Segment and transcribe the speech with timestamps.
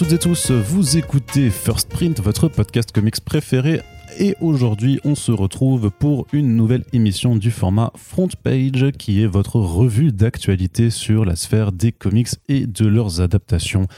[0.00, 3.82] Toutes et tous, vous écoutez First Print, votre podcast comics préféré.
[4.18, 9.26] Et aujourd'hui, on se retrouve pour une nouvelle émission du format Front Page, qui est
[9.26, 13.88] votre revue d'actualité sur la sphère des comics et de leurs adaptations.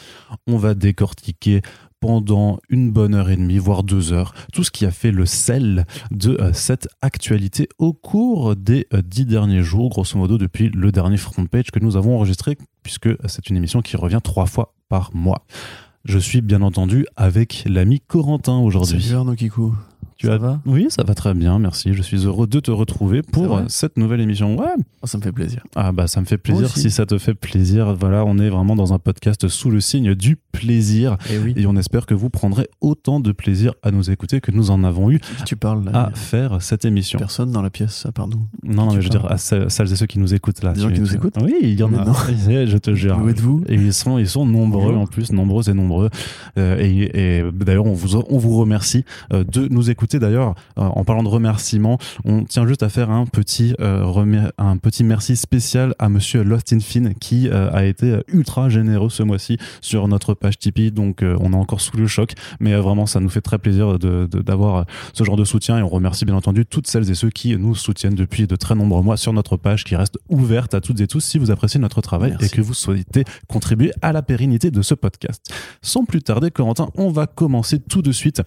[0.48, 1.62] On va décortiquer
[2.01, 5.24] pendant une bonne heure et demie, voire deux heures, tout ce qui a fait le
[5.24, 10.69] sel de euh, cette actualité au cours des euh, dix derniers jours, grosso modo depuis
[10.69, 14.46] le dernier front page que nous avons enregistré, puisque c'est une émission qui revient trois
[14.46, 15.46] fois par mois.
[16.05, 19.13] Je suis bien entendu avec l'ami Corentin aujourd'hui.
[20.23, 21.95] Tu ça va Oui, ça va très bien, merci.
[21.95, 24.56] Je suis heureux de te retrouver pour cette nouvelle émission.
[24.56, 24.66] Ouais.
[25.02, 25.65] Oh, Ça me fait plaisir.
[25.74, 27.96] Ah bah ça me fait plaisir si ça te fait plaisir.
[27.98, 31.54] Voilà, on est vraiment dans un podcast sous le signe du plaisir Et oui.
[31.56, 34.84] et on espère que vous prendrez autant de plaisir à nous écouter que nous en
[34.84, 37.18] avons eu tu parles là à faire cette émission.
[37.18, 38.46] Personne dans la pièce à part nous.
[38.62, 40.73] Non, non, mais je veux dire à celles, celles et ceux qui nous écoutent là.
[40.73, 42.04] Des gens qui nous écoutent Oui, il y en a.
[42.04, 42.12] non.
[42.28, 43.18] je te jure.
[43.20, 46.10] Où êtes-vous Et ils sont, ils sont nombreux en plus, nombreux et nombreux.
[46.59, 50.12] Euh, et et d'ailleurs, on vous, on vous remercie euh, de nous écouter.
[50.18, 54.05] D'ailleurs, euh, en parlant de remerciements, on tient juste à faire un petit, euh,
[54.59, 59.10] un petit merci spécial à Monsieur Lost in Fin qui euh, a été ultra généreux
[59.10, 60.90] ce mois-ci sur notre page Tipeee.
[60.90, 63.99] Donc, euh, on est encore sous le choc, mais vraiment, ça nous fait très plaisir
[63.99, 65.78] de- de- d'avoir euh, ce genre de soutien.
[65.78, 68.75] Et on remercie bien entendu toutes celles et ceux qui nous soutiennent depuis de très
[68.75, 71.81] nombreux mois sur notre page qui reste ouverte à toutes et tous si vous appréciez
[71.81, 72.47] notre travail Merci.
[72.47, 75.43] et que vous souhaitez contribuer à la pérennité de ce podcast.
[75.83, 78.43] Sans plus tarder, Corentin, on va commencer tout de suite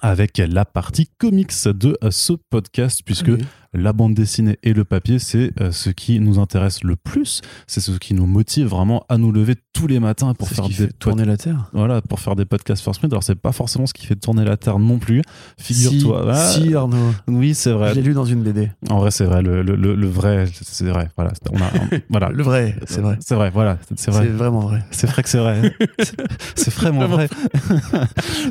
[0.00, 3.44] avec la partie comics de euh, ce podcast, puisque Oui.
[3.74, 7.80] La bande dessinée et le papier, c'est euh, ce qui nous intéresse le plus, c'est
[7.80, 10.88] ce qui nous motive vraiment à nous lever tous les matins pour C'est faire des
[10.92, 11.68] tourner la Terre.
[11.72, 13.12] voilà, pour faire des podcasts first print.
[13.12, 15.22] Alors c'est pas forcément ce qui fait tourner la terre non plus.
[15.58, 16.24] Figure-toi.
[16.30, 17.12] Ah, Si, si, Arnaud.
[17.28, 17.90] Oui, c'est vrai.
[17.90, 18.70] Je l'ai lu dans une BD.
[18.88, 19.42] En vrai, c'est vrai.
[19.42, 21.08] Le, le, le, le vrai, c'est vrai.
[21.16, 21.70] Voilà, c'est- on a,
[22.10, 22.28] voilà.
[22.30, 23.16] Le vrai, c'est vrai.
[23.20, 23.50] C'est vrai.
[23.50, 24.26] Voilà, c'est C'est vrai.
[24.28, 24.84] vraiment vrai.
[24.90, 25.74] C'est vrai que c'est vrai.
[25.98, 26.14] C'est-
[26.56, 27.28] C'est vraiment vrai.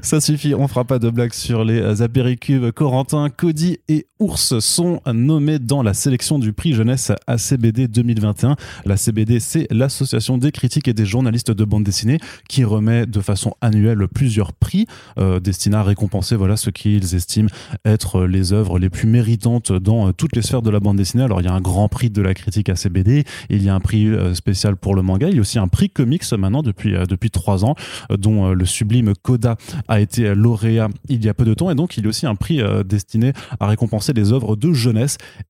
[0.01, 2.71] Ça suffit, on fera pas de blagues sur les apéricubes.
[2.71, 8.55] Corentin, Cody et Ours sont nommés dans la sélection du prix jeunesse ACBD 2021.
[8.85, 12.19] La CBD, c'est l'association des critiques et des journalistes de bande dessinée
[12.49, 14.87] qui remet de façon annuelle plusieurs prix
[15.17, 17.49] euh, destinés à récompenser voilà, ce qu'ils estiment
[17.85, 21.23] être les œuvres les plus méritantes dans euh, toutes les sphères de la bande dessinée.
[21.23, 23.79] Alors il y a un grand prix de la critique ACBD, il y a un
[23.79, 26.93] prix euh, spécial pour le manga, il y a aussi un prix comics maintenant depuis,
[27.07, 27.75] depuis trois ans,
[28.09, 29.57] dont le sublime Coda
[29.87, 32.25] a été lauréat il y a peu de temps, et donc il y a aussi
[32.25, 35.02] un prix destiné à récompenser les œuvres de jeunesse.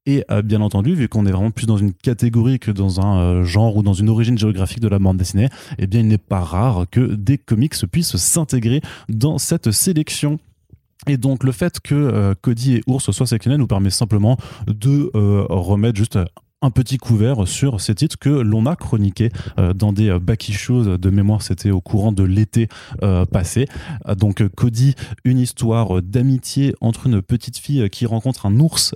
[0.05, 3.19] Et euh, bien entendu, vu qu'on est vraiment plus dans une catégorie que dans un
[3.19, 6.17] euh, genre ou dans une origine géographique de la bande dessinée, eh bien il n'est
[6.17, 10.39] pas rare que des comics puissent s'intégrer dans cette sélection.
[11.07, 14.37] Et donc le fait que euh, Cody et Ours soient sélectionnés nous permet simplement
[14.67, 16.17] de remettre juste
[16.63, 19.29] un petit couvert sur ces titres que l'on a chroniqués
[19.59, 21.41] euh, dans des euh, back issues de mémoire.
[21.41, 22.69] C'était au courant de l'été
[23.03, 23.67] euh, passé.
[24.17, 28.93] Donc Cody une histoire d'amitié entre une petite fille qui rencontre un ours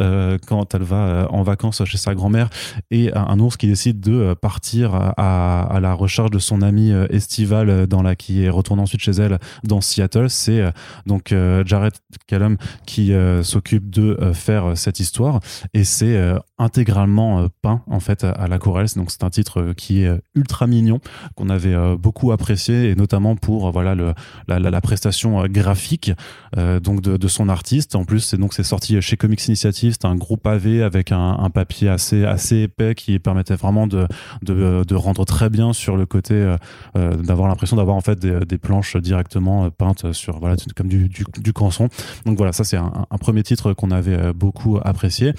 [0.47, 2.49] quand elle va en vacances chez sa grand-mère
[2.89, 8.01] et un, ours qui décide de partir à, la recherche de son amie estivale dans
[8.01, 10.29] la qui est retournée ensuite chez elle dans Seattle.
[10.29, 10.63] C'est
[11.05, 11.33] donc
[11.65, 11.93] Jared
[12.27, 13.11] Callum qui
[13.43, 15.41] s'occupe de faire cette histoire.
[15.73, 16.17] Et c'est
[16.57, 20.17] intégralement peint en fait à, à l'aquarelle donc c'est un titre euh, qui est euh,
[20.35, 20.99] ultra mignon
[21.35, 24.13] qu'on avait euh, beaucoup apprécié et notamment pour voilà le,
[24.47, 26.11] la, la- la prestation graphique
[26.55, 27.95] donc de, son artiste.
[27.95, 29.93] En plus c'est donc c'est sorti chez Comics Initiative.
[29.99, 34.07] C'est un gros pavé avec un, papier assez assez épais qui permettait vraiment de,
[34.43, 36.55] de, de rendre très bien sur le côté
[36.95, 41.53] d'avoir l'impression d'avoir en fait des, planches directement peintes sur voilà comme du, du, du
[41.53, 41.89] canson.
[42.25, 45.33] Donc voilà ça c'est un, un premier titre qu'on avait beaucoup apprécié.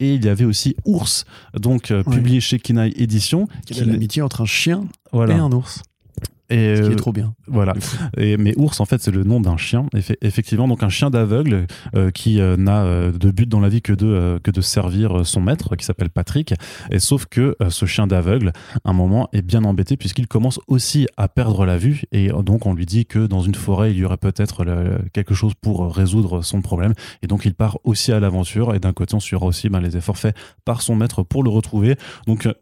[0.00, 1.24] Et il y avait aussi Ours
[1.64, 2.16] donc euh, Ouais.
[2.16, 5.82] publié chez Kinaï Édition Quelle est l'amitié entre un chien voilà et un ours
[6.50, 7.34] et Ce qui euh, est trop bien.
[7.46, 7.74] voilà
[8.18, 9.86] et, mais ours, en fait, c'est le nom d'un chien.
[9.94, 13.68] Effe- effectivement, donc un chien d'aveugle euh, qui euh, n'a euh, de but dans la
[13.68, 16.54] vie que de, euh, que de servir euh, son maître, qui s'appelle Patrick.
[16.90, 18.52] Et sauf que euh, ce chien d'aveugle,
[18.84, 22.02] à un moment, est bien embêté puisqu'il commence aussi à perdre la vue.
[22.12, 24.64] Et euh, donc, on lui dit que dans une forêt, il y aurait peut-être
[25.12, 26.92] quelque chose pour résoudre son problème.
[27.22, 28.74] Et donc, il part aussi à l'aventure.
[28.74, 31.50] Et d'un côté, on suivra aussi ben, les efforts faits par son maître pour le
[31.50, 31.96] retrouver.
[32.26, 32.52] Donc, euh,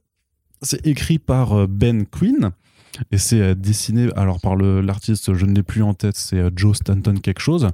[0.61, 2.52] c'est écrit par euh, Ben Quinn.
[3.10, 6.50] Et c'est euh, dessiné alors par l'artiste, je ne l'ai plus en tête, c'est euh,
[6.54, 7.68] Joe Stanton quelque chose.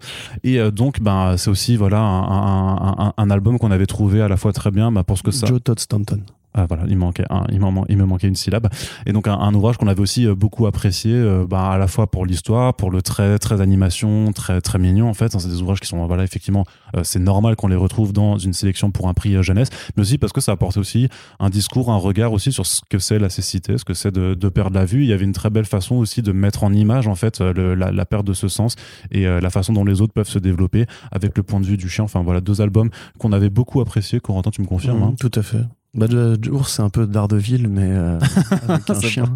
[0.44, 4.36] Et euh, donc, ben, c'est aussi voilà un, un- album qu'on avait trouvé à la
[4.36, 5.46] fois très bien, bah, pour ce que ça.
[5.46, 6.22] Joe Todd Stanton.
[6.54, 8.68] Ah, voilà, il, manquait un, il, m'en- il me manquait une syllabe.
[9.06, 11.86] Et donc un, un ouvrage qu'on avait aussi euh, beaucoup apprécié, euh, bah, à la
[11.86, 15.38] fois pour l'histoire, pour le trait, très d'animation, très très mignon en fait.
[15.38, 16.64] C'est des ouvrages qui sont voilà effectivement,
[16.96, 20.18] euh, c'est normal qu'on les retrouve dans une sélection pour un prix jeunesse, mais aussi
[20.18, 21.08] parce que ça apporte aussi
[21.38, 24.34] un discours, un regard aussi sur ce que c'est la cécité, ce que c'est de,
[24.34, 25.02] de perdre la vue.
[25.04, 27.74] Il y avait une très belle façon aussi de mettre en image en fait le-
[27.74, 28.74] la, la perte de ce sens
[29.10, 31.76] et euh, la façon dont les autres peuvent se développer avec le point de vue
[31.76, 32.04] du chien.
[32.04, 34.18] Enfin voilà, deux albums qu'on avait beaucoup apprécié.
[34.18, 35.06] Corentin, tu me confirmes hein?
[35.10, 35.62] Mhm, Tout à fait.
[35.98, 36.06] Bah,
[36.50, 38.18] Ours, c'est un peu Daredevil, mais euh,
[38.68, 39.32] avec un C'est chien.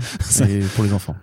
[0.49, 1.17] Et pour les enfants.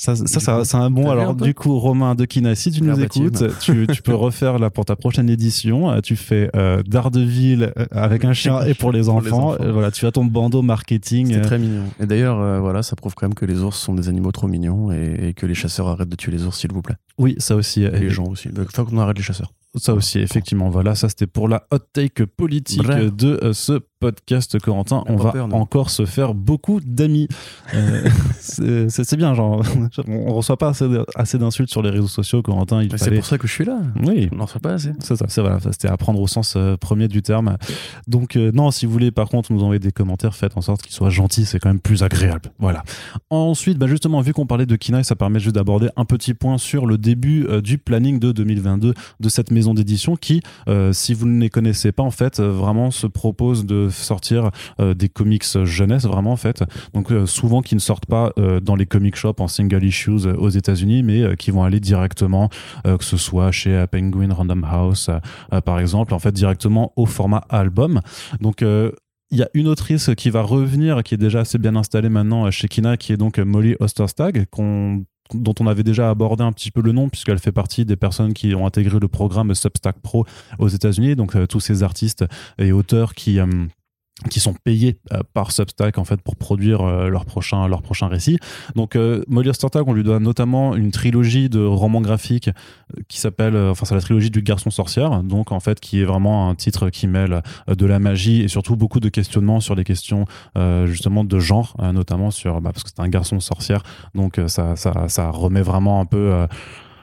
[0.00, 1.10] Ça, ça, c'est un bon.
[1.10, 4.84] Alors, du coup, Romain Dekina, si tu nous écoutes, tu, tu peux refaire là pour
[4.84, 6.00] ta prochaine édition.
[6.02, 9.56] Tu fais euh, Daredevil euh, avec un chien et pour les Pour les enfants.
[9.60, 11.30] Euh, voilà, tu as ton bandeau marketing.
[11.32, 11.82] C'est euh, très mignon.
[11.98, 14.46] Et d'ailleurs, euh, voilà, ça prouve quand même que les ours sont des animaux trop
[14.46, 16.94] mignons et, et que les chasseurs arrêtent de tuer les ours, s'il vous plaît.
[17.18, 17.82] Oui, ça aussi.
[17.82, 18.50] Et les gens aussi.
[18.56, 19.52] Il faut qu'on arrête les chasseurs.
[19.74, 20.70] Ça aussi, effectivement.
[20.70, 23.14] Voilà, ça c'était pour la hot take politique Bref.
[23.14, 25.04] de euh, ce podcast, Corentin.
[25.08, 27.28] On va peur, encore se faire beaucoup d'amis.
[27.74, 28.08] Euh,
[28.88, 29.62] c'est bien, genre,
[30.08, 30.72] on reçoit pas
[31.16, 32.86] assez, d'insultes sur les réseaux sociaux, Corentin.
[32.96, 33.80] C'est pour ça que je suis là.
[34.06, 34.92] Oui, On n'en fait pas assez.
[35.00, 37.58] C'est ça, c'est voilà, c'était à prendre au sens euh, premier du terme.
[38.06, 40.94] Donc non, si vous voulez par contre nous envoyer des commentaires, faites en sorte qu'ils
[40.94, 42.52] soient gentils, c'est quand même plus agréable.
[42.58, 42.84] Voilà.
[43.28, 46.56] Ensuite, bah, justement, vu qu'on parlait de Kinaï, ça permet juste d'aborder un petit point
[46.56, 51.40] sur le début du planning de 2022 de cette d'édition qui, euh, si vous ne
[51.40, 54.50] les connaissez pas en fait, euh, vraiment se propose de sortir
[54.80, 56.64] euh, des comics jeunesse vraiment en fait.
[56.94, 58.32] Donc souvent qui ne sortent pas
[58.62, 62.48] dans les comic shops en single issues aux États-Unis, mais qui vont aller directement
[62.84, 65.10] que ce soit chez Penguin Random House,
[65.64, 68.00] par exemple, en fait directement au format album.
[68.40, 72.08] Donc il y a une autrice qui va revenir, qui est déjà assez bien installée
[72.08, 76.52] maintenant chez Kina, qui est donc Molly Osterstag, qu'on dont on avait déjà abordé un
[76.52, 80.00] petit peu le nom puisqu'elle fait partie des personnes qui ont intégré le programme Substack
[80.00, 80.26] Pro
[80.58, 81.16] aux États-Unis.
[81.16, 82.24] Donc euh, tous ces artistes
[82.58, 83.46] et auteurs qui euh,
[84.30, 88.08] qui sont payés euh, par Substack en fait pour produire euh, leur prochain leur prochain
[88.08, 88.38] récit.
[88.74, 93.20] Donc euh, Molly Ostertag, on lui doit notamment une trilogie de romans graphiques euh, qui
[93.20, 96.54] s'appelle enfin c'est la trilogie du garçon sorcière donc en fait qui est vraiment un
[96.56, 100.24] titre qui mêle de la magie et surtout beaucoup de questionnements sur les questions
[100.86, 103.82] justement de genre notamment sur bah, parce que c'est un garçon sorcière
[104.14, 106.46] donc ça ça remet vraiment un peu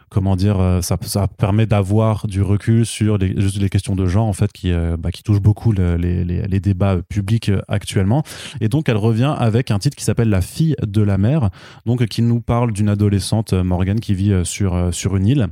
[0.09, 4.05] comment dire, euh, ça, ça permet d'avoir du recul sur les, juste les questions de
[4.05, 7.01] genre en fait qui, euh, bah, qui touchent beaucoup le- les, les, les débats euh,
[7.01, 8.23] publics actuellement.
[8.61, 11.49] Et donc elle revient avec un titre qui s'appelle La fille de la mer,
[11.85, 15.47] donc qui nous parle d'une adolescente Morgane qui vit sur sur une île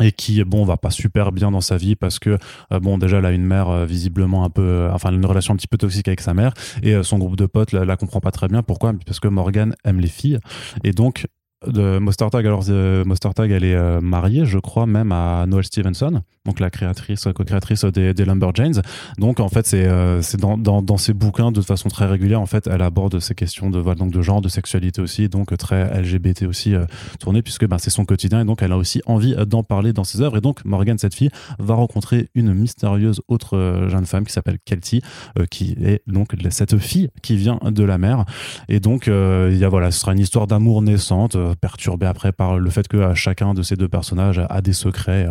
[0.00, 2.38] et qui bon va pas super bien dans sa vie parce que
[2.80, 5.66] bon déjà elle a une mère visiblement un peu euh, enfin une relation un petit
[5.66, 6.52] peu toxique avec sa mère
[6.84, 8.92] et son groupe de potes la, la comprend pas très bien pourquoi?
[9.06, 10.38] Parce que Morgan aime les filles
[10.84, 11.26] et donc
[11.66, 13.04] de Mostert alors euh,
[13.38, 18.14] elle est euh, mariée je crois même à Noel Stevenson donc la créatrice co-créatrice des,
[18.14, 18.80] des Lumberjanes.
[19.18, 22.66] Donc en fait c'est euh, dans, dans, ses bouquins de façon très régulière en fait
[22.66, 26.44] elle aborde ces questions de voilà, donc de genre de sexualité aussi donc très LGBT
[26.44, 26.86] aussi euh,
[27.20, 29.92] tournée puisque ben, c'est son quotidien et donc elle a aussi envie euh, d'en parler
[29.92, 30.38] dans ses œuvres.
[30.38, 34.58] Et donc Morgan cette fille va rencontrer une mystérieuse autre euh, jeune femme qui s'appelle
[34.64, 35.02] Kelty
[35.38, 38.24] euh, qui est donc cette fille qui vient de la mer.
[38.70, 42.06] Et donc euh, il y a voilà ce sera une histoire d'amour naissante euh, perturbée
[42.06, 45.28] après par le fait que euh, chacun de ces deux personnages a des secrets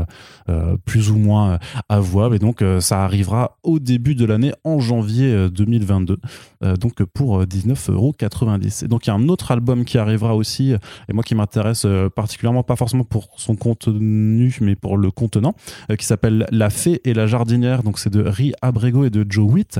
[0.50, 2.36] euh, plus ou moins avouables.
[2.36, 6.18] Et donc ça arrivera au début de l'année en janvier euh, 2022
[6.64, 10.36] euh, donc pour euh, 19,90€ et donc il y a un autre album qui arrivera
[10.36, 15.56] aussi et moi qui m'intéresse particulièrement pas forcément pour son contenu mais pour le contenant
[15.98, 17.84] qui s'appelle La Fée et la Jardinière.
[17.84, 19.80] Donc c'est de Ri Abrego et de Joe Witt.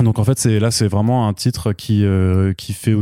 [0.00, 2.04] Donc en fait c'est là c'est vraiment un titre qui
[2.56, 2.94] qui fait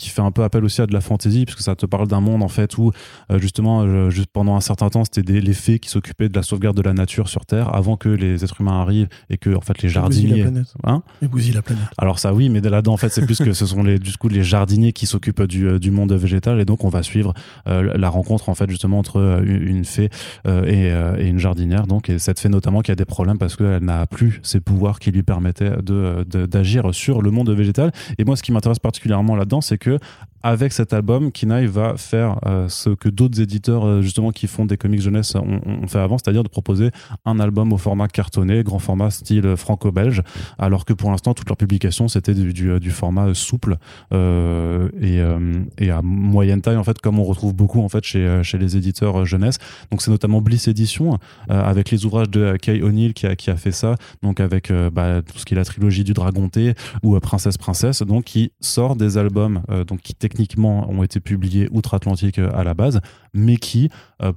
[0.00, 2.20] qui fait un peu appel aussi à de la fantaisie puisque ça te parle d'un
[2.20, 2.90] monde en fait où
[3.30, 6.34] euh, justement euh, juste pendant un certain temps c'était des, les fées qui s'occupaient de
[6.34, 9.54] la sauvegarde de la nature sur Terre avant que les êtres humains arrivent et que
[9.54, 10.44] en fait les jardiniers.
[10.84, 11.84] Hein Et bousille la planète.
[11.98, 14.28] alors ça oui, mais là-dedans en fait c'est plus que ce sont les du coup
[14.28, 17.34] les jardiniers qui s'occupent du, euh, du monde végétal et donc on va suivre
[17.68, 20.08] euh, la rencontre en fait justement entre une fée
[20.46, 20.86] et,
[21.18, 24.06] et une jardinière donc et cette fée notamment qui a des problèmes parce qu'elle n'a
[24.06, 28.36] plus ses pouvoirs qui lui permettaient de de- d'agir sur le monde végétal et moi
[28.36, 30.00] ce qui m'intéresse particulièrement là-dedans c'est que dafür.
[30.42, 34.64] Avec cet album, Kinaï va faire euh, ce que d'autres éditeurs euh, justement qui font
[34.64, 36.90] des comics jeunesse ont, fait avant, c'est-à-dire de proposer
[37.24, 40.22] un album au format cartonné, grand format style franco-belge,
[40.58, 43.76] alors que pour l'instant toutes leurs publications c'était du, format souple
[44.12, 48.26] euh, et, euh, à moyenne taille en fait, comme on retrouve beaucoup en fait chez,
[48.26, 49.58] euh, les éditeurs euh, jeunesse.
[49.90, 51.18] Donc c'est notamment Bliss Edition
[51.50, 55.22] euh, avec les ouvrages de Kay O'Neill qui a, fait ça, donc avec euh, bah,
[55.22, 58.52] tout ce qui est la trilogie du Dragon T ou euh, Princesse Princesse, donc qui
[58.60, 63.00] sort des albums, euh, donc qui techniquement ont été publiés outre-Atlantique à la base,
[63.34, 63.90] mais qui,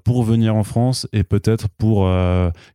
[0.04, 2.06] pour venir en France et peut-être pour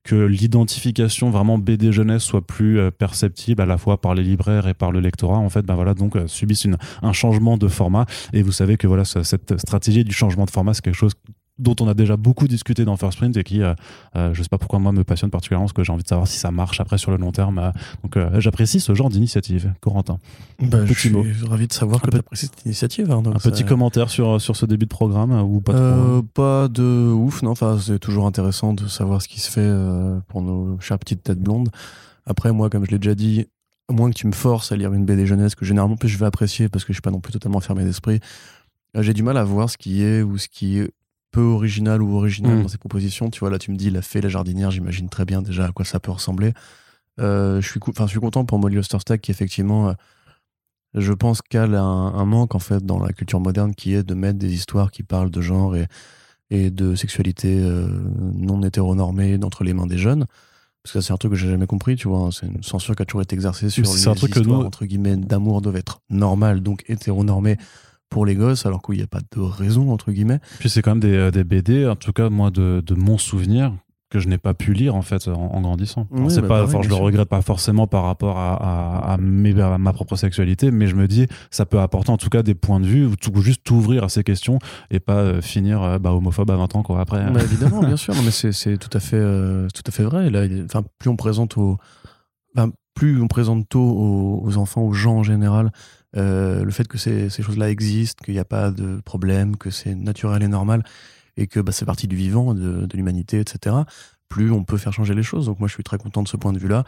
[0.05, 4.75] que l'identification vraiment BD jeunesse soit plus perceptible à la fois par les libraires et
[4.75, 8.07] par le lectorat, en fait, ben voilà, donc subissent une, un changement de format.
[8.33, 11.15] Et vous savez que voilà, cette stratégie du changement de format, c'est quelque chose
[11.59, 13.75] dont on a déjà beaucoup discuté dans First Print et qui, euh,
[14.17, 16.29] euh, je sais pas pourquoi moi, me passionne particulièrement parce que j'ai envie de savoir
[16.29, 17.59] si ça marche après sur le long terme.
[17.59, 17.71] Euh,
[18.03, 20.19] donc j'apprécie ce genre d'initiative, Corentin.
[20.61, 21.13] Bah, je suis
[21.49, 23.11] ravi de savoir que tu apprécies cette initiative.
[23.11, 26.69] Hein, un petit commentaire sur, sur ce début de programme ou pas trop hein Pas
[26.69, 27.51] de ouf, non.
[27.51, 29.69] Enfin, c'est toujours intéressant de savoir ce qui se fait
[30.29, 31.71] pour nos chères petites têtes blondes.
[32.27, 33.47] Après, moi, comme je l'ai déjà dit,
[33.89, 36.19] à moins que tu me forces à lire une BD jeunesse que généralement plus je
[36.19, 38.21] vais apprécier parce que je suis pas non plus totalement fermé d'esprit,
[38.95, 40.91] j'ai du mal à voir ce qui est ou ce qui est
[41.31, 42.63] peu original ou original mm.
[42.63, 43.31] dans ses propositions.
[43.31, 45.73] Tu vois, là, tu me dis la fée, la jardinière, j'imagine très bien déjà à
[45.73, 46.53] quoi ça peut ressembler.
[47.21, 49.93] Euh, je, suis je suis content pour Molly Osterstag qui, effectivement, euh,
[50.95, 54.15] je pense qu'elle a un, manque, en fait, dans la culture moderne qui est de
[54.15, 55.87] mettre des histoires qui parlent de genre et,
[56.51, 57.89] et de sexualité euh,
[58.35, 60.27] non hétéronormée entre les mains des jeunes.
[60.83, 62.31] Parce que c'est un truc que j'ai jamais compris, tu vois.
[62.33, 65.17] C'est une censure qui a toujours été exercée sur les un truc histoires, entre guillemets,
[65.17, 67.59] d'amour doivent être normal, donc hétéronormé
[68.11, 70.41] pour les gosses, alors qu'il n'y a pas de raison, entre guillemets.
[70.59, 73.19] Puis c'est quand même des, euh, des, BD, en tout cas, moi, de, de mon
[73.19, 73.73] souvenir,
[74.11, 76.07] que je n'ai pas pu lire en fait en, grandissant.
[76.29, 80.17] c'est bah pas, je le regrette pas forcément par rapport à, à, à, ma propre
[80.17, 83.05] sexualité, mais je me dis ça peut apporter en tout cas des points de vue
[83.05, 84.59] ou tout, juste t'ouvrir à ces questions
[84.91, 87.31] et pas euh, finir euh, bah, homophobe à 20 ans quoi après.
[87.31, 89.19] Bah, évidemment, bien sûr, non, mais c'est tout à fait
[89.75, 90.31] tout à fait vrai.
[90.31, 91.77] Là, enfin, plus on présente aux,
[92.95, 95.71] plus on présente tôt aux, aux enfants, aux gens en général,
[96.17, 99.95] euh, le fait que ces, choses-là existent, qu'il n'y a pas de problème, que c'est
[99.95, 100.83] naturel et normal,
[101.37, 103.77] et que bah, c'est partie du vivant, de, l'humanité, etc.,
[104.29, 105.47] plus on peut faire changer les choses.
[105.47, 106.85] Donc moi, je suis très content de ce point de vue-là.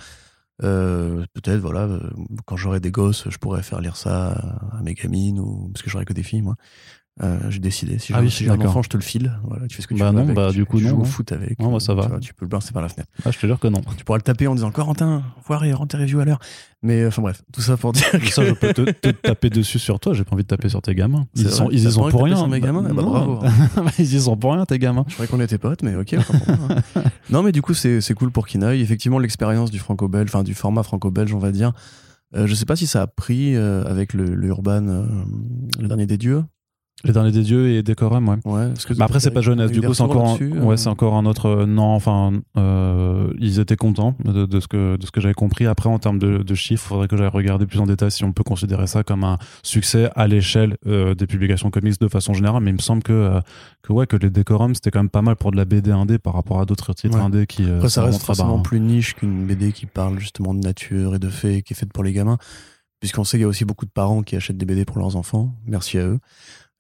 [0.63, 2.11] Euh, peut-être, voilà, euh,
[2.45, 4.33] quand j'aurai des gosses, je pourrais faire lire ça
[4.73, 6.57] à mes gamines, ou parce que j'aurai que des filles, moi.
[7.23, 7.99] Euh, j'ai décidé.
[7.99, 9.39] Si ah j'ai un enfant, je te le file.
[9.45, 10.23] Voilà, tu fais ce que tu bah veux.
[10.23, 10.91] Non, bah, du coup, tu non.
[10.91, 11.59] Joues au foot avec.
[11.59, 12.19] Non, bah, ça va.
[12.19, 13.11] Tu, peux le balancer par la fenêtre.
[13.25, 13.83] Ah, je te jure que non.
[13.97, 16.39] Tu pourras le taper en disant Corentin, voir et rentre tes reviews à l'heure.
[16.83, 18.31] Mais enfin bref, tout ça pour dire que.
[18.31, 20.15] Ça, je peux te, taper dessus sur toi.
[20.15, 21.27] J'ai pas envie de taper sur tes gamins.
[21.35, 22.47] Ils, y sont, ils y sont pour rien.
[22.47, 23.41] mes gamins bah, bravo.
[23.99, 25.05] ils y sont pour rien, tes gamins.
[25.09, 26.17] Je croyais qu'on était potes, mais ok.
[27.31, 28.81] non, mais du coup, c'est cool pour Kinaï.
[28.81, 31.73] Effectivement, l'expérience du franco-belge, enfin du format franco-belge, on va dire.
[32.35, 35.05] Euh, je sais pas si ça a pris euh, avec le, le Urban, euh,
[35.81, 36.45] le dernier des dieux.
[37.05, 38.37] Les derniers des dieux et Décorum, ouais.
[38.45, 39.71] ouais mais après, c'est pas jeunesse.
[39.71, 40.59] Du coup, c'est encore, un...
[40.61, 41.47] ouais, c'est encore un autre.
[41.47, 45.35] Euh, non, enfin, euh, ils étaient contents de, de, ce que de ce que j'avais
[45.35, 45.67] compris.
[45.67, 48.25] Après, en termes de, de chiffres, il faudrait que j'aille regarder plus en détail si
[48.25, 52.35] on peut considérer ça comme un succès à l'échelle euh, des publications comics de façon
[52.35, 52.63] générale.
[52.63, 53.41] Mais il me semble que euh,
[53.83, 56.19] que ouais, que les Décorums c'était quand même pas mal pour de la BD indé
[56.19, 57.65] par rapport à d'autres titres indés qui.
[57.65, 61.31] Après, ça reste forcément plus niche qu'une BD qui parle justement de nature et de
[61.31, 62.37] faits, qui est faite pour les gamins
[63.01, 65.17] puisqu'on sait qu'il y a aussi beaucoup de parents qui achètent des BD pour leurs
[65.17, 65.55] enfants.
[65.67, 66.19] Merci à eux.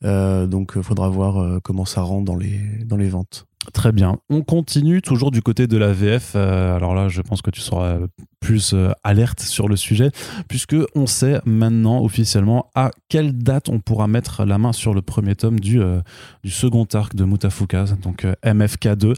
[0.04, 3.46] Euh, donc, il faudra voir euh, comment ça rentre dans les, dans les ventes.
[3.74, 4.16] Très bien.
[4.30, 6.32] On continue toujours du côté de la VF.
[6.34, 7.98] Euh, alors là, je pense que tu seras
[8.40, 10.10] plus euh, alerte sur le sujet,
[10.48, 15.02] puisque on sait maintenant officiellement à quelle date on pourra mettre la main sur le
[15.02, 16.00] premier tome du, euh,
[16.42, 19.14] du second arc de Mutafukaz, donc MFK2,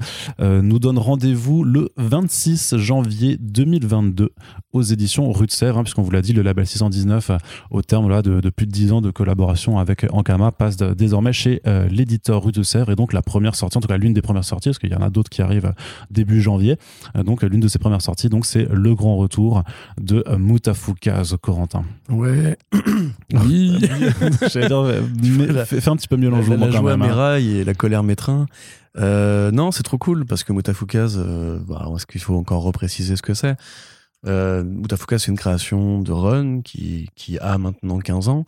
[0.61, 4.33] nous donne rendez-vous le 26 janvier 2022
[4.73, 7.33] aux éditions Rue de Sèvres, hein, puisqu'on vous l'a dit, le label 619,
[7.71, 11.61] au terme là, de, plus de 10 ans de collaboration avec Ankama, passe désormais chez
[11.91, 14.45] l'éditeur Rue de Sèvres, et donc la première sortie, en tout cas l'une des premières
[14.45, 15.73] sorties, parce qu'il y en a d'autres qui arrivent
[16.11, 16.77] début janvier.
[17.17, 19.63] Euh, donc l'une de ses premières sorties, donc c'est le grand retour
[20.01, 21.85] de Mutafukaz Corentin.
[22.09, 22.57] Ouais.
[23.35, 23.79] oui.
[24.53, 27.01] J'allais dire, fais, un petit peu mieux l'enjouement la, quand même.
[27.01, 27.37] La hein.
[27.37, 28.47] et la colère métrin.
[28.99, 33.17] Euh, non, c'est trop cool parce que Mutafukaz, euh, bah, est-ce qu'il faut encore repréciser
[33.17, 33.57] ce que c'est?
[34.27, 34.65] Euh,
[35.11, 38.45] c'est une création de Run qui, qui a maintenant 15 ans.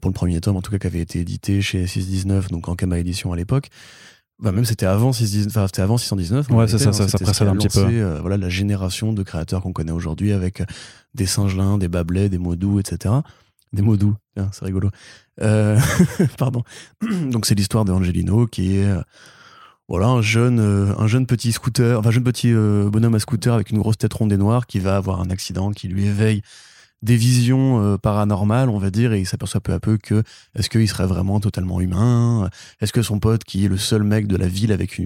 [0.00, 2.74] pour le premier tome, en tout cas, qui avait été édité chez 619, donc en
[2.74, 3.70] Kama Édition à l'époque.
[4.38, 6.50] Bah même c'était avant, enfin, c'était avant 619.
[6.50, 7.86] Ouais, c'est ça, ça, ça précède un petit peu.
[7.86, 10.66] Euh, voilà, la génération de créateurs qu'on connaît aujourd'hui avec euh,
[11.14, 13.14] des singelins, des bablets, des mots doux, etc.
[13.72, 14.14] Des mots doux,
[14.52, 14.90] c'est rigolo.
[15.40, 15.78] Euh,
[16.38, 16.62] pardon.
[17.30, 18.94] Donc c'est l'histoire d'Angelino qui est
[19.88, 23.78] voilà un jeune, un jeune petit scooter, enfin jeune petit bonhomme à scooter avec une
[23.78, 26.42] grosse tête ronde et noire qui va avoir un accident qui lui éveille
[27.02, 30.22] des visions euh, paranormales, on va dire, et il s'aperçoit peu à peu que
[30.54, 32.48] est-ce qu'il serait vraiment totalement humain?
[32.80, 35.00] Est-ce que son pote, qui est le seul mec de la ville avec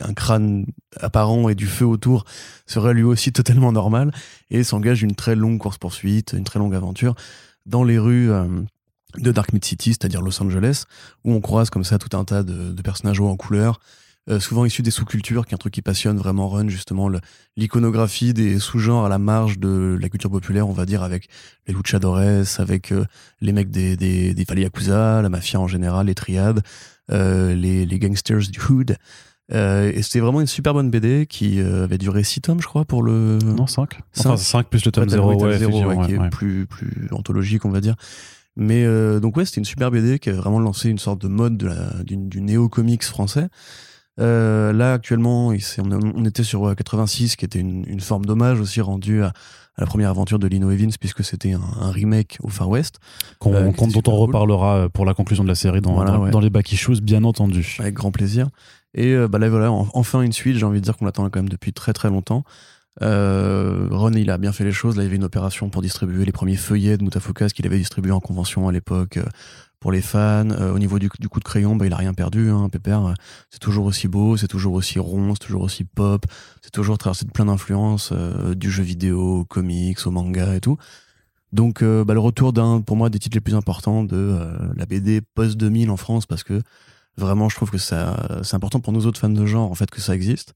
[0.00, 0.66] un crâne
[1.00, 2.24] apparent et du feu autour,
[2.66, 4.12] serait lui aussi totalement normal?
[4.50, 7.14] Et s'engage une très longue course-poursuite, une très longue aventure
[7.64, 8.44] dans les rues euh,
[9.16, 10.84] de Dark Mid City, c'est-à-dire Los Angeles,
[11.24, 13.80] où on croise comme ça tout un tas de, personnages en couleur,
[14.28, 17.10] euh, souvent issu des sous-cultures, qui est un truc qui passionne vraiment Run, justement,
[17.56, 21.28] l'iconographie des sous-genres à la marge de la culture populaire, on va dire, avec
[21.66, 22.20] les luchadores,
[22.58, 23.04] avec euh,
[23.40, 26.62] les mecs des, des, des Yakuza, la mafia en général, les triades,
[27.10, 28.96] euh, les, les gangsters du hood.
[29.52, 32.66] Euh, et c'était vraiment une super bonne BD qui euh, avait duré 6 tomes, je
[32.66, 33.38] crois, pour le.
[33.44, 34.00] Non, 5.
[34.18, 37.94] Enfin, 5 plus le tome 0, ouais, qui est plus, plus anthologique, on va dire.
[38.56, 41.28] Mais euh, donc, ouais, c'était une super BD qui a vraiment lancé une sorte de
[41.28, 43.48] mode de la, du, du néo-comics français.
[44.18, 48.80] Euh, là, actuellement, on, on, était sur 86, qui était une, une forme d'hommage aussi
[48.80, 49.32] rendu à, à,
[49.78, 52.98] la première aventure de Lino Evans, puisque c'était un, un, remake au Far West.
[53.46, 56.72] Euh, dont on reparlera pour la conclusion de la série dans, dans, dans les Back
[56.72, 57.76] Issues, bien entendu.
[57.78, 58.48] Avec grand plaisir.
[58.96, 61.38] Et euh, bah là, voilà, enfin une suite, j'ai envie de dire qu'on l'attend quand
[61.38, 62.44] même depuis très très longtemps.
[63.02, 64.96] Euh, Ron, il a bien fait les choses.
[64.96, 67.76] Là, il y avait une opération pour distribuer les premiers feuillets de Mutafocas qu'il avait
[67.76, 69.24] distribué en convention à l'époque euh,
[69.80, 70.50] pour les fans.
[70.50, 72.50] Euh, au niveau du, coup de crayon, bah, il a rien perdu.
[72.50, 73.14] Hein, Pépère,
[73.50, 76.24] c'est toujours aussi beau, c'est toujours aussi rond, c'est toujours aussi pop,
[76.62, 80.76] c'est toujours traversé de plein d'influences, du jeu vidéo, comics, au manga et tout.
[81.52, 84.38] Donc, bah, le retour d'un, pour moi, des titres les plus importants de
[84.76, 86.60] la BD post 2000 en France, parce que
[87.18, 87.94] Vraiment, je trouve que c'est
[88.52, 90.54] important pour nous autres fans de genre, en fait, que ça existe.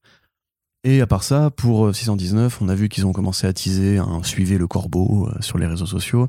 [0.85, 3.99] Et à part ça, pour 619, euh, on a vu qu'ils ont commencé à teaser
[3.99, 6.29] un Suivez le Corbeau euh, sur les réseaux sociaux.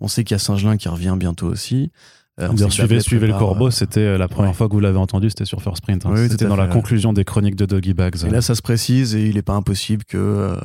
[0.00, 1.92] On sait qu'il y a Saint-Gelin qui revient bientôt aussi.
[2.40, 5.62] Euh, suivez, suivez le corbeau, c'était la première fois que vous l'avez entendu, c'était sur
[5.62, 6.06] First Print.
[6.06, 6.14] Hein.
[6.28, 8.24] c'était dans la conclusion des chroniques de Doggy Bags.
[8.26, 10.56] Et là, ça se précise et il n'est pas impossible que.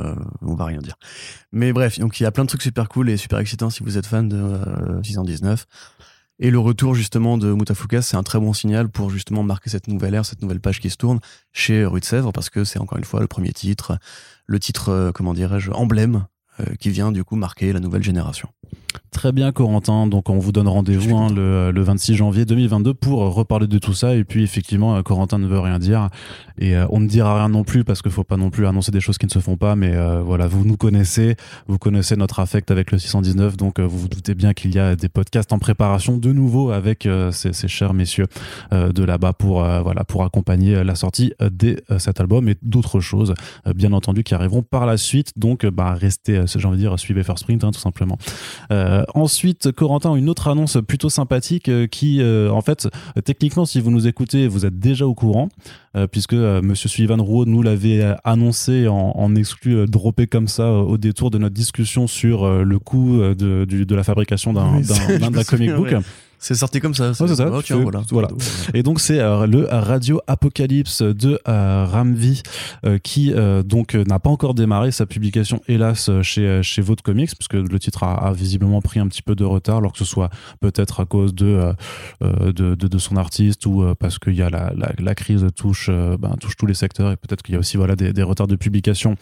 [0.41, 0.95] on va rien dire.
[1.51, 3.83] Mais bref, donc il y a plein de trucs super cool et super excitants si
[3.83, 4.59] vous êtes fan de
[5.03, 5.65] 619.
[6.39, 9.88] Et le retour justement de Moutafuka, c'est un très bon signal pour justement marquer cette
[9.88, 11.19] nouvelle ère, cette nouvelle page qui se tourne
[11.51, 13.97] chez Rue de Sèvres, parce que c'est encore une fois le premier titre,
[14.45, 16.37] le titre, euh, comment dirais-je, emblème euh,
[16.79, 18.49] qui vient du coup marquer la nouvelle génération.
[19.11, 20.07] Très bien, Corentin.
[20.07, 23.93] Donc, on vous donne rendez-vous hein, le, le, 26 janvier 2022 pour reparler de tout
[23.93, 24.15] ça.
[24.15, 26.09] Et puis, effectivement, euh, Corentin ne veut rien dire.
[26.59, 28.91] Et euh, on ne dira rien non plus parce qu'il faut pas non plus annoncer
[28.91, 29.75] des choses qui ne se font pas.
[29.75, 31.35] Mais voilà, vous nous connaissez.
[31.67, 33.57] Vous connaissez notre affect avec le 619.
[33.57, 37.07] Donc, vous vous doutez bien qu'il y a des podcasts en préparation de nouveau avec
[37.31, 38.27] ces, ces, chers messieurs
[38.71, 43.34] de là-bas pour, voilà, pour accompagner la sortie de cet album et d'autres choses,
[43.75, 45.32] bien entendu, qui arriveront par la suite.
[45.36, 48.17] Donc, bah, restez j'ai envie de dire, suivez First Sprint, hein, tout simplement.
[48.71, 52.88] Euh, ensuite, Corentin, une autre annonce plutôt sympathique euh, qui, euh, en fait,
[53.25, 55.49] techniquement, si vous nous écoutez, vous êtes déjà au courant,
[56.12, 61.31] puisque Monsieur Sullivan Rowe nous l'avait annoncé en, en exclu, droppé comme ça au détour
[61.31, 65.95] de notre discussion sur le coût de, de la fabrication d'un comic book.
[66.39, 67.13] C'est sorti comme ça.
[67.13, 67.50] c'est ça.
[68.12, 68.30] voilà.
[68.73, 72.43] Et donc c'est euh, le Radio Apocalypse de euh, Ramvi
[72.86, 73.34] euh, qui
[73.65, 78.32] donc n'a pas encore démarré sa publication, hélas, chez chez Comics, puisque le titre a,
[78.34, 81.73] visiblement pris un petit peu de retard, alors que ce soit peut-être à cause de
[82.21, 85.89] de, de, de, son artiste ou parce qu'il y a la, la, la, crise touche
[85.89, 88.47] ben, touche tous les secteurs et peut-être qu'il y a aussi voilà des, des retards
[88.47, 89.15] de publication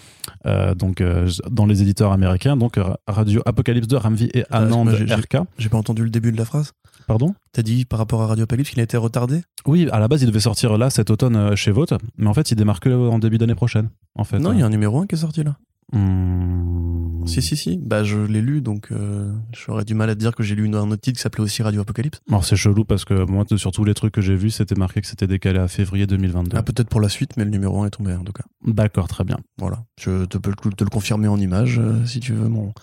[0.75, 1.03] donc
[1.49, 2.57] dans les éditeurs américains.
[2.57, 5.37] Donc Radio Apocalypse de Ramvi et Anand RK.
[5.57, 6.73] J'ai pas entendu le début de la phrase.
[7.07, 9.41] Pardon T'as dit par rapport à Radio Apocalypse qu'il a été retardé?
[9.65, 12.33] Oui, à la base, il devait sortir là cet automne euh, chez Vote, mais en
[12.33, 13.89] fait, il démarre que en début d'année prochaine.
[14.15, 15.57] En fait, non, il y a un numéro 1 qui est sorti là.
[15.91, 17.25] Hmm.
[17.25, 17.77] Si, si, si.
[17.77, 20.67] Bah, je l'ai lu, donc euh, j'aurais du mal à te dire que j'ai lu
[20.67, 22.19] un autre titre qui s'appelait aussi Radio Apocalypse.
[22.27, 25.01] Alors, c'est chelou parce que moi, sur tous les trucs que j'ai vus, c'était marqué
[25.01, 26.57] que c'était décalé à février 2022.
[26.57, 28.43] Ah, peut-être pour la suite, mais le numéro 1 est tombé en tout cas.
[28.65, 29.37] D'accord, très bien.
[29.57, 29.83] Voilà.
[29.99, 32.73] Je te peux te le confirmer en image euh, si tu veux, mon,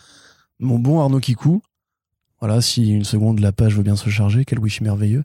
[0.58, 1.62] mon bon Arnaud Kikou.
[2.42, 5.22] Voilà, si une seconde la page veut bien se charger, quel wish merveilleux.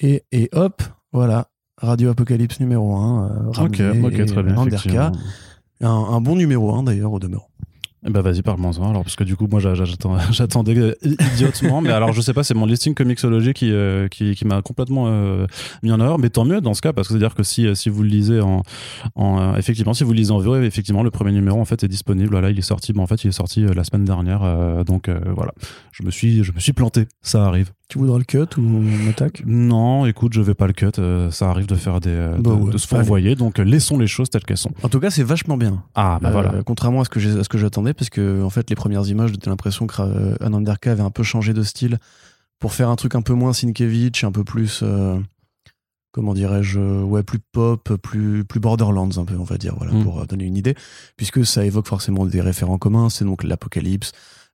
[0.00, 3.24] Et, et hop, voilà, Radio Apocalypse numéro 1.
[3.24, 5.12] Euh, ok, ok, très bien.
[5.80, 7.48] Un, un, bon numéro 1 d'ailleurs au demeurant.
[8.04, 9.60] Ben vas-y, parle-moi-en alors, parce que du coup, moi
[10.30, 14.44] j'attendais idiotement, mais alors je sais pas, c'est mon listing comicsologie qui, euh, qui, qui
[14.44, 15.46] m'a complètement euh,
[15.84, 17.90] mis en erreur, mais tant mieux dans ce cas, parce que c'est-à-dire que si, si
[17.90, 18.62] vous le lisez en.
[19.14, 21.84] en euh, effectivement, si vous le lisez en VO, effectivement, le premier numéro en fait
[21.84, 22.30] est disponible.
[22.30, 25.52] Voilà, il est sorti, bon, en fait, il est sorti la semaine dernière, donc voilà.
[25.92, 27.70] Je me, suis, je me suis planté, ça arrive.
[27.92, 30.92] Tu voudras le cut ou on attaque Non, écoute, je vais pas le cut.
[31.30, 32.16] ça arrive de faire des.
[32.38, 34.72] Bah de, se envoyer, donc laissons les choses telles qu'elles sont.
[34.82, 35.84] En tout cas, c'est vachement bien.
[35.94, 36.54] Ah, bah voilà.
[36.64, 40.00] Contrairement à ce que j'attendais parce que en fait les premières images j'avais l'impression que
[40.00, 41.98] euh, Ananderka avait un peu changé de style
[42.58, 45.18] pour faire un truc un peu moins Sienkiewicz, un peu plus euh,
[46.12, 50.02] comment dirais-je ouais plus pop, plus plus Borderlands un peu on va dire voilà mm.
[50.02, 50.74] pour euh, donner une idée
[51.18, 54.12] puisque ça évoque forcément des référents communs, c'est donc l'apocalypse,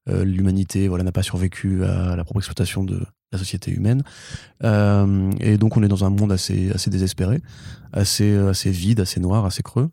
[0.09, 3.01] l'humanité voilà n'a pas survécu à la propre exploitation de
[3.33, 4.03] la société humaine.
[4.63, 7.41] Et donc on est dans un monde assez assez désespéré,
[7.93, 9.91] assez assez vide, assez noir, assez creux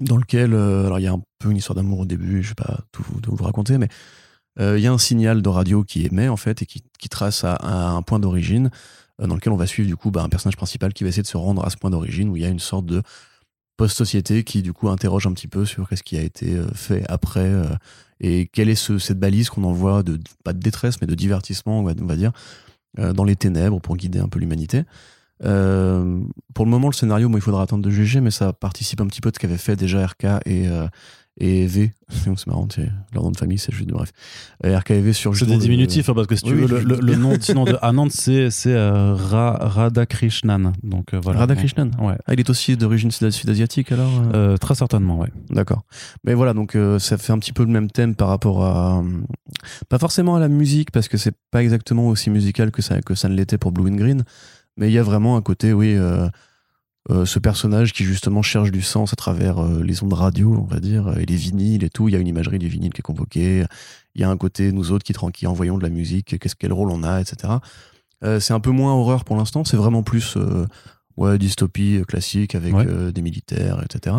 [0.00, 2.50] dans lequel, euh, alors il y a un peu une histoire d'amour au début, je
[2.50, 3.88] vais pas tout vous, raconter, mais
[4.58, 7.58] il y a un signal de radio qui émet en fait et qui, trace à,
[7.62, 8.70] un point d'origine
[9.18, 11.28] dans lequel on va suivre du coup bah, un personnage principal qui va essayer de
[11.28, 13.02] se rendre à ce point d'origine où il y a une sorte de
[13.76, 17.52] post-société qui du coup interroge un petit peu sur qu'est-ce qui a été fait après
[18.20, 21.80] et quelle est ce, cette balise qu'on envoie de pas de détresse mais de divertissement
[21.80, 22.32] on va, dire
[22.96, 24.84] dans les ténèbres pour guider un peu l'humanité.
[25.44, 26.20] Euh,
[26.54, 29.20] pour le moment, le scénario, il faudra attendre de juger, mais ça participe un petit
[29.20, 30.88] peu de ce qu'avaient fait déjà RK et, euh,
[31.38, 31.92] et V.
[32.08, 32.68] C'est marrant,
[33.12, 34.12] leur nom de famille, c'est juste, bref.
[34.64, 37.14] Euh, RK et V sur C'est des diminutifs, hein, parce que si tu veux, le,
[37.16, 40.72] nom sinon de Anand, c'est euh, Radhakrishnan.
[40.84, 41.40] Donc, voilà.
[41.40, 42.14] Radhakrishnan Ouais.
[42.26, 45.32] Ah, il est aussi d'origine sud-asiatique alors Très certainement, ouais.
[45.50, 45.82] D'accord.
[46.24, 49.02] Mais voilà, donc ça fait un petit peu le même thème par rapport à.
[49.88, 53.14] pas forcément à la musique, parce que c'est pas exactement aussi musical que ça, que
[53.14, 54.22] ça ne l'était pour Blue and Green.
[54.76, 55.96] Mais il y a vraiment un côté, oui,
[57.10, 60.54] euh, euh, ce personnage qui justement cherche du sens à travers euh, les ondes radio,
[60.54, 62.08] on va dire, et les vinyles et tout.
[62.08, 63.64] Il y a une imagerie du vinyle qui est convoquée.
[64.14, 66.72] Il y a un côté, nous autres, qui, qui envoyons de la musique, qu'est-ce quel
[66.72, 67.54] rôle on a, etc.
[68.40, 69.64] c'est un peu moins horreur pour l'instant.
[69.64, 70.38] C'est vraiment plus
[71.16, 74.16] ouais, dystopie classique avec des militaires, etc.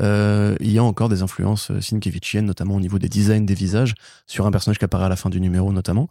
[0.00, 3.94] il y a encore des influences Sienkiewicziennes, notamment au niveau des designs des visages,
[4.26, 6.08] sur un personnage qui apparaît à la fin du numéro notamment.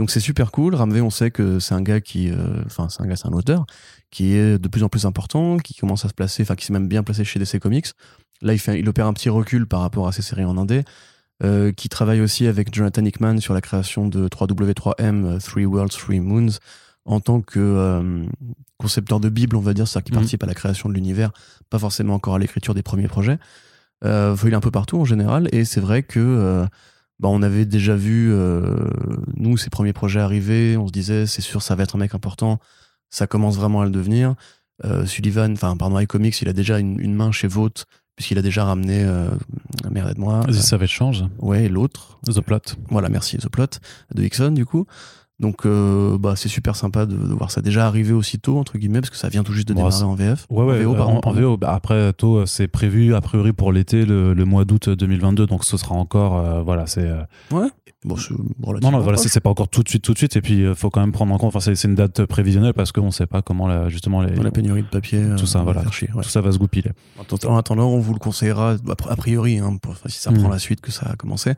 [0.00, 0.74] Donc c'est super cool.
[0.74, 3.34] Ramvé, on sait que c'est un gars qui, euh, enfin c'est un gars, c'est un
[3.34, 3.66] auteur
[4.10, 6.72] qui est de plus en plus important, qui commence à se placer, enfin qui s'est
[6.72, 7.88] même bien placé chez DC Comics.
[8.40, 10.84] Là, il fait, il opère un petit recul par rapport à ses séries en indé.
[11.42, 16.20] Euh, qui travaille aussi avec Jonathan Hickman sur la création de 3W3M, Three Worlds, Three
[16.20, 16.58] Moons,
[17.04, 18.26] en tant que euh,
[18.78, 20.18] concepteur de Bible, on va dire, c'est-à-dire qui mhm.
[20.18, 21.30] participe à la création de l'univers,
[21.68, 23.38] pas forcément encore à l'écriture des premiers projets.
[24.04, 26.66] Euh, il est un peu partout en général, et c'est vrai que
[27.20, 28.88] bah, on avait déjà vu, euh,
[29.36, 32.14] nous, ces premiers projets arriver, on se disait, c'est sûr, ça va être un mec
[32.14, 32.58] important,
[33.10, 34.34] ça commence vraiment à le devenir.
[34.86, 37.84] Euh, Sullivan, enfin, pardon, iComics, il a déjà une, main chez Vought,
[38.16, 39.28] puisqu'il a déjà ramené, euh,
[39.90, 40.46] merde, aide-moi.
[40.48, 41.24] The Savage Change.
[41.38, 42.18] Ouais, l'autre.
[42.26, 42.76] The Plot.
[42.88, 43.80] Voilà, merci, The Plot,
[44.14, 44.86] de Hickson, du coup.
[45.40, 49.08] Donc, euh, bah, c'est super sympa de, voir ça déjà arriver aussitôt, entre guillemets, parce
[49.08, 50.46] que ça vient tout juste de démarrer en VF.
[50.50, 51.20] Ouais, ouais, en VO.
[51.24, 55.46] En, VO bah, après, tôt, c'est prévu, a priori, pour l'été, le, mois d'août 2022.
[55.46, 56.36] Donc, ce sera encore.
[56.36, 57.06] Euh, voilà, c'est.
[57.06, 57.22] Euh,
[57.52, 57.68] ouais.
[58.04, 58.16] Bon,
[58.82, 60.36] non, non, voilà, c'est pas encore tout de suite, tout de suite.
[60.36, 61.54] Et puis, il faut quand même prendre en compte.
[61.54, 64.82] Enfin, c'est une date prévisionnelle parce qu'on sait pas comment, la, justement, les, la pénurie
[64.82, 65.22] de papier.
[65.38, 65.82] Tout ça, voilà.
[65.82, 66.92] Tout ça va se goupiller.
[67.46, 68.76] En attendant, on vous le conseillera,
[69.08, 70.52] a priori, hein, si ça prend mm.
[70.52, 71.54] la suite que ça a commencé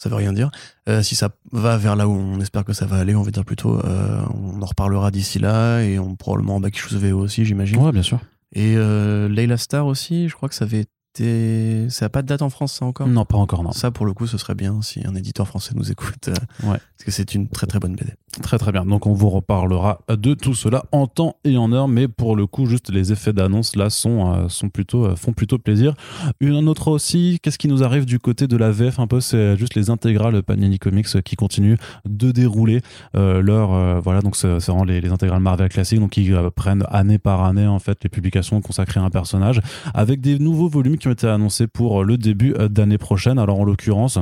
[0.00, 0.50] ça veut rien dire.
[0.88, 3.30] Euh, si ça va vers là où on espère que ça va aller, on va
[3.30, 7.44] dire plutôt, euh, on en reparlera d'ici là et on probablement en Back VO aussi,
[7.44, 7.76] j'imagine.
[7.76, 8.18] Ouais, bien sûr.
[8.52, 10.86] Et euh, Layla Star aussi, je crois que ça avait
[11.18, 13.08] ça n'a pas de date en France, ça encore?
[13.08, 13.72] Non, pas encore, non.
[13.72, 16.28] Ça, pour le coup, ce serait bien si un éditeur français nous écoute.
[16.28, 16.78] Euh, ouais.
[17.00, 18.12] Parce que c'est une très très bonne BD.
[18.42, 18.84] Très très bien.
[18.84, 22.46] Donc on vous reparlera de tout cela en temps et en heure, mais pour le
[22.46, 25.94] coup, juste les effets d'annonce là sont, euh, plutôt, euh, font plutôt plaisir.
[26.40, 29.20] Une autre aussi, qu'est-ce qui nous arrive du côté de la VF un peu?
[29.20, 32.82] C'est juste les intégrales Panini Comics qui continuent de dérouler
[33.14, 34.02] leur.
[34.02, 37.66] voilà, donc c'est vraiment les, les, intégrales Marvel classiques, donc qui prennent année par année
[37.66, 39.62] en fait les publications consacrées à un personnage
[39.94, 43.38] avec des nouveaux volumes qui ont été annoncés pour le début d'année prochaine.
[43.38, 44.18] Alors en l'occurrence,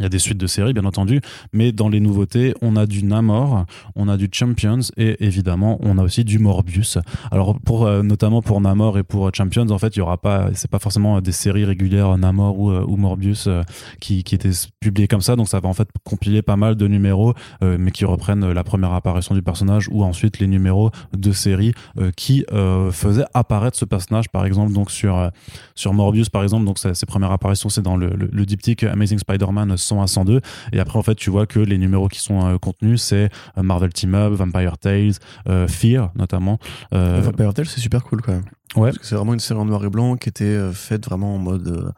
[0.00, 1.20] il y a des suites de séries, bien entendu,
[1.52, 5.98] mais dans les nouveautés, on a du Namor, on a du Champions et évidemment, on
[5.98, 6.98] a aussi du Morbius.
[7.30, 10.48] Alors, pour, euh, notamment pour Namor et pour Champions, en fait, il y aura pas,
[10.54, 13.62] c'est pas forcément des séries régulières Namor ou, euh, ou Morbius euh,
[14.00, 16.88] qui, qui étaient publiées comme ça, donc ça va en fait compiler pas mal de
[16.88, 21.72] numéros, mais qui reprennent la première apparition du personnage ou ensuite les numéros de séries
[22.16, 22.44] qui
[22.90, 25.30] faisaient apparaître ce personnage, par exemple, donc sur,
[25.74, 29.18] sur Morbius, par exemple, donc ses premières apparitions, c'est dans le, le, le diptyque Amazing
[29.18, 30.40] Spider-Man 100 à 102.
[30.72, 33.62] Et après, en fait, tu vois que les numéros qui sont euh, contenus, c'est euh,
[33.62, 35.12] Marvel Team Up, Vampire Tales,
[35.48, 36.58] euh, Fear notamment.
[36.92, 38.44] Vampire Tales, c'est super cool quand même.
[38.76, 38.90] Ouais.
[38.90, 41.38] Parce que c'est vraiment une série en noir et blanc qui était faite vraiment en
[41.38, 41.92] mode,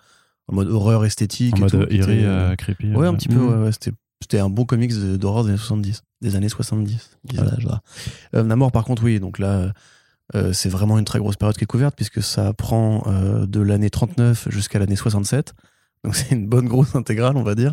[0.49, 1.57] en mode horreur esthétique.
[1.57, 2.25] En mode eerie,
[2.59, 2.95] creepy.
[2.95, 3.65] Ouais, un petit peu, mm.
[3.65, 6.03] ouais, c'était un bon comics d'horreur des années 70.
[6.23, 7.19] Des années 70,
[8.33, 9.73] Namor, par contre, oui, donc là,
[10.53, 13.05] c'est vraiment une très grosse période qui est couverte, puisque ça prend
[13.47, 15.55] de l'année 39 jusqu'à l'année 67.
[16.07, 17.73] Donc c'est une bonne grosse intégrale, on va dire.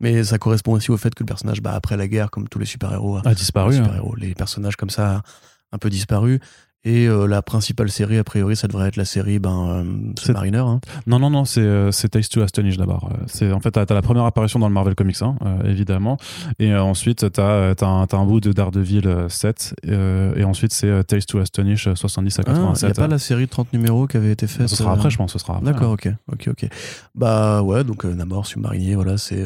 [0.00, 2.58] Mais ça correspond aussi au fait que le personnage, bah, après la guerre, comme tous
[2.58, 3.76] les super-héros, a disparu.
[3.76, 4.00] Hein.
[4.16, 5.22] les personnages comme ça,
[5.70, 6.40] un peu disparus.
[6.84, 9.84] Et euh, la principale série, a priori, ça devrait être la série ben,
[10.28, 10.58] euh, Mariner.
[10.58, 10.80] Hein.
[11.06, 13.10] Non, non, non, c'est euh, Taste to Astonish d'abord.
[13.26, 16.18] C'est En fait, tu as, la première apparition dans le Marvel Comics, hein, évidemment.
[16.58, 19.74] Et ensuite, tu as, un, un bout de Daredevil 7.
[19.84, 22.82] et ensuite, c'est Taste to Astonish 70 à 87.
[22.82, 24.92] Il n'y a pas la série de 30 numéros qui avait été faite Ce sera
[24.92, 25.32] après, je pense.
[25.32, 26.08] Ce sera D'accord, ok.
[26.30, 26.68] ok, ok.
[27.14, 29.44] Bah ouais, donc Namor, submarinier, voilà, c'est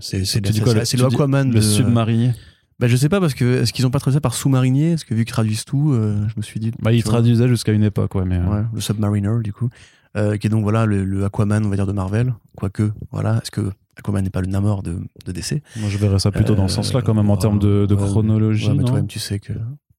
[0.00, 1.52] c'est c'est le Aquaman.
[1.52, 2.32] Le submarinier?
[2.82, 4.94] Bah, je sais pas parce que est-ce qu'ils ont pas traduit ça par sous-marinier?
[4.94, 6.72] Est-ce que vu qu'ils traduisent tout, euh, je me suis dit.
[6.82, 8.38] Bah, ils traduisaient jusqu'à une époque, ouais, mais.
[8.38, 8.62] Euh.
[8.74, 9.70] le Submariner, du coup.
[10.16, 12.34] Euh, qui est donc voilà le, Aquaman, on va dire, de Marvel.
[12.56, 13.36] Quoique, voilà.
[13.36, 15.62] Est-ce que Aquaman n'est pas le Namor de, de DC.
[15.76, 18.66] Moi, je verrais ça plutôt dans ce sens-là, quand même, en termes de, chronologie.
[18.66, 18.88] Ouais, mais non?
[18.88, 19.52] toi-même, tu sais que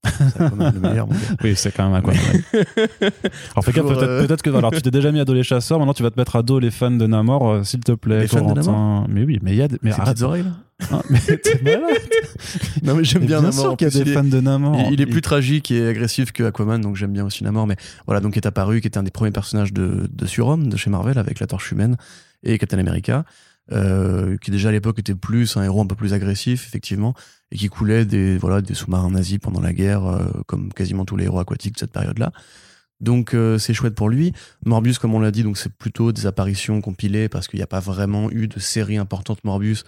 [0.06, 1.08] c'est Aquaman le meilleur.
[1.08, 1.19] mon gars.
[1.41, 2.19] Oui, c'est quand même Aquaman.
[2.54, 5.34] alors, fais gaffe, Toujours, peut-être euh, peut-être que alors, tu t'es déjà mis à dos
[5.34, 7.80] les chasseurs, maintenant tu vas te mettre à dos les fans de Namor, euh, s'il
[7.80, 8.19] te plaît.
[8.19, 9.06] Les fans de Corentin.
[9.08, 9.69] Mais oui, mais il y a.
[9.69, 10.15] des- Mais Ces arrête.
[10.15, 10.52] petites oreilles, là
[10.91, 11.98] hein, mais t'es malade.
[12.84, 13.62] Non, mais j'aime bien, bien Namor.
[13.62, 14.76] sûr qu'il y a plus, des il est- fans de Namor.
[14.88, 17.67] Il, il est plus tragique et agressif que Aquaman, donc j'aime bien aussi Namor.
[17.67, 20.67] Mais voilà, donc qui est apparu, qui était un des premiers personnages de, de Surhomme,
[20.67, 21.98] de chez Marvel, avec la Torche Humaine
[22.43, 23.26] et Captain America,
[23.72, 27.13] euh, qui déjà à l'époque était plus un héros un peu plus agressif, effectivement,
[27.52, 31.15] et qui coulait des, voilà, des sous-marins nazis pendant la guerre, euh, comme quasiment tous
[31.15, 32.32] les héros aquatiques de cette période-là.
[33.00, 34.32] Donc euh, c'est chouette pour lui.
[34.65, 37.67] Morbius, comme on l'a dit, donc c'est plutôt des apparitions compilées parce qu'il n'y a
[37.67, 39.84] pas vraiment eu de série importante Morbius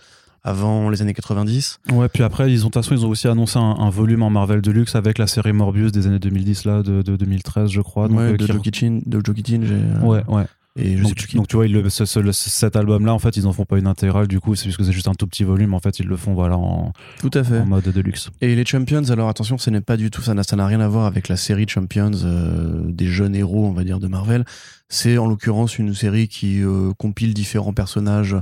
[0.45, 1.79] avant les années 90.
[1.91, 4.21] Ouais, puis après, ils ont, de toute façon, ils ont aussi annoncé un, un volume
[4.23, 7.81] en Marvel Deluxe avec la série Morbius des années 2010, là, de, de 2013, je
[7.81, 8.07] crois.
[8.07, 9.59] Donc, ouais, euh, de qui- Joe Kitchen, de Joe j'ai.
[9.73, 10.43] euh, Ouais, ouais.
[10.77, 11.35] Et je donc, sais plus tu, qui.
[11.37, 13.77] donc tu vois, le- ce- ce- le- cet album-là, en fait, ils en font pas
[13.77, 16.05] une intégrale, du coup, c'est puisque c'est juste un tout petit volume, en fait, ils
[16.05, 17.59] le font voilà, en, Tout à fait.
[17.61, 18.29] en mode Deluxe.
[18.41, 20.81] Et les Champions, alors attention, ce n'est pas du tout, ça n'a ça n'a rien
[20.81, 24.43] à voir avec la série Champions euh, des jeunes héros, on va dire, de Marvel.
[24.89, 28.35] C'est en l'occurrence une série qui euh, compile différents personnages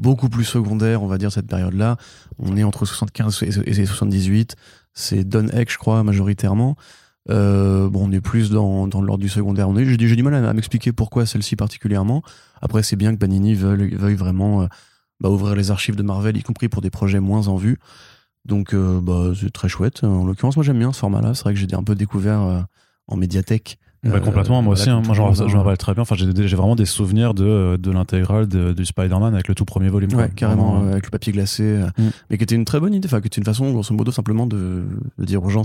[0.00, 1.96] beaucoup plus secondaires, on va dire, cette période-là.
[2.38, 4.56] On est entre 75 et et 78.
[4.92, 6.76] C'est Don Heck, je crois, majoritairement.
[7.28, 9.68] Euh, bon, on est plus dans, l'ordre du secondaire.
[9.76, 12.22] J'ai, du- mal à, m'expliquer pourquoi celle-ci particulièrement.
[12.60, 14.66] Après, c'est bien que Panini veuille, vraiment euh,
[15.20, 17.78] bah, ouvrir les archives de Marvel, y compris pour des projets moins en vue.
[18.46, 20.02] Donc, euh, bah, c'est très chouette.
[20.02, 21.34] En l'occurrence, moi, j'aime bien ce format-là.
[21.34, 22.66] C'est vrai que j'ai un peu découvert
[23.06, 23.78] en médiathèque.
[24.02, 24.88] Bah, Euh, complètement, moi aussi.
[24.88, 25.02] hein.
[25.04, 26.00] moi, genre, je me rappelle très bien.
[26.02, 30.14] Enfin, j'ai vraiment des souvenirs de, de l'intégrale du Spider-Man avec le tout premier volume.
[30.14, 31.62] Ouais, carrément, euh, avec le papier glacé.
[31.64, 32.08] euh, Mm.
[32.30, 33.06] Mais qui était une très bonne idée.
[33.06, 34.84] Enfin, qui était une façon, grosso modo, simplement de,
[35.18, 35.64] de dire aux gens,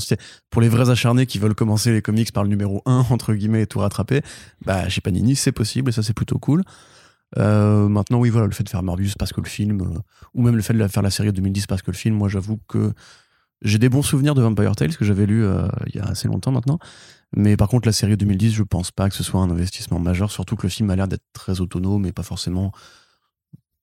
[0.49, 3.61] pour les vrais acharnés qui veulent commencer les comics par le numéro 1, entre guillemets,
[3.61, 4.21] et tout rattraper,
[4.65, 6.63] bah, chez Panini, c'est possible et ça, c'est plutôt cool.
[7.37, 9.99] Euh, maintenant, oui, voilà, le fait de faire Morbius parce que le film, euh,
[10.33, 12.15] ou même le fait de la- faire la série de 2010 parce que le film,
[12.15, 12.91] moi, j'avoue que
[13.61, 16.27] j'ai des bons souvenirs de Vampire Tales que j'avais lu euh, il y a assez
[16.27, 16.77] longtemps maintenant.
[17.35, 20.31] Mais par contre, la série 2010, je pense pas que ce soit un investissement majeur,
[20.31, 22.71] surtout que le film a l'air d'être très autonome et pas forcément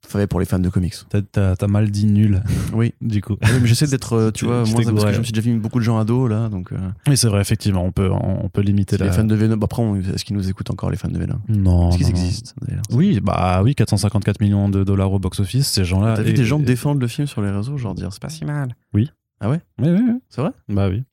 [0.05, 0.95] fait pour les fans de comics.
[1.33, 2.43] T'as- t'as mal dit nul,
[2.75, 3.37] Oui, du coup.
[3.41, 5.57] oui, mais j'essaie d'être, euh, tu vois, t'es parce que je me suis déjà vu
[5.61, 8.63] beaucoup de gens ados là, donc euh, Oui, c'est vrai, effectivement, on peut, on peut
[8.63, 9.07] limiter la.
[9.07, 9.57] les fans de Venom.
[9.57, 11.39] bah, Après, est-ce qu'ils nous écoutent encore les fans de Venom?
[11.49, 11.91] Non.
[11.91, 16.15] Est-ce qu'ils existent d'ailleurs Oui, bah oui, 454 millions de dollars au box-office, ces gens-là.
[16.17, 18.29] T'as vu et- des gens défendre le film sur les réseaux, genre dire c'est pas
[18.29, 18.75] si mal.
[18.95, 19.11] Oui.
[19.41, 19.61] Ah ouais?
[19.81, 20.21] Oui, oui, oui.
[20.31, 20.51] C'est vrai?
[20.69, 21.05] Bah oui.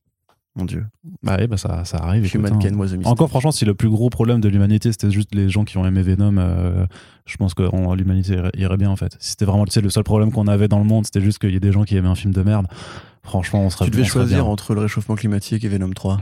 [0.60, 0.86] Mon dieu.
[1.22, 2.24] Bah oui, bah ça, ça arrive.
[2.24, 3.00] écoute, hein.
[3.04, 5.86] Encore, franchement, si le plus gros problème de l'humanité c'était juste les gens qui ont
[5.86, 6.86] aimé Venom, euh,
[7.26, 7.62] je pense que
[7.94, 9.16] l'humanité irait, irait bien en fait.
[9.18, 11.38] Si c'était vraiment tu sais, le seul problème qu'on avait dans le monde, c'était juste
[11.38, 12.66] qu'il y ait des gens qui aimaient un film de merde.
[13.22, 16.20] Franchement, on serait Tu devais choisir entre le réchauffement climatique et Venom 3.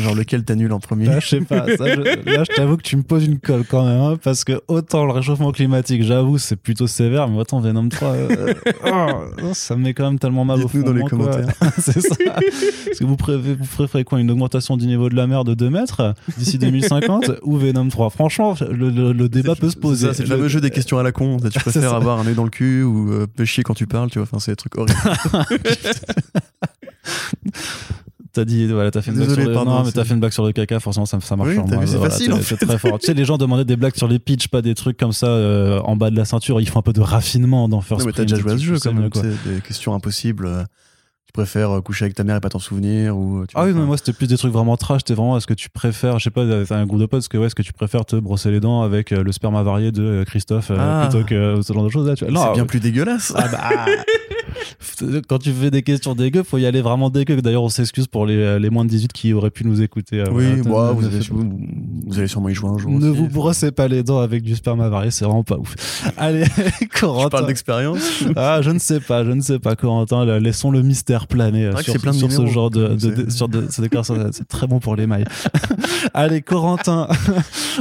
[0.00, 1.66] Genre lequel t'annules en premier Là, je sais pas.
[1.76, 2.00] ça, je,
[2.30, 5.04] là, je t'avoue que tu me poses une colle quand même, hein, parce que autant
[5.04, 8.54] le réchauffement climatique, j'avoue, c'est plutôt sévère, mais autant Venom 3, euh,
[8.86, 10.78] oh, ça me met quand même tellement mal au fond.
[10.78, 11.10] Dites-nous dans les quoi.
[11.10, 11.48] commentaires.
[11.78, 12.14] c'est ça.
[12.90, 15.54] Est-ce que vous préférez, vous préférez quoi Une augmentation du niveau de la mer de
[15.54, 20.12] 2 mètres d'ici 2050 ou Venom 3 Franchement, le, le- le débat peut se poser.
[20.14, 21.38] C'est le fameux jeu des questions à la con.
[21.38, 24.10] Tu préfères avoir un œil dans le cul ou euh, te chier quand tu parles,
[24.10, 24.24] tu vois?
[24.30, 24.98] Enfin, c'est des trucs horribles.
[28.36, 29.54] T'as dit, voilà, t'as fait une blague Désolé, sur le...
[29.56, 31.48] pardon, non, mais c'est- t'as fait une blague sur le caca, forcément, ça, ça marche
[31.50, 32.42] Oui, t'as vu, c'est Voilà, facile, en fait.
[32.42, 32.98] C'est très fort.
[32.98, 35.26] tu sais, les gens demandaient des blagues sur les pitchs, pas des trucs comme ça
[35.28, 36.60] euh, en bas de la ceinture.
[36.60, 38.62] Ils font un peu de raffinement dans First Non, mais t'as déjà joué à ce
[38.62, 39.10] jeu quand même.
[39.10, 39.22] quoi.
[39.22, 40.46] Des questions impossibles.
[40.46, 40.62] euh,
[41.26, 43.72] Tu préfères euh, coucher avec ta mère et pas t'en souvenir ou tu Ah oui,
[43.74, 45.00] mais moi c'était plus des trucs vraiment trash.
[45.00, 47.28] C'était vraiment, est-ce que tu préfères, je sais pas, t'as un groupe de potes, est-ce
[47.28, 50.24] que, ouais, est-ce que tu préfères te brosser les dents avec le sperme avarié de
[50.26, 51.08] Christophe Ah.
[51.10, 53.32] plutôt que ce genre de choses là, tu c'est Non, bien plus dégueulasse.
[53.34, 53.86] Ah bah,
[55.28, 57.40] quand tu fais des questions dégueu, faut y aller vraiment dégueu.
[57.42, 60.20] D'ailleurs, on s'excuse pour les, les moins de 18 qui auraient pu nous écouter.
[60.20, 60.92] euh, oui, voilà.
[60.92, 61.58] moi, Ne- vous, avez, vous,
[62.06, 62.90] vous allez sûrement y jouer un jour.
[62.90, 63.18] Ne aussi.
[63.18, 65.74] vous brossez pas les dents avec du sperme avarié, c'est vraiment pas ouf.
[66.16, 66.44] Allez,
[66.80, 67.28] Je Corentin.
[67.30, 68.00] parle d'expérience.
[68.36, 70.24] Ah, je ne sais pas, je ne sais pas, Corentin.
[70.24, 73.48] là, Laissons le mystère planer euh, sur, plein de sur ce genre de, de, sur
[73.48, 74.16] de, ces déclarations.
[74.32, 75.24] C'est très bon pour les mailles.
[76.14, 77.08] Allez, Corentin,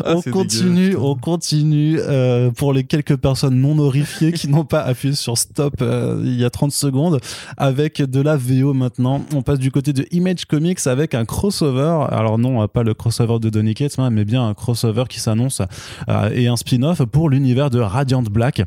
[0.04, 4.66] Ah, on continue, dégueu, on continue euh, pour les quelques personnes non horrifiées qui n'ont
[4.66, 7.20] pas appuyé sur stop euh, il y a 30 secondes
[7.58, 9.22] avec de la VO maintenant.
[9.36, 12.08] On passe du côté de Image Comics avec un crossover.
[12.10, 15.62] Alors non, pas le crossover de Donny Cates, hein, mais bien un crossover qui s'annonce
[16.08, 18.64] euh, et un spin-off pour l'univers de Radiant Black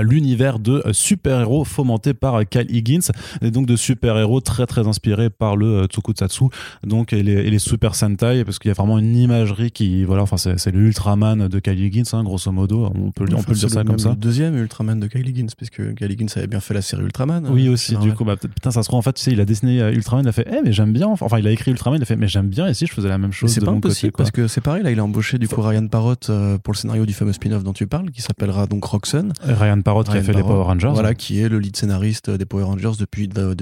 [0.00, 3.10] l'univers de super-héros fomenté par Cal Higgins.
[3.42, 6.44] Et donc de super-héros très très inspirés par le euh, Tokusatsu.
[6.84, 10.04] Donc et les, et les Super Sentai parce qu'il y a vraiment une imagerie qui
[10.04, 12.90] voilà enfin c'est c'est le Ultraman de Cal Higgins hein, grosso modo.
[12.94, 14.10] On peut, on peut le c'est dire ça comme ça.
[14.10, 17.46] Le deuxième Ultraman de Kyle Higgins, puisque Kyle Higgins avait bien fait la série Ultraman.
[17.50, 19.40] oui euh, aussi du coup bah, putain ça se trouve en fait tu sais il
[19.40, 21.70] a dessiné euh, Ultraman il a fait eh mais j'aime bien enfin il a écrit
[21.70, 23.64] Ultraman il a fait mais j'aime bien et si je faisais la même chose c'est
[23.64, 26.58] pas impossible parce que c'est pareil là il a embauché du coup Ryan Parrott euh,
[26.58, 30.08] pour le scénario du fameux spin-off dont tu parles qui s'appellera donc Roxanne Ryan Parrott
[30.08, 30.90] qui a fait les Power Rangers.
[30.92, 33.54] Voilà, qui est le lead scénariste des Power Rangers depuis de,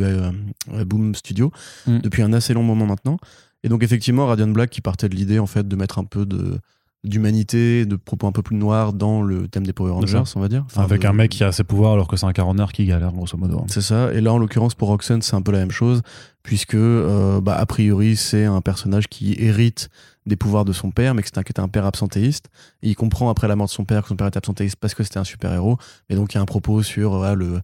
[0.85, 1.51] Boom Studio,
[1.87, 1.99] mm.
[1.99, 3.17] depuis un assez long moment maintenant.
[3.63, 6.25] Et donc effectivement, Radiant Black qui partait de l'idée en fait de mettre un peu
[6.25, 6.59] de
[7.03, 10.49] d'humanité, de propos un peu plus noirs dans le thème des Power Rangers, on va
[10.49, 10.67] dire.
[10.77, 13.39] Avec un mec qui a ses pouvoirs alors que c'est un quarantenaire qui galère, grosso
[13.39, 13.65] modo.
[13.69, 14.13] C'est ça.
[14.13, 16.03] Et là, en l'occurrence, pour Roxanne, c'est un peu la même chose,
[16.43, 19.89] puisque, euh, bah, a priori, c'est un personnage qui hérite
[20.27, 22.49] des pouvoirs de son père, mais que c'était un, père absentéiste.
[22.83, 25.03] Il comprend après la mort de son père que son père était absentéiste parce que
[25.03, 25.79] c'était un super-héros.
[26.09, 27.61] Et donc, il y a un propos sur le,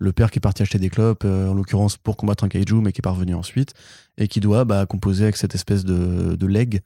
[0.00, 2.80] le père qui est parti acheter des clopes, euh, en l'occurrence pour combattre un kaiju,
[2.80, 3.74] mais qui est parvenu ensuite,
[4.16, 6.80] et qui doit bah, composer avec cette espèce de, de leg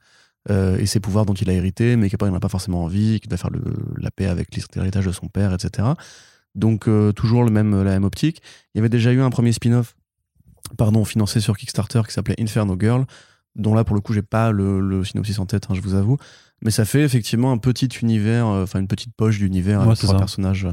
[0.51, 3.19] euh, et ses pouvoirs dont il a hérité, mais qui n'en a pas forcément envie,
[3.19, 3.49] qui doit faire
[3.97, 5.87] la paix avec l'héritage de son père, etc.
[6.53, 8.41] Donc euh, toujours le même, la même optique.
[8.73, 9.95] Il y avait déjà eu un premier spin-off,
[10.77, 13.05] pardon, financé sur Kickstarter qui s'appelait Inferno Girl,
[13.55, 16.17] dont là pour le coup j'ai pas le, synopsis en tête, hein, je vous avoue,
[16.61, 20.17] mais ça fait effectivement un petit univers, euh, enfin une petite poche d'univers avec trois
[20.17, 20.67] personnages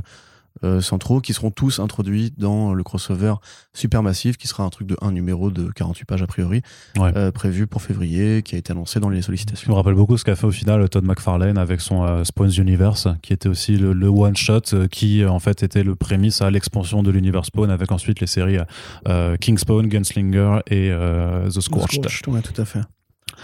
[0.80, 3.34] centraux qui seront tous introduits dans le crossover
[3.74, 6.62] Supermassive qui sera un truc de un numéro de 48 pages a priori
[6.98, 9.66] euh, prévu pour février qui a été annoncé dans les sollicitations.
[9.66, 12.52] Je me rappelle beaucoup ce qu'a fait au final Todd McFarlane avec son euh, Spawns
[12.58, 17.02] Universe qui était aussi le, one shot qui en fait était le prémisse à l'expansion
[17.02, 18.58] de l'univers Spawn avec ensuite les séries
[19.40, 22.06] King Spawn, Gunslinger et The Scorched.
[22.42, 22.80] tout à fait.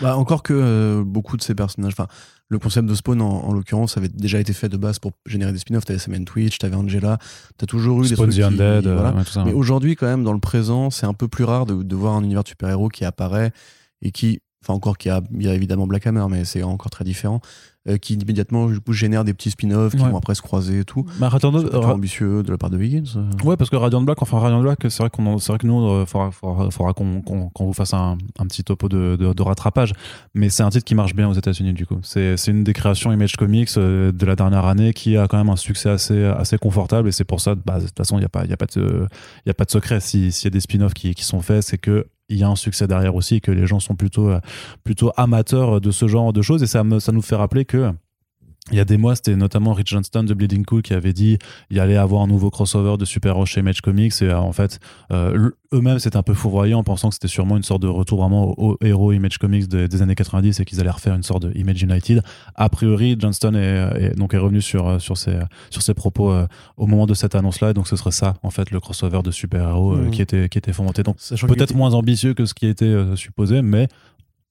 [0.00, 2.08] Bah, encore que beaucoup de ces personnages, enfin
[2.50, 5.58] le concept de Spawn, en, l'occurrence, avait déjà été fait de base pour générer des
[5.58, 5.84] spin-offs.
[5.84, 7.18] T'avais Sam Twitch, t'avais Angela,
[7.58, 9.12] t'as toujours eu des Spawn the Undead, euh,
[9.44, 12.14] Mais aujourd'hui, quand même, dans le présent, c'est un peu plus rare de, de voir
[12.14, 13.52] un univers de super-héros qui apparaît
[14.00, 17.05] et qui, enfin encore qu'il y, y a, évidemment Black Hammer, mais c'est encore très
[17.05, 17.40] différent,
[17.88, 21.07] euh, qui immédiatement génère des petits spin-offs qui vont après se croiser et tout.
[21.18, 23.05] Bah, c'est ambitieux de la part de Wiggins.
[23.16, 23.31] Euh.
[23.44, 25.81] Ouais, parce que Radiant Black, enfin Radiant Black, c'est vrai, qu'on, c'est vrai que nous,
[25.81, 27.23] il euh, faudra, faudra, qu'on,
[27.59, 29.92] vous fasse un, un petit topo de, de, rattrapage.
[30.35, 31.99] Mais c'est un titre qui marche bien aux États-Unis, du coup.
[32.03, 35.57] C'est, une des créations Image Comics de la dernière année qui a quand même un
[35.57, 37.09] succès assez, assez confortable.
[37.09, 38.66] Et c'est pour ça, bah, de toute façon, il n'y a, pas, y a, pas
[38.66, 39.07] de,
[39.47, 40.01] y a pas de secret.
[40.01, 42.56] S'il y a des spin-offs qui, qui sont faits, c'est que il y a un
[42.56, 44.30] succès derrière aussi que les gens sont plutôt,
[44.84, 46.62] plutôt amateurs de ce genre de choses.
[46.62, 47.92] Et ça, me, ça nous fait rappeler que
[48.70, 51.38] il y a des mois, c'était notamment Rich Johnston de Bleeding Cool qui avait dit
[51.70, 54.78] il allait avoir un nouveau crossover de super-héros chez Image Comics et euh, en fait
[55.11, 58.20] euh, eux-mêmes c'était un peu fourvoyant en pensant que c'était sûrement une sorte de retour
[58.20, 61.59] vraiment aux, héros Image Comics des, années 90 et qu'ils allaient refaire une sorte de
[61.59, 62.22] Image United.
[62.54, 65.38] A priori, Johnston est, donc est revenu sur euh, sur ses
[65.70, 66.33] sur ses propos
[66.76, 69.96] au moment de cette annonce-là donc ce serait ça en fait le crossover de super-héros
[69.96, 70.11] mmh.
[70.11, 71.02] qui était qui était fomenté.
[71.02, 73.88] Donc peut-être moins ambitieux que ce qui était supposé, mais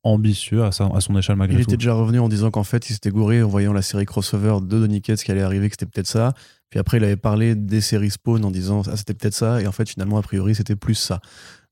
[0.04, 1.62] ambitieux à, à son échelle malgré tout.
[1.62, 4.06] Il était déjà revenu en disant qu'en fait, il s'était gouré en voyant la série
[4.06, 6.34] crossover de Donny Cates qui allait arriver, que c'était peut-être ça.
[6.70, 9.62] Puis après, il avait parlé des séries Spawn en disant ah, c'était peut-être ça.
[9.62, 11.20] Et en fait, finalement, a priori, c'était plus ça.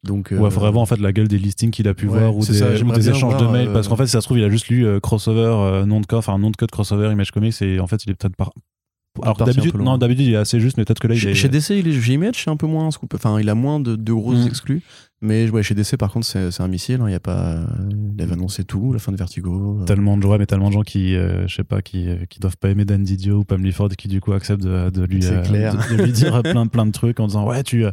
[0.04, 0.38] Donc, euh...
[0.38, 3.38] ouais, vraiment en fait la gueule des listings qu'il a pu voir ou des, échanges
[3.38, 3.74] de mails.
[3.74, 6.00] Parce qu'en fait, si ça se trouve, il a juste lu euh, crossover, euh, nom
[6.00, 8.36] de code, enfin nom de code crossover Image Comics et en fait, il est peut-être
[8.36, 8.52] pas
[9.22, 11.36] alors d'habitude, non, d'habitude il est assez juste, mais peut-être que là il chez, est...
[11.36, 13.14] chez DC, il est, chez Image, c'est un peu moins scoop.
[13.14, 14.48] Enfin, il a moins de, de grosses mm.
[14.48, 14.82] exclus.
[15.26, 17.02] Mais ouais, chez DC, par contre, c'est un missile.
[17.02, 17.58] Hein, il y a pas,
[18.16, 19.80] il avait annoncé tout, la fin de Vertigo.
[19.82, 19.86] Euh.
[19.86, 22.40] Tellement de gens, mais tellement de gens qui, euh, je sais pas, qui, euh, qui
[22.40, 25.20] doivent pas aimer Dan Didio ou Pam Lifford, qui du coup acceptent de, de lui,
[25.20, 27.86] de, lui dire plein, plein de trucs en disant ouais, tu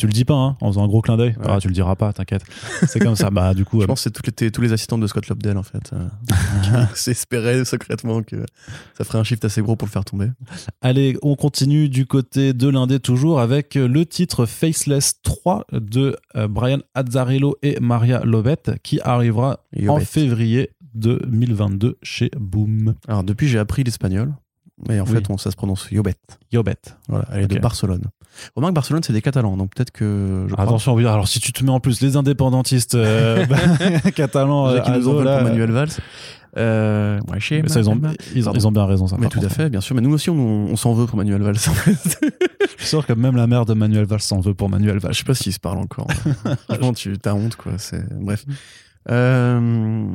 [0.00, 1.36] tu le dis pas, hein, en faisant un gros clin d'œil.
[1.44, 2.42] Ah, tu le diras pas, t'inquiète.
[2.86, 3.28] C'est comme ça.
[3.28, 3.82] Bah, du coup.
[3.82, 5.92] Je pense que c'est tous les assistants de Scott Lobdell, en fait.
[5.92, 8.46] Euh, s'espérait secrètement que
[8.96, 10.30] ça ferait un shift assez gros pour le faire tomber.
[10.80, 16.48] Allez, on continue du côté de l'Indé toujours avec le titre Faceless 3 de euh,
[16.70, 22.94] Brian Azzarello et Maria Lovett qui arrivera en février 2022 chez Boom.
[23.08, 24.34] Alors, depuis, j'ai appris l'espagnol.
[24.88, 26.16] Mais en fait, on, ça se prononce Yobet.
[26.52, 26.76] Yobet.
[27.08, 28.04] Voilà, elle est de Barcelone.
[28.54, 30.46] Remarque, Barcelone, c'est des Catalans, donc peut-être que.
[30.48, 33.44] Je Attention, oui, alors si tu te mets en plus les indépendantistes euh,
[34.14, 35.90] catalans, euh, qui nous en veulent pour Manuel Valls.
[36.56, 38.00] Euh, ouais, chez ça, ils, ont,
[38.34, 39.06] ils, ont, bien raison.
[39.06, 39.94] Ça, mais tout à fait, bien sûr.
[39.94, 41.56] Mais nous aussi, on, s'en veut pour Manuel Valls.
[41.86, 45.12] je suis sûr que même la mère de Manuel Valls s'en veut pour Manuel Valls.
[45.12, 46.08] Je sais pas s'ils se parlent encore.
[46.68, 47.72] Franchement, tu as honte, quoi.
[48.20, 48.44] Bref.
[49.08, 50.08] Euh,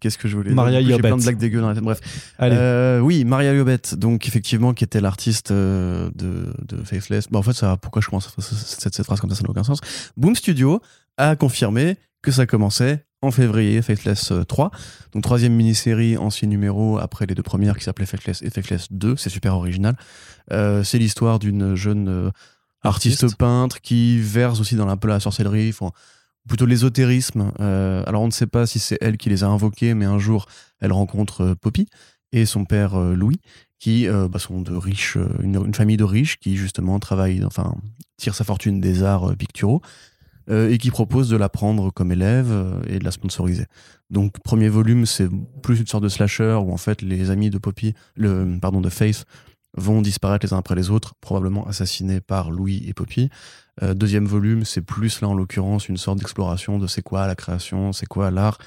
[0.00, 1.84] Qu'est-ce que je voulais Maria J'ai plein de blagues dégueu dans la tête.
[1.84, 2.00] Bref.
[2.40, 7.28] Euh, oui, Maria Yobet, donc effectivement, qui était l'artiste euh, de, de Faithless.
[7.30, 9.64] Bah, en fait, ça, pourquoi je commence cette, cette phrase comme ça, ça n'a aucun
[9.64, 9.80] sens.
[10.16, 10.80] Boom Studio
[11.16, 14.66] a confirmé que ça commençait en février, Faithless 3.
[14.66, 14.78] Euh,
[15.12, 19.16] donc, troisième mini-série, ancien numéro, après les deux premières qui s'appelaient Faithless et Faithless 2.
[19.16, 19.96] C'est super original.
[20.52, 22.30] Euh, c'est l'histoire d'une jeune
[22.82, 23.36] artiste.
[23.36, 25.72] peintre qui verse aussi dans un peu la sorcellerie
[26.48, 27.52] plutôt l'ésotérisme.
[27.60, 30.18] Euh, alors on ne sait pas si c'est elle qui les a invoqués, mais un
[30.18, 30.46] jour
[30.80, 31.88] elle rencontre euh, Poppy
[32.32, 33.40] et son père euh, Louis,
[33.78, 37.74] qui bah, sont de riches, une, famille de riches qui justement travaille, enfin
[38.16, 39.82] tire sa fortune des arts picturaux.
[40.48, 42.50] et qui propose de la prendre comme élève
[42.86, 43.66] et de la sponsoriser.
[44.08, 45.28] Donc premier volume, c'est
[45.62, 48.88] plus une sorte de slasher où en fait les amis de Poppy, le pardon de
[48.88, 49.26] Faith,
[49.76, 53.28] vont disparaître les uns après les autres, probablement assassinés par Louis et Poppy.
[53.82, 57.34] Euh, deuxième volume, c'est plus là en l'occurrence une sorte d'exploration de c'est quoi la
[57.34, 58.58] création, c'est quoi l'art,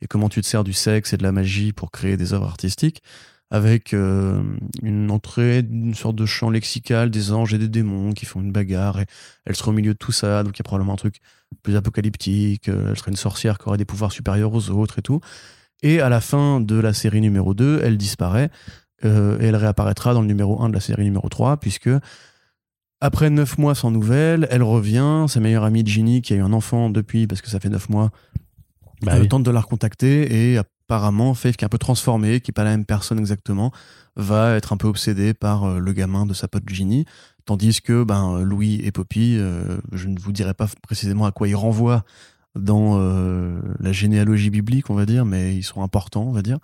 [0.00, 2.46] et comment tu te sers du sexe et de la magie pour créer des œuvres
[2.46, 3.02] artistiques,
[3.50, 4.42] avec euh,
[4.82, 8.52] une entrée, une sorte de champ lexical des anges et des démons qui font une
[8.52, 9.06] bagarre, et
[9.44, 11.20] elle sera au milieu de tout ça, donc il y a probablement un truc
[11.62, 15.02] plus apocalyptique, euh, elle serait une sorcière qui aurait des pouvoirs supérieurs aux autres et
[15.02, 15.20] tout.
[15.82, 18.50] Et à la fin de la série numéro 2, elle disparaît,
[19.04, 21.90] et elle réapparaîtra dans le numéro 1 de la série numéro 3, puisque
[23.00, 25.26] après neuf mois sans nouvelles, elle revient.
[25.28, 27.88] Sa meilleure amie Ginny, qui a eu un enfant depuis, parce que ça fait neuf
[27.88, 28.10] mois,
[29.02, 29.28] Bah euh, oui.
[29.28, 32.64] tente de la recontacter et apparemment, Faith, qui est un peu transformée, qui n'est pas
[32.64, 33.72] la même personne exactement,
[34.16, 37.04] va être un peu obsédée par euh, le gamin de sa pote Ginny.
[37.44, 41.46] Tandis que ben, Louis et Poppy, euh, je ne vous dirai pas précisément à quoi
[41.46, 42.04] ils renvoient
[42.54, 46.58] dans euh, la généalogie biblique, on va dire, mais ils sont importants, on va dire.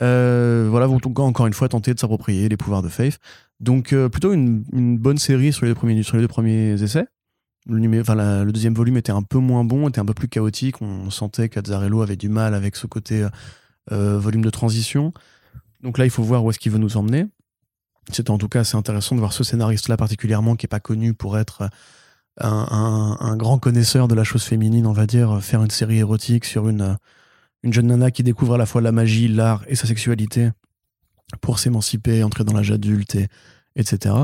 [0.00, 3.18] Euh, voilà, vont encore une fois tenter de s'approprier les pouvoirs de Faith.
[3.60, 4.64] Donc euh, plutôt une,
[4.98, 7.06] bonne série sur les deux premiers, sur les deux premiers essais.
[7.66, 10.82] Le, le deuxième volume était un peu moins bon, était un peu plus chaotique.
[10.82, 13.24] On sentait qu'Azzarello avait du mal avec ce côté
[13.92, 15.12] euh, volume de transition.
[15.82, 17.26] Donc là, il faut voir où est-ce qu'il veut nous emmener.
[18.10, 21.14] C'était en tout cas assez intéressant de voir ce scénariste-là particulièrement, qui est pas connu
[21.14, 21.68] pour être
[22.38, 26.68] un, grand connaisseur de la chose féminine, on va dire, faire une série érotique sur
[26.68, 26.96] une,
[27.62, 30.50] une jeune nana qui découvre à la fois la magie, l'art et sa sexualité
[31.40, 33.28] pour s'émanciper, entrer dans l'âge adulte, et,
[33.76, 34.14] etc.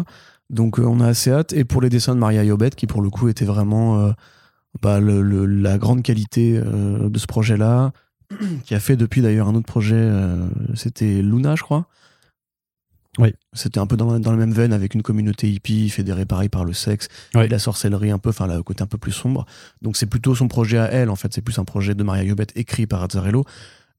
[0.51, 1.53] Donc euh, on a assez hâte.
[1.53, 4.13] Et pour les dessins de Maria Yobet, qui pour le coup était vraiment euh,
[4.83, 7.93] bah, la grande qualité euh, de ce projet-là,
[8.65, 10.11] qui a fait depuis d'ailleurs un autre projet,
[10.75, 11.87] c'était Luna, je crois.
[13.19, 13.35] Oui.
[13.53, 16.49] C'était un peu dans, la- dans la même veine avec une communauté hippie fédérée pareil
[16.49, 17.45] par le sexe Oui.
[17.45, 19.45] et la sorcellerie un peu, enfin le côté un peu plus sombre.
[19.83, 22.23] Donc c'est plutôt son projet à elle en fait, c'est plus un projet de Maria
[22.25, 23.45] Yobet écrit par Azzarello,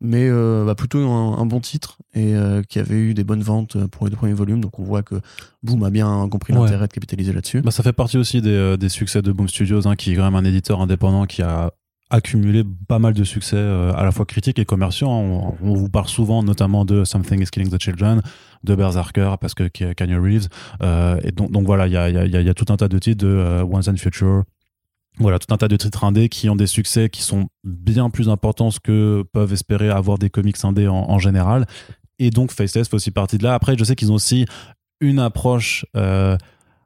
[0.02, 3.42] mais euh, bah, plutôt un, un bon titre et euh, qui avait eu des bonnes
[3.42, 4.62] ventes pour les deux premiers volumes.
[4.62, 5.16] Donc on voit que
[5.64, 6.60] Boom a bien compris Ouais.
[6.62, 7.62] l'intérêt de capitaliser là-dessus.
[7.62, 10.16] Bah, ça fait partie aussi des, euh, des succès de Boom Studios, hein, qui est
[10.16, 11.72] quand même un éditeur indépendant qui a
[12.12, 15.08] accumulé pas mal de succès euh, à la fois critiques et commerciaux.
[15.10, 18.22] On, on vous parle souvent notamment de Something is Killing the Children,
[18.64, 20.48] de Berserker, parce que Kanye Reeves.
[20.82, 23.88] Euh, et donc, voilà, il y a, tout un tas de titres de euh, Once
[23.88, 24.44] and Future.
[25.18, 28.30] Voilà, tout un tas de titres indés qui ont des succès qui sont bien plus
[28.30, 31.66] importants que peuvent espérer avoir des comics indés en, en général.
[32.20, 33.54] Et donc, Faceless fait aussi partie de là.
[33.54, 34.46] Après, je sais qu'ils ont aussi
[35.02, 36.38] une approche euh,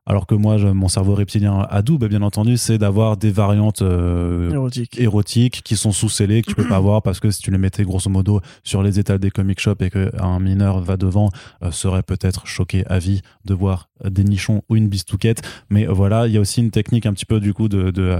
[0.05, 4.99] alors que moi, mon cerveau reptilien adoube, bien entendu, c'est d'avoir des variantes euh, Érotique.
[4.99, 7.83] érotiques qui sont sous-scellées, que tu peux pas voir parce que si tu les mettais
[7.83, 11.29] grosso modo sur les étals des comic shops et qu'un mineur va devant,
[11.63, 15.41] euh, serait peut-être choqué à vie de voir des nichons ou une bistouquette.
[15.69, 17.91] Mais voilà, il y a aussi une technique un petit peu du coup de.
[17.91, 18.17] de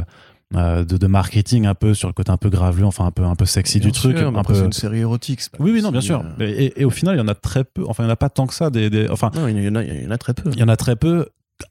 [0.55, 3.23] euh, de, de marketing un peu sur le côté un peu graveleux enfin un peu
[3.23, 5.41] un peu sexy Bien du truc sûr, un après, peu c'est une série érotique.
[5.57, 7.34] oui oui non bien sûr euh, et, et- et au final il y en a
[7.34, 9.47] très peu enfin il y en a pas tant que ça des, des- enfin Non,
[9.47, 10.51] il y, en a, il y en a très peu.
[10.53, 11.25] il y en a très peu.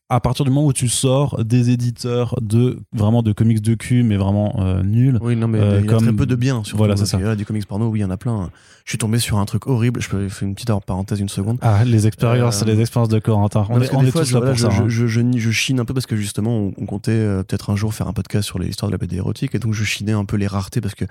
[0.08, 4.02] À partir du moment où tu sors des éditeurs de vraiment de comics de cul,
[4.02, 5.18] mais vraiment euh, nuls.
[5.22, 6.62] Oui, non, mais Euh, il y a comme- très peu de bien.
[6.64, 7.16] Surtout, Voilà, c'est ça.
[7.16, 8.50] qu'il y a du comics porno, oui, il y en a plein.
[8.84, 10.00] Je suis tombé sur un truc horrible.
[10.00, 11.58] Je peux faire une petite parenthèse une seconde.
[11.62, 13.66] Ah, les expériences, Euh, les expériences de Corentin.
[13.70, 14.82] On Non, est, que on des est fois, tous je, là voilà, pour je, ça.
[14.82, 15.38] hein.
[15.38, 18.06] je, chine un peu parce que justement, on, on comptait euh, peut-être un jour faire
[18.08, 20.46] un podcast sur l'histoire de la BD érotique et donc je chinais un peu les
[20.46, 21.04] raretés parce que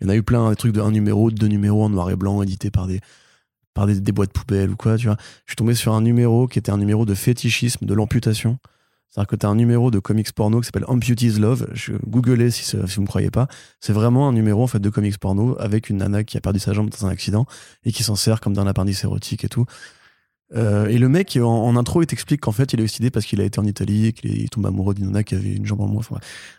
[0.00, 1.88] il y en a eu plein, des trucs de un numéro, de deux numéros en
[1.90, 3.00] noir et blanc édités par des
[3.74, 5.16] par des, des boîtes poubelles ou quoi, tu vois.
[5.46, 8.58] Je suis tombé sur un numéro qui était un numéro de fétichisme de l'amputation.
[9.14, 11.68] C'est-à-dire que tu as un numéro de comics porno qui s'appelle Amputees Love.
[11.72, 13.46] Je googlez si, si vous me croyez pas.
[13.78, 16.58] C'est vraiment un numéro en fait de comics porno avec une nana qui a perdu
[16.58, 17.46] sa jambe dans un accident
[17.84, 19.66] et qui s'en sert comme d'un appendice érotique et tout.
[20.56, 23.00] Euh, et le mec, en, en intro, il t'explique qu'en fait, il a eu cette
[23.00, 25.34] idée parce qu'il a été en Italie qu'il est- il tombe amoureux d'une nana qui
[25.34, 25.98] avait une jambe en moins.
[25.98, 26.16] Enfin,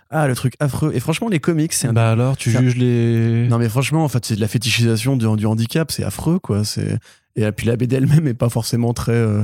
[0.09, 0.91] ah, le truc affreux.
[0.93, 1.93] Et franchement, les comics, c'est un.
[1.93, 3.47] Bah alors, tu un- juges les.
[3.47, 5.91] Non, mais franchement, en fait, c'est de la fétichisation du, du handicap.
[5.91, 6.65] C'est affreux, quoi.
[6.65, 6.97] C'est
[7.37, 9.13] Et puis la BD elle-même est pas forcément très.
[9.13, 9.43] euh,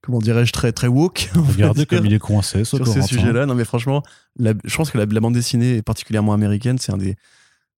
[0.00, 1.28] comment dirais-je Très, très woke.
[1.34, 3.46] Regardez comme il est coincé, ce sur ces sujets-là.
[3.46, 4.02] Non, mais franchement,
[4.38, 7.16] la- je pense que la, la bande dessinée, et particulièrement américaine, c'est un des.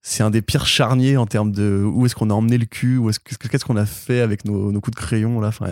[0.02, 2.96] C'est un des pires charniers en termes de où est-ce qu'on a emmené le cul,
[2.96, 5.48] où est-ce que- qu'est-ce qu'on a fait avec nos, nos coups de crayon là.
[5.48, 5.66] Enfin,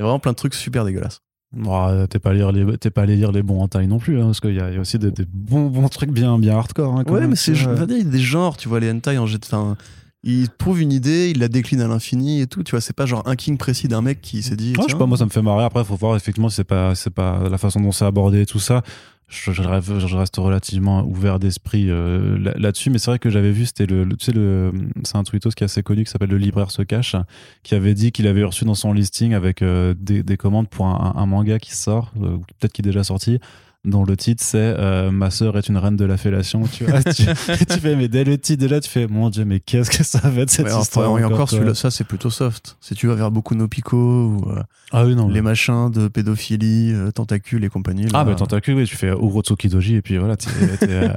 [0.00, 1.20] il y a- vraiment plein de trucs super dégueulasses.
[1.66, 2.78] Oh, t'es pas, lire les...
[2.78, 4.68] t'es pas allé lire les bons en taille non plus, hein, parce qu'il y, a
[4.70, 6.94] il y a aussi des, des bons, bons trucs bien, bien hardcore.
[6.94, 8.78] hein, Ouais, même, mais c'est je veux dire, il y a des genres, tu vois,
[8.78, 9.40] les hentai en jet.
[9.44, 9.76] Enfin,
[10.22, 12.62] il trouve une idée, il la décline à l'infini et tout.
[12.62, 14.74] Tu vois, c'est pas genre un king précis d'un mec qui s'est dit.
[14.78, 15.64] Ouais, je sais pas, moi ça me fait marrer.
[15.64, 18.46] Après, faut voir effectivement si c'est pas, c'est pas la façon dont c'est abordé et
[18.46, 18.82] tout ça.
[19.30, 23.52] Je, je je reste relativement ouvert d'esprit euh, là- là-dessus, mais c'est vrai que j'avais
[23.52, 24.72] vu, c'était le, le- tu sais, le,
[25.04, 27.14] c'est un tweetos qui est assez connu qui s'appelle Le Libraire se cache,
[27.62, 30.86] qui avait dit qu'il avait reçu dans son listing avec euh, des, des commandes pour
[30.86, 33.38] un, un manga qui sort, euh, peut-être qui est déjà sorti,
[33.84, 36.62] dont le titre c'est euh, Ma sœur est une reine de la fellation.
[36.70, 39.60] Tu, vois, tu, tu fais, mais dès le titre, là, tu fais Mon Dieu, mais
[39.60, 42.76] qu'est-ce que ça va être cette Ouais, histoire et encore, celui-là, ça c'est plutôt soft.
[42.80, 44.62] Si tu vas vers beaucoup de Pico ou euh,
[44.92, 45.28] Ah oui, non.
[45.28, 48.06] les machins de pédophilie, euh, tentacules et compagnie.
[48.12, 51.10] Ah, bah tentacule, oui, tu fais Urotsuki Doji et puis voilà, t'es t'es,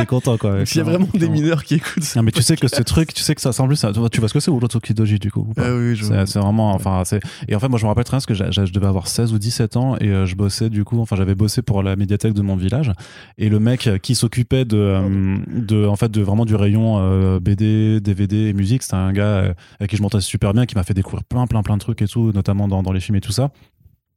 [0.06, 0.64] content quoi.
[0.66, 2.20] S'il y a vraiment des mineurs qui écoutent ça.
[2.20, 4.28] Non, mais tu sais que ce truc, tu sais que ça, plus, ça- tu vois
[4.28, 5.64] ce que c'est Urotsuki Doji du coup ou pas?
[5.66, 7.02] Ah oui, C'est vraiment, enfin.
[7.48, 8.34] Et en fait, moi, je me rappelle très bien parce que
[8.66, 11.62] je devais avoir 16 ou 17 ans et je bossais du coup, enfin, j'avais bossé
[11.62, 12.92] pour la médiathèque de mon village
[13.38, 16.98] et le mec euh, qui s'occupait de, euh, de, en fait, de vraiment du rayon
[16.98, 20.66] euh, BD, DVD et musique, c'était un gars euh, avec qui je m'entendais super bien,
[20.66, 23.00] qui m'a fait découvrir plein, plein, plein de trucs et tout, notamment dans, dans les
[23.00, 23.50] films et tout ça.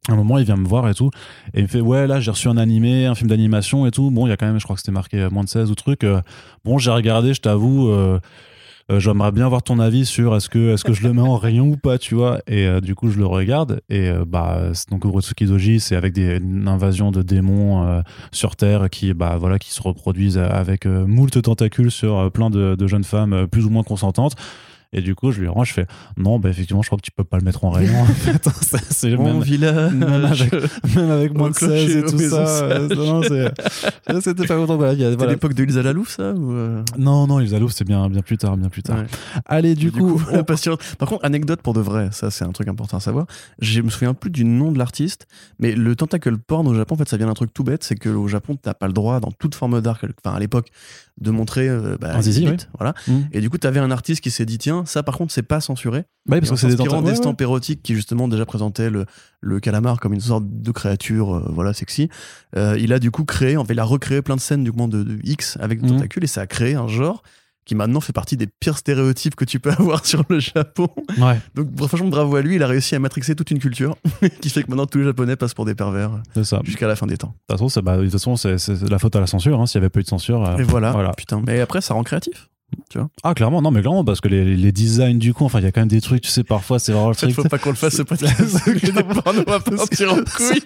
[0.09, 1.11] À un moment, il vient me voir et tout,
[1.53, 4.11] et il me fait Ouais, là, j'ai reçu un animé, un film d'animation et tout.
[4.11, 5.71] Bon, il y a quand même, je crois que c'était marqué euh, moins de 16
[5.71, 6.03] ou truc.
[6.03, 6.19] Euh,
[6.65, 7.87] bon, j'ai regardé, je t'avoue.
[7.87, 8.19] euh,
[8.91, 11.37] euh, j'aimerais bien voir ton avis sur est-ce que est-ce que je le mets en
[11.37, 12.39] rayon ou pas tu vois.
[12.47, 13.81] Et euh, du coup je le regarde.
[13.89, 18.89] Et euh, bah donc Urotsuki Doji c'est avec des, une invasion de démons sur terre
[18.89, 23.65] qui bah voilà qui se reproduisent avec moult tentacules sur plein de, jeunes femmes plus
[23.65, 24.35] ou moins consentantes
[24.93, 25.85] et du coup je lui rends je fais
[26.17, 28.47] non bah effectivement je crois que tu peux pas le mettre en rayon en fait
[28.89, 29.91] C'est- Mon même, village.
[29.93, 30.53] même avec-
[30.95, 32.69] même avec moins Au de 16 et tout ça
[34.21, 35.31] c'était pas content voilà, il y a- C'était voilà.
[35.33, 38.37] l'époque de Lisa Lalouf, ça ou euh, non non les aloufs c'est bien bien plus
[38.37, 39.05] tard bien plus tard ouais.
[39.45, 40.77] allez du, coup, on- la passion.
[40.97, 43.25] Par contre, anecdote pour de vrai, ça c'est un truc important à savoir.
[43.59, 45.27] Je me souviens plus du nom de l'artiste,
[45.59, 47.95] mais le tentacle porn au Japon, en fait, ça vient d'un truc tout bête, c'est
[47.95, 50.69] qu'au Japon, t'as pas le droit, dans toute forme d'art, enfin à l'époque,
[51.21, 52.57] de montrer euh, bah, Un zizi, oui.
[52.77, 52.93] voilà.
[53.07, 53.21] Hmm.
[53.31, 55.61] Et du coup, t'avais un artiste qui s'est dit, tiens, ça par contre, c'est pas
[55.61, 56.01] censuré.
[56.25, 57.15] Bah oui, parce que c'est des s'inspirant tentacules.
[57.17, 59.05] d'estampes érotiques qui justement déjà présentaient le,
[59.41, 62.07] le calamar comme une sorte de créature euh, voilà sexy
[62.55, 64.71] euh, il a du coup créé en fait il a recréé plein de scènes du
[64.71, 65.95] coup de, de X avec des Mhm.
[65.97, 67.23] tentacules et ça a créé un genre
[67.65, 70.87] qui maintenant fait partie des pires stéréotypes que tu peux avoir sur le Japon
[71.17, 73.95] Ouais, donc franchement bravo à lui il a réussi à matrixer toute une culture
[74.41, 76.11] qui fait que maintenant tous les japonais passent pour des pervers.
[76.35, 79.15] De jusqu'à la fin des temps bah, de toute façon, c'est- c'est c'est la faute
[79.15, 79.59] à la censure.
[79.61, 79.65] hein.
[79.65, 80.43] S'il n'y avait pas eu de censure.
[80.45, 81.11] euh, et voilà, voilà.
[81.13, 82.49] putain mais après ça rend créatif
[83.23, 85.67] Ah, clairement, non, mais clairement, parce que les, les designs, du coup, enfin, il y
[85.67, 87.35] a quand même des trucs, tu sais, parfois, c'est vraiment le il truc.
[87.35, 90.63] faut pas qu'on le fasse ce podcast que des pornos partir en couille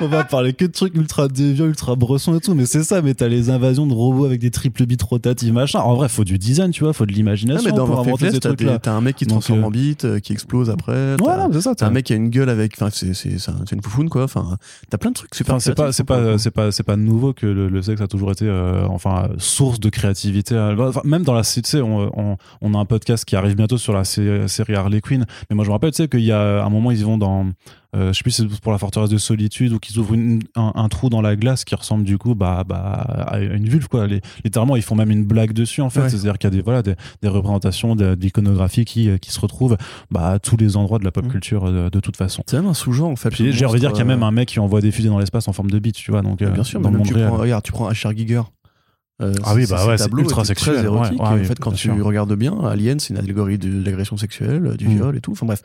[0.00, 3.00] On va parler que de trucs ultra déviants, ultra bressons et tout, mais c'est ça,
[3.00, 5.80] mais t'as les invasions de robots avec des triple bits rotatives, machin.
[5.80, 8.30] En vrai, faut du design, tu vois, faut de Ah, l'imagination mais dans pour inventer
[8.30, 8.78] ces trucs-là.
[8.78, 11.16] t'as un mec qui se transforme euh, en bite, euh, qui explose après.
[11.16, 11.74] Non, c'est ça.
[11.74, 12.74] T'as un mec qui a une gueule avec.
[12.76, 14.24] Enfin, c'est c'est- c'est un- c'est une foufoune, quoi.
[14.24, 14.58] Enfin,
[14.90, 16.38] t'as plein de trucs super Enfin, c'est pas, c'est hein, pas, coup.
[16.38, 19.80] c'est pas, c'est pas nouveau que le, le sexe a toujours été, euh, enfin, source
[19.80, 20.58] de créativité.
[20.58, 23.78] Enfin, même dans la, tu sais, on, on, on a un podcast qui arrive bientôt
[23.78, 25.24] sur la sé- série Harley Quinn.
[25.48, 27.46] Mais moi, je me rappelle, tu sais, qu'il y a un moment, ils vont dans,
[28.08, 30.72] je sais plus, si c'est pour la forteresse de solitude ou qu'ils ouvrent une- un,
[30.74, 34.06] un trou dans la glace qui ressemble du coup, bah, bah, à une vulve, quoi.
[34.06, 36.00] Les- littéralement, ils font même une blague dessus, en fait.
[36.02, 36.08] Ouais.
[36.08, 39.76] C'est-à-dire qu'il y a des, voilà, des, des représentations d'iconographie qui, euh, qui se retrouvent,
[40.10, 41.28] bah, à tous les endroits de la pop Mm.
[41.30, 42.42] culture euh, de, de toute façon.
[42.46, 43.30] C'est même un sous-genre, en fait.
[43.30, 45.08] Puis j'ai envie de dire qu'il y a même un mec qui envoie des fusées
[45.08, 46.22] dans l'espace en forme de bite, tu vois.
[46.22, 47.28] Donc, euh, euh, Bien sûr, dans mais le tu réel.
[47.28, 48.42] prends, regarde, tu prends Asher Giger.
[49.22, 51.12] Euh, Ah oui, c'est- bah ouais, c'est ultra sexuel, Très érotique.
[51.18, 51.18] ouais.
[51.26, 52.04] Ah et oui, en fait, quand tu sûr.
[52.04, 54.94] regardes bien, Alien, c'est une allégorie de l'agression sexuelle, du Mm.
[54.94, 55.32] viol et tout.
[55.32, 55.62] Enfin bref,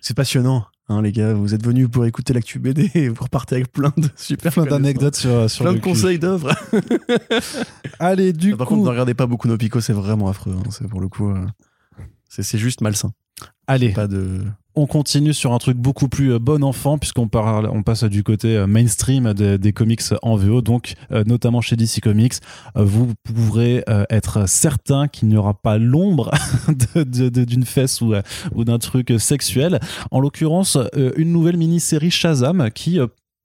[0.00, 1.32] c'est passionnant, hein, les gars.
[1.34, 4.64] Vous êtes venus pour écouter l'actu BD et vous repartez avec plein de super Plein
[4.66, 6.52] d'anecdotes sur, sur Plein le de conseils d'œuvres.
[7.98, 8.74] Allez, du Par coup.
[8.74, 10.54] contre, ne regardez pas beaucoup Pico, c'est vraiment affreux.
[10.56, 10.62] hein.
[10.70, 11.46] C'est pour le coup, euh,
[12.28, 13.12] c'est c'est juste malsain.
[13.66, 14.42] Allez, Pas de.
[14.78, 18.22] On continue sur un truc beaucoup plus euh, bon enfant, puisqu'on parle, on passe du
[18.22, 22.34] côté euh, mainstream des, comics en VO, donc euh, notamment chez DC Comics.
[22.74, 26.30] vous pourrez être certain qu'il n'y aura pas l'ombre
[26.94, 28.14] d'une fesse ou,
[28.64, 29.80] d'un truc sexuel.
[30.10, 30.78] En l'occurrence,
[31.16, 32.98] une nouvelle mini-série Shazam qui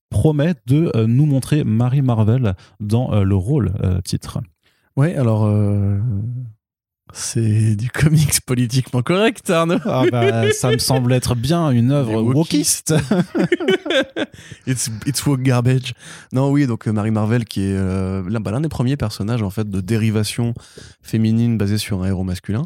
[0.09, 3.73] promet de nous montrer Mary Marvel dans le rôle
[4.03, 4.39] titre.
[4.95, 5.49] Ouais, alors.
[7.15, 9.77] C'est du comics politiquement correct, Arnaud.
[9.85, 12.93] Ah bah, ça me semble être bien une œuvre wokiste.
[14.67, 15.93] It's, it's woke garbage.
[16.31, 19.43] Non, oui, donc euh, Mary Marvel, qui est euh, l'un bah, l'un des premiers personnages
[19.43, 20.53] en fait de dérivation
[21.01, 22.63] féminine basée sur un héros masculin.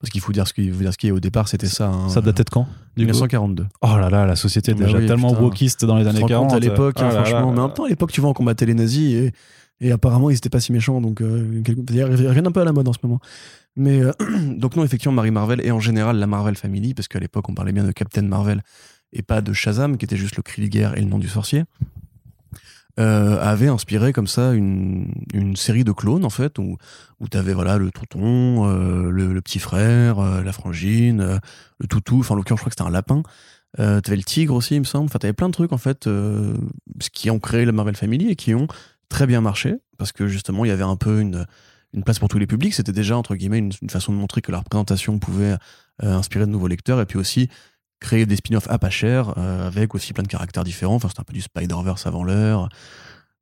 [0.00, 1.88] Parce qu'il faut dire ce qu'il faut dire ce qui est au départ, c'était ça.
[1.88, 2.62] hein, Ça datait de quand
[2.96, 3.10] du coup?
[3.12, 3.66] 1942.
[3.82, 5.42] Oh là là, la société est Bah déjà oui, tellement putain.
[5.42, 6.48] wokiste dans les années te rends 40.
[6.48, 7.24] compte à l'époque, Ah hein, là là.
[7.26, 7.52] franchement.
[7.52, 9.32] Mais en même temps, à l'époque, tu vois, on combattait les nazis et,
[9.80, 11.00] et apparemment, ils étaient pas si méchants.
[11.00, 13.20] Donc, euh, ils reviennent un peu à la mode en ce moment.
[13.76, 14.12] Mais euh,
[14.56, 17.54] donc, non, effectivement, Mary Marvel et en général la Marvel Family, parce qu'à l'époque, on
[17.54, 18.62] parlait bien de Captain Marvel
[19.12, 21.28] et pas de Shazam, qui était juste le cri de guerre et le nom du
[21.28, 21.64] sorcier,
[22.98, 26.76] euh, avait inspiré comme ça une, une série de clones, en fait, où,
[27.18, 31.40] où tu avais voilà, le tonton, euh, le, petit frère, euh, la frangine,
[31.78, 33.22] le toutou, enfin, en l'occurrence, je crois que c'était un lapin.
[33.78, 35.04] Euh, t'avais le tigre aussi, il me semble.
[35.04, 36.56] Enfin, t'avais plein de trucs, en fait, euh,
[37.12, 38.66] qui ont créé la Marvel Family et qui ont
[39.10, 41.44] très bien marché, parce que justement, il y avait un peu une,
[41.92, 42.74] une place pour tous les publics.
[42.74, 45.56] C'était déjà, entre guillemets, une, façon de montrer que la représentation pouvait
[46.02, 47.48] euh, inspirer de nouveaux lecteurs, et puis aussi
[48.00, 50.94] créer des spin-offs à pas cher, euh, avec aussi plein de caractères différents.
[50.94, 52.68] Enfin, c'était un peu du Spider-Verse avant l'heure.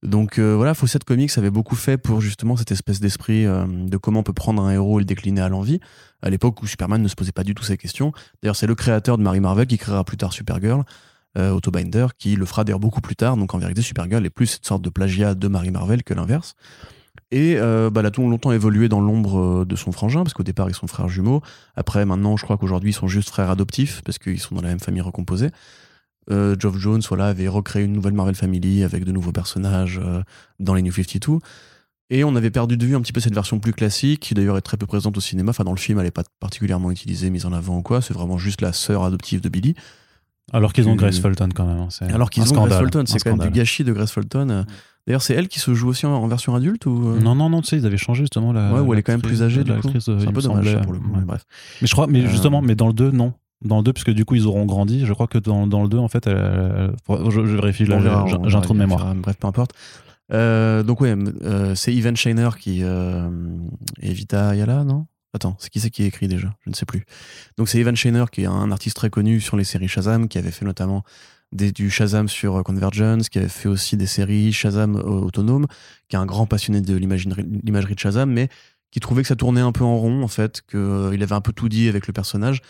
[0.05, 4.21] Donc euh, voilà, Fawcett Comics avait beaucoup fait pour justement cette espèce d'esprit de comment
[4.21, 5.81] on peut prendre un héros et le décliner à l'envie,
[6.23, 8.13] à l'époque où Superman ne se posait pas du tout ces questions.
[8.41, 10.85] D'ailleurs, c'est le créateur de Mary Marvel qui créera plus tard Supergirl,
[11.39, 13.37] euh, Otto Binder, qui le fera d'ailleurs beaucoup plus tard.
[13.37, 16.55] Donc en vérité, Supergirl est plus cette sorte de plagiat de Mary Marvel que l'inverse.
[17.31, 20.43] Et euh, bah, elle a longtemps évolué dans l'ombre euh, de son frangin, parce qu'au
[20.43, 21.43] départ, ils sont frères jumeaux.
[21.77, 24.69] Après, maintenant, je crois qu'aujourd'hui, ils sont juste frères adoptifs, parce qu'ils sont dans la
[24.69, 25.51] même famille recomposée.
[26.31, 30.01] Euh, Geoff Jones voilà, avait recréé une nouvelle Marvel Family avec de nouveaux personnages
[30.59, 31.39] dans les New 52.
[32.11, 34.57] Et on avait perdu de vue un petit peu cette version plus classique, qui d'ailleurs
[34.57, 35.51] est très peu présente au cinéma.
[35.51, 38.01] Enfin, dans le film, elle n'est pas particulièrement utilisée, mise en avant ou quoi.
[38.01, 39.75] C'est vraiment juste la sœur adoptive de Billy.
[40.53, 41.79] Alors qu'ils ont Euh, Grace Fulton quand même.
[41.79, 44.13] hein, Alors qu'ils ont Grace scandale, Fulton, un c'est quand même du gâchis de Grace
[44.13, 44.49] Fulton.
[44.51, 44.63] Euh,
[45.07, 47.49] D'ailleurs, c'est elle qui se joue aussi en, en version adulte ou euh Non, non,
[47.49, 48.73] non, tu sais, ils avaient changé justement la.
[48.75, 49.89] Ouais, ou elle est quand même plus âgée du coup.
[49.89, 51.11] euh, C'est un peu dommage pour le coup.
[51.15, 51.23] Ouais.
[51.27, 51.45] Bref.
[51.81, 53.33] Mais je crois, mais Euh, justement, mais dans le 2, non.
[53.65, 55.07] Dans le 2, parce que du coup, ils auront grandi.
[55.07, 57.93] Je crois que dans, dans le 2, en fait, elle- elle- je, je vérifie, j'ai-
[57.95, 59.15] un trou de mémoire.
[59.15, 59.73] Bref, peu importe.
[60.31, 63.29] Euh, donc ouais, euh, c'est Ivan Shiner qui euh,
[64.03, 65.07] et Vita Ayala, non?
[65.35, 66.55] Attends, c'est qui c'est qui écrit déjà?
[66.65, 67.05] Je ne sais plus.
[67.57, 70.39] Donc c'est Ivan Shiner qui est un artiste très connu sur les séries Shazam, qui
[70.39, 71.05] avait fait notamment
[71.53, 75.67] des, du Shazam sur euh, Convergence, qui avait fait aussi des séries Shazam euh, autonomes,
[76.09, 78.49] qui est un grand passionné de l'imagerie de Shazam, mais
[78.91, 81.53] qui trouvait que ça tournait un peu en rond en fait, qu'il avait un peu
[81.53, 82.63] tout dit avec le personnage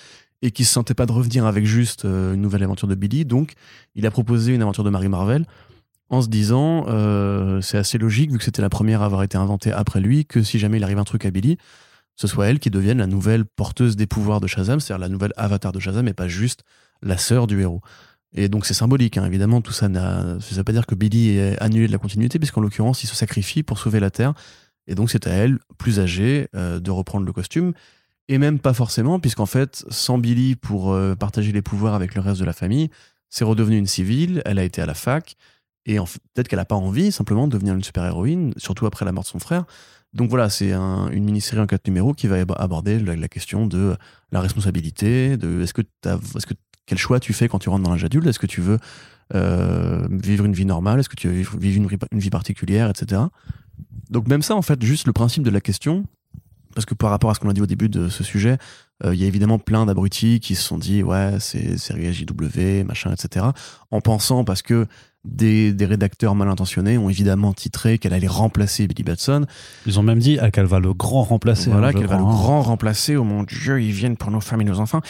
[0.43, 3.25] et qui se sentait pas de revenir avec juste euh, une nouvelle aventure de Billy.
[3.25, 3.53] Donc
[3.95, 5.47] il a proposé une aventure de Mary Marvel
[6.11, 9.37] en se disant euh, c'est assez logique vu que c'était la première à avoir été
[9.37, 11.59] inventée après lui que si jamais il arrive un truc à Billy
[12.21, 15.33] ce soit elle qui devienne la nouvelle porteuse des pouvoirs de Shazam c'est-à-dire la nouvelle
[15.37, 16.62] avatar de Shazam et pas juste
[17.01, 17.81] la sœur du héros.
[18.35, 21.39] Et donc c'est symbolique hein, évidemment tout ça n'a ça veut pas dire que Billy
[21.39, 24.35] est annulé de la continuité puisqu'en l'occurrence il se sacrifie pour sauver la Terre.
[24.87, 27.73] Et donc c'est à elle plus âgée euh, de reprendre le costume.
[28.29, 32.21] Et même pas forcément puisqu'en fait sans Billy pour euh, partager les pouvoirs avec le
[32.21, 32.91] reste de la famille
[33.31, 35.37] c'est redevenu une civile elle a été à la fac
[35.89, 39.25] et peut-être qu'elle n'a pas envie simplement de devenir une super-héroïne, surtout après la mort
[39.25, 39.64] de son frère.
[40.15, 43.67] Donc voilà, c'est un- une mini-série en quatre numéros qui va ab- aborder la, question
[43.67, 43.97] de
[44.33, 45.83] la responsabilité, de est-ce que,
[46.87, 48.27] quel choix tu fais quand tu rentres dans l'âge adulte?
[48.27, 48.79] Est-ce que tu veux
[49.35, 51.01] euh, vivre une vie normale?
[51.01, 53.23] Est-ce que tu veux vivre- vivre une, vie- une vie particulière, etc.
[54.11, 56.05] Donc même ça, en fait, juste le principe de la question,
[56.75, 58.57] parce que par rapport à ce qu'on a dit au début de ce sujet,
[59.05, 62.85] euh, il y a évidemment plein d'abrutis qui se sont dit ouais c'est série JW
[62.85, 63.47] machin etc
[63.93, 64.87] en pensant parce que
[65.25, 69.45] des, des rédacteurs mal intentionnés ont évidemment titré qu'elle allait remplacer Billy Batson
[69.85, 71.71] Ils ont même dit ah, qu'elle va le grand remplacer.
[71.71, 72.29] voilà hein, je qu'elle va le hein.
[72.31, 75.01] grand remplacer oh mon dieu ils viennent pour nos femmes et nos enfants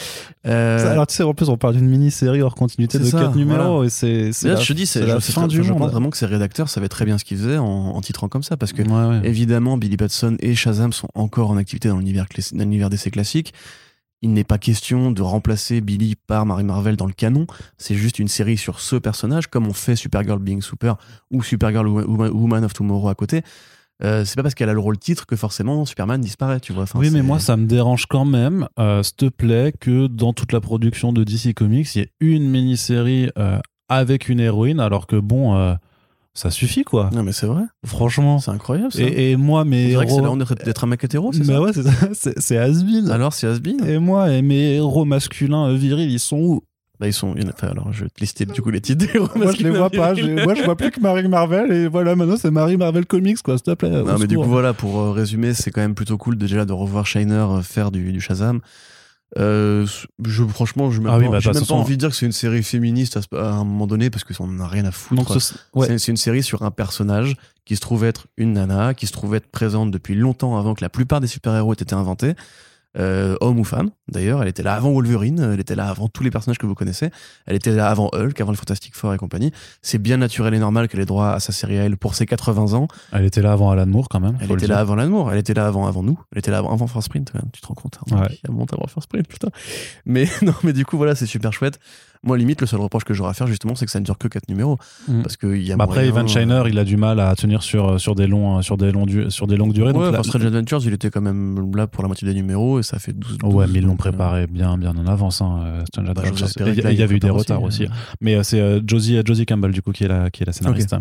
[0.47, 3.35] Euh, Alors tu sais, en plus, on parle d'une mini-série hors continuité de ça, 4
[3.35, 3.85] numéros voilà.
[3.85, 5.79] et c'est c'est là, la, je te dis c'est la je fin du je monde.
[5.79, 8.43] pense vraiment que ces rédacteurs savaient très bien ce qu'ils faisaient en, en titrant comme
[8.43, 9.27] ça parce que Ouais, ouais.
[9.27, 13.53] Évidemment, Billy Batson et Shazam sont encore en activité dans l'univers dans l'univers d'essai classique.
[14.21, 17.47] Il n'est pas question de remplacer Billy par Mary Marvel dans le canon.
[17.77, 20.97] C'est juste une série sur ce personnage, comme on fait Supergirl Being Super
[21.31, 23.43] ou Supergirl Woman of Tomorrow à côté.
[24.01, 26.83] Euh, c'est pas parce qu'elle a le rôle titre que forcément Superman disparaît, tu vois.
[26.83, 30.31] Enfin, oui, mais moi, ça me dérange quand même, euh, s'il te plaît, que dans
[30.31, 33.59] toute la production de DC Comics, il y ait une mini-série euh,
[33.89, 35.75] avec une héroïne, alors que bon, euh,
[36.33, 37.09] ça suffit, quoi.
[37.13, 37.63] Non, mais c'est vrai.
[37.85, 38.39] Franchement.
[38.39, 39.01] C'est incroyable, ça.
[39.01, 40.21] Et, et moi, mes que c'est héros.
[40.21, 41.91] la honte d'être- d'être un mec hétéro, c'est Mais ça ouais, c'est ça.
[42.37, 43.09] C'est- has-been.
[43.11, 46.61] Alors, c'est Asbin Et moi, et mes héros masculins euh, virils, ils sont où
[46.99, 47.33] Bah, ils sont.
[47.55, 49.69] enfin, alors, je vais te lister du coup les titres des héros Moi, je les
[49.71, 50.13] vois pas.
[50.13, 51.71] Moi, je vois plus que Marie Marvel.
[51.73, 53.89] Et voilà, maintenant, c'est Marie Marvel Comics, quoi, s'il te plaît.
[53.89, 56.71] Non, mais du coup, voilà, pour euh, résumer, c'est quand même plutôt cool déjà de
[56.73, 58.59] revoir Shiner euh, faire du, du Shazam.
[59.37, 59.85] Euh,
[60.23, 62.31] je, franchement, je n'ai Ah oui, bah, même pas envie de dire que c'est une
[62.31, 65.21] série féministe à, à un moment donné parce qu'on n'en a rien à foutre.
[65.75, 65.87] Ouais.
[65.87, 69.11] C'est- C'est une série sur un personnage qui se trouve être une nana, qui se
[69.11, 72.33] trouve être présente depuis longtemps avant que la plupart des super-héros aient été inventés.
[72.97, 76.23] Euh, homme ou femme, d'ailleurs, elle était là avant Wolverine, elle était là avant tous
[76.23, 77.11] les personnages que vous connaissez,
[77.45, 79.51] elle était là avant Hulk, avant le Fantastic Four et compagnie.
[79.83, 82.25] C'est bien naturel et normal qu'elle ait droit à sa série à elle pour ses
[82.25, 82.87] 80 ans.
[83.11, 84.37] Elle était là avant Alan Moore, quand même.
[84.41, 86.73] Elle était là avant l'amour, elle était là avant, avant nous, elle était là avant,
[86.73, 88.39] avant First Sprint, quand même, tu te rends compte hein, Ouais.
[88.47, 89.49] A longtemps avant First Sprint, putain.
[90.05, 91.79] Mais non, mais du coup, voilà, c'est super chouette.
[92.21, 94.17] Moi, limite, le seul reproche que j'aurais à faire, justement, c'est que ça ne dure
[94.17, 94.77] que 4 numéros.
[95.07, 95.21] Mm.
[95.21, 98.13] Parce y a Bah après, Evan Shiner, il a du mal à tenir sur, sur,
[98.13, 99.93] des, longs, sur, des, longs du- sur des longues durées.
[99.93, 102.83] Ouais, donc Strange Adventures, il était quand même là pour la moitié des numéros et
[102.83, 103.37] ça fait 12.
[103.43, 106.21] Ouais, 12, mais ils l'ont euh, préparé bien, bien en avance, hein, euh, Strange bah,
[106.25, 106.47] Adventures.
[106.57, 107.91] il y, que avait eu des retards aussi, aussi.
[107.91, 107.95] euh.
[108.19, 110.51] Mais euh, c'est euh, Josie, Josie Campbell, du coup, qui est la, qui est la
[110.51, 110.93] scénariste.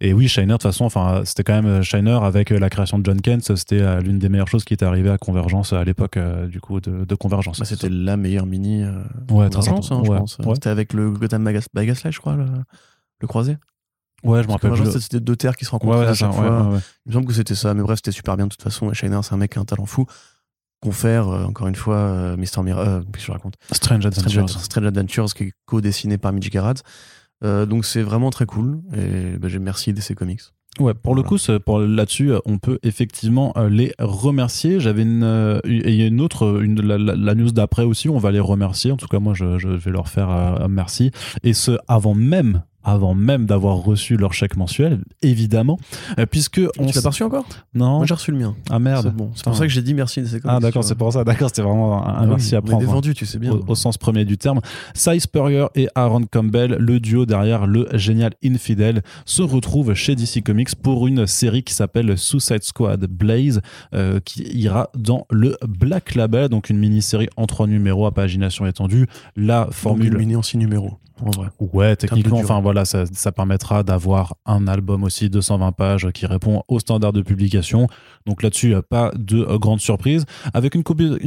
[0.00, 2.70] Et oui, Shiner, de toute façon, enfin, c'était quand même euh, Shiner avec euh, la
[2.70, 5.72] création de John Kent, c'était euh, l'une des meilleures choses qui était arrivée à Convergence
[5.72, 7.60] euh, à l'époque, euh, du coup, de, de Convergence.
[7.60, 8.82] Bah, c'était la meilleure mini.
[8.82, 8.90] euh,
[9.30, 10.38] Ouais, Convergence, hein, je Ouais, pense.
[10.38, 10.55] ouais.
[10.56, 12.46] C'était avec le Gotham Gaslight, je crois, le,
[13.20, 13.56] le croisé.
[14.24, 14.72] Ouais, je me rappelle.
[14.72, 14.98] Plus.
[15.00, 16.62] c'était deux terres qui se rencontraient ouais, à ça, chaque ouais, fois.
[16.62, 16.80] ouais, ouais.
[17.04, 18.90] Il me semble que c'était ça, mais bref, c'était super bien de toute façon.
[18.90, 20.06] Et Shiner, c'est un mec qui a un talent fou.
[20.80, 22.62] confrère, euh, encore une fois, euh, Mr.
[22.62, 23.54] Mir euh, je raconte?
[23.72, 24.48] Strange Adventures.
[24.48, 26.76] Strange, Adventures, qui est co-dessiné par Mitch Gerrard.
[27.44, 28.80] Euh, donc c'est vraiment très cool.
[28.94, 30.42] Et bah, j'ai merci DC Comics.
[30.78, 34.78] Ouais, pour le coup, pour là-dessus, euh, on peut effectivement euh, les remercier.
[34.78, 38.18] J'avais une, euh, il y a une autre, une, la, la- news d'après aussi, on
[38.18, 38.92] va les remercier.
[38.92, 41.12] En tout cas, moi, je, je vais leur faire euh, un merci.
[41.44, 45.78] Et ce, avant même, avant même d'avoir reçu leur chèque mensuel, évidemment,
[46.18, 47.44] euh, puisque on tu l'as s- pas reçu encore?
[47.74, 48.54] Non, Moi j'ai reçu le mien.
[48.70, 49.06] ah merde.
[49.10, 49.30] C'est bon.
[49.34, 50.22] C'est pour ça que j'ai dit merci.
[50.44, 51.24] Ah d'accord, c'est pour ça.
[51.24, 53.00] D'accord, c'était vraiment un, Ah oui, merci à on prendre.
[53.02, 53.12] des hein.
[53.14, 53.52] tu sais bien.
[53.52, 54.60] au, au sens premier du terme.
[54.94, 60.42] Cy Spurrier et Aaron Campbell, le duo derrière le génial Infidel, se retrouvent chez DC
[60.44, 63.60] Comics pour une série qui s'appelle Suicide Squad Blaze,
[63.94, 68.66] euh, qui ira dans le Black Label, donc une mini-série en trois numéros à pagination
[68.66, 69.06] étendue.
[69.34, 71.48] La Formule formule mini en six numéros, en vrai.
[71.60, 76.62] Ouais, techniquement, enfin voilà, ça, ça permettra d'avoir un album aussi 220 pages qui répond
[76.68, 77.88] aux standards de publication.
[78.26, 80.24] Donc là-dessus, pas de euh, grande surprise.
[80.52, 80.82] Avec une,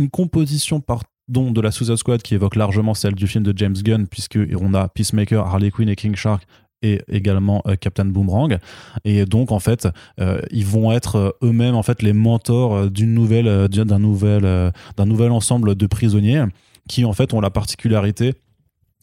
[0.10, 4.08] composition pardon, de la Suicide Squad qui évoque largement celle du film de James Gunn,
[4.08, 6.46] puisque on a Peacemaker, Harley Quinn et King Shark
[6.82, 8.58] et également euh, Captain Boomerang
[9.04, 9.90] et donc en fait
[10.22, 15.34] euh, ils vont être eux-mêmes en fait les mentors d'une nouvelle d'un nouvel d'un nouvel
[15.34, 16.46] ensemble de prisonniers
[16.88, 18.34] qui en fait ont la particularité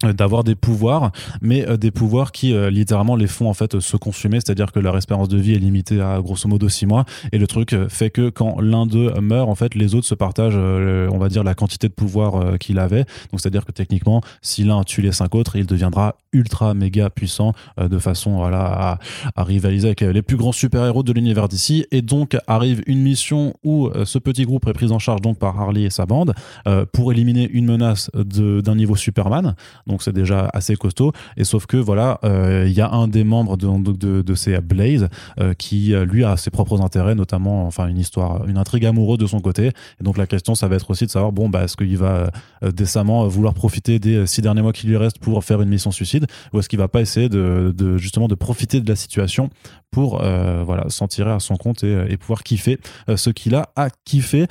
[0.03, 3.97] d'avoir des pouvoirs mais euh, des pouvoirs qui euh, littéralement les font en fait se
[3.97, 4.41] consumer.
[4.45, 7.07] C'est-à-dire que leur espérance de vie est limitée à grosso modo 6 mois.
[7.33, 10.15] Et le truc euh, fait que quand l'un d'eux meurt en fait les autres se
[10.15, 13.05] partagent euh, on va dire la quantité de pouvoir euh, qu'il avait.
[13.31, 17.53] Donc c'est-à-dire que techniquement si l'un tue les cinq autres il deviendra ultra méga puissant
[17.81, 18.99] euh, de façon voilà
[19.35, 21.87] à, rivaliser avec euh, les plus grands super-héros de l'univers d'ici.
[21.91, 25.39] Et donc arrive une mission où euh, ce petit groupe est pris en charge donc
[25.39, 26.35] par Harley et sa bande
[26.69, 29.55] euh, pour éliminer une menace d'un niveau Superman
[29.87, 31.13] donc c'est déjà assez costaud.
[31.37, 35.09] Et sauf que voilà euh, il y a un des membres de, ces Blaze
[35.39, 39.19] euh, qui euh, lui a ses propres intérêts notamment enfin une histoire une intrigue amoureuse
[39.19, 39.69] de son côté.
[40.01, 42.31] Et donc la question ça va être aussi de savoir bon bah est-ce qu'il va
[42.63, 46.27] décemment vouloir profiter des six derniers mois qui lui restent pour faire une mission suicide
[46.53, 49.51] ou est-ce qu'il va pas essayer de, justement de profiter de la situation
[49.91, 52.79] pour voilà s'en tirer à son compte et, pouvoir kiffer
[53.15, 54.47] ce qu'il a à kiffer.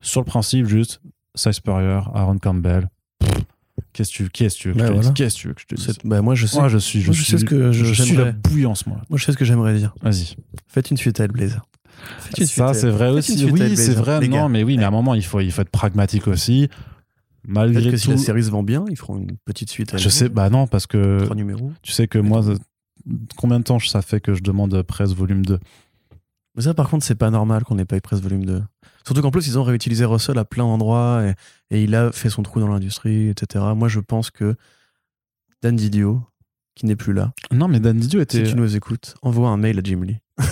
[0.00, 1.00] Sur le principe juste
[1.34, 2.88] Cy Aaron Campbell
[3.96, 5.14] Qu'est-ce que tu qu'est-ce que tu veux que je Ouais, te dise voilà.
[5.14, 6.58] Qu'est-ce que tu veux que je te dise bah, moi je sais.
[6.58, 8.32] Moi, je suis, je, moi, je suis, sais ce que je- je suis la j'aimerais.
[8.34, 9.00] bouillance, moi.
[9.08, 9.94] Moi je sais ce que j'aimerais dire.
[10.02, 10.36] Vas-y.
[10.68, 11.66] Faites une suite à Hellblazer.
[12.20, 13.38] Faites une Ça, suite à- c'est vrai faites une aussi.
[13.38, 14.20] suite à Oui, c'est vrai.
[14.20, 14.48] les Non, gars.
[14.48, 16.68] mais oui, mais à un moment, il faut, il faut être pragmatique aussi.
[17.48, 18.10] Malgré que si tout.
[18.10, 20.66] la série se vend bien, ils feront une petite suite à Je sais, bah non,
[20.66, 21.72] parce que Trois numéros.
[21.82, 22.44] tu sais que moi,
[23.36, 25.58] combien de temps ça fait que je demande Presse volume 2
[26.56, 28.62] Mais ça, par contre, c'est pas normal qu'on n'ait pas eu Presse Volume 2.
[29.06, 31.34] Surtout qu'en plus, ils ont réutilisé Russell à plein d'endroits et,
[31.76, 33.64] et il a fait son trou dans l'industrie, etc.
[33.76, 34.56] Moi, je pense que
[35.62, 36.22] Dan Didio,
[36.74, 38.42] qui n'est plus là, Non, mais Dan Didio si était.
[38.44, 40.18] tu nous écoutes, envoie un mail à Jim Lee.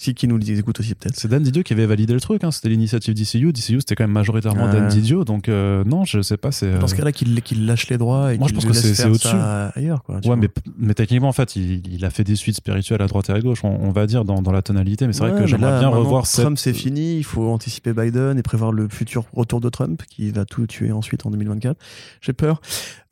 [0.00, 1.16] si qui nous écoute aussi, peut-être.
[1.16, 2.50] C'est Dan Didio qui avait validé le truc, hein.
[2.50, 3.52] c'était l'initiative DCU.
[3.52, 4.72] DCU, c'était quand même majoritairement Ouais.
[4.72, 6.52] Dan Didio, donc euh, non, je sais pas.
[6.52, 6.78] C'est.
[6.78, 9.28] Dans ce cas-là, qu'il lâche les droits et Moi, je qu'il pense que c'est- au-dessus.
[9.28, 10.02] ça ailleurs.
[10.04, 13.06] Quoi, Ouais, mais, mais techniquement, en fait, il, il a fait des suites spirituelles à
[13.06, 15.06] droite et à gauche, on, on va dire, dans, dans la tonalité.
[15.06, 16.42] Mais c'est Ouais, vrai que j'aimerais bien revoir cette.
[16.44, 17.16] Trump, c'est fini.
[17.18, 20.92] Il faut anticiper Biden et prévoir le futur retour de Trump qui va tout tuer
[20.92, 21.76] ensuite en 2024.
[22.20, 22.60] J'ai peur.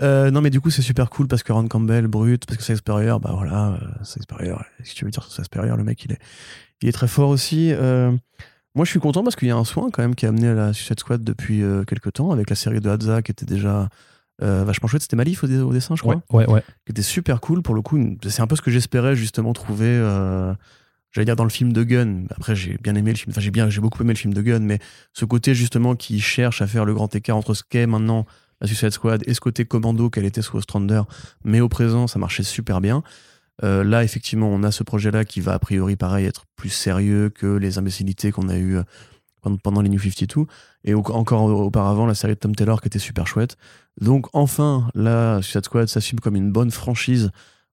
[0.03, 2.65] Euh, non, mais du coup, c'est super cool parce que Ron Campbell, brut, parce que
[2.65, 6.05] Sex Superior, bah voilà, euh, Sex Superior, si tu veux dire Sex Superior, le mec,
[6.05, 6.19] il est,
[6.83, 7.73] il est très fort aussi.
[7.73, 8.13] Euh,
[8.75, 10.49] moi, je suis content parce qu'il y a un soin quand même qui a amené
[10.49, 13.47] à la Suicide Squad depuis euh, quelques temps avec la série de Hadza qui était
[13.47, 13.89] déjà
[14.39, 15.01] vachement chouette.
[15.01, 16.63] C'était Malif au, dessin, je crois Ouais, ouais, ouais.
[16.85, 17.99] qui était super cool pour le coup.
[18.29, 19.99] C'est un peu ce que j'espérais justement trouver.
[21.17, 22.27] J'allais dire dans le film de Gunn.
[22.37, 23.31] Après, j'ai bien aimé le film.
[23.31, 24.79] Enfin, j'ai bien, j'ai beaucoup aimé le film de Gunn, mais
[25.15, 28.27] ce côté justement qui cherche à faire le grand écart entre ce qu'est maintenant
[28.61, 31.03] la Suicide Squad et ce côté commando qu'elle était sous Ostrander,
[31.45, 33.03] mais au présent, ça marchait super bien.
[33.65, 37.31] Euh, là, effectivement, on a ce projet-là qui va a priori, pareil, être plus sérieux
[37.31, 38.79] que les imbécilités qu'on a eues
[39.41, 40.47] pendant, pendant les New 52.
[40.85, 43.57] Et encore auparavant, la série de Tom Taylor qui était super chouette.
[44.01, 47.31] Donc, enfin, là, Suicide Squad s'assume comme une bonne franchise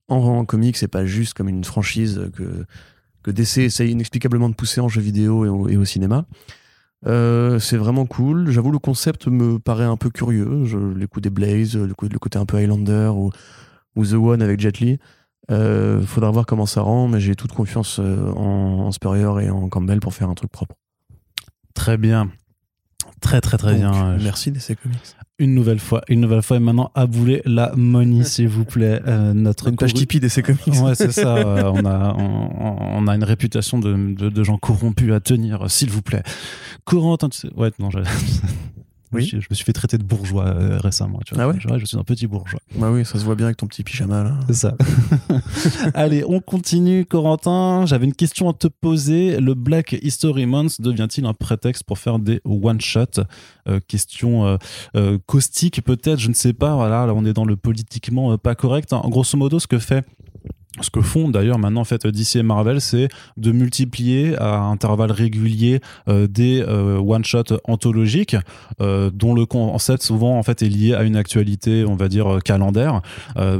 [0.07, 2.65] en, en comics et pas juste comme une franchise que,
[3.23, 6.25] que DC essaye inexplicablement de pousser en jeu vidéo et au cinéma.
[7.06, 8.49] Euh, c'est vraiment cool.
[8.51, 10.66] J'avoue, le concept me paraît un peu curieux.
[10.66, 13.32] Je, les coups des Blaze, le, coup- le côté un peu Highlander ou,
[13.95, 14.99] ou The One avec Jet Li.
[15.51, 19.49] Euh, faudra voir comment ça rend, mais j'ai toute confiance euh, en, en Spurrier et
[19.49, 20.76] en Campbell pour faire un truc propre.
[21.74, 22.30] Très bien.
[23.20, 24.18] Très, très, très Donc, bien.
[24.22, 24.99] Merci DC Comics.
[25.39, 26.58] Une nouvelle fois, une nouvelle fois.
[26.58, 29.01] Et maintenant, aboulez la money, s'il vous plaît.
[29.08, 30.82] Euh, notre Une page Tipeee DC Comics.
[30.82, 31.36] Ouais, c'est ça.
[31.38, 35.70] euh, on, a, on, on a une réputation de, de, de gens corrompus à tenir,
[35.70, 36.24] s'il vous plaît.
[36.86, 37.99] Corentin, tu sais- ouais, non, je-
[39.15, 39.27] Oui.
[39.31, 41.19] Je, me suis fait traiter de bourgeois euh, récemment.
[41.23, 41.43] Tu vois.
[41.43, 42.59] Ah ouais je, je suis un petit bourgeois.
[42.75, 44.39] Bah oui, ça se voit bien avec ton petit pyjama là.
[44.47, 44.75] C'est ça.
[45.93, 47.86] Allez, on continue, Corentin.
[47.86, 49.39] J'avais une question à te poser.
[49.39, 53.21] Le Black History Month devient-il un prétexte pour faire des one-shots?
[53.67, 54.57] Euh, Question
[54.95, 56.73] euh, caustique peut-être, je ne sais pas.
[56.75, 58.93] Voilà, là on est dans le politiquement pas correct.
[58.93, 60.03] En grosso modo, ce que fait
[60.82, 63.07] ce que font d'ailleurs maintenant en fait DC et Marvel, c'est
[63.38, 68.36] de multiplier à intervalles réguliers euh, des euh, one shot anthologiques
[68.82, 72.39] euh, dont le concept souvent en fait est lié à une actualité, on va dire
[72.43, 73.01] calendaire.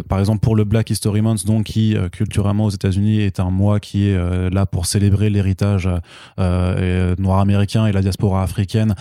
[0.10, 3.80] par exemple pour le Black History Month, donc qui culturellement aux États-Unis est un mois
[3.80, 5.90] qui est là pour célébrer l'héritage
[6.38, 8.96] noir américain et la diaspora africaine.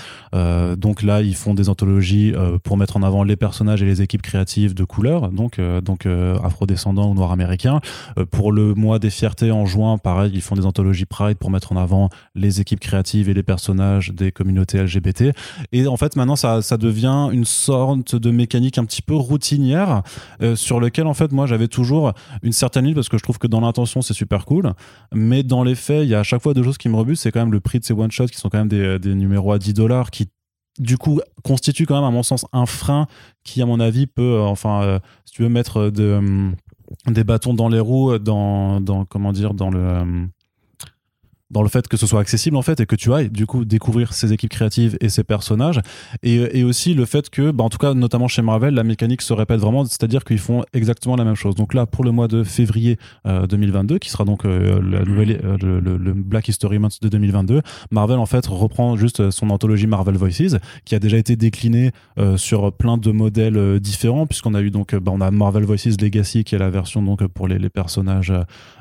[0.77, 2.33] donc là, ils font des anthologies
[2.63, 6.07] pour mettre en avant les personnages et les équipes créatives de couleur, donc donc
[6.43, 7.81] afrodescendants ou noirs américains.
[8.19, 11.51] Euh, pour le mois des fiertés en juin, pareil, ils font des anthologies Pride pour
[11.51, 15.35] mettre en avant les équipes créatives et les personnages des communautés LGBT.
[15.73, 20.03] Et en fait, maintenant, ça, ça devient une sorte de mécanique un petit peu routinière
[20.43, 23.39] euh, sur lequel, en fait, moi, j'avais toujours une certaine ligne parce que je trouve
[23.39, 24.73] que dans l'intention, c'est super cool.
[25.13, 27.19] Mais dans les faits, il y a à chaque fois deux choses qui me rebutent.
[27.19, 29.53] C'est quand même le prix de ces one-shots qui sont quand même des, des numéros
[29.53, 30.29] à 10 dollars qui
[30.79, 33.07] du coup constitue quand même à mon sens un frein
[33.45, 36.55] qui à mon avis peut euh, enfin si tu veux mettre de hum,
[37.07, 40.27] des bâtons dans les roues dans, dans comment dire dans le euh,
[41.53, 43.65] dans le fait que ce soit accessible en fait et que tu ailles du coup
[43.65, 45.81] découvrir ces équipes créatives et ces personnages.
[46.23, 49.33] Et, aussi le fait que bah, en tout cas notamment chez Marvel la mécanique se
[49.33, 51.55] répète vraiment c'est-à-dire qu'ils font exactement la même chose.
[51.55, 55.41] Donc là pour le mois de février 2022 euh, qui sera donc euh, la nouvelle,
[55.45, 60.17] euh, le, Black History Month de 2022 Marvel en fait reprend juste son anthologie Marvel
[60.17, 61.91] Voices qui a déjà été déclinée
[62.37, 66.45] sur plein de modèles différents puisqu'on a eu donc bah, on a Marvel Voices Legacy
[66.45, 68.33] qui est la version donc pour les, les personnages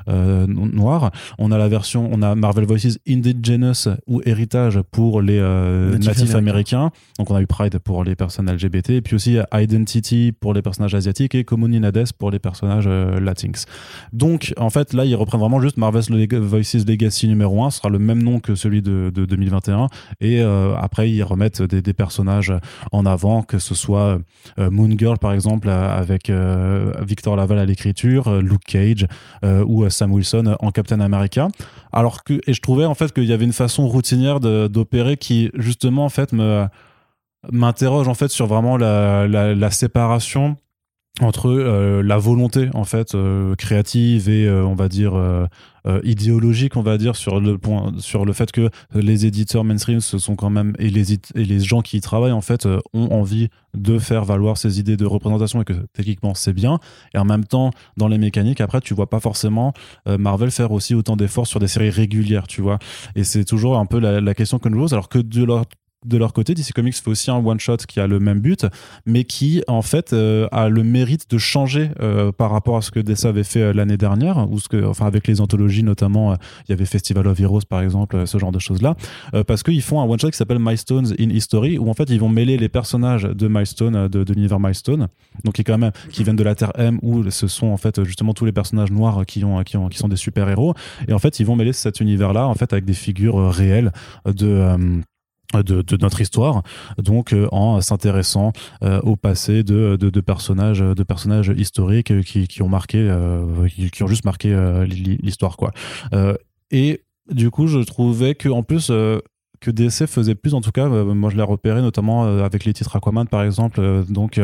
[0.06, 1.10] noirs.
[1.38, 6.34] On a la version on a Marvel Voices Indigenous ou Héritage pour les euh, natifs
[6.34, 6.90] américains.
[7.18, 10.62] Donc on a eu Pride pour les personnes LGBT, et puis aussi Identity pour les
[10.62, 13.66] personnages asiatiques et Comuninades pour les personnages euh, latinx.
[14.12, 17.88] Donc en fait là ils reprennent vraiment juste Marvel's Voices Legacy numéro 1, ce sera
[17.88, 19.88] le même nom que celui de, 2021,
[20.20, 22.52] et euh, après ils remettent des, des, personnages
[22.90, 24.18] en avant, que ce soit
[24.58, 26.30] Moon Girl par exemple avec
[27.02, 29.06] Victor Laval à l'écriture, Luke Cage
[29.42, 31.48] ou Sam Wilson en Captain America.
[31.92, 35.50] Alors que, et je trouvais en fait qu'il y avait une façon routinière d'opérer qui
[35.54, 36.66] justement en fait me
[37.50, 40.56] m'interroge en fait sur vraiment la, la, séparation
[41.22, 45.14] entre euh, la volonté en fait euh, créative et euh, on va dire
[45.86, 50.00] euh, idéologique, on va dire, sur le point, sur le fait que les éditeurs mainstream
[50.00, 52.78] ce sont quand même et les et les gens qui y travaillent en fait euh,
[52.92, 56.78] ont envie de faire valoir ces idées de représentation et que techniquement c'est bien.
[57.14, 59.72] Et en même temps, dans les mécaniques, après, tu vois pas forcément
[60.08, 62.78] euh, Marvel faire aussi autant d'efforts sur des séries régulières, tu vois.
[63.16, 65.64] Et c'est toujours un peu la, la question que nous pose, alors que de leur
[66.04, 68.66] de leur côté, DC Comics fait aussi un one shot qui a le même but,
[69.06, 72.90] mais qui en fait euh, a le mérite de changer euh, par rapport à ce
[72.90, 76.34] que DC avait fait euh, l'année dernière, ou ce que, enfin avec les anthologies notamment,
[76.34, 78.96] il y avait Festival of Heroes par exemple, ce genre de choses là,
[79.46, 82.20] parce qu'ils font un one shot qui s'appelle Milestones in History, où en fait ils
[82.20, 85.08] vont mêler les personnages de Milestone, de, l'univers Milestone,
[85.44, 88.02] donc qui quand même qui viennent de la Terre M, où ce sont en fait
[88.04, 90.74] justement tous les personnages noirs qui ont qui ont qui sont des super héros,
[91.08, 93.92] et en fait ils vont mêler cet univers là en fait avec des figures réelles
[94.26, 95.02] de
[95.62, 96.62] de, notre histoire,
[96.96, 102.62] donc euh, en s'intéressant euh, au passé de, de, personnages, de personnages historiques qui, qui
[102.62, 104.54] ont marqué, euh, qui, ont juste marqué
[104.86, 105.72] l'histoire, quoi.
[106.70, 108.90] et du coup, je trouvais que en plus
[109.62, 112.64] que DC faisait plus en tout cas euh, moi je l'ai repéré notamment euh, avec
[112.64, 114.40] les titres Aquaman par exemple euh, donc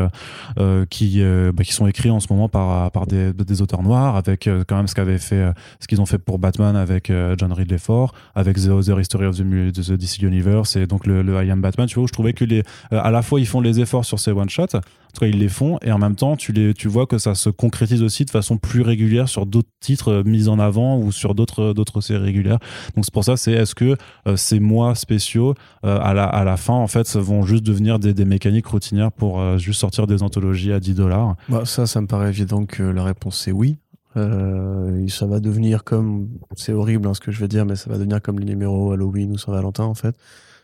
[0.90, 4.48] qui bah, qui sont écrits en ce moment par par des, des auteurs noirs avec
[4.66, 8.14] quand même ce qu'avait fait ce qu'ils ont fait pour Batman avec John Ridley Ford
[8.34, 11.86] avec The Other History of the, DC Universe et donc le, le I Am Batman
[11.86, 14.30] tu vois je trouvais que les à la fois ils font les efforts sur ces
[14.30, 16.88] one shots en tout cas ils les font et en même temps tu les tu
[16.88, 20.58] vois que ça se concrétise aussi de façon plus régulière sur d'autres titres mis en
[20.58, 22.58] avant ou sur d'autres d'autres séries régulières
[22.94, 23.96] donc c'est pour ça c'est est-ce que
[24.36, 25.54] ces mois spéciaux
[25.84, 29.12] euh, à, la, à la fin en fait vont juste devenir des, des mécaniques routinières
[29.12, 31.36] pour euh, juste sortir des anthologies à 10 dollars?
[31.48, 33.76] Bah, Ça, ça me paraît évident que la réponse c'est oui.
[34.16, 37.90] Euh, ça va devenir comme, c'est horrible hein, ce que je vais dire, mais ça
[37.90, 40.16] va devenir comme les numéros Halloween ou Saint-Valentin en fait.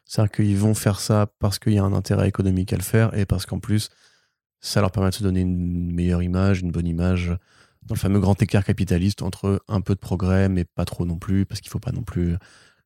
[0.05, 3.17] C'est-à-dire qu'ils vont faire ça parce qu'il y a un intérêt économique à le faire
[3.17, 3.89] et parce qu'en plus,
[4.65, 7.37] ça leur permet de se donner une meilleure image, une bonne image
[7.83, 11.17] dans le fameux grand écart capitaliste entre un peu de progrès, mais pas trop non
[11.17, 12.37] plus, parce qu'il faut pas non plus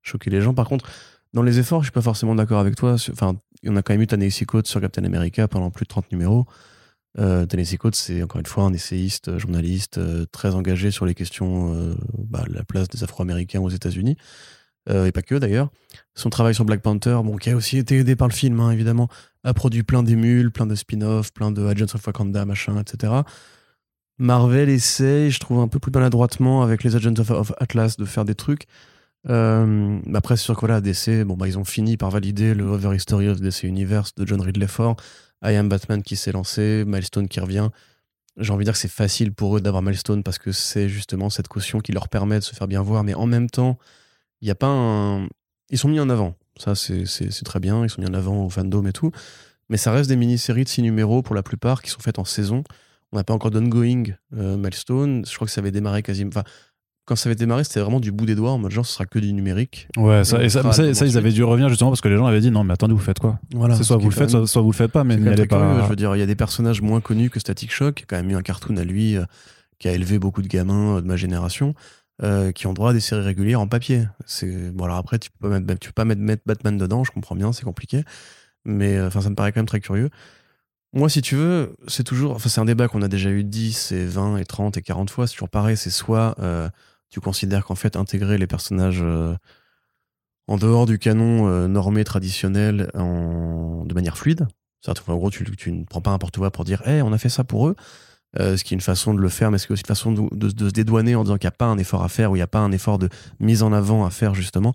[0.02, 0.54] choquer les gens.
[0.54, 0.88] Par contre,
[1.34, 2.96] dans les efforts, je suis pas forcément d'accord avec toi.
[3.12, 6.10] Enfin, on a quand même eu Tennessee Coates sur Captain America pendant plus de 30
[6.10, 6.46] numéros.
[7.18, 11.74] Euh, Tennessee c'est encore une fois un essayiste, journaliste, euh, très engagé sur les questions,
[11.74, 14.16] euh, bah, la place des Afro-Américains aux États-Unis.
[14.86, 15.70] Et pas que d'ailleurs.
[16.14, 18.70] Son travail sur Black Panther, bon, qui a aussi été aidé par le film, hein,
[18.70, 19.08] évidemment,
[19.44, 23.12] a produit plein d'émules, plein de spin-offs, plein de Agents of Wakanda, machin, etc.
[24.18, 28.24] Marvel essaye, je trouve un peu plus maladroitement avec les Agents of, Atlas de faire
[28.24, 28.66] des trucs.
[29.28, 32.64] Euh, après, c'est sûr que voilà, DC, bon, bah, ils ont fini par valider le
[32.64, 34.96] Over History of DC Universe de John Ridley Ford,
[35.44, 37.68] I Am Batman qui s'est lancé, Milestone qui revient.
[38.36, 41.30] J'ai envie de dire que c'est facile pour eux d'avoir Milestone parce que c'est justement
[41.30, 43.78] cette caution qui leur permet de se faire bien voir, mais en même temps,
[44.40, 45.28] il n'y a pas un.
[45.70, 46.34] Ils sont mis en avant.
[46.58, 47.84] Ça, c'est très bien.
[47.84, 49.12] Ils sont mis en avant au fandom et tout.
[49.68, 52.24] Mais ça reste des mini-séries de 6 numéros pour la plupart qui sont faites en
[52.24, 52.64] saison.
[53.12, 55.24] On n'a pas encore d'ongoing euh, milestone.
[55.28, 56.30] Je crois que ça avait démarré quasiment.
[56.30, 56.44] Enfin,
[57.08, 59.06] quand ça avait démarré, c'était vraiment du bout des doigts en mode genre ce sera
[59.06, 59.88] que du numérique.
[59.96, 60.60] Ouais, ça, et ça,
[61.06, 63.00] ils avaient dû revenir justement parce que les gens avaient dit non, mais attendez, vous
[63.00, 63.40] faites quoi?
[63.54, 65.82] Voilà, C'est soit vous le faites, soit, vous le faites pas, mais n'y allez pas.
[65.84, 68.06] je veux dire, il y a des personnages moins connus que Static Shock, qui a
[68.06, 69.24] quand même eu un cartoon à lui, euh,
[69.78, 71.74] qui a élevé beaucoup de gamins euh, de ma génération.
[72.54, 74.06] Qui ont droit à des séries régulières en papier.
[74.26, 77.36] C'est bon alors après tu peux mettre, tu peux pas mettre, Batman dedans, je comprends
[77.36, 78.04] bien, c'est compliqué,
[78.64, 80.10] mais enfin ça me paraît quand même très curieux.
[80.94, 82.32] Moi, si tu veux, c'est toujours.
[82.34, 85.10] Enfin, c'est un débat qu'on a déjà eu 10 et 20 et 30 et 40
[85.10, 85.26] fois.
[85.26, 85.76] C'est toujours pareil.
[85.76, 86.68] C'est soit euh,
[87.10, 89.36] tu considères qu'en fait, intégrer les personnages euh,
[90.46, 94.48] en dehors du canon euh, normé traditionnel en, de manière fluide.
[94.86, 97.44] En gros, tu, ne prends pas n'importe quoi pour dire Hé, on a fait ça
[97.44, 97.76] pour eux.
[98.36, 100.70] Ce qui est une façon de le faire, mais c'est aussi une façon de, se
[100.70, 102.46] dédouaner en disant qu'il n'y a pas un effort à faire ou il n'y a
[102.46, 103.08] pas un effort de
[103.40, 104.74] mise en avant à faire, justement,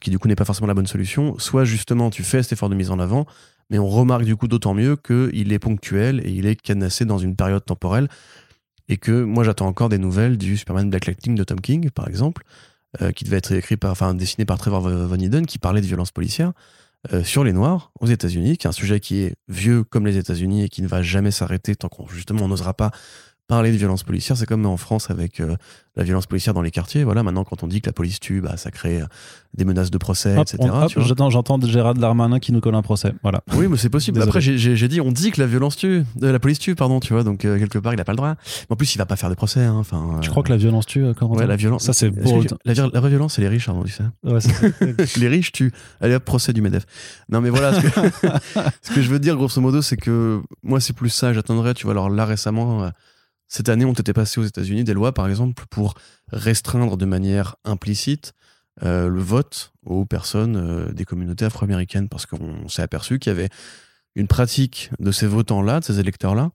[0.00, 1.38] qui du coup n'est pas forcément la bonne solution.
[1.38, 3.26] Soit justement, tu fais cet effort de mise en avant
[3.72, 7.16] mais on remarque du coup d'autant mieux qu'il est ponctuel et il est cadenassé dans
[7.16, 8.08] une période temporelle.
[8.88, 12.06] Et que moi j'attends encore des nouvelles du Superman Black Lightning de Tom King, par
[12.06, 12.42] exemple,
[13.00, 15.86] euh, qui devait être écrit par, enfin dessiné par Trevor Von Eden, qui parlait de
[15.86, 16.52] violence policière
[17.12, 20.18] euh, sur les Noirs aux États-Unis, qui est un sujet qui est vieux comme les
[20.18, 22.92] États-Unis et qui ne va jamais s'arrêter tant qu'on justement on n'osera pas
[23.52, 24.34] parler de violence policière.
[24.34, 25.56] C'est comme en France avec euh,
[25.94, 27.04] la violence policière dans les quartiers.
[27.04, 29.06] Voilà, maintenant, quand on dit que la police tue, bah, ça crée euh,
[29.52, 30.70] des menaces de procès, etc.
[30.96, 33.12] J'entends Gérard Darmanin qui nous colle un procès.
[33.22, 33.42] Voilà.
[33.54, 34.22] Oui, mais c'est possible.
[34.22, 37.12] Après, j'ai dit, on dit que la violence tue, euh, la police tue, pardon, tu
[37.12, 37.24] vois.
[37.24, 38.30] Donc, quelque part, il n'a pas le droit.
[38.30, 39.60] Mais en plus, il va pas faire de procès.
[39.60, 40.18] Hein, enfin.
[40.22, 41.84] je crois que la violence tue, quand Ouais, la violence.
[41.84, 42.42] Ça, c'est beau.
[42.64, 44.04] La, vraie violence, c'est les riches, hein, tu sais.
[44.24, 44.38] Ouais,
[45.18, 45.72] les riches tuent.
[46.00, 46.86] Allez hop, procès du MEDEF.
[47.28, 47.74] Non, mais voilà.
[47.74, 48.28] Ce que,
[48.82, 51.34] ce que je veux dire, grosso modo, c'est que moi, c'est plus ça.
[51.34, 51.92] J'attendrai, tu vois.
[51.92, 52.90] Alors là, récemment,
[53.52, 55.92] cette année ont été passées aux États-Unis des lois, par exemple, pour
[56.28, 58.32] restreindre de manière implicite
[58.82, 63.36] euh, le vote aux personnes euh, des communautés afro-américaines, parce qu'on s'est aperçu qu'il y
[63.36, 63.50] avait
[64.14, 66.50] une pratique de ces votants-là, de ces électeurs-là,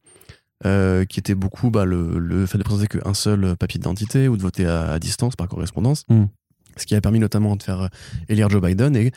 [0.65, 4.41] euh, qui était beaucoup bah, le, fait de présenter qu'un seul papier d'identité ou de
[4.41, 6.25] voter à, distance par correspondance, hmm.
[6.77, 7.89] ce qui a permis notamment de faire
[8.27, 8.95] élire Joe Biden.
[8.95, 9.11] Et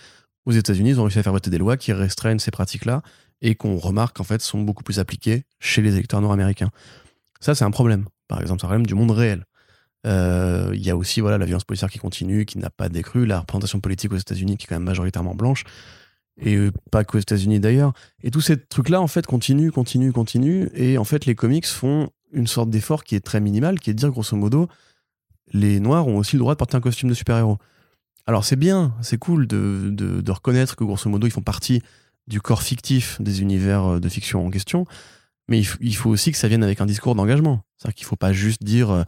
[0.44, 3.00] aux États-Unis, ils ont réussi à faire voter des lois qui restreignent ces pratiques-là
[3.40, 6.70] et qu'on remarque en fait sont beaucoup plus appliquées chez les électeurs nord-américains.
[7.40, 8.06] Ça, c'est un problème.
[8.28, 9.44] Par exemple, c'est un problème du monde réel.
[10.06, 13.26] Euh, il y a aussi voilà, la violence policière qui continue, qui n'a pas décru,
[13.26, 15.64] la représentation politique aux États-Unis qui est quand même majoritairement blanche,
[16.38, 17.92] et euh, pas qu'aux États-Unis d'ailleurs.
[18.22, 22.08] Et tous ces trucs-là, en fait, continuent, continuent, continuent, et en fait, les comics font
[22.32, 24.68] une sorte d'effort qui est très minimal, qui est de dire, grosso modo,
[25.52, 27.58] les Noirs ont aussi le droit de porter un costume de super-héros.
[28.26, 31.82] Alors c'est bien, c'est cool de, de, de, reconnaître que, grosso modo, ils font partie
[32.28, 34.86] du corps fictif des univers de fiction en question,
[35.50, 37.62] mais il, faut aussi que ça vienne avec un discours d'engagement.
[37.76, 39.02] C'est-à-dire qu'il ne faut pas juste dire, euh,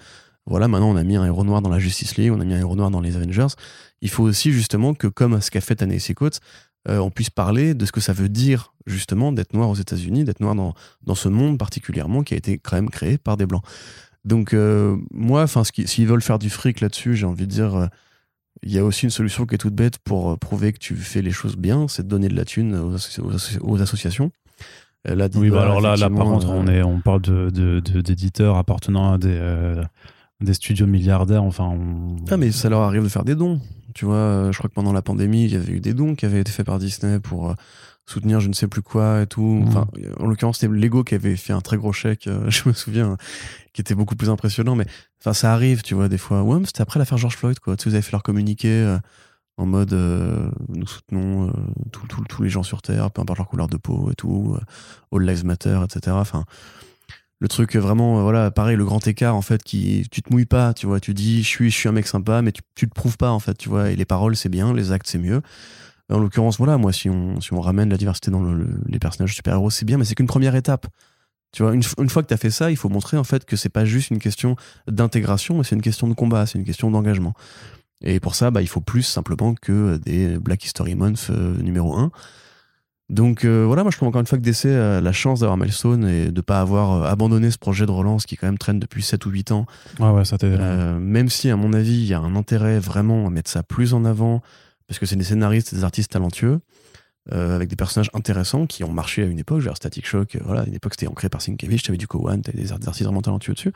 [0.45, 2.53] voilà, maintenant on a mis un héros noir dans la Justice League, on a mis
[2.53, 3.55] un héros noir dans les Avengers.
[4.01, 6.41] Il faut aussi justement que, comme ce qu'a fait Tennessee Coates,
[6.89, 10.25] euh, on puisse parler de ce que ça veut dire justement d'être noir aux États-Unis,
[10.25, 13.47] d'être noir dans, dans ce monde particulièrement qui a été quand même créé par des
[13.47, 13.63] blancs.
[14.25, 17.89] Donc euh, moi, enfin, s'ils veulent faire du fric là-dessus, j'ai envie de dire,
[18.65, 21.23] il y a aussi une solution qui est toute bête pour prouver que tu fais
[21.23, 22.75] les choses bien, c'est de donner de la thune
[23.61, 24.33] aux associations
[25.35, 28.61] oui, bah alors là, là par contre, on, euh, est, on parle d'éditeurs de, de,
[28.61, 29.83] appartenant à des, euh,
[30.41, 31.43] des studios milliardaires.
[31.43, 31.77] Enfin,
[32.31, 33.61] Ah, mais ça leur arrive de faire des dons.
[33.95, 36.15] Tu vois, euh, je crois que pendant la pandémie, il y avait eu des dons
[36.15, 37.55] qui avaient été faits par Disney pour
[38.07, 39.65] soutenir je ne sais plus quoi et tout.
[39.67, 39.87] Enfin,
[40.19, 43.17] en l'occurrence, c'était Lego qui avait fait un très gros chèque, je me souviens,
[43.73, 44.77] qui était beaucoup plus impressionnant.
[44.77, 44.87] Mais
[45.21, 46.43] enfin, ça arrive, tu vois, des fois.
[46.43, 47.77] Ouais, c'était après l'affaire George Floyd, quoi.
[47.77, 48.99] Tu sais, vous avez fait leur communiqué
[49.63, 51.53] en mode euh, nous soutenons euh,
[52.29, 55.25] tous les gens sur Terre, peu importe leur couleur de peau et tout, euh, All
[55.25, 56.17] Lives Matter, etc.
[56.19, 56.45] Enfin,
[57.39, 60.75] le truc vraiment, voilà, pareil, le grand écart en fait, qui tu te mouilles pas,
[60.75, 62.95] tu vois, tu dis je suis, je suis un mec sympa, mais tu, tu te
[62.95, 65.43] prouves pas en fait, tu vois, et les paroles c'est bien, les actes c'est mieux.
[66.11, 68.43] En l'occurrence, voilà, moi, si on, ramène la diversité dans
[68.87, 70.87] les personnages super-héros, c'est bien, mais c'est qu'une première étape.
[71.53, 73.45] Tu vois, une, une fois que tu as fait ça, il faut montrer en fait
[73.45, 74.57] que c'est pas juste une question
[74.89, 77.35] d'intégration, mais c'est une question de combat, c'est une question d'engagement.
[78.03, 81.97] Et pour ça, bah, il faut plus simplement que des Black History Month euh, numéro
[81.97, 82.11] 1.
[83.13, 85.59] Donc euh, voilà, moi je trouve encore une fois que DC a la chance d'avoir
[85.59, 88.79] Milestone et de pas avoir euh, abandonné ce projet de relance qui quand même traîne
[88.79, 89.67] depuis 7 ou 8 ans.
[90.01, 90.37] Ouais, ouais, ça.
[90.43, 93.63] Euh, même si, à mon avis, il y a un intérêt vraiment à mettre ça
[93.63, 94.41] plus en avant,
[94.89, 96.61] parce que c'est des scénaristes des artistes talentueux,
[97.33, 100.63] euh, avec des personnages intéressants qui ont marché à une époque, genre Static Shock, voilà,
[100.63, 103.53] à une époque c'était ancré par Sienkiewicz, t'avais du Cowan, t'avais des artistes vraiment talentueux
[103.53, 103.73] dessus.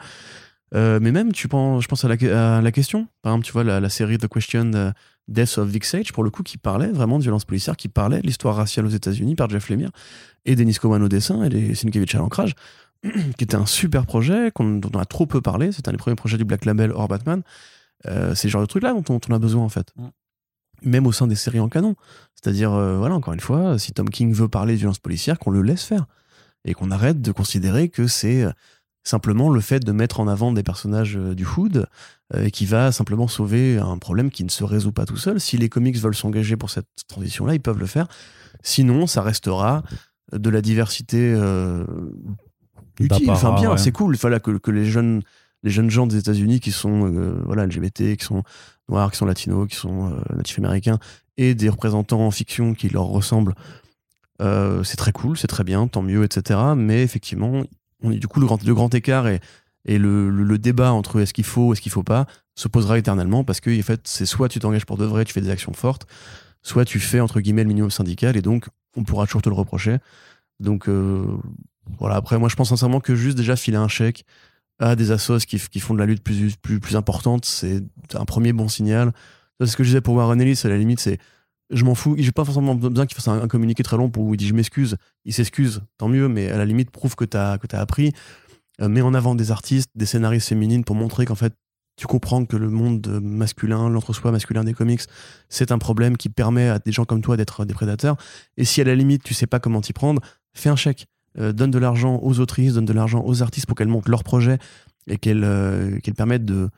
[0.74, 3.52] Euh, mais même, tu penses, je pense à la, à la question, par exemple, tu
[3.52, 4.90] vois, la, la série The Question euh,
[5.28, 8.20] Death of Vic Sage, pour le coup, qui parlait vraiment de violence policière, qui parlait
[8.20, 9.90] de l'histoire raciale aux États-Unis par Jeff Lemire
[10.44, 12.54] et Denis Cowan au dessin et les Sienkiewicz à l'ancrage,
[13.02, 15.72] qui était un super projet qu'on- dont on a trop peu parlé.
[15.72, 17.42] C'était un des premiers projets du Black Label hors Batman.
[18.06, 19.92] Euh, c'est le genre de truc là dont on, dont on a besoin en fait.
[19.96, 20.06] Mm.
[20.82, 21.94] Même au sein des séries en canon.
[22.34, 25.50] C'est-à-dire, euh, voilà, encore une fois, si Tom King veut parler de violence policière, qu'on
[25.50, 26.06] le laisse faire.
[26.64, 28.44] Et qu'on arrête de considérer que c'est
[29.06, 31.86] simplement le fait de mettre en avant des personnages euh, du Hood
[32.34, 35.40] euh, qui va simplement sauver un problème qui ne se résout pas tout seul.
[35.40, 38.08] Si les comics veulent s'engager pour cette transition-là, ils peuvent le faire.
[38.62, 39.84] Sinon, ça restera
[40.32, 41.84] de la diversité euh,
[42.98, 43.30] utile.
[43.30, 43.78] Enfin, bien, ouais.
[43.78, 44.16] c'est cool.
[44.16, 45.22] Voilà, que, que les jeunes
[45.62, 48.42] les jeunes gens des États-Unis qui sont euh, voilà LGBT, qui sont
[48.88, 50.98] noirs, qui sont latinos, qui sont natifs américains,
[51.36, 53.54] et des représentants en fiction qui leur ressemblent,
[54.38, 56.60] c'est très cool, c'est très bien, tant mieux, etc.
[56.76, 57.64] Mais effectivement,
[58.02, 59.40] on est du coup le grand, le grand écart et,
[59.84, 63.44] et le, le- débat entre est-ce qu'il faut, est-ce qu'il faut pas, se posera éternellement
[63.44, 65.72] parce que en fait, c'est soit tu t'engages pour de vrai, tu fais des actions
[65.72, 66.06] fortes,
[66.62, 68.66] soit tu fais entre guillemets le minimum syndical et donc
[68.96, 69.98] on pourra toujours te le reprocher.
[70.60, 71.26] Donc euh,
[71.98, 74.24] voilà, après moi je pense sincèrement que juste déjà filer un chèque
[74.78, 77.82] à des assos qui, qui font de la lutte plus, plus, plus importante, c'est
[78.14, 79.12] un premier bon signal.
[79.60, 81.18] C'est ce que je disais pour Warren Ellis, à la limite, c'est
[81.70, 84.24] je m'en fous, j'ai pas forcément besoin qu'il fasse un, un communiqué très long pour
[84.24, 87.24] où il dit je m'excuse, il s'excuse, tant mieux, mais à la limite prouve que
[87.24, 88.12] t'as que as appris,
[88.82, 91.54] Euh, mets en avant des artistes, des scénaristes féminines pour montrer qu'en fait
[91.96, 95.00] tu comprends que le monde masculin, l'entre-soi masculin des comics,
[95.48, 98.16] c'est un problème qui permet à des gens comme toi d'être des prédateurs.
[98.58, 100.20] Et si à la limite tu sais pas comment t'y prendre,
[100.52, 101.06] fais un chèque.
[101.38, 104.24] Euh, donne de l'argent aux autrices, donne de l'argent aux artistes pour qu'elles montent leur
[104.24, 104.58] projet
[105.06, 106.68] et qu'elles euh, qu'elles permettent de,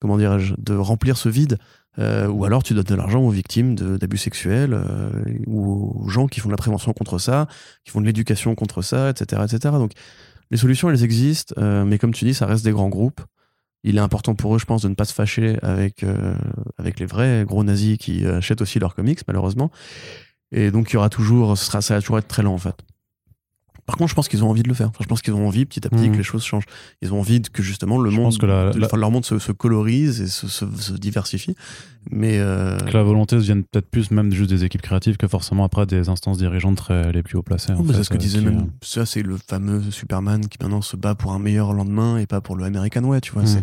[0.00, 1.58] comment dirais-je, de remplir ce vide.
[1.98, 5.10] Euh, ou alors tu donnes de l'argent aux victimes d'abus sexuels euh,
[5.46, 7.48] ou aux gens qui font de la prévention contre ça,
[7.84, 9.74] qui font de l'éducation contre ça, etc., etc.
[9.78, 9.92] Donc
[10.50, 13.20] les solutions, elles existent, euh, mais comme tu dis, ça reste des grands groupes.
[13.82, 16.34] Il est important pour eux, je pense, de ne pas se fâcher avec, euh,
[16.78, 19.70] avec les vrais gros nazis qui achètent aussi leurs comics, malheureusement.
[20.52, 22.76] Et donc, il y aura toujours, sera, ça va toujours être très lent, en fait.
[23.86, 24.88] Par contre, je pense qu'ils ont envie de le faire.
[24.88, 26.64] Enfin, je pense qu'ils ont envie, petit à petit, que les choses changent.
[27.02, 29.12] Ils ont envie que, justement, le Je monde, pense que la- de- la- enfin, leur
[29.12, 31.54] monde se, se colorise et se, se- se diversifie.
[32.10, 35.64] Mais, euh, Que la volonté vienne peut-être plus même juste des équipes créatives que forcément
[35.64, 37.72] après des instances dirigeantes très, les plus haut placées.
[37.78, 38.70] Oh, c'est ce que euh, disait qui, même.
[38.82, 42.40] Ça, c'est le fameux Superman qui maintenant se bat pour un meilleur lendemain et pas
[42.40, 43.42] pour le American Way, tu vois.
[43.42, 43.62] Mhm.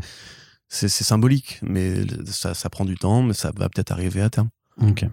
[0.70, 4.48] C'est- symbolique, mais ça, ça prend du temps, mais ça va peut-être arriver à terme.
[4.82, 5.06] Ok.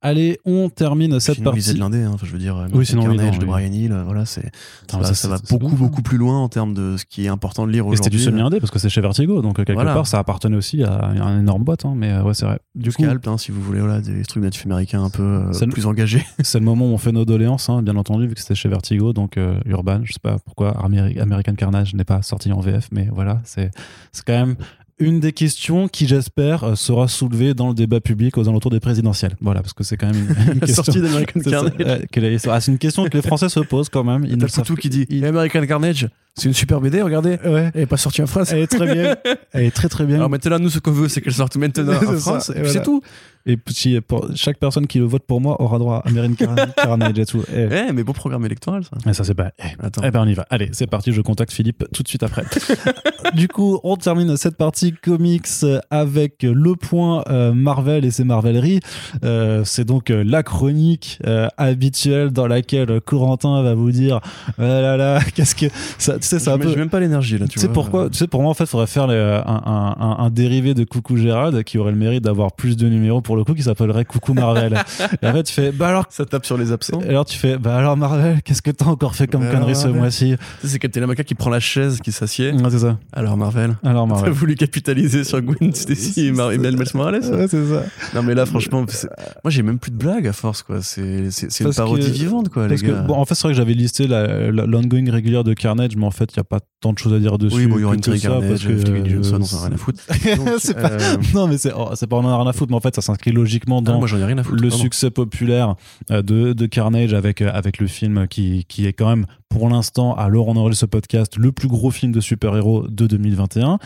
[0.00, 1.74] Allez, on termine cette Sinon, partie.
[1.74, 2.12] de l'indé, hein.
[2.14, 3.50] Enfin, je veux dire, Oui, sinon, oui, Carnage non, de oui.
[3.50, 4.50] Brian Hill, euh, voilà, c'est
[4.90, 5.76] ça, ça, ça va beaucoup, bon, ça.
[5.76, 8.18] beaucoup plus loin en termes de ce qui est important de lire Et c'était aujourd'hui.
[8.18, 9.92] du semi-indé parce que c'est chez Vertigo, donc euh, quelque Voilà.
[9.92, 12.60] part ça appartenait aussi à une énorme boîte, hein, mais euh, ouais, c'est vrai.
[12.74, 15.66] Du coup, Scalp, hein, si vous voulez, voilà, des trucs natifs américains un peu euh,
[15.70, 16.24] plus engagés.
[16.42, 18.70] c'est le moment où on fait nos doléances, hein, bien entendu, vu que c'était chez
[18.70, 20.00] Vertigo, donc euh, Urban.
[20.04, 23.70] Je sais pas pourquoi Ameri- American Carnage n'est pas sorti en VF, mais voilà, c'est
[24.12, 24.56] c'est quand même
[25.00, 28.80] une des questions qui, j'espère, euh, sera soulevée dans le débat public aux alentours des
[28.80, 29.36] présidentielles.
[29.40, 30.82] Voilà, parce que c'est quand même une, une question.
[30.82, 31.72] Sortie d'American Carnage.
[31.80, 34.24] euh, que les- ah, c'est une question que les Français se posent quand même.
[34.24, 36.08] Ils le Poutou qui dit il- American Carnage,
[36.38, 37.38] c'est une super BD, regardez.
[37.44, 37.70] Ouais.
[37.74, 38.52] Elle est pas sortie en France.
[38.52, 39.16] Elle est très bien.
[39.52, 40.16] Elle est très très bien.
[40.16, 42.50] Alors maintenant, nous, ce qu'on veut, c'est qu'elle sorte maintenant en ça, France.
[42.50, 42.68] et voilà.
[42.72, 43.02] c'est tout.
[43.46, 47.18] Et si, pour, chaque personne qui le vote pour moi aura droit à Car- Carnage
[47.18, 47.42] et tout.
[47.54, 49.10] Et, Eh, mais beau programme électoral, ça.
[49.10, 49.52] et ça, c'est pas.
[49.58, 50.02] eh, Attends.
[50.04, 50.44] Eh ben, on y va.
[50.50, 51.12] Allez, c'est parti.
[51.12, 52.44] Je contacte Philippe tout de suite après.
[53.34, 55.46] du coup, on termine cette partie comics
[55.90, 58.80] avec le point euh, Marvel et ses Marveleries.
[59.24, 64.20] Euh, c'est donc euh, la chronique euh, habituelle dans laquelle Corentin va vous dire
[64.58, 65.66] ah là là, qu'est-ce que
[65.98, 66.68] ça, sais, c'est un peu.
[66.68, 68.68] j'ai même pas l'énergie, là, tu sais pourquoi Tu sais pour moi en fait, il
[68.68, 72.24] faudrait faire les- un, un- un- un dérivé de Coucou Gérald qui aurait le mérite
[72.24, 74.74] d'avoir plus de numéros pour le coup, qui s'appellerait Coucou Marvel.
[75.22, 76.04] et en fait, tu fais bah alors.
[76.10, 77.00] Ça tape sur les absents.
[77.08, 79.88] Alors tu fais bah alors Marvel, qu'est-ce que t'as encore fait comme Bah connerie ce
[79.88, 82.52] mois-ci C'est Captain America qui prend la chaise, qui s'assied.
[82.52, 82.98] Ouais, c'est ça.
[83.12, 83.76] Alors, Marvel.
[83.84, 84.32] Alors T'as Marvel.
[84.32, 87.82] voulu capitaliser sur Gwen Stacy et Miles Morales Ouais, c'est ça.
[88.14, 90.78] Non, mais là, franchement, moi, j'ai même plus de blagues à force, quoi.
[90.82, 91.28] C'est
[91.60, 94.06] une parodie vivante, quoi, Parce les que, bon, en fait, c'est vrai que j'avais listé
[94.06, 97.18] l'ongoing régulière de Carnage, mais en fait, il n'y a pas tant de choses à
[97.18, 97.56] dire dessus.
[97.56, 99.66] oui, bon, il y aura une série Carnage, parce que, Dwayne Johnson, on s'en a
[99.66, 100.00] rien à foutre.
[100.36, 102.52] Donc, c'est pas- euh, Non, mais c'est oh, c'est pas on en a rien à
[102.52, 104.62] foutre, mais en fait, ça s'inscrit logiquement ah, dans moi, j'en ai rien à foutre.
[104.62, 105.74] le succès populaire
[106.10, 109.68] euh, de, de Carnage avec, euh, avec le film qui, qui est quand même, pour
[109.68, 113.78] l'instant, où on enregistre ce podcast, le plus gros film de super-héros de 2021.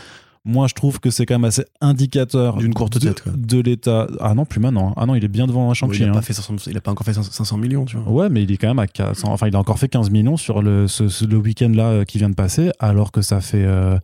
[0.45, 3.31] Moi je trouve que c'est quand même assez indicateur D'une courte de, tête, quoi.
[3.35, 4.07] de l'état.
[4.19, 4.93] Ah non, plus maintenant.
[4.97, 6.01] Ah non, il est bien devant Ouais, Shang-Chi.
[6.01, 6.13] il, a hein.
[6.13, 8.11] pas fait 500 il a pas encore fait 500 millions, tu vois.
[8.23, 10.35] Ouais, mais il est quand même à 400 Enfin, il a encore fait 15 millions
[10.37, 13.39] sur le, ce- ce- le week-end là euh, qui vient de passer, alors que ça
[13.41, 13.97] fait euh,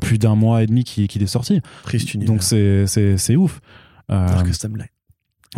[0.00, 1.60] plus d'un mois et demi qu'il est sorti.
[1.84, 2.34] Triste univers.
[2.34, 3.60] Donc c'est ouf.
[4.10, 4.86] Euh, Dark Custom Line.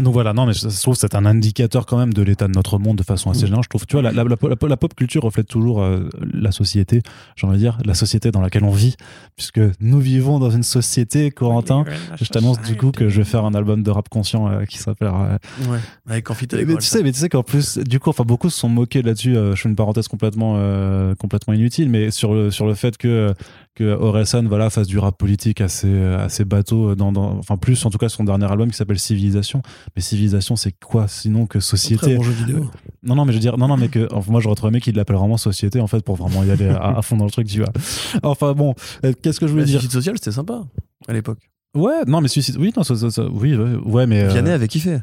[0.03, 2.53] Donc voilà, non, mais je, je trouve c'est un indicateur quand même de l'état de
[2.53, 3.47] notre monde de façon assez Mm.
[3.47, 3.65] générale.
[3.65, 6.53] Je trouve, tu vois, la, la- la- la- la pop culture reflète toujours euh, la
[6.53, 7.03] société,
[7.37, 8.97] j'ai envie de dire, la société dans laquelle on vit,
[9.37, 11.85] puisque nous vivons dans une société, Corentin.
[12.20, 14.79] Je t'annonce du coup que je vais faire un album de rap conscient euh, qui
[14.79, 15.39] s'appellera
[15.69, 18.51] Ouais, avec Amphi mais tu sais, mais tu sais qu'en plus, du coup, enfin, beaucoup
[18.51, 19.37] se sont moqués là-dessus.
[19.37, 22.97] euh, je fais une parenthèse complètement, euh, complètement inutile, mais sur le, sur le fait
[22.97, 23.35] que,
[23.79, 27.85] que Orelsan, voilà, fasse du rap politique assez, euh, assez bateau, dans, dans- enfin, plus,
[27.87, 29.63] en tout cas, son dernier album qui s'appelle Civilisation.
[29.97, 32.17] Mais Civilisation, c'est quoi sinon que société?
[32.17, 32.71] bon jeu vidéo.
[33.03, 34.81] Non, non, mais je veux dire, non, non, mais que, enfin, moi, j'aurais trouvé aimé
[34.81, 37.31] qu'il l'appelle vraiment société, en fait, pour vraiment y aller à, à fond dans le
[37.31, 37.73] truc, tu vois.
[38.23, 38.75] Enfin, bon,
[39.05, 39.81] euh, qu'est-ce que je voulais dire?
[39.81, 40.63] suicide social, c'était sympa
[41.07, 41.39] à l'époque.
[41.77, 44.23] Ouais, non, mais suicide, oui, non, ça, ça- ça- oui, ouais, ouais, mais.
[44.25, 44.99] euh, Vianney avait kiffé.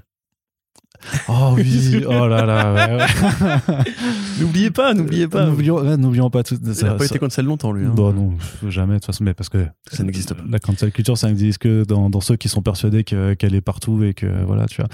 [1.29, 3.83] Oh oui, oh là là, ouais, ouais.
[4.39, 5.45] N'oubliez pas, n'oubliez pas.
[5.45, 6.57] N'oublions pas tout.
[6.65, 7.85] Il ça- n'a pas ça- été cancel longtemps, lui.
[7.85, 7.91] hein.
[7.95, 8.33] Bon, non,
[8.69, 10.43] jamais, de toute façon, mais parce que Ça n'existe pas.
[10.49, 13.61] la cancel culture, ça n'existe que dans, dans ceux qui sont persuadés que- qu'elle est
[13.61, 14.89] partout et que voilà, tu vois.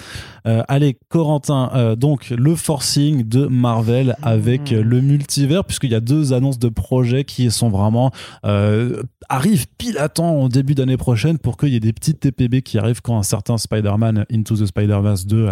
[0.48, 5.96] Euh, allez, Corentin, euh, donc le forcing de Marvel avec euh, le multivers, puisqu'il y
[5.96, 8.12] a deux annonces de projets qui sont vraiment
[8.46, 12.20] euh, arrivent pile à temps au début d'année prochaine pour qu'il y ait des petites
[12.20, 15.50] TPB qui arrivent quand un certain Spider-Man Into the Spider-Verse 2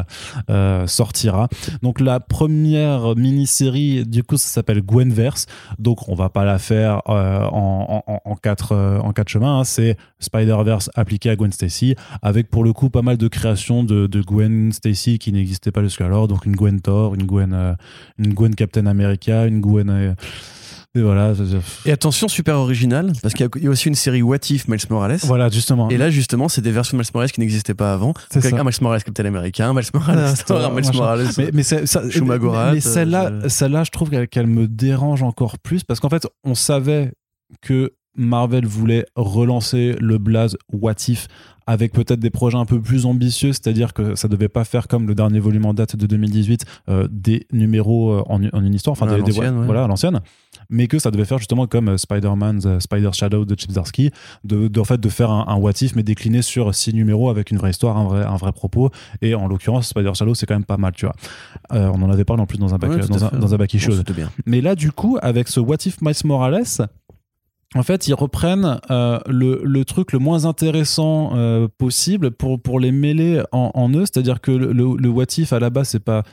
[0.50, 1.48] euh, sortira.
[1.82, 5.46] Donc la première mini-série, du coup, ça s'appelle Gwenverse.
[5.78, 9.60] Donc on va pas la faire euh, en, quatre, euh, en quatre chemins.
[9.60, 9.64] hein.
[9.64, 14.08] C'est Spider-Verse appliqué à Gwen Stacy, avec pour le coup pas mal de créations de,
[14.22, 16.28] Gwen Stacy qui n'existaient pas jusqu'alors.
[16.28, 17.76] Donc une Gwen Thor, une Gwen,
[18.18, 20.16] une Gwen Captain America, une Gwen.
[20.96, 21.34] Euh, et voilà.
[21.86, 25.20] Et attention, super original, parce qu'il y a- aussi une série What If Miles Morales.
[25.24, 25.90] Voilà, justement.
[25.90, 28.14] Et là, justement, c'est des versions de Miles Morales qui n'existaient pas avant.
[28.32, 28.56] C'est ça.
[28.60, 30.92] un Miles Morales Captain America, un Miles Morales un Miles.
[30.94, 31.28] Morales.
[31.38, 35.22] Mais, mais, ça- Shumagorat, mais- mais celle-là, euh, celle-là, je trouve qu'elle qu'elle me dérange
[35.24, 37.12] encore plus parce qu'en fait, on savait
[37.62, 41.28] que Marvel voulait relancer le blaze What If
[41.70, 45.08] avec peut-être des projets un peu plus ambitieux, c'est-à-dire que ça devait pas faire comme
[45.08, 48.94] le dernier volume en date de 2018, euh, des numéros euh, en, en une histoire,
[48.94, 49.52] enfin des- des- ouais.
[49.52, 50.20] voilà à l'ancienne,
[50.72, 54.10] mais que ça devait faire justement comme euh, Spider-Man, Spider Shadow de Chip Zdarsky,
[54.44, 57.30] de, de, en fait de faire un, un What If mais décliné sur six numéros
[57.30, 58.90] avec une vraie histoire, un vrai, un vrai propos,
[59.22, 61.16] et en l'occurrence Spider Shadow c'est quand même pas mal, tu vois.
[61.74, 63.58] Euh, on en avait parlé en plus dans un back, Ouais, dans, un, dans un
[63.58, 64.30] bien.
[64.48, 66.64] Mais là, du coup, avec ce What If Miles Morales,
[67.76, 73.44] en fait, ils reprennent euh, le, truc le moins intéressant euh, possible pour, les mêler
[73.52, 74.06] en, en eux.
[74.06, 76.24] C'est-à-dire que le, le, What If, à la base, c'est pas.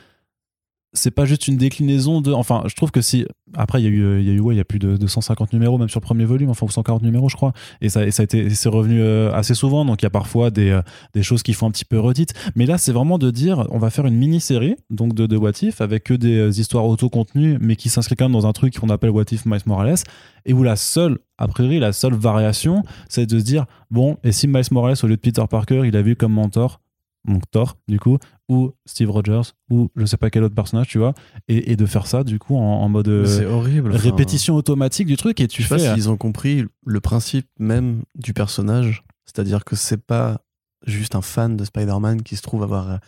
[0.93, 2.31] C'est pas juste une déclinaison de.
[2.31, 3.27] Enfin, je trouve que si.
[3.55, 5.53] Après, il y a eu, il y a ouais, y a plus de, de 150
[5.53, 7.53] numéros, même sur le premier volume, enfin, ou 140 numéros, je crois.
[7.81, 9.85] Et ça, et ça a été, c'est revenu euh, assez souvent.
[9.85, 10.81] Donc, il y a parfois des, euh,
[11.13, 12.33] des choses qui font un petit peu redites.
[12.55, 15.61] Mais là, c'est vraiment de dire, on va faire une mini-série, donc de, de What
[15.61, 18.77] If, avec que des euh, histoires auto-contenues, mais qui s'inscrit quand même dans un truc
[18.79, 19.99] qu'on appelle What If Miles Morales,
[20.45, 24.31] et où la seule, a priori, la seule variation, c'est de se dire, bon, et
[24.31, 26.81] si Miles Morales, au lieu de Peter Parker, il a vu comme mentor,
[27.27, 28.17] donc Thor, du coup,
[28.49, 31.13] ou Steve Rogers, ou je sais pas quel autre personnage, tu vois,
[31.49, 33.89] et, et de faire ça, du coup, en, en mode euh, horrible.
[33.93, 35.87] enfin, répétition automatique du truc, et tu Je sais pas fais.
[35.89, 39.03] euh, s'ils ont compris le principe même du personnage.
[39.25, 40.39] C'est-à-dire que c'est pas
[40.85, 42.99] juste un fan de Spider-Man qui se trouve avoir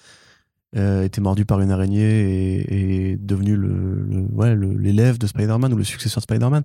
[0.75, 5.27] euh, été mordu par une araignée et, et devenu le, le- ouais, le- l'élève de
[5.27, 6.63] Spider-Man ou le successeur de Spider-Man.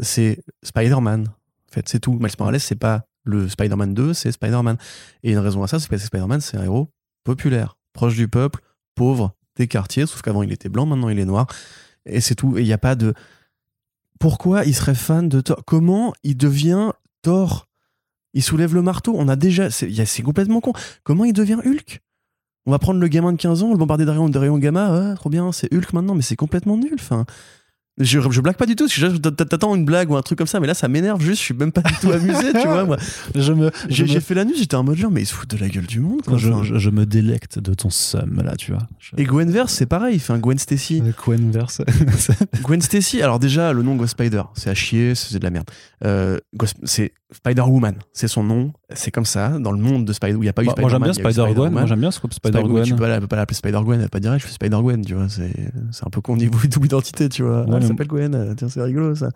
[0.00, 1.28] C'est Spider-Man.
[1.28, 2.18] En fait, c'est tout.
[2.20, 4.76] Miles Morales, c'est pas le Spider-Man 2, c'est Spider-man.
[5.22, 6.92] Et une raison à ça, c'est parce que Spider-Man, c'est un héros
[7.24, 8.60] populaire, proche du peuple,
[8.94, 11.46] pauvre, des quartiers, sauf qu'avant il était blanc, maintenant il est noir.
[12.06, 12.58] Et c'est tout.
[12.58, 13.14] Et il n'y a pas de.
[14.18, 15.62] Pourquoi il serait fan de Thor?
[15.66, 16.90] Comment il devient
[17.22, 17.68] Thor?
[18.34, 19.14] Il soulève le marteau.
[19.16, 19.70] On a déjà.
[19.70, 20.72] C'est complètement con.
[21.04, 22.00] Comment il devient Hulk?
[22.66, 25.14] On va prendre le gamin de 15 ans, le bombarder de rayons, de rayons gamma.
[25.16, 26.94] Trop bien, c'est Hulk maintenant, mais c'est complètement nul.
[26.94, 27.24] Enfin.
[27.98, 30.66] Je, je blague pas du tout, t'attends une blague ou un truc comme ça, mais
[30.66, 32.84] là ça m'énerve juste, je suis même pas du tout amusé, tu vois.
[32.84, 32.96] Moi.
[33.34, 35.34] je me, je J'ai me- fait la nuit, j'étais en mode genre, mais ils se
[35.34, 36.22] foutent de la gueule du monde.
[36.22, 36.38] Quoi.
[36.38, 38.80] je, Enfin, je- je me délecte de ton somme là, tu vois.
[38.98, 41.02] Je- Et Gwenverse, c'est pareil, enfin Gwen Stacy.
[41.04, 41.82] Le Quenverse.
[42.62, 45.68] Gwen Stacy, alors déjà, le nom Ghost Spider, c'est à chier, c'est de la merde.
[46.04, 46.38] Euh,
[46.84, 50.46] c'est Spider-Woman, c'est son nom, c'est comme ça, dans le monde de Spider, où il
[50.46, 51.22] n'y a pas eu Bah, moi j'aime Spider-Man.
[51.22, 51.54] bien Spider-Gwen.
[51.72, 51.86] Moi Spider-Man.
[51.88, 52.84] j'aime bien Spider-Gwen.
[52.84, 56.06] Tu peux, pas- l'appeler Spider-Gwen, elle va pas dire, je fais Spider-Gwen, tu vois, c'est
[56.06, 57.62] un peu con au niveau double identité, tu vois.
[57.68, 59.30] Ouais, elle s'appelle Gwen, euh, tiens, c'est rigolo ça.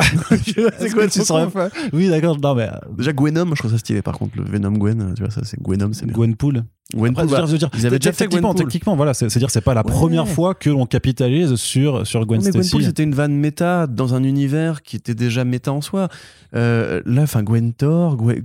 [0.00, 1.48] c'est quoi, tu serais
[1.92, 2.38] Oui, d'accord.
[2.40, 5.14] Non, mais euh, Déjà Gwenom, je trouve ça stylé par contre, le Venom Gwen, euh,
[5.14, 6.14] tu vois, ça c'est Gwenom, c'est bien.
[6.14, 6.64] Gwenpool.
[6.96, 9.74] Après, je veux dire, ils avaient déjà fait techniquement, techniquement, voilà, c'est- c'est-à-dire c'est pas
[9.74, 9.90] la Ouais.
[9.92, 12.70] première fois que l'on capitalise sur sur Gwen Non, mais Stacy.
[12.70, 16.08] Gwenpool, c'était une vanne méta dans un univers qui était déjà méta en soi.
[16.56, 18.42] Euh, là, enfin, Gwen Thor, Gwen,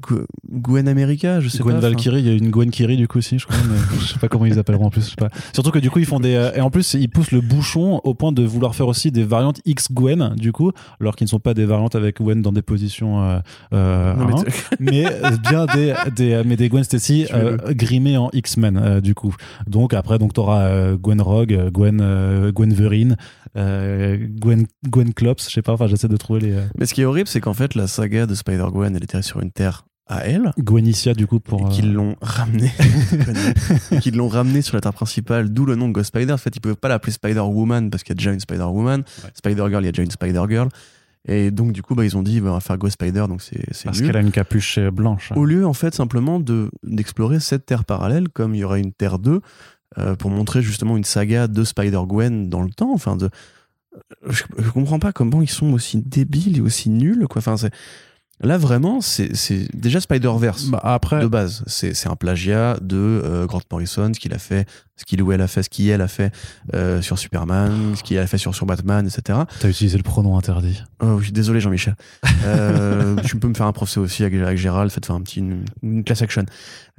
[0.51, 1.79] Gwen America, je sais Gwen pas.
[1.79, 1.87] enfin.
[1.89, 4.19] Valkyrie, il y a une Gwen Kiri du coup aussi, je crois, mais je sais
[4.19, 5.01] pas comment ils appelleront en plus.
[5.05, 5.29] je sais pas.
[5.53, 8.01] Surtout que du coup ils font des euh, et en plus ils poussent le bouchon
[8.03, 11.29] au point de vouloir faire aussi des variantes X Gwen du coup, alors qu'ils ne
[11.29, 13.39] sont pas des variantes avec Gwen dans des positions, euh,
[13.73, 14.43] euh, Non,
[14.79, 19.01] mais hein, mais bien des, des mais des Gwen Stacy euh, grimées en X-Men euh,
[19.01, 19.35] du coup.
[19.67, 23.15] Donc après donc t'auras euh, Gwen Rogue, euh, Gwen euh, Gwen Verine,
[23.55, 27.05] Gwen Gwen Clops, je sais pas, enfin j'essaie de trouver les Mais ce qui est
[27.05, 30.51] horrible, c'est qu'en fait, la saga de Spider-Gwen, elle était sur une terre à elle.
[30.59, 32.71] Gwenicia du coup pour et qu'ils l'ont ramené
[34.01, 36.33] qu'ils l'ont ramené sur la terre principale d'où le nom de Ghost Spider.
[36.33, 39.03] En fait ils peuvent pas l'appeler Spider-Woman parce qu'il y a déjà une Spider-Woman.
[39.33, 40.69] Spider-Girl il y a déjà une Spider-Girl
[41.27, 43.41] et donc du coup bah, ils ont dit bah, on va faire Ghost Spider donc
[43.41, 45.31] c'est parce qu'elle a une capuche euh, blanche.
[45.35, 48.93] au lieu en fait simplement de d'explorer cette terre parallèle comme il y aurait une
[48.93, 49.41] terre 2
[49.97, 53.29] euh, pour montrer justement une saga de Spider-Gwen dans le temps enfin de
[54.27, 57.71] je, je comprends pas comment ils sont aussi débiles et aussi nuls quoi enfin c'est
[58.41, 61.63] là vraiment c'est c'est déjà Spider-Verse Bah, après de base.
[61.67, 64.67] C'est c'est un plagiat de euh, Grant Morrison, ce qu'il a fait,
[64.97, 66.33] ce qu'il ou elle a fait, ce qu'elle a fait
[66.73, 69.39] euh, sur Superman, ce qu'il a fait sur, sur Batman, etc.
[69.59, 70.81] T'as utilisé le pronom interdit.
[71.01, 71.95] Oh, oui, désolé Jean-Michel.
[72.45, 75.39] Euh, tu peux me faire un procès aussi avec, avec Gérald, faites faire un petit,
[75.39, 76.45] une, une class action.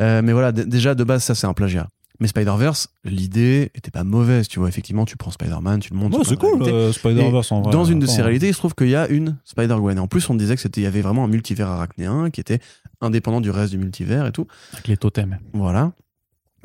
[0.00, 1.86] Euh, mais voilà, déjà de base, ça c'est un plagiat.
[2.20, 4.68] Mais Spider-Verse, l'idée était pas mauvaise, tu vois.
[4.68, 6.14] Effectivement, tu prends Spider-Man, tu le montes.
[6.14, 7.72] Ouais, c'est cool, euh, Spider-Verse en vrai.
[7.72, 9.98] Dans une de ces réalités, il se trouve qu'il y a une Spider-Gwen.
[9.98, 12.40] Et en plus, on disait que c'était, il y avait vraiment un multivers arachnéen qui
[12.40, 12.60] était
[13.00, 14.46] indépendant du reste du multivers et tout.
[14.72, 15.38] Avec les totems.
[15.52, 15.92] Voilà.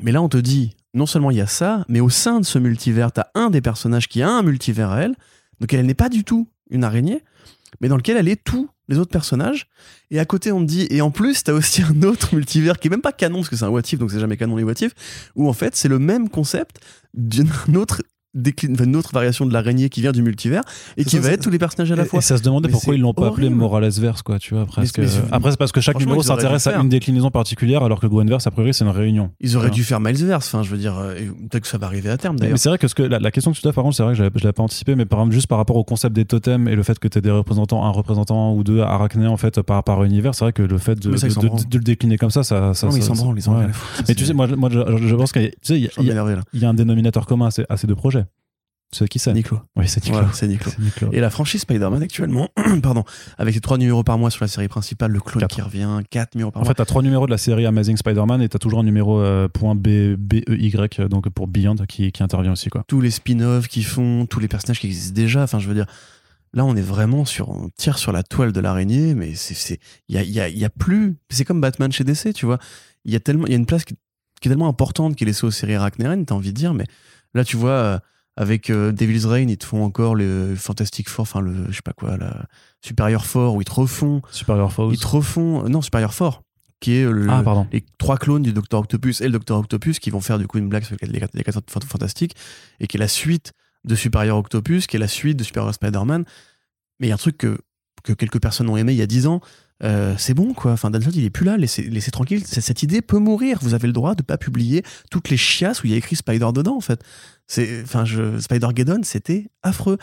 [0.00, 2.44] Mais là, on te dit, non seulement il y a ça, mais au sein de
[2.44, 5.14] ce multivers, t'as un des personnages qui a un multivers à elle.
[5.60, 7.22] Donc elle n'est pas du tout une araignée,
[7.80, 9.66] mais dans lequel elle est tous les autres personnages.
[10.10, 12.88] Et à côté, on te dit, et en plus, t'as aussi un autre multivers qui
[12.88, 14.64] est même pas canon, parce que c'est un what if, donc c'est jamais canon les
[14.64, 14.92] what if,
[15.34, 16.80] où en fait, c'est le même concept
[17.14, 18.02] d'une autre
[18.34, 20.62] décline, enfin, une autre variation de l'araignée qui vient du multivers
[20.96, 22.18] et qui ça, va être tous les personnages à la fois.
[22.18, 23.56] et ça se demandait Mais pourquoi ils l'ont pas appelé horrible.
[23.60, 24.64] Morales Verse, quoi, tu vois.
[24.66, 24.98] Presque.
[24.98, 28.06] Mais- mais- Après, c'est parce que chaque numéro s'intéresse à une déclinaison particulière, alors que
[28.06, 29.30] Gwenverse, a priori, c'est une réunion.
[29.40, 29.74] Ils auraient Voilà.
[29.74, 32.16] dû faire Miles-Verse, enfin, je veux dire, euh, et peut-être que ça va arriver à
[32.16, 32.58] terme Mais d'ailleurs.
[32.58, 34.12] c'est vrai que, ce que la, la question que tu as, par contre, c'est vrai
[34.12, 36.68] que je l'avais pas anticipé, mais par exemple, juste par rapport au concept des totems
[36.68, 39.76] et le fait que tu des représentants, un représentant ou deux arachnéens, en fait, par
[39.76, 41.46] rapport à univers, c'est vrai que le fait de, Mais ça, ils de, s'en de-
[41.48, 41.68] branlent.
[41.68, 42.72] de le décliner comme ça, ça.
[42.74, 43.50] ça non, mais ils s'en branlent, ils
[44.08, 47.48] Mais tu sais, moi, je- moi je, je pense qu'il y a, un dénominateur commun
[47.68, 48.21] à ces deux projets.
[48.94, 49.58] Sais qui c'est Nico.
[49.76, 50.04] Oui, c'est.
[50.08, 50.40] Voilà, c'est.
[50.40, 51.10] C'est Nicolas.
[51.12, 52.50] Et la franchise Spider-Man actuellement,
[52.82, 53.04] pardon,
[53.38, 55.54] avec les trois numéros par mois sur la série principale, le clone Quatre.
[55.54, 56.68] qui revient, quatre numéros par En mois.
[56.70, 59.48] fait, t'as trois numéros de la série Amazing Spider-Man et t'as toujours un numéro euh,
[59.48, 62.84] point B, BEY, euh, donc pour Beyond, qui, qui intervient aussi, quoi.
[62.86, 65.42] tous les spin-offs qu'ils font, tous les personnages qui existent déjà.
[65.44, 65.86] Enfin, je veux dire,
[66.52, 69.78] là, on est vraiment sur, on tire sur la toile de l'araignée, mais c'est, c'est,
[70.08, 71.16] il y a, y a, y plus.
[71.30, 72.58] C'est comme Batman chez DC, tu vois.
[73.06, 73.94] Il y a tellement, il y a une place qui,
[74.42, 76.84] qui est tellement importante qui est laissée aux séries arachnéennes, t'as envie de dire, mais
[77.32, 77.98] là, tu vois, euh,
[78.36, 81.82] avec euh, Devil's Reign, ils te font encore le Fantastic Four, enfin le, je sais
[81.82, 82.46] pas quoi, la
[82.84, 84.94] Superior Four, où ils te refont, Superior Force.
[84.94, 86.42] ils te refont, non, Superior Four,
[86.80, 87.66] qui est le, Ah, pardon.
[87.72, 90.58] les trois clones du Docteur Octopus et le Docteur Octopus qui vont faire du coup
[90.58, 92.34] une blague sur les les quatre Fant- fantastiques
[92.80, 93.52] et qui est la suite
[93.84, 96.24] de Superior Octopus, qui est la suite de Superior Spider-Man.
[97.00, 97.58] Mais il y a un truc que,
[98.02, 99.40] que quelques personnes ont aimé il y a dix ans.
[99.84, 100.72] Euh, c'est bon quoi.
[100.72, 101.56] Enfin, il est plus là.
[101.56, 102.42] Laissez, laissez tranquille.
[102.46, 103.58] Cette idée peut mourir.
[103.62, 106.16] Vous avez le droit de pas publier toutes les chiasses où il y a écrit
[106.16, 107.02] Spider dedans en fait.
[107.46, 109.98] C'est, enfin, je, Spider Geddon, c'était affreux.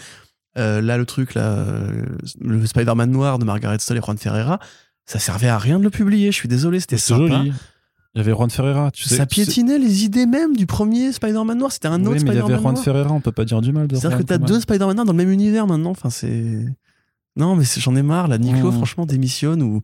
[0.58, 2.06] Euh, là, le truc là, euh,
[2.42, 4.60] le Spider-Man noir de Margaret Stoll et Juan Ferreira,
[5.06, 6.32] ça servait à rien de le publier.
[6.32, 6.80] Je suis désolé.
[6.80, 7.38] C'était sympa.
[7.38, 7.54] joli.
[8.16, 9.16] Il y avait Juan Ferreira, tu sais.
[9.16, 11.72] Ça piétinait les idées même du premier Spider-Man noir.
[11.72, 12.84] C'était un Oui, autre mais il y avait Spider-Man Juan noir.
[12.84, 15.14] Ferreira, on peut pas dire du mal de C'est-à-dire que t'as deux Spider-Man noirs dans
[15.14, 15.92] le même univers maintenant.
[15.92, 16.66] Enfin, c'est.
[17.40, 18.28] Non, mais j'en ai marre.
[18.28, 18.76] La Nico, Mm.
[18.76, 19.82] franchement, démissionne ou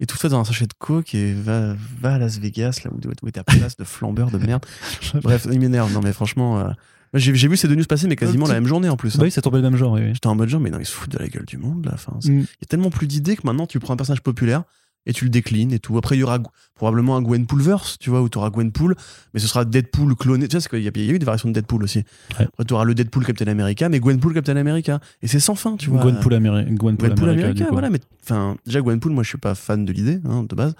[0.00, 2.90] est tout fait dans un sachet de coke et va, va à Las Vegas, là
[2.92, 4.64] où, où est ta place de flambeur de merde.
[5.22, 5.92] Bref, il m'énerve.
[5.92, 6.68] Non, mais franchement, euh,
[7.14, 9.14] j'ai vu ces deux news passer, mais quasiment la même journée en plus.
[9.14, 9.18] hein.
[9.18, 10.02] Bah oui, c'est tombé le même genre, oui.
[10.04, 10.10] oui.
[10.14, 11.92] J'étais en mode genre, mais non, ils se foutent de la gueule du monde là.
[11.94, 12.38] Enfin, c'est- Mm.
[12.40, 14.62] il y a tellement plus d'idées que maintenant tu prends un personnage populaire
[15.08, 15.98] et tu le déclines et tout.
[15.98, 16.38] Après, il y aura
[16.76, 18.94] probablement un Gwenpoolverse, tu vois, où tu auras Gwenpool,
[19.34, 20.46] mais ce sera Deadpool cloné.
[20.46, 21.98] Tu sais, parce qu'il y, a- il y a eu des variations de Deadpool aussi.
[22.38, 22.46] Ouais.
[22.46, 25.00] Après, tu auras le Deadpool Captain America, mais Gwenpool Captain America.
[25.22, 26.02] Et c'est sans fin, tu vois.
[26.02, 27.90] Gwenpool, Améri- Gwenpool Gwenpool America, America, voilà.
[27.90, 30.74] Mais enfin, déjà, Gwenpool, moi, je suis pas fan de l'idée, hein, de base.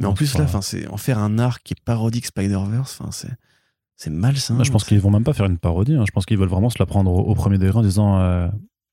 [0.00, 3.10] Mais en plus, là, enfin, c'est en faire un arc qui est parodique Spider-Verse, enfin,
[3.12, 3.30] c'est.
[4.00, 4.54] C'est malsain.
[4.54, 5.94] Bah, je pense qu'ils vont même pas faire une parodie.
[5.94, 6.04] hein.
[6.06, 8.46] Je pense qu'ils veulent vraiment se la prendre au, au premier degré en disant euh,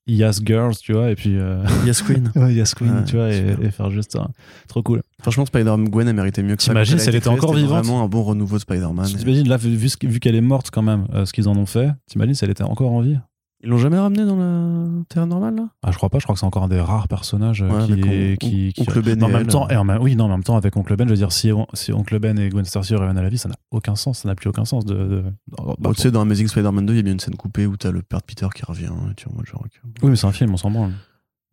[0.07, 2.32] Yes Girls, tu vois, et puis euh, Yes Queen.
[2.36, 4.27] ouais, Yes Queen, Ouais, tu vois, et, faire juste ça.
[4.68, 5.02] Trop cool.
[5.22, 6.72] Franchement, Spider-Gwen a mérité mieux que ça.
[6.72, 9.06] T'imagines si elle était encore vivante vraiment un bon renouveau de Spider-Man.
[9.07, 11.56] T'imagines, là, vu, vu ce- vu qu'elle est morte quand même, euh, ce qu'ils en
[11.57, 13.18] ont fait, t'imagines si elle était encore en vie?
[13.65, 15.67] Ils l'ont jamais ramené dans la Terre normale là?
[15.81, 17.85] Ah, je crois pas, je crois que c'est encore un des rares personnages euh, Ouais,
[17.85, 19.83] qui, avec est- On- qui, qui- Oncle Ben Mais en et même temps, et en
[19.83, 22.19] même- oui, non, en même temps, avec Oncle Ben, je veux dire, si, si Oncle
[22.19, 24.49] Ben et Gwen Stacy reviennent à la vie, ça n'a aucun sens, ça n'a plus
[24.49, 24.93] aucun sens de.
[24.93, 27.35] de- bah, Bon, tu sais, dans Amazing Spider-Man 2, il y a bien une scène
[27.35, 28.91] coupée où t'as le père de Peter qui revient.
[29.11, 29.65] Et tu en mode genre.
[30.03, 30.91] oui, mais c'est un film, on s'en branle.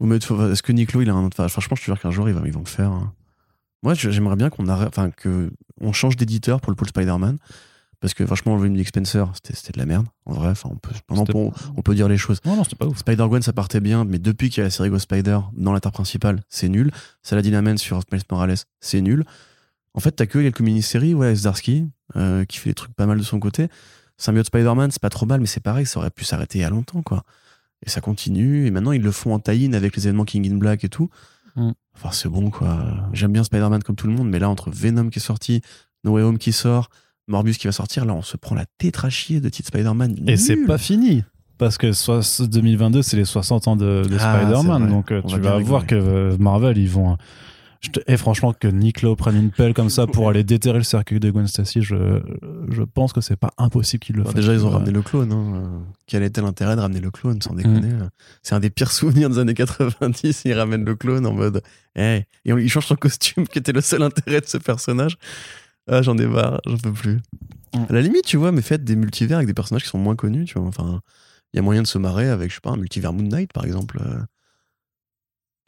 [0.00, 1.24] Mais Est-ce que Nick Lowe, il a un.
[1.26, 2.90] Enfin, franchement, je te jure qu'un jour, ils vont, ils vont le faire.
[2.90, 3.12] hein.
[3.82, 4.88] Moi, j'aimerais bien qu'on arrête.
[4.88, 7.38] Enfin, que on change d'éditeur pour le pôle Spider-Man.
[8.02, 10.06] Parce que franchement, le volume Spencer, c'était de la merde.
[10.26, 12.40] En vrai, enfin, on peut, vraiment, on, on peut dire les choses.
[12.44, 12.98] Non, non, c'était pas ouf.
[12.98, 15.92] Spider-Gwen, ça partait bien, mais depuis qu'il y a la série Ghost Spider dans l'inter
[15.92, 16.90] principale, c'est nul.
[17.22, 19.24] Saladin Amen sur Miles Morales, c'est nul.
[19.94, 23.18] En fait, t'as que quelques mini-séries, ouais, Zdarsky, euh, qui fait des trucs pas mal
[23.18, 23.68] de son côté.
[24.16, 26.64] Symbiote Spider-Man, c'est pas trop mal, mais c'est pareil, ça aurait pu s'arrêter il y
[26.64, 27.22] a longtemps, quoi.
[27.86, 30.56] Et ça continue, et maintenant ils le font en tie-in avec les événements King in
[30.56, 31.08] Black et tout.
[31.54, 31.70] Mm.
[31.94, 32.84] Enfin, c'est bon, quoi.
[33.12, 35.62] J'aime bien Spider-Man comme tout le monde, mais là, entre Venom qui est sorti,
[36.02, 36.90] No Way Home qui sort,
[37.32, 40.16] Morbius qui va sortir, là, on se prend la tétrachier de titre Spider-Man.
[40.28, 41.24] Et c'est pas fini.
[41.58, 44.88] Parce que soix- 2022, c'est les 60 ans de, de Ah, Spider-Man.
[44.88, 47.16] Donc euh, On tu va vas voir que euh, Marvel, ils vont.
[47.80, 50.78] Je te- Et franchement, que Nick Lowe prenne une pelle comme ça pour aller déterrer
[50.78, 52.20] le cercueil de Gwen Stacy, je,
[52.70, 54.34] je pense que c'est pas impossible qu'il le fasse.
[54.34, 54.74] déjà, ils ont Ouais.
[54.74, 55.32] ramené le clone.
[55.32, 55.52] hein.
[55.56, 58.06] Euh, Quel était l'intérêt de ramener le clone, sans déconner euh.
[58.44, 60.42] C'est un des pires souvenirs des années 90.
[60.44, 61.60] Ils ramènent le clone en mode.
[61.96, 62.24] Hey.
[62.44, 65.16] Et on- il change son costume, qui était le seul intérêt de ce personnage.
[65.88, 67.20] Ah, j'en ai marre, j'en peux plus.
[67.74, 67.84] Mm.
[67.88, 70.16] À la limite, tu vois, mais faites des multivers avec des personnages qui sont moins
[70.16, 70.68] connus, tu vois.
[70.68, 71.00] Enfin,
[71.52, 73.52] il y a moyen de se marrer avec, je sais pas, un multivers Moon Knight,
[73.52, 74.00] par exemple.
[74.04, 74.20] euh.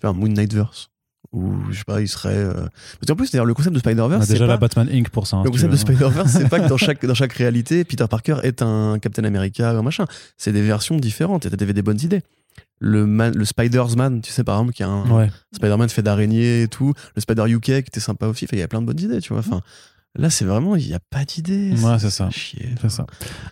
[0.00, 0.90] Tu vois, un Moon Knightverse.
[1.32, 2.34] Ou, je sais pas, il serait.
[2.36, 4.22] euh, Parce qu'en plus, d'ailleurs, le concept de On Spider-Verse.
[4.22, 5.08] a c'est déjà pas- la Batman Inc.
[5.10, 5.38] pour ça.
[5.38, 5.76] hein, le concept de.
[5.76, 9.74] Spider-Verse, c'est pas que dans chaque, dans chaque réalité, Peter Parker est un Captain America
[9.74, 10.04] ou un machin.
[10.36, 12.22] C'est des versions différentes et t'avais des bonnes idées.
[12.78, 15.30] Le, man, le Spider-Man, tu sais, par exemple, qui a un Ouais.
[15.52, 16.92] Spider-Man fait d'araignée et tout.
[17.16, 18.44] Le Spider UK qui était sympa aussi.
[18.44, 19.40] Enfin, Il y a plein de bonnes idées, tu vois.
[19.40, 19.60] Enfin,
[20.16, 21.72] là, c'est vraiment, il n'y a pas d'idées.
[21.72, 22.28] Ouais, c'est ça.
[22.30, 22.70] Chier.
[22.80, 23.06] C'est ça.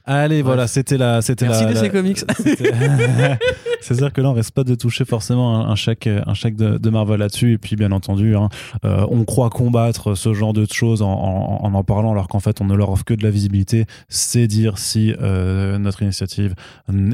[0.05, 2.19] Allez, voilà, c'était la, c'était Merci la, DC la- Comics.
[3.81, 6.91] C'est-à-dire que là, on risque pas de toucher forcément un, chèque, un chèque de, de
[6.91, 7.53] Marvel là-dessus.
[7.55, 8.49] Et puis, bien entendu, hein,
[8.85, 12.41] euh, on croit combattre ce genre de choses en en, en, en parlant, alors qu'en
[12.41, 13.87] fait, on ne leur offre que de la visibilité.
[14.09, 16.55] C'est dire si euh, notre initiative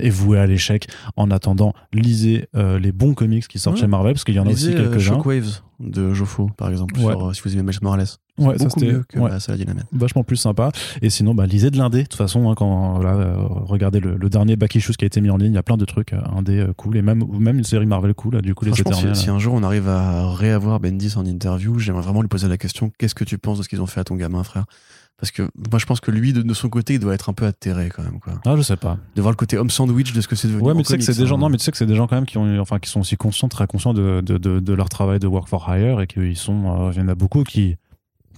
[0.03, 0.87] est vouée à l'échec.
[1.17, 3.83] En attendant, lisez euh, les bons comics qui sortent Ouais.
[3.83, 5.15] chez Marvel, parce qu'il y en a Lisez, aussi quelques-uns.
[5.15, 8.07] Shockwaves de Joffo, par exemple, sur, si vous aimez Miles Morales.
[8.39, 9.31] Ouais, ça Beaucoup c'était ouais,
[9.69, 9.85] Amen.
[9.93, 10.71] vachement plus sympa.
[11.03, 11.99] Et sinon, bah, lisez de l'indé.
[11.99, 15.07] De toute façon, hein, quand voilà, euh, regardez le, le dernier Back Issues qui a
[15.07, 17.03] été mis en ligne, il y a plein de trucs euh, indé euh, cool et
[17.03, 18.35] même ou même une série Marvel cool.
[18.35, 18.83] là, du coup, les si,
[19.15, 22.59] si un jour on arrive à réavoir Bendis en interview, j'aimerais vraiment lui poser la
[22.59, 24.65] question qu'est-ce que tu penses de ce qu'ils ont fait à ton gamin, frère?
[25.21, 27.33] Parce que moi, je pense que lui, de, de son côté, il doit être un
[27.33, 28.35] peu atterré quand même, quoi.
[28.47, 28.99] Ah, je sais pas.
[29.17, 30.63] De voir le côté homme sandwich de ce que c'est devenu.
[30.63, 31.41] Ouais, mais tu sais que c'est des gens, hein.
[31.41, 33.01] non, mais tu sais que c'est des gens quand même qui ont, enfin, qui sont
[33.01, 36.07] aussi conscients, très conscients de, de, de, de leur travail de work for hire et
[36.07, 37.77] qu'ils sont, euh, il y en a beaucoup qui,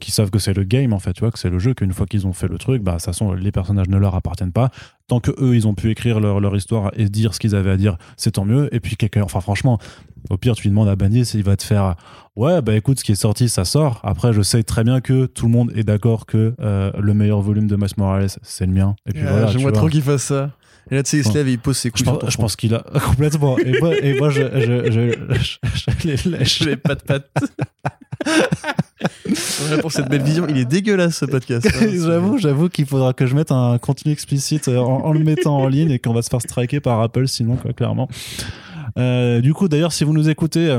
[0.01, 1.93] qui savent que c'est le game en fait, tu vois, que c'est le jeu, qu'une
[1.93, 4.53] fois qu'ils ont fait le truc, bah, de toute façon, les personnages ne leur appartiennent
[4.53, 4.71] pas.
[5.07, 7.71] Tant que eux, ils ont pu écrire leur, leur histoire et dire ce qu'ils avaient
[7.71, 8.73] à dire, c'est tant mieux.
[8.75, 9.79] Et puis quelqu'un, enfin, franchement,
[10.29, 11.97] au pire, tu lui demandes à Banier s'il va te faire,
[12.37, 14.01] ouais, bah écoute, ce qui est sorti, ça sort.
[14.03, 17.41] Après, je sais très bien que tout le monde est d'accord que euh, le meilleur
[17.41, 18.95] volume de Miles Morales, c'est le mien.
[19.07, 19.47] Et puis voilà.
[19.47, 20.51] J'aimerais trop qu'il fasse ça.
[20.91, 22.75] Et là, tu sais, il se lève et il pose ses couilles Je pense, qu'il
[22.75, 23.57] a complètement.
[23.59, 26.59] Et moi, et moi je, je, je, je, je les lèche.
[26.61, 27.31] Je vais pas de patte.
[29.61, 30.47] Voilà pour cette belle vision.
[30.49, 31.67] Il est dégueulasse ce podcast.
[31.81, 31.87] hein.
[32.07, 35.57] j'avoue, j'avoue qu'il faudra que je mette un contenu explicite euh, en, en le mettant
[35.59, 38.09] en ligne et qu'on va se faire striker par Apple sinon, quoi, clairement.
[38.99, 40.77] Euh, du coup, d'ailleurs, si vous nous écoutez.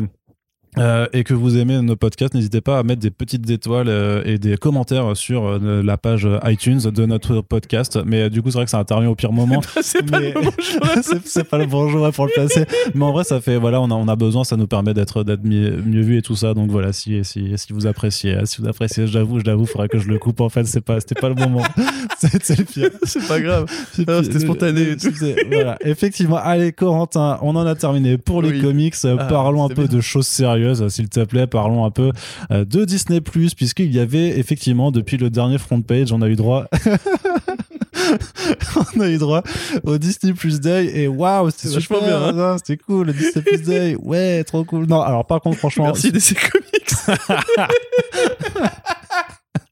[0.77, 3.87] Euh, euh, et que vous aimez nos podcasts, n'hésitez pas à mettre des petites étoiles
[3.89, 7.99] euh, et des commentaires sur euh, la page iTunes de notre podcast.
[8.05, 9.61] Mais euh, du coup, c'est vrai que ça intervient au pire moment.
[9.81, 10.33] c'est pas Mais-
[11.49, 12.65] pas le bon jour pour le placer.
[12.93, 15.23] Mais en vrai ça fait voilà on a, on a besoin ça nous permet d'être
[15.23, 16.53] d'être mieux, mieux vu et tout ça.
[16.53, 19.97] Donc voilà si si, si vous appréciez si vous appréciez j'avoue je l'avoue faudrait que
[19.99, 20.39] je le coupe.
[20.41, 21.63] En fait c'est pas c'était pas le moment.
[22.43, 22.89] C'est le pire.
[23.03, 23.65] C'est pas grave.
[24.07, 25.09] Ah, c'était spontané et tout.
[25.51, 25.75] Voilà.
[25.81, 26.37] Effectivement.
[26.37, 28.93] Allez Corentin on en a terminé pour les comics.
[29.05, 29.97] Euh, Ah, parlons un peu bien.
[29.97, 32.11] de choses sérieuses s'il te plaît parlons un peu
[32.51, 36.27] euh, de Disney Plus puisqu'il y avait effectivement depuis le dernier front page on a
[36.27, 36.65] eu droit
[38.95, 39.43] on a eu droit
[39.83, 42.57] au Disney Plus Day et waouh c'était C'est vachement super, bien, hein.
[42.57, 46.11] c'était cool le Disney Plus Day ouais trop cool non alors par contre franchement Merci
[46.11, 46.91] DC Comics.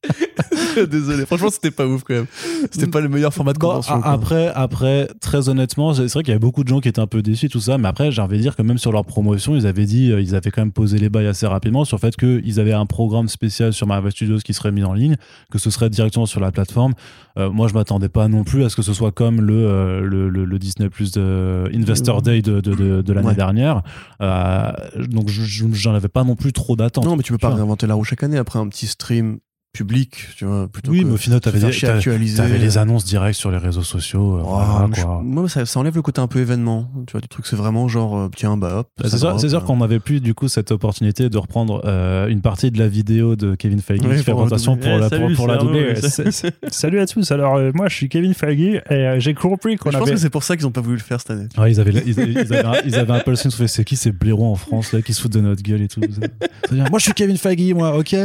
[0.90, 1.26] Désolé.
[1.26, 2.26] Franchement, c'était pas ouf quand même.
[2.70, 4.02] C'était pas le meilleur format de convention.
[4.02, 7.06] après, après, très honnêtement, c'est vrai qu'il y avait beaucoup de gens qui étaient un
[7.06, 9.56] peu déçus, tout ça, mais après, j'ai envie de dire que même sur leur promotion,
[9.56, 12.00] ils avaient dit, euh, ils avaient quand même posé les bails assez rapidement sur le
[12.00, 15.16] fait qu'ils avaient un programme spécial sur Marvel Studios qui serait mis en ligne,
[15.50, 16.94] que ce serait directement sur la plateforme.
[17.38, 20.00] Euh, moi, je m'attendais pas non plus à ce que ce soit comme le, euh,
[20.00, 23.34] le, le- le Disney Plus de Investor Day de, de, de, de l'année Ouais.
[23.34, 23.82] dernière.
[24.22, 24.70] Euh,
[25.10, 27.04] donc, je- je- j'en avais pas non plus trop d'attentes.
[27.04, 27.56] Non, mais tu peux pas vois.
[27.56, 29.38] réinventer la roue chaque année après un petit stream
[29.72, 33.50] public, tu vois, plutôt Oui, que mais au final, t'avais des- les annonces directes sur
[33.52, 34.38] les réseaux sociaux.
[34.38, 36.90] euh, Oh, voilà, je- moi, ça, ça enlève le côté un peu événement.
[37.06, 38.88] Tu vois, du truc, c'est vraiment genre, euh, tiens, bah hop.
[38.98, 39.60] Bah, C'est sûr, euh.
[39.60, 43.36] qu'on n'avait plus du coup cette opportunité de reprendre euh, une partie de la vidéo
[43.36, 45.94] de Kevin Feige Oui, qui fait pour présentation pour, Eh, la, salut, pour, la doubler.
[46.70, 49.90] Salut à tous, alors euh, moi je suis Kevin Feige et euh, j'ai compris qu'on
[49.90, 50.16] Je pense avait...
[50.16, 51.46] que c'est pour ça qu'ils ont pas voulu le faire cette année.
[51.56, 53.96] Ouais, ils, avaient, ils, ils avaient un, ils avaient un peu le sens, c'est qui
[53.96, 56.00] ces blaireaux en France là qui se foutent de notre gueule et tout.
[56.64, 58.16] C'est-à-dire, moi je suis Kevin Feige, moi, ok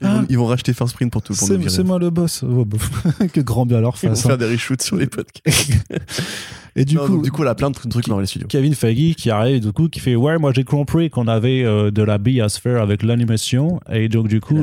[0.00, 0.18] Ils, Ah.
[0.20, 2.42] vont, ils vont racheter First Print pour tout pour nous C'est moi le boss.
[2.48, 2.78] Oh, bah,
[3.32, 4.24] que grand bien leur Ils vont face.
[4.24, 4.28] hein.
[4.28, 5.72] faire des reshoots sur les podcasts.
[6.76, 8.46] Et du Non, coup, donc, du coup, a plein de trucs dans les studios.
[8.46, 11.90] Kevin Feige qui arrive du coup qui fait ouais moi j'ai compris qu'on avait euh,
[11.90, 14.54] de la bille à se faire avec l'animation et donc du coup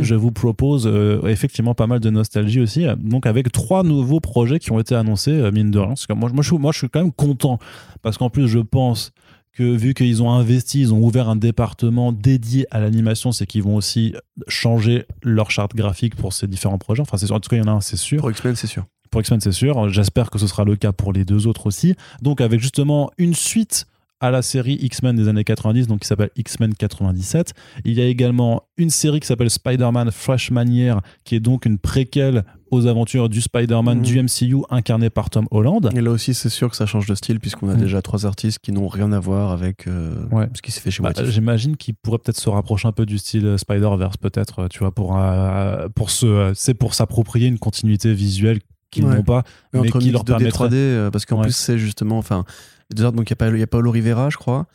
[0.00, 4.58] je vous propose euh, effectivement pas mal de nostalgie aussi donc avec trois nouveaux projets
[4.60, 6.78] qui ont été annoncés euh, mine de rien parce que moi, moi, je, moi je
[6.78, 7.58] suis quand même content
[8.00, 9.12] parce qu'en plus je pense
[9.58, 13.64] que vu qu'ils ont investi, ils ont ouvert un département dédié à l'animation, c'est qu'ils
[13.64, 14.14] vont aussi
[14.46, 17.02] changer leur charte graphique pour ces différents projets.
[17.02, 18.20] Enfin, c'est sûr, en tout cas, il y en a un, c'est sûr.
[18.20, 18.84] Pour X-Men, c'est sûr.
[19.10, 19.88] Pour X-Men, c'est sûr.
[19.88, 21.96] J'espère que ce sera le cas pour les deux autres aussi.
[22.22, 23.88] Donc, avec justement une suite
[24.20, 27.52] à la série X-Men des années 90, donc qui s'appelle X-Men 97.
[27.84, 31.78] Il y a également une série qui s'appelle Spider-Man Freshman Year, qui est donc une
[31.78, 34.04] préquelle aux aventures du Spider-Man Mhm.
[34.04, 35.90] du MCU incarné par Tom Holland.
[35.96, 37.78] Et là aussi, c'est sûr que ça change de style puisqu'on a Mm.
[37.80, 40.48] déjà trois artistes qui n'ont rien à voir avec euh, Ouais.
[40.54, 41.12] ce qui s'est fait chez Bah.
[41.24, 44.90] J'imagine qu'il pourrait peut-être se rapprocher un peu du style Spider-Verse, peut-être, euh, tu vois,
[44.92, 48.58] pour, euh, pour se, euh, c'est pour s'approprier une continuité visuelle
[48.90, 49.14] qu'ils Ouais.
[49.16, 50.50] n'ont pas, Mais mais entre qui leur 2D, permettrait.
[50.68, 51.42] 3D, euh, parce qu'en Ouais.
[51.44, 52.18] plus, c'est justement.
[52.18, 52.44] Enfin,
[52.94, 54.66] donc il y a y Paolo Rivera, je crois.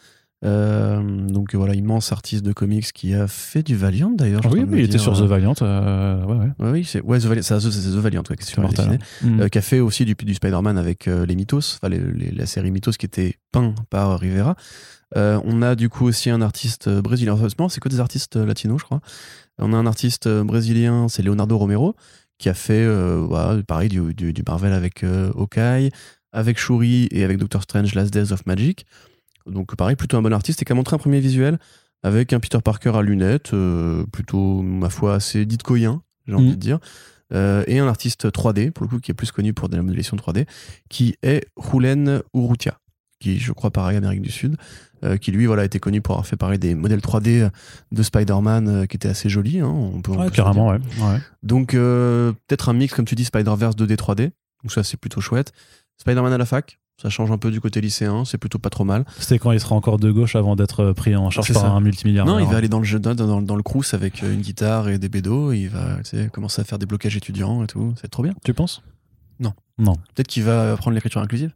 [0.45, 4.41] Euh, donc voilà, immense artiste de comics qui a fait du Valiant d'ailleurs.
[4.51, 5.53] Oui, il était sur euh, The Valiant.
[5.61, 6.51] euh, ouais, ouais.
[6.59, 8.97] Ouais, oui, c'est ouais, The Valiant, c'est The Valiant ouais, qui hein.
[9.21, 9.39] Mm.
[9.41, 12.71] Euh, qui a fait aussi du, du Spider-Man avec euh, les Mythos, enfin la série
[12.71, 14.55] Mythos qui était peint par Rivera.
[15.15, 17.37] Euh, on a du coup aussi un artiste euh, brésilien.
[17.69, 18.99] C'est que des artistes euh, latinos, je crois.
[19.59, 21.95] On a un artiste euh, brésilien, c'est Leonardo Romero,
[22.37, 25.91] qui a fait euh, pareil du, du- du Marvel avec euh, Hawkeye,
[26.33, 28.85] avec Shuri et avec Doctor Strange Last Days of Magic.
[29.45, 31.59] Donc pareil, plutôt un bon artiste et qui a montré un premier visuel
[32.03, 36.51] avec un Peter Parker à lunettes, euh, plutôt ma foi assez ditkoyen, j'ai envie Mhm.
[36.51, 36.79] de dire.
[37.33, 39.81] Euh, et un artiste 3D, pour le coup, qui est plus connu pour de la
[39.81, 40.45] modélisation 3D,
[40.89, 42.77] qui est Julen Urrutia,
[43.19, 44.55] qui, je crois, pareil, Amérique du Sud,
[45.03, 47.49] euh, qui lui, voilà, été connu pour avoir fait pareil des modèles 3D
[47.91, 49.61] de Spider-Man qui étaient assez jolis.
[49.61, 50.77] hein, on peut, on Ouais, peut carrément, ouais.
[50.99, 51.19] ouais.
[51.41, 54.31] Donc, peut-être un mix, comme tu dis, Spider-Verse 2D 3D.
[54.63, 55.51] Donc, ça, c'est plutôt chouette.
[56.03, 58.83] Spider-Man à la fac, ça change un peu du côté lycéen, c'est plutôt pas trop
[58.83, 59.05] mal.
[59.19, 61.63] C'était quand il sera encore de gauche avant d'être euh, pris en charge C'est par
[61.63, 61.69] ça.
[61.69, 62.35] un multimilliardaire.
[62.35, 64.41] Non, il va aller dans le jeu, dans, dans, dans le crous avec euh, une
[64.41, 65.53] guitare et des bédos.
[65.53, 67.93] Il va tu sais, commencer à faire des blocages étudiants et tout.
[68.01, 68.33] C'est trop bien.
[68.43, 68.83] Tu penses?
[69.39, 69.53] Non.
[69.77, 69.95] Non.
[70.13, 71.51] Peut-être qu'il va apprendre l'écriture inclusive.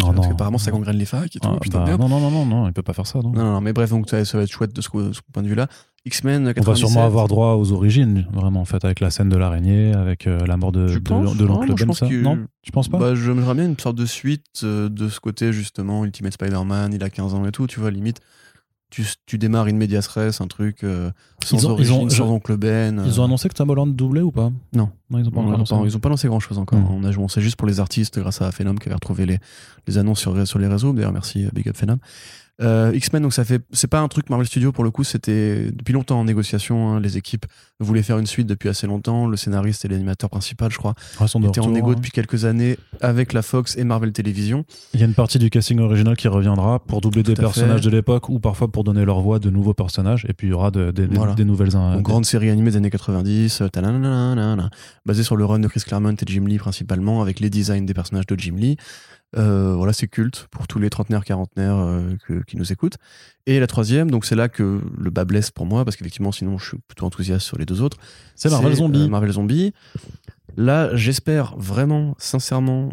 [0.00, 0.32] Non, parce non.
[0.32, 1.48] qu'apparemment, ça gangrène les facs et tout.
[1.50, 2.00] Ah, putain de bah, merde.
[2.00, 3.20] non, non, non, non, non, il peut pas faire ça.
[3.20, 3.30] Non.
[3.30, 5.42] Non, non, non, mais bref, donc ça, ça va être chouette de ce, ce point
[5.42, 5.68] de vue-là.
[6.04, 6.64] X-Men On 97.
[6.66, 10.26] va sûrement avoir droit aux origines, vraiment, en fait, avec la scène de l'araignée, avec
[10.26, 11.86] euh, la mort de, de, l'oncle Ben.
[11.86, 12.98] pense ça Non, tu penses pas?
[12.98, 17.04] Bah, j'aimerais bien une sorte de suite euh, de ce côté, justement, Ultimate Spider-Man, il
[17.04, 18.20] a 15 ans et tout, tu vois, limite.
[18.94, 21.10] Tu, tu démarres une médias res, un truc euh,
[21.42, 23.02] sans Ils ont- ils origine, ont- sans oncle Ben.
[23.06, 24.50] Ils ont euh, annoncé que Tom Holland doublait ou pas?
[24.74, 24.90] Non.
[25.08, 25.74] Non, ils ont pas on encore a annoncé.
[25.74, 26.78] pas- ils ont pas lancé grand chose encore.
[26.78, 26.90] Mm.
[26.90, 29.38] On, a, on sait juste pour les artistes, grâce à Phenom qui avait retrouvé les,
[29.86, 30.92] les annonces sur, sur les réseaux.
[30.92, 31.96] D'ailleurs, merci, euh, Big Up Phenom.
[32.62, 35.70] Euh, X-Men, donc ça fait, c'est pas un truc Marvel Studios pour le coup, c'était
[35.72, 36.90] depuis longtemps en négociation.
[36.90, 37.46] hein, les équipes
[37.80, 39.26] voulaient faire une suite depuis assez longtemps.
[39.26, 41.94] Le scénariste et l'animateur principal, je crois, de étaient en négo hein.
[41.96, 44.64] depuis quelques années avec la Fox et Marvel Television.
[44.94, 47.80] Il y a une partie du casting original qui reviendra pour doubler des Tout personnages
[47.82, 47.90] fait.
[47.90, 50.24] de l'époque ou parfois pour donner leur voix à de nouveaux personnages.
[50.28, 51.34] Et puis il y aura de- de- de- Voilà.
[51.34, 51.74] des nouvelles.
[51.74, 54.70] Une des- grande série animée des années 90, euh, talananana,
[55.06, 57.94] basée sur le run de Chris Claremont et Jim Lee principalement, avec les designs des
[57.94, 58.76] personnages de Jim Lee.
[59.36, 62.98] Euh, voilà, c'est culte pour tous les trentenaires, quarantenaires euh, que- qui nous écoutent.
[63.46, 66.58] Et la troisième, donc c'est là que le bas blesse pour moi, parce qu'effectivement, sinon,
[66.58, 67.96] je suis plutôt enthousiaste sur les deux autres.
[68.36, 69.00] C'est Marvel Zombie.
[69.02, 69.72] euh, Marvel Zombie.
[70.56, 72.90] Là, j'espère vraiment, sincèrement,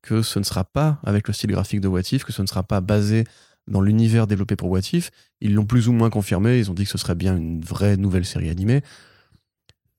[0.00, 2.46] que ce ne sera pas avec le style graphique de What If, que ce ne
[2.46, 3.24] sera pas basé
[3.68, 5.10] dans l'univers développé pour What If.
[5.42, 6.58] Ils l'ont plus ou moins confirmé.
[6.58, 8.80] Ils ont dit que ce serait bien une vraie nouvelle série animée.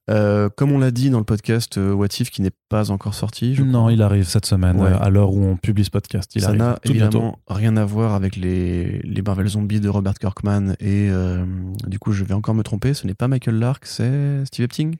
[0.10, 3.14] Euh, comme on l'a dit dans le podcast euh, What If qui n'est pas encore
[3.14, 4.90] sorti, je Non, il arrive cette semaine, Ouais.
[4.92, 6.30] euh, à l'heure où on publie ce podcast.
[6.36, 6.90] Il ça n'a bientôt.
[6.90, 11.46] évidemment rien à voir avec les, les Marvel Zombies de Robert Kirkman et euh,
[11.88, 14.96] du coup je vais encore me tromper, ce n'est pas Michael Lark, c'est Steve Epting?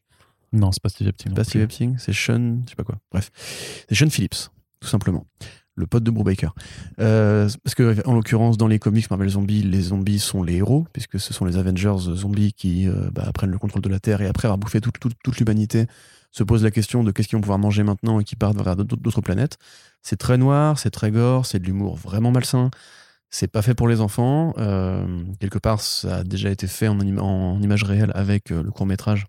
[0.54, 1.26] Non, c'est pas Steve Epting.
[1.26, 1.50] C'est non pas plus.
[1.50, 2.96] Steve Epting, c'est Sean, je sais pas quoi.
[3.12, 3.30] Bref,
[3.90, 4.50] c'est Sean Phillips,
[4.80, 5.26] tout simplement.
[5.76, 6.54] Le pote de Brubaker.
[7.00, 10.86] Euh, parce que, en l'occurrence, dans les comics Marvel Zombies, les zombies sont les héros,
[10.94, 14.22] puisque ce sont les Avengers zombies qui euh, bah, prennent le contrôle de la Terre
[14.22, 15.88] et après avoir bouffé toute, l'humanité,
[16.32, 18.76] se posent la question de qu'est-ce qu'ils vont pouvoir manger maintenant et qui partent vers
[18.76, 19.58] d'autres planètes.
[20.04, 22.70] C'est très noir, c'est très gore, c'est de l'humour vraiment malsain.
[23.32, 24.54] C'est pas fait pour les enfants.
[24.60, 28.70] Euh, quelque part, ça a déjà été fait en, en image réelle avec euh, le
[28.70, 29.26] court métrage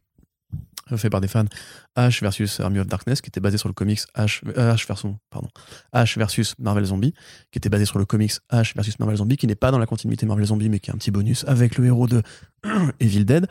[0.97, 1.47] fait par des fans,
[1.95, 5.49] Ash versus Army of Darkness, qui était basé sur le comics Ash, euh, versus, pardon,
[5.93, 7.15] Ash versus Marvel Zombie,
[7.51, 9.87] qui était basé sur le comics Ash versus Marvel Zombie, qui n'est pas dans la
[9.87, 12.23] continuité Marvel Zombie, mais qui est un petit bonus avec le héros de
[13.01, 13.47] Evil Dead.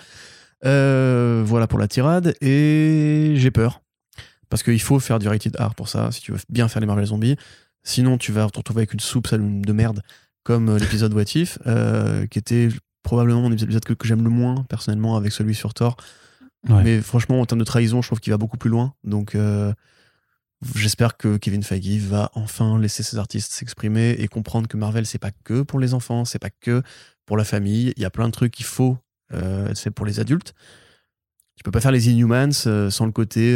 [0.65, 3.81] Euh, voilà pour la tirade, et j'ai peur.
[4.49, 6.85] Parce qu'il faut faire du rated R pour ça, si tu veux bien faire les
[6.85, 7.35] Marvel Zombies.
[7.83, 10.03] Sinon, tu vas te retrouver avec une soupe de merde,
[10.43, 11.57] comme euh, l'épisode What If,
[12.29, 12.69] qui était
[13.01, 15.97] probablement mon épisode que, que j'aime le moins, personnellement, avec celui sur Thor.
[16.69, 18.93] Mais franchement, en termes de trahison, je trouve qu'il va beaucoup plus loin.
[19.03, 19.73] Donc, euh,
[20.75, 25.17] j'espère que Kevin Feige va enfin laisser ses artistes s'exprimer et comprendre que Marvel, c'est
[25.17, 26.81] pas que pour les enfants, c'est pas que
[27.25, 27.93] pour la famille.
[27.97, 28.97] Il y a plein de trucs qu'il faut
[29.33, 30.53] euh, être fait pour les adultes.
[31.55, 33.55] Tu peux pas faire les Inhumans euh, sans le côté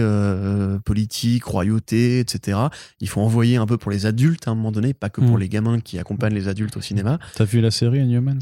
[0.83, 2.59] politique, royauté, etc.
[2.99, 5.37] Il faut envoyer un peu pour les adultes à un moment donné, pas que pour
[5.37, 5.39] hmm.
[5.39, 7.19] les gamins qui accompagnent les adultes au cinéma.
[7.35, 8.39] T'as vu la série Inhumans?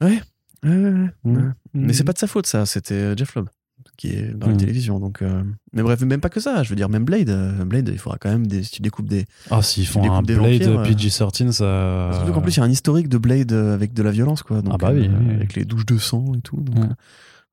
[0.00, 0.20] Ouais.
[0.64, 2.66] ouais, ouais, Mais c'est pas de sa faute, ça.
[2.66, 3.48] C'était Jeff Lobb
[3.96, 4.58] qui est dans la hmm.
[4.58, 5.00] télévision.
[5.00, 5.42] Donc, euh,
[5.72, 6.62] Mais bref, même pas que ça.
[6.62, 8.62] Je veux dire, même Blade, euh, Blade il faudra quand même des.
[8.62, 9.24] Si tu découpes des.
[9.50, 12.10] Ah, s'ils font un Blade PG-13, ça.
[12.14, 14.62] Surtout qu'en plus, il y a un historique de Blade avec de la violence, quoi.
[14.62, 16.60] Donc, ah, bah oui, euh, Avec les douches de sang et tout.
[16.60, 16.94] Donc, hmm.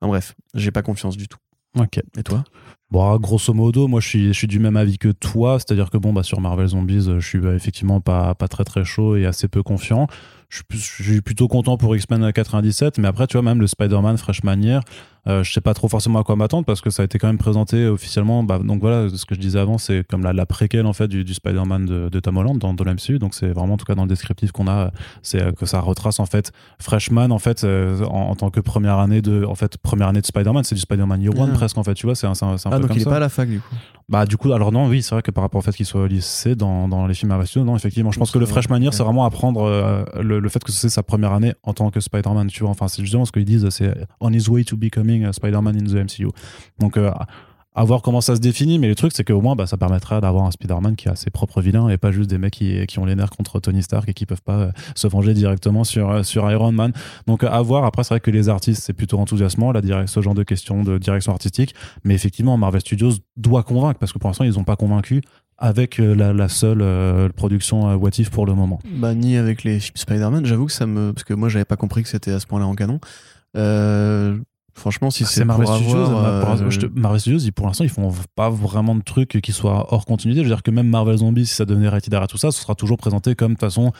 [0.02, 1.38] bref, j'ai pas confiance du tout.
[1.78, 2.00] Ok.
[2.16, 2.44] Et toi?
[2.90, 5.96] Bon, grosso modo, moi je suis, je suis du même avis que toi, c'est-à-dire que
[5.96, 9.24] bon, bah, sur Marvel Zombies, je suis bah, effectivement pas, pas très très chaud et
[9.24, 10.08] assez peu confiant.
[10.52, 13.66] Je suis, je suis plutôt content pour X-Men 97, mais après, tu vois, même le
[13.66, 14.82] Spider-Man Freshman Year,
[15.28, 17.28] euh, je sais pas trop forcément à quoi m'attendre parce que ça a été quand
[17.28, 18.42] même présenté officiellement.
[18.42, 21.06] Bah, donc voilà, ce que je disais avant, c'est comme la, la préquelle en fait
[21.06, 23.20] du, du Spider-Man de, de, Tom Holland dans, l'MCU.
[23.20, 24.90] Donc c'est vraiment en tout cas dans le descriptif qu'on a,
[25.22, 26.50] c'est euh, que ça retrace en fait
[26.80, 30.26] Freshman en fait euh, en, tant que première année de en fait première année de
[30.26, 31.56] Spider-Man, c'est du Spider-Man Year One ah.
[31.56, 31.94] presque en fait.
[31.94, 33.48] Tu vois, c'est un, un, un, ah, peu donc il est pas à la fac
[33.48, 33.74] du coup.
[34.08, 36.02] Bah du coup, alors non, oui, c'est vrai que par rapport au fait qu'il soit
[36.02, 38.92] au lycée dans, dans les films Marvel non, effectivement, je pense que le Freshman Year,
[38.92, 42.48] c'est vraiment apprendre le, le, fait que c'est sa première année en tant que Spider-Man.
[42.48, 45.76] Tu vois, enfin c'est justement ce qu'ils disent, c'est on his way to becoming Spider-Man
[45.76, 46.28] in the MCU.
[46.78, 47.10] Donc, euh,
[47.74, 50.20] à voir comment ça se définit, mais le truc, c'est qu'au moins, bah, ça permettra
[50.20, 52.98] d'avoir un Spider-Man qui a ses propres vilains et pas juste des mecs qui, qui
[52.98, 56.10] ont les nerfs contre Tony Stark et qui peuvent pas euh, se venger directement sur,
[56.10, 56.92] euh, sur Iron Man.
[57.26, 57.84] Donc, à voir.
[57.84, 60.98] Après, c'est vrai que les artistes, c'est plutôt enthousiasmant, là, ce genre de questions de
[60.98, 61.74] direction artistique.
[62.04, 65.22] Mais effectivement, Marvel Studios doit convaincre parce que pour l'instant, ils n'ont pas convaincu
[65.62, 68.80] avec la, seule production What If pour le moment.
[68.84, 71.12] Bah, ni avec les Spider-Man, j'avoue que ça me.
[71.12, 73.00] Parce que moi, j'avais pas compris que c'était à ce point-là en canon.
[73.56, 74.36] Euh,
[74.74, 78.94] Franchement, si ah, c'est Marvel Studios, euh, Marvel Studios, pour l'instant, ils font pas vraiment
[78.94, 80.40] de trucs qui soient hors continuité.
[80.40, 82.60] Je veux dire que même Marvel Zombies, si ça devenait rated à tout ça, ce
[82.60, 83.92] sera toujours présenté comme de toute façon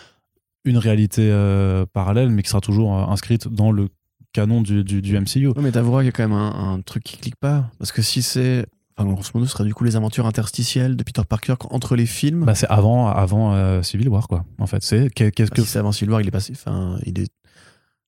[0.64, 3.88] une réalité euh, parallèle, mais qui sera toujours euh, inscrite dans le
[4.32, 5.48] canon du, du, MCU.
[5.48, 7.70] Oui, mais t'avoueras qu'il y a quand même un, truc qui clique pas.
[7.78, 8.66] Parce que si c'est.
[8.96, 12.06] Enfin, grosso modo, ce serait du coup les aventures interstitielles de Peter Parker entre les
[12.06, 12.44] films.
[12.44, 14.44] Bah, c'est avant, avant Civil War, quoi.
[14.58, 15.62] En fait, c'est qu'est-ce bah, que.
[15.62, 16.52] Si c'est avant Civil War, il est passé.
[16.54, 17.32] Enfin, il est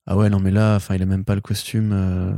[0.07, 2.35] ah ouais, non, mais là, enfin, il a même pas le costume, euh,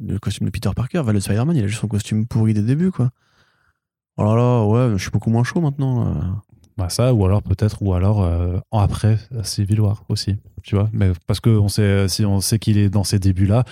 [0.00, 1.02] le costume de Peter Parker.
[1.02, 3.10] Va le Spider-Man, il a juste son costume pourri des débuts, quoi.
[4.16, 6.42] Oh là là, ouais, je suis beaucoup moins chaud maintenant.
[6.78, 6.82] Euh.
[6.82, 10.90] Bah ça, ou alors peut-être, ou alors euh, après Civil War aussi, tu vois.
[10.92, 13.64] Mais parce que on sait, si on sait qu'il est dans ces débuts-là,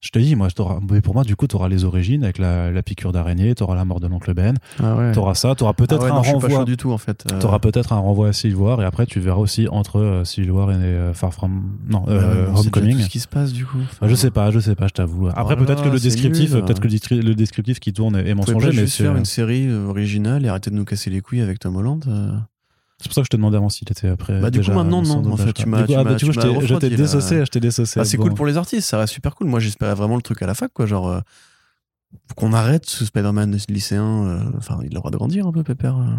[0.00, 0.48] je te dis, moi,
[0.90, 3.62] mais pour moi, du coup, tu auras les origines avec la, la piqûre d'araignée, tu
[3.62, 5.12] auras la mort de l'oncle Ben, ah ouais.
[5.12, 6.64] tu auras ça, tu auras peut-être ah un renvoi.
[6.64, 7.24] du tout en fait.
[7.40, 10.24] Tu auras peut-être un renvoi à Civil War et après tu verras aussi entre euh,
[10.24, 12.98] Civil War et euh, Far From non euh, Homecoming.
[12.98, 13.78] ce qui se passe du coup.
[13.90, 15.28] Enfin, je sais pas, je sais pas, je t'avoue.
[15.28, 18.86] Après oh peut-être que le descriptif, peut-être que le, descriptif qui tourne est mensonger, mais
[18.86, 22.04] c'est faire une série originale et arrêter de nous casser les couilles avec Tom Holland.
[23.02, 24.40] C'est pour ça que je te demandais avant s'il était après.
[24.40, 25.32] Bah, du coup, maintenant, non.
[25.32, 25.84] En fait, tu m'as.
[25.96, 27.44] Ah, bah, tu vois, je t'ai dissocié.
[27.44, 28.00] Je t'ai dissocié.
[28.00, 29.48] Bah, c'est cool pour les artistes, ça reste super cool.
[29.48, 30.86] Moi, j'espérais vraiment le truc à la fac, quoi.
[30.86, 31.20] Genre, euh,
[32.36, 34.24] qu'on arrête ce Spider-Man lycéen.
[34.24, 35.98] Euh, enfin, il a le droit de grandir un peu, Pépère.
[35.98, 36.16] Euh.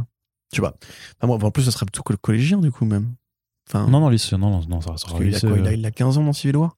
[0.52, 0.76] Tu vois.
[1.24, 3.14] moi, en plus, ça serait plutôt que le collégien, du coup, même.
[3.70, 5.86] Enfin, non, non, lycéen, non, non, non, ça sera il, a quoi, il, a, il
[5.86, 6.76] a 15 ans dans Civil War?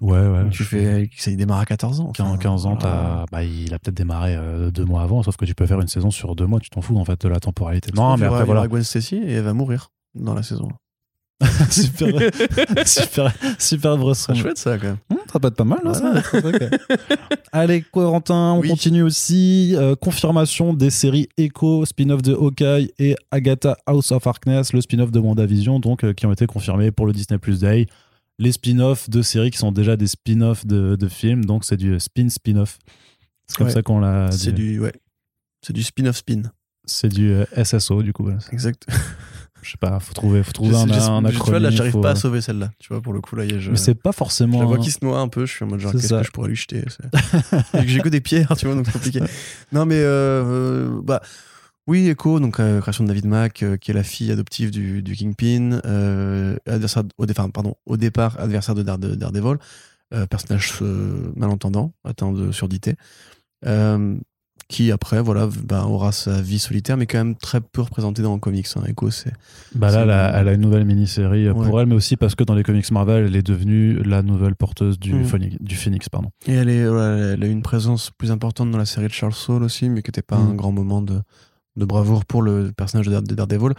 [0.00, 0.50] Ouais, ouais.
[0.50, 2.12] Tu fais, ça, il démarre à 14 ans.
[2.12, 2.78] 15, ans,
[3.30, 5.88] bah, il a peut-être démarré euh, deux mois avant, sauf que tu peux faire une
[5.88, 7.90] saison sur deux mois, tu t'en fous en fait de la temporalité.
[7.94, 8.66] Non, mais après voilà.
[8.68, 10.68] Gwen Stacy et elle va mourir dans la saison.
[11.70, 12.08] super,
[12.86, 14.26] super, super brosse.
[14.34, 14.96] chouette ça quand même.
[15.10, 15.80] Hum, ça peut être pas mal.
[15.84, 16.14] Hein, ça,
[17.52, 19.74] Allez, Corentin, on continue aussi.
[19.76, 25.10] Euh, confirmation des séries Echo, spin-off de Hawkeye et Agatha House of Harkness, le spin-off
[25.10, 27.86] de WandaVision, donc euh, qui ont été confirmés pour le Disney Plus Day
[28.38, 31.98] les spin-offs de séries qui sont déjà des spin-offs de, de, films, donc c'est du
[31.98, 32.78] spin-spin-off.
[33.46, 34.92] C'est comme ça qu'on l'a C'est du, ouais.
[35.62, 36.42] C'est du spin-off spin.
[36.84, 38.30] C'est du euh, SSO, du coup.
[38.52, 38.86] Exact.
[39.66, 41.30] Je sais pas, faut trouver, faut trouver un, un acronyme.
[41.32, 42.70] Tu vois, là, j'arrive pas à sauver celle-là.
[42.78, 43.72] Tu vois, pour le coup, là, je...
[43.72, 44.58] Mais c'est pas forcément.
[44.58, 45.44] Je la vois qui se noie un peu.
[45.44, 46.84] Je suis en mode genre, qu'est-ce que je pourrais lui jeter
[47.84, 49.20] J'ai que des pierres, tu vois, donc c'est compliqué.
[49.72, 51.20] non, mais euh, euh bah,
[51.86, 55.02] oui, Echo, donc euh, création de David Mack, euh, qui est la fille adoptive du,
[55.02, 59.58] du Kingpin, euh, adversaire au, pardon, au départ adversaire de, Daredevil,
[60.28, 60.72] personnage
[61.36, 62.94] malentendant, atteint de surdité.
[64.68, 68.34] Qui après voilà bah, aura sa vie solitaire mais quand même très peu représentée dans
[68.34, 68.82] le comics hein.
[68.88, 69.32] Echo c'est
[69.76, 72.64] bah là elle a, une nouvelle mini-série pour elle mais aussi parce que dans les
[72.64, 75.24] comics Marvel elle est devenue la nouvelle porteuse du, Mm.
[75.24, 78.72] Phoenix, du Phoenix pardon et elle est voilà, elle a eu une présence plus importante
[78.72, 80.50] dans la série de Charles Soule aussi mais qui n'était pas Mm.
[80.50, 81.20] un grand moment de,
[81.76, 83.74] de bravoure pour le personnage de, Dare- de Daredevil.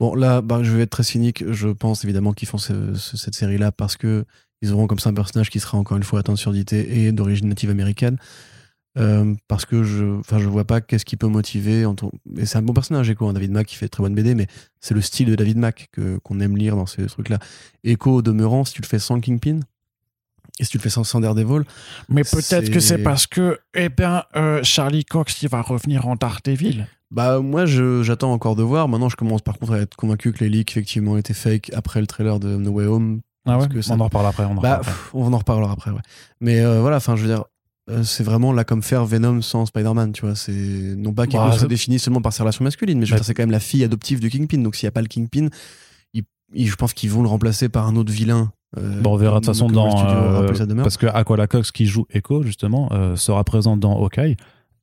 [0.00, 1.44] Bon là bah, je vais être très cynique.
[1.50, 4.24] Je pense évidemment qu'ils font ce- ce- cette série là parce que
[4.62, 7.12] ils auront comme ça un personnage qui sera encore une fois atteint de surdité et
[7.12, 8.16] d'origine native américaine.
[8.98, 11.84] Euh, parce que je enfin vois pas qu'est-ce qui peut motiver
[12.38, 14.46] et c'est un bon personnage Echo hein, David Mack qui fait très bonne BD mais
[14.80, 15.90] c'est le style de David Mack
[16.22, 17.38] qu'on aime lire dans ces trucs là
[17.84, 19.60] Echo au demeurant si tu le fais sans Kingpin
[20.58, 21.64] et si tu le fais sans, sans Daredevil
[22.08, 26.16] Mais peut-être que c'est parce que, eh bien, euh, Charlie Cox, il va revenir en
[26.16, 26.86] Daredevil.
[27.12, 28.88] Bah moi j'attends encore de voir.
[28.88, 32.00] Maintenant je commence par contre à être convaincu que les leaks effectivement étaient fake après
[32.00, 33.20] le trailer de No Way Home.
[33.46, 34.90] ah ouais que ça- on en reparle après on en Bah reparle après.
[34.92, 36.00] pff, on en reparlera après ouais.
[36.40, 37.44] Mais euh, voilà, enfin je veux dire
[37.90, 40.34] euh, c'est vraiment là comme faire Venom sans Spider-Man, tu vois.
[40.34, 43.14] C'est non pas qu'il Bah, soit défini seulement par ses relations masculines, mais je veux
[43.14, 44.58] Bah, dire, c'est quand même la fille adoptive du Kingpin.
[44.58, 45.46] Donc s'il n'y a pas le Kingpin,
[46.12, 46.24] il-
[46.54, 48.50] il- je pense qu'ils vont le remplacer par un autre vilain.
[48.78, 51.70] Euh, Bon, on verra de toute façon le dans studio euh, parce que Aquala Cox
[51.72, 54.36] qui joue Echo justement euh, sera présente dans Hawkeye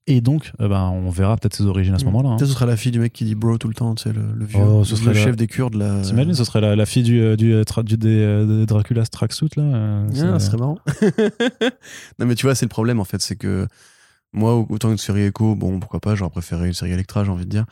[0.06, 2.08] et donc euh, ben, on verra peut-être ses origines à ce Mm.
[2.08, 2.36] moment-là hein.
[2.38, 4.12] Peut-être ce sera la fille du mec qui dit bro tout le temps, tu sais,
[4.14, 6.02] le, le vieux, Oh, le ce vieux serait la- chef des Kurdes là.
[6.02, 9.64] T'imagines, ce serait la, la fille du, du, tra- du- des, des Dracula's tracksuit là
[9.64, 10.80] euh, Ah, serait marrant.
[12.20, 13.68] non, mais tu vois, c'est le problème en fait, c'est que
[14.34, 17.46] moi, autant une série Echo, bon, pourquoi pas, j'aurais préféré une série Electra, j'ai envie
[17.46, 17.66] de dire.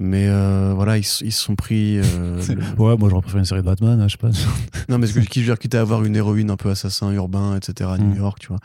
[0.00, 1.98] Mais euh, voilà, ils, se sont pris.
[1.98, 4.30] euh, le- Ouais, moi j'aurais préféré une série de Batman, hein, je sais pas.
[4.88, 6.70] Non, mais ce que qui je veux dire, quitte à avoir une héroïne un peu
[6.70, 7.90] assassin urbain, etc.
[7.92, 8.18] à New Mm.
[8.18, 8.58] York, tu vois.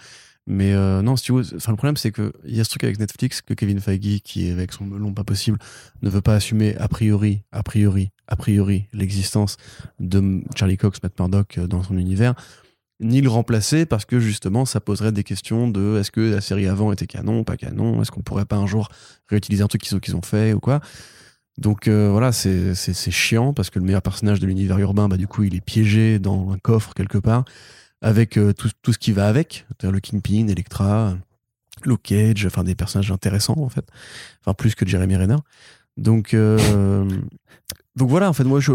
[0.45, 2.83] Mais euh, non, si tu veux, enfin, le problème, c'est qu'il y a ce truc
[2.83, 5.57] avec Netflix que Kevin Feige, qui est avec son melon pas possible,
[6.01, 9.55] ne veut pas assumer a priori, a priori, a priori, l'existence
[10.01, 12.35] de Charlie Cox, Matt Murdock dans son univers,
[12.99, 16.67] ni le remplacer parce que justement, ça poserait des questions de est-ce que la série
[16.67, 18.89] avant était canon, pas canon, est-ce qu'on pourrait pas un jour
[19.29, 20.81] réutiliser un truc qu'ils ont, qu'ils ont fait ou quoi.
[21.57, 25.27] Donc euh, voilà, c'est chiant parce que le meilleur personnage de l'univers urbain, bah, du
[25.27, 27.45] coup, il est piégé dans un coffre quelque part
[28.01, 31.15] avec euh, tout, tout ce qui va avec, c'est-à-dire le Kingpin, Electra,
[31.85, 33.85] Luke Cage, enfin des personnages intéressants en fait,
[34.41, 35.37] enfin plus que Jeremy Renner.
[35.95, 37.07] Donc euh,
[37.95, 38.71] donc voilà, en fait, moi, je,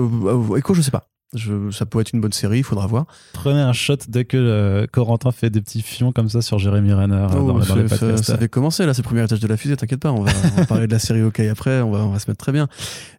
[0.57, 1.09] Echo, je sais pas.
[1.35, 3.05] Je, ça peut être une bonne série, il faudra voir.
[3.35, 6.95] Prenez un shot dès que euh, Corentin fait des petits fions comme ça sur Jérémy
[6.95, 8.25] Renner euh, Oh, dans, dans ça, les ça- podcasts.
[8.25, 10.33] ça fait commencer là, c'est le premier étage de la fusée, t'inquiète pas, on va,
[10.55, 12.53] on va parler de la série OK après, on va, on va se mettre très
[12.53, 12.67] bien.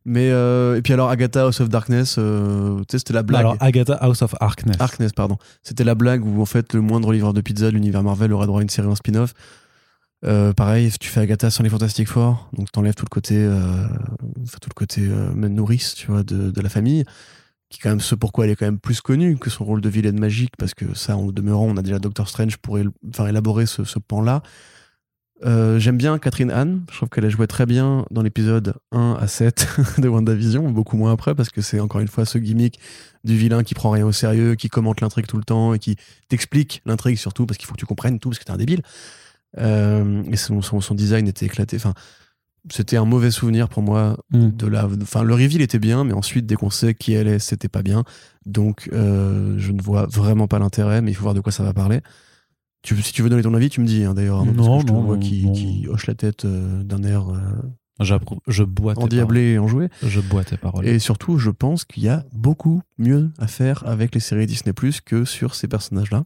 [0.06, 3.42] Mais euh, et puis alors Agatha House of Darkness, euh, c'était la blague.
[3.42, 4.78] Alors Agatha House of Harkness.
[4.80, 5.38] Harkness, pardon.
[5.62, 8.48] C'était la blague où en fait le moindre livreur de pizza de l'univers Marvel aurait
[8.48, 9.36] droit à une série en spin-off.
[10.26, 13.36] Euh, pareil, tu fais Agatha sans les Fantastic Four, donc t'enlèves tout le côté,
[14.62, 15.02] tout le côté
[15.36, 17.06] même nourrice, tu vois, de, de la famille,
[17.70, 19.82] qui est quand même ce pourquoi elle est quand même plus connue que son rôle
[19.82, 23.66] de vilaine magique, parce que ça, en demeurant, on a déjà Doctor Strange pour élaborer
[23.66, 24.42] ce, pan-là.
[25.46, 29.18] Euh, J'aime bien Catherine Anne, je trouve qu'elle a joué très bien dans l'épisode 1
[29.20, 29.68] à 7
[30.00, 32.80] de WandaVision, beaucoup moins après, parce que c'est encore une fois ce gimmick
[33.24, 35.96] du vilain qui prend rien au sérieux, qui commente l'intrigue tout le temps et qui
[36.28, 38.82] t'explique l'intrigue surtout parce qu'il faut que tu comprennes tout parce que t'es un débile.
[39.58, 40.60] Euh, et son,
[40.96, 41.78] design était éclaté.
[42.72, 44.50] C'était un mauvais souvenir pour moi Mm.
[44.50, 44.88] de la.
[45.02, 47.82] Enfin, le reveal était bien, mais ensuite dès qu'on sait qui elle est, c'était pas
[47.84, 48.04] bien.
[48.46, 51.64] Donc, euh, je ne vois vraiment pas l'intérêt, mais il faut voir de quoi ça
[51.64, 52.02] va parler.
[52.82, 54.40] Tu, si tu veux donner ton avis, tu me dis hein, d'ailleurs.
[54.40, 55.52] hein, parce Non, que je te non, vois non, qui, non.
[55.52, 57.38] qui hoche la tête euh, d'un air euh.
[58.48, 59.90] Je bois tes endiablé et enjoué.
[60.02, 60.88] Je bois tes paroles.
[60.88, 64.72] Et surtout, je pense qu'il y a beaucoup mieux à faire avec les séries Disney
[64.72, 66.24] Plus que sur ces personnages-là.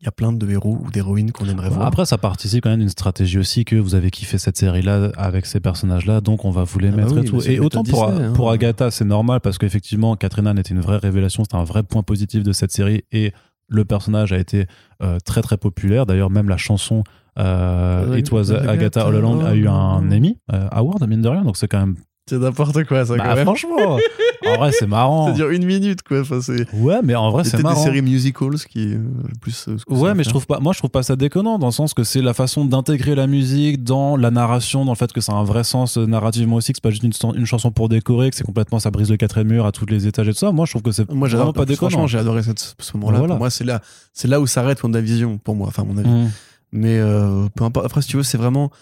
[0.00, 1.86] Il y a plein de héros ou d'héroïnes qu'on aimerait voir.
[1.86, 5.46] Après, ça participe quand même d'une stratégie aussi que vous avez kiffé cette série-là avec
[5.46, 7.42] ces personnages-là, donc on va vous les Ah bah mettre oui, et tout.
[7.42, 8.32] Et autant pour, Disney, hein.
[8.32, 11.82] pour Agatha, c'est normal parce qu'effectivement, Catherine Anne était une vraie révélation, c'était un vrai
[11.82, 13.32] point positif de cette série et
[13.68, 14.66] le personnage a été
[15.02, 16.06] euh, très très populaire.
[16.06, 17.02] D'ailleurs, même la chanson
[17.38, 20.10] euh, Ouais, It Was Agatha, Agatha All Along a eu un.
[20.10, 21.96] Emmy euh, Award, mine de rien, donc c'est quand même.
[22.28, 23.98] C'est n'importe quoi, ça, Bah, franchement,
[24.46, 25.28] en vrai, c'est marrant.
[25.28, 26.22] Ça dure une minute, quoi.
[26.22, 27.84] Enfin, c'est Ouais, mais en vrai, c'est c'est peut-être des marrant.
[27.84, 28.98] séries musicals qui euh,
[29.40, 29.68] plus.
[29.68, 31.60] euh, ce que ça Ouais, mais je trouve pas, moi je trouve pas ça déconnant
[31.60, 34.96] dans le sens que c'est la façon d'intégrer la musique dans la narration, dans le
[34.96, 37.12] fait que ça a un vrai sens euh, narrativement aussi, que c'est pas juste une,
[37.12, 39.86] ch- une chanson pour décorer, que c'est complètement ça brise le quatrième mur à tous
[39.86, 40.50] les étages et tout ça.
[40.50, 41.52] Moi je trouve que c'est Moi, vraiment j'adore.
[41.54, 41.90] pas plus, déconnant.
[41.90, 43.18] Franchement, j'ai adoré cette, ce moment-là.
[43.18, 43.34] Voilà.
[43.34, 43.80] Pour moi, c'est là,
[44.12, 46.08] c'est là où s'arrête WandaVision, pour moi, enfin, mon avis.
[46.10, 46.30] Mmh.
[46.72, 47.86] Mais euh, peu importe.
[47.86, 48.72] Après, si tu veux, c'est vraiment.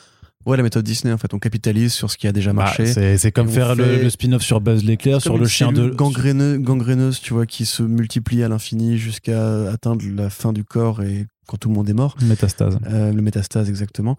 [0.47, 1.33] Ouais, la méthode Disney, en fait.
[1.35, 2.87] On capitalise sur ce qui a déjà Bah, marché.
[2.87, 5.89] c'est c'est comme faire le, fait- le spin-off sur Buzz l'éclair, sur le chien de.
[5.91, 11.03] gangréneux- gangréneuse, tu vois, qui se multiplie à l'infini jusqu'à atteindre la fin du corps
[11.03, 12.17] et quand tout le monde est mort.
[12.23, 12.79] Métastase.
[12.87, 14.17] Euh, le métastase, exactement.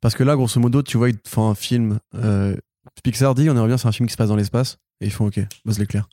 [0.00, 1.98] Parce que là, grosso modo, tu vois, ils font un film.
[2.14, 2.56] Euh,
[3.04, 4.78] Pixar dit, on aimerait bien, c'est un film qui se passe dans l'espace.
[5.00, 6.08] Et ils font, ok, Buzz l'éclair.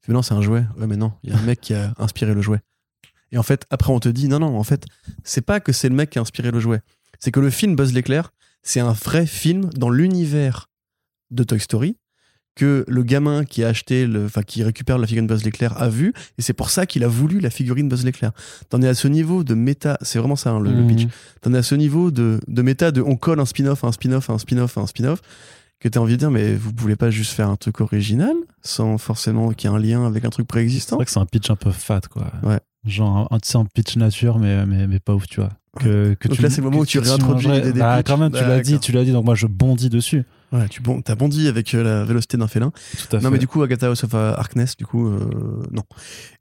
[0.00, 0.64] Fait, non, c'est un jouet.
[0.78, 2.60] Ouais, mais non, il y a un mec qui a inspiré le jouet.
[3.30, 4.84] Et en fait, après, on te dit, non, non, en fait,
[5.24, 6.80] c'est pas que c'est le mec qui a inspiré le jouet.
[7.20, 8.32] C'est que le film Buzz l'éclair,
[8.62, 10.68] c'est un vrai film dans l'univers
[11.30, 11.96] de Toy Story
[12.54, 15.88] que le gamin qui a acheté, le, enfin qui récupère la figurine Buzz l'éclair a
[15.88, 18.32] vu, et c'est pour ça qu'il a voulu la figurine Buzz l'éclair.
[18.68, 20.88] T'en es à ce niveau de méta, c'est vraiment ça hein, le, le Mhm.
[20.88, 21.08] pitch.
[21.40, 24.28] T'en es à ce niveau de, de méta de on colle un spin-off, un spin-off,
[24.28, 25.20] un spin-off, un spin-off,
[25.80, 28.98] que t'as envie de dire, mais vous voulez pas juste faire un truc original sans
[28.98, 31.26] forcément qu'il y ait un lien avec un truc C'est préexistant vrai que c'est un
[31.26, 32.30] pitch un peu fat, quoi.
[32.42, 32.60] Ouais.
[32.84, 35.50] Genre, un, un pitch nature, mais, mais, mais pas ouf, tu vois.
[35.80, 38.06] Que, que Donc tu, là, c'est le moment où tu réintroduis des Bah, pitchs.
[38.06, 40.24] quand même, tu l'as dit, tu l'as dit, donc moi je bondis dessus.
[40.52, 42.70] Ouais, tu bon, t'as bondi avec euh, la vélocité d'un félin.
[42.70, 43.24] Tout à fait.
[43.24, 45.82] Non, mais du coup, Agatha House of Harkness, du coup, euh, non.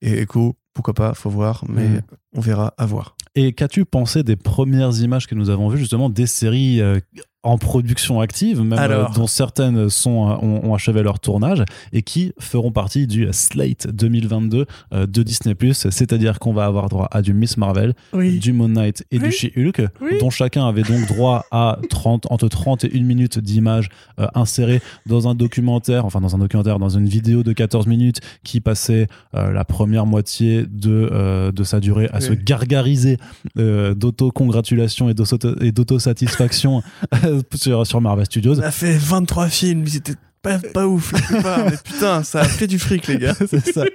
[0.02, 2.02] Et Echo, pourquoi pas, faut voir, mais
[2.36, 3.16] on verra à voir.
[3.36, 7.00] Et qu'as-tu pensé des premières images que nous avons vues, justement, des séries euh,
[7.44, 9.10] en production active, même Alors.
[9.12, 13.28] euh, dont certaines sont, euh, ont, ont achevé leur tournage et qui feront partie du
[13.32, 15.56] Slate 2022 euh, de Disney+.
[15.74, 18.38] C'est-à-dire qu'on va avoir droit à du Miss Marvel, Oui.
[18.38, 19.30] du Moon Knight et Oui.
[19.30, 20.12] du She-Hulk, Oui.
[20.20, 23.90] dont chacun avait donc droit à 30, entre 30 et 1 minute d'images
[24.20, 28.20] euh, insérées dans un documentaire, enfin dans un documentaire, dans une vidéo de 14 minutes
[28.44, 33.18] qui passait euh, la première moitié de, euh, de sa durée à se gargariser
[33.56, 36.84] d'auto-congratulation et d'auto- et d'auto-satisfaction
[37.56, 38.60] sur, sur Marvel Studios.
[38.60, 42.66] On a fait 23 films, ils étaient pas, pas ouf, mais putain, ça a fait
[42.68, 43.36] du fric, les gars.
[43.48, 43.86] C'est ça.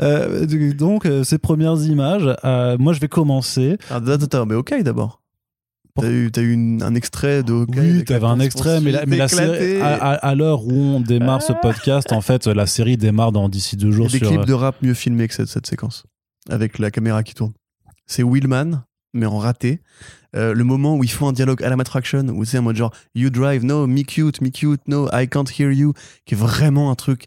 [0.00, 3.76] Euh, donc, euh, ces premières images, euh, moi je vais commencer.
[3.90, 5.20] Attends, attends, mais ok d'abord.
[6.00, 7.74] T'as eu, t'as eu une- un extrait de OK.
[7.76, 9.58] oui, t'avais un extrait, mais la, mais la éclatée.
[9.58, 13.32] série, à, à- à l'heure où on démarre ce podcast, en fait, la série démarre
[13.32, 14.28] dans d'ici deux Il y jours a des sur.
[14.28, 16.04] clips de rap mieux filmés que cette, cette séquence,
[16.48, 17.52] avec la caméra qui tourne.
[18.06, 19.80] C'est Willman, mais en raté.
[20.36, 22.76] Euh, le moment où ils font un dialogue à la Matraction, où c'est en mode
[22.76, 25.92] genre You drive, no, me cute, me cute, no, I can't hear you,
[26.24, 27.24] qui est vraiment un truc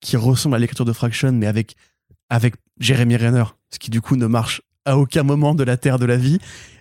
[0.00, 1.76] qui ressemble à l'écriture de Fraction, mais avec,
[2.28, 5.98] avec Jeremy Renner, ce qui du coup ne marche à aucun moment de la Terre
[5.98, 6.38] de la vie.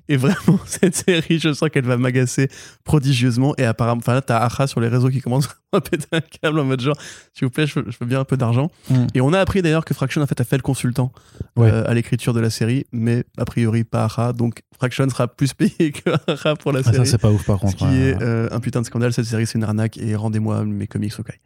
[0.10, 2.50] Et vraiment, cette série, je sens qu'elle va m'agacer
[2.84, 3.54] prodigieusement.
[3.58, 6.60] Et apparemment, enfin là, t'as Acha sur les réseaux qui commence à péter un câble
[6.60, 6.98] en mode genre,
[7.34, 8.70] s'il vous plaît, je veux, je veux bien un peu d'argent.
[8.90, 9.06] Mm.
[9.16, 11.12] Et on a appris d'ailleurs que Fraction en fait a fait le consultant
[11.56, 11.72] Ouais.
[11.72, 14.34] euh, à l'écriture de la série, mais a priori pas Acha.
[14.34, 17.08] Donc Fraction sera plus payé que Acha pour la Ah, ça, série.
[17.08, 17.78] c'est pas ouf par ce contre.
[17.78, 17.96] qui ouais.
[18.10, 19.14] est euh, un putain de scandale.
[19.14, 19.98] Cette série, c'est une arnaque.
[19.98, 21.40] Et rendez-moi mes comics au Kai.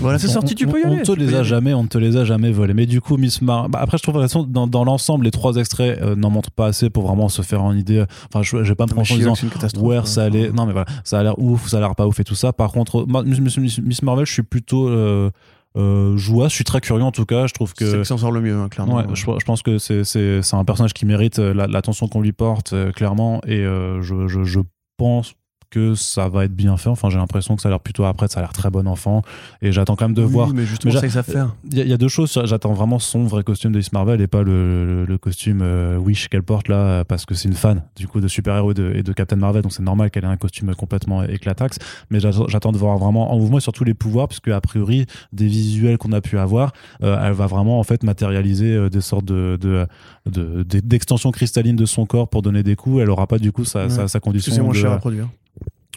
[0.00, 1.88] Voilà, c'est On- sorti, tu on- peux y on te les a jamais, on ne
[1.88, 2.74] te les a jamais volés.
[2.74, 3.68] Mais du coup, Miss Mar...
[3.68, 6.66] bah, après, je trouve que dans, dans l'ensemble, les trois extraits euh, n'en montrent pas
[6.66, 8.04] assez pour vraiment se faire une idée.
[8.28, 10.04] Enfin, je, je vais pas me prononcer en disant c'est ouais, hein.
[10.04, 10.50] ça allait.
[10.52, 12.52] Non, mais voilà, ça a l'air ouf, ça a l'air pas ouf et tout ça.
[12.52, 15.30] Par contre, Miss, Marvel, je suis plutôt euh,
[15.76, 16.48] euh, joueur.
[16.48, 17.46] Je suis très curieux en tout cas.
[17.46, 17.96] Je trouve C'est que.
[17.96, 18.96] que ça en sort le mieux, hein, clairement.
[18.96, 22.06] Ouais, je, je pense que c'est c'est- c'est un personnage qui mérite euh, la- l'attention
[22.08, 23.40] qu'on lui porte, euh, clairement.
[23.46, 24.60] Et euh, je, je, je
[24.96, 25.34] pense
[25.70, 26.88] que ça va être bien fait.
[26.88, 29.22] Enfin, j'ai l'impression que ça a l'air plutôt après, ça a l'air très bon enfant.
[29.62, 31.54] Et j'attends quand même de Oui, voir mais justement, Mais ça, savent faire.
[31.70, 32.38] il y, a- il y a deux choses.
[32.44, 35.96] J'attends vraiment son vrai costume de Miss Marvel et pas le, le- le costume euh,
[35.98, 38.92] Wish qu'elle porte là, parce que c'est une fan du coup de super-héros et de,
[38.94, 41.78] et de Captain Marvel, donc c'est normal qu'elle ait un costume complètement éclataxe.
[42.10, 45.46] Mais j'attends de voir vraiment en mouvement et surtout les pouvoirs, puisque a priori des
[45.46, 46.72] visuels qu'on a pu avoir,
[47.02, 49.86] euh, elle va vraiment en fait matérialiser euh, des sortes de de-
[50.30, 53.00] de- de- d'extensions cristallines de son corps pour donner des coups.
[53.02, 53.90] Elle aura pas du coup sa, Ouais.
[53.90, 54.52] sa, sa condition.
[54.52, 55.28] c'est moins de- cher à produire.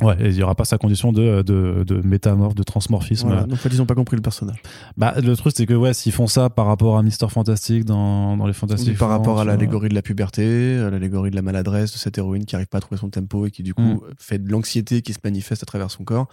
[0.02, 3.28] Ouais, il y aura pas sa condition de, de, de métamorphe, de transmorphisme.
[3.28, 3.44] Voilà.
[3.44, 4.62] Donc, en fait, ils ont pas compris le personnage.
[4.98, 8.38] Bah, le truc, c'est que ouais, s'ils font ça par rapport à Mister Fantastic dans,
[8.38, 8.98] dans les Fantastiques.
[8.98, 12.46] par rapport à l'allégorie de la puberté, à l'allégorie de la maladresse de cette héroïne
[12.46, 14.00] qui arrive pas à trouver son tempo et qui du coup Mm.
[14.18, 16.28] fait de l'anxiété qui se manifeste à travers son corps.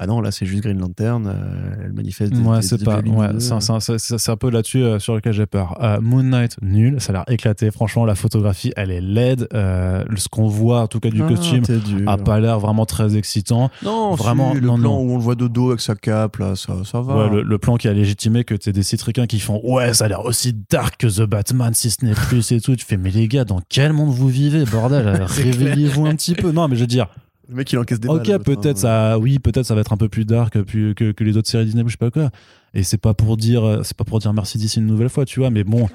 [0.00, 3.00] Bah non, là c'est juste Green Lantern, euh, elle manifeste des, Ouais, c'est pas.
[3.00, 5.76] Ouais, c'est un, peu là-dessus euh, sur lequel j'ai peur.
[5.82, 6.98] Euh, Moon Knight, nul.
[7.02, 7.70] Ça a l'air éclaté.
[7.70, 9.46] Franchement, la photographie, elle est laide.
[9.52, 11.64] Ce qu'on voit, en tout cas, du Ah, costume,
[12.06, 13.70] a pas l'air vraiment très excitant.
[13.82, 15.00] Non, vraiment, si, le non, plan non.
[15.00, 17.16] où on le voit de dos avec sa cape, là, ça, ça va.
[17.16, 20.06] Ouais, le, le plan qui a légitimé que t'es des citricains qui font ouais, ça
[20.06, 22.74] a l'air aussi dark que The Batman, si ce n'est plus et tout.
[22.74, 25.06] Tu fais, mais les gars, dans quel monde vous vivez, bordel?
[25.26, 26.52] Réveillez-vous un petit peu.
[26.52, 27.08] Non, mais je veux dire,
[27.50, 28.08] Le mec, il encaisse des.
[28.08, 29.12] Ok, peut-être hein.
[29.12, 31.48] ça, oui, peut-être ça va être un peu plus dark que, que, que les autres
[31.48, 32.30] séries Disney, je sais pas quoi.
[32.74, 35.24] Et c'est pas pour dire, euh, c'est pas pour dire merci d'ici une nouvelle fois,
[35.24, 35.50] tu vois.
[35.50, 35.88] Mais bon,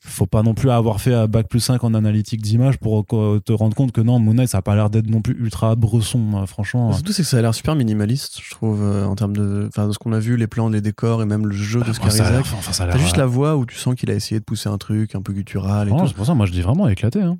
[0.00, 3.52] faut pas non plus avoir fait un bac plus 5 en analytique d'image pour te
[3.52, 6.20] rendre compte que non, Moon Knight, ça a pas l'air d'être non plus ultra bresson,
[6.36, 6.92] euh, franchement.
[6.92, 9.88] Surtout, c'est que ça a l'air super minimaliste, je trouve, euh, en termes de, enfin,
[9.88, 12.10] de ce qu'on a vu, les plans, les décors et même le jeu de Enfin,
[12.10, 12.58] ça a l'air- Scarizak.
[12.58, 14.38] enfin, ça a T'as l'air, juste euh, la voix où tu sens qu'il a essayé
[14.38, 16.06] de pousser un truc un peu guttural et tout.
[16.06, 17.20] c'est pour ça, moi je dis vraiment éclaté.
[17.22, 17.38] Hein.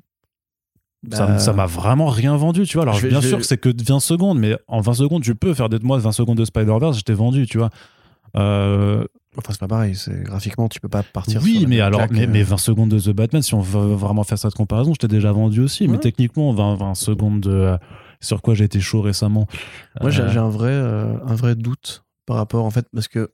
[1.11, 2.83] Ça Bah, ça m'a vraiment rien vendu, tu vois.
[2.83, 5.53] Alors vais- bien sûr que c'est que 20 secondes, mais en 20 secondes, tu peux
[5.53, 7.69] faire des moi 20 secondes de Spider-Verse, je t'ai vendu, tu vois.
[8.37, 9.05] Euh,
[9.37, 9.95] Enfin, c'est pas pareil.
[10.23, 11.39] Graphiquement, tu peux pas partir.
[11.43, 12.29] oui, sur mais alors, mais, euh.
[12.29, 15.07] mais 20 secondes de The Batman, si on veut vraiment faire cette comparaison, je t'ai
[15.07, 15.87] déjà vendu aussi.
[15.87, 17.51] Mais techniquement, 20, 20 secondes de.
[17.51, 17.77] euh,
[18.21, 19.47] sur quoi j'ai été chaud récemment.
[20.01, 23.31] Moi, j'ai Euh, j'ai un vrai, un vrai doute par rapport, en fait, parce que.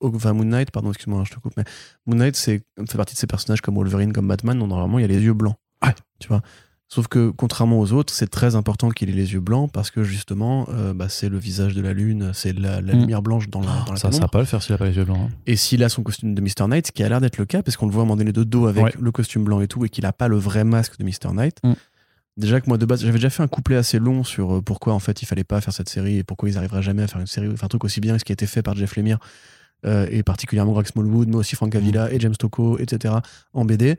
[0.00, 1.64] Enfin, Moon Knight, pardon, excuse-moi, je te coupe, mais
[2.06, 5.02] Moon Knight c'est, fait partie de ces personnages comme Wolverine, comme Batman, dont normalement il
[5.02, 5.54] y a les yeux blancs.
[5.84, 5.94] Ouais.
[6.18, 6.40] Tu vois?
[6.88, 10.04] Sauf que contrairement aux autres, c'est très important qu'il ait les yeux blancs parce que
[10.04, 13.00] justement, euh, bah, c'est le visage de la lune, c'est la, la Mm.
[13.00, 14.22] lumière blanche dans la, dans la Ça, ça pénombre.
[14.22, 15.18] va pas le faire s'il a pas les yeux blancs.
[15.20, 15.34] hein.
[15.46, 16.68] Et s'il a son costume de Mr.
[16.68, 18.16] Knight, ce qui a l'air d'être le cas, parce qu'on le voit à un moment
[18.16, 18.92] donné de dos avec Ouais.
[19.00, 21.32] le costume blanc et tout, et qu'il a pas le vrai masque de Mr.
[21.34, 21.58] Knight.
[21.64, 21.72] Mm.
[22.36, 24.92] Déjà que moi de base, j'avais déjà fait un couplet assez long sur euh, pourquoi
[24.92, 27.20] en fait il fallait pas faire cette série et pourquoi ils arriveraient jamais à faire
[27.20, 28.94] une série, enfin un truc aussi bien que ce qui a été fait par Jeff
[28.94, 29.18] Lemire
[29.86, 31.78] euh, et particulièrement Greg Smallwood, mais aussi Frank Mm.
[31.78, 33.14] Avila et James Tocco, etc.
[33.54, 33.96] en BD.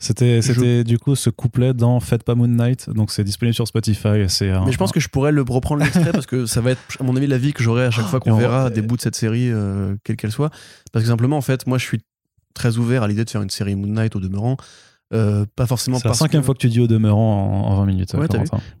[0.00, 3.66] C'était, Je- du coup ce couplet dans Faites pas Moon Knight, donc c'est disponible sur
[3.66, 4.26] Spotify.
[4.28, 6.80] C'est Mais je pense que je pourrais le reprendre l'extrait parce que ça va être,
[7.00, 8.80] à mon avis, la vie que j'aurai à chaque fois Et qu'on va- verra des
[8.82, 10.50] bouts de cette série, euh, quelle qu'elle soit.
[10.92, 12.00] Parce que simplement, en fait, moi, je suis
[12.54, 14.56] très ouvert à l'idée de faire une série Moon Knight au demeurant.
[15.14, 17.72] Euh, pas forcément c'est la parce cinquième que, fois que tu dis au demeurant en,
[17.72, 18.12] en 20 minutes.
[18.14, 18.26] Ouais,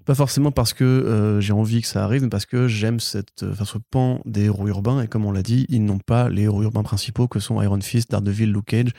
[0.04, 3.44] pas forcément parce que euh, j'ai envie que ça arrive, mais parce que j'aime cette,
[3.50, 5.00] enfin, ce pan des héros urbains.
[5.02, 7.80] Et comme on l'a dit, ils n'ont pas les héros urbains principaux que sont Iron
[7.80, 8.90] Fist, Daredevil, Luke Cage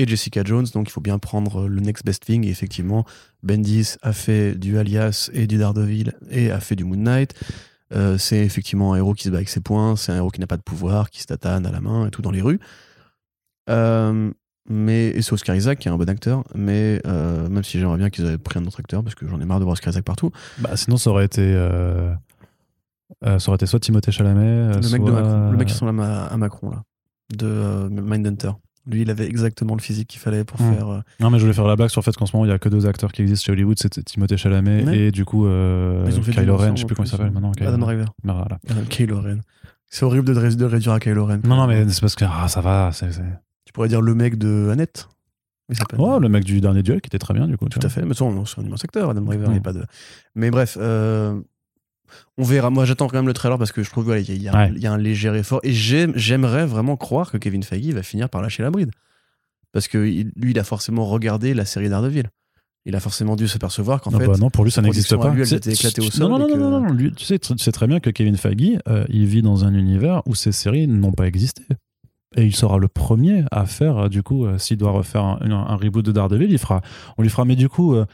[0.00, 0.66] et Jessica Jones.
[0.72, 2.46] Donc il faut bien prendre euh, le next best thing.
[2.46, 3.04] Et effectivement,
[3.42, 7.34] Bendis a fait du Alias et du Daredevil et a fait du Moon Knight.
[7.94, 10.40] Euh, c'est effectivement un héros qui se bat avec ses poings, c'est un héros qui
[10.40, 12.60] n'a pas de pouvoir, qui se tatane à la main et tout dans les rues.
[13.70, 14.30] Euh,
[14.68, 17.96] mais, et c'est Oscar Isaac qui est un bon acteur, mais euh, même si j'aimerais
[17.96, 19.90] bien qu'ils avaient pris un autre acteur, parce que j'en ai marre de voir Oscar
[19.92, 20.30] Isaac partout.
[20.58, 21.54] Bah, sinon, ça aurait été.
[23.22, 25.90] ça aurait été soit Timothée Chalamet, Le mec, de soit- Macron, le mec qui ressemble
[25.90, 26.82] à, Ma- à Macron, là,
[27.34, 28.50] de Mindhunter.
[28.90, 30.74] Lui, il avait exactement le physique qu'il fallait pour Mm.
[30.74, 30.88] faire.
[30.88, 32.48] euh, Non, mais je voulais faire la blague sur le fait qu'en ce moment, il
[32.48, 34.98] y a que deux acteurs qui existent chez Hollywood, c'est Timothée Chalamet Ouais.
[34.98, 37.10] et du coup euh, Ils ont fait Kylo Ren, je sais plus en comment il
[37.10, 37.52] s'appelle maintenant.
[37.60, 37.78] Adam.
[37.78, 38.14] Driver.
[38.24, 38.58] Voilà.
[38.68, 39.38] Adam Kylo Ren.
[39.90, 41.40] C'est horrible de, ré- de réduire à Kylo Ren.
[41.44, 42.90] Non, non, mais c'est parce que ah, ça va.
[42.92, 43.08] c'est-
[43.64, 45.08] Tu pourrais dire le mec de Annette.
[45.98, 47.68] Oh, le mec du dernier duel qui était très bien, du coup.
[47.68, 48.02] Tout à fait.
[48.02, 49.50] Mais son, c'est un immense acteur, Adam Driver.
[49.50, 49.52] Mm.
[49.52, 49.84] il a pas de...
[50.34, 51.38] Mais bref, euh,
[52.36, 52.70] on verra.
[52.70, 54.58] Moi, j'attends quand même le trailer parce que je trouve qu'il y, a- y un-
[54.66, 54.72] Ouais.
[54.76, 55.60] il y a un léger effort.
[55.62, 58.90] Et j'aime- j'aimerais vraiment croire que Kevin Feige va finir par lâcher la bride.
[59.72, 62.24] Parce que il- lui, il a forcément regardé la série Daredevil.
[62.86, 64.26] Il a forcément dû se percevoir qu'en non, fait.
[64.26, 65.30] bah non, pour lui, ça n'existe pas.
[65.30, 67.12] lui, elle C'est- était éclatée au non, sol Non, non, non, que- non, non, lui,
[67.12, 70.22] tu sais, tu sais très bien que Kevin Feige, euh, il vit dans un univers
[70.26, 71.64] où ces séries n'ont pas existé.
[72.36, 75.38] Et il sera le premier à faire, euh, du coup, euh, s'il doit refaire un,
[75.42, 76.80] un- un reboot de Daredevil, il fera,
[77.18, 78.06] on lui fera, mais du coup, euh,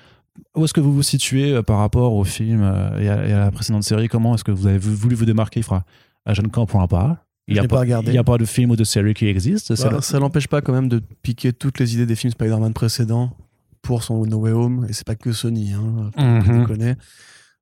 [0.56, 3.32] où est-ce que vous vous situez euh, par rapport au film euh, et, à, et
[3.32, 4.08] à la précédente série?
[4.08, 5.60] Comment est-ce que vous avez vou- voulu vous démarquer?
[5.60, 5.84] Il fera,
[6.26, 7.24] ah, je ne comprends pas.
[7.46, 9.74] Il n'y a, pas pas- y a pas de film ou de série qui existe.
[9.82, 13.36] Bah, ça l'empêche pas quand même de piquer toutes les idées des films Spider-Man précédents
[13.82, 14.86] pour son No Way Home.
[14.88, 16.10] Et c'est pas que Sony, hein.
[16.16, 16.60] Pas Mhm.
[16.60, 16.94] déconner.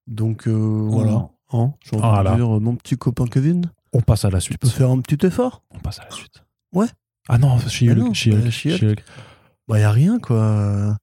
[0.07, 0.53] Donc euh,
[0.89, 1.28] voilà.
[1.53, 2.31] Hein, J'ai envie Voilà.
[2.31, 4.59] de dire, mon petit copain Kevin, On passe à la tu suite.
[4.61, 6.43] peux faire un petit effort On passe à la suite.
[6.73, 6.86] Ouais.
[7.28, 8.51] Ah non, She-Hulk, bah, She-Hulk.
[8.51, 9.05] She-Hulk.
[9.69, 10.97] Bah, y a rien, quoi.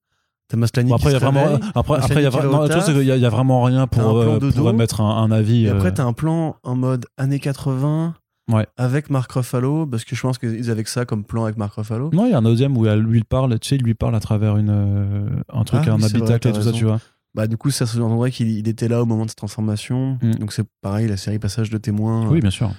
[0.90, 2.62] Bon, après, il y a vraiment, réveille, après, après, il y a vraiment, au non,
[2.64, 4.52] le truc, taf, c'est qu'il y a- il y a vraiment rien pour, un euh,
[4.52, 5.66] pour mettre un, un avis.
[5.66, 8.16] Et après, euh, t'as un plan en mode années 80
[8.52, 8.66] Ouais.
[8.78, 11.76] avec Mark Ruffalo, parce que je pense qu'ils avaient que ça comme plan avec Mark
[11.76, 12.10] Ruffalo.
[12.14, 14.20] Non, il y a un deuxième où lui parle, tu sais, il lui parle à
[14.20, 17.00] travers une, euh, un truc, Ah un habitacle et tout ça, tu vois.
[17.36, 20.18] Bah, du coup, ça se entendrait qu'il il était là au moment de cette transformation.
[20.24, 20.32] Mm.
[20.40, 22.28] Donc, c'est pareil, la série Passage de témoins.
[22.28, 22.72] Oui, bien sûr.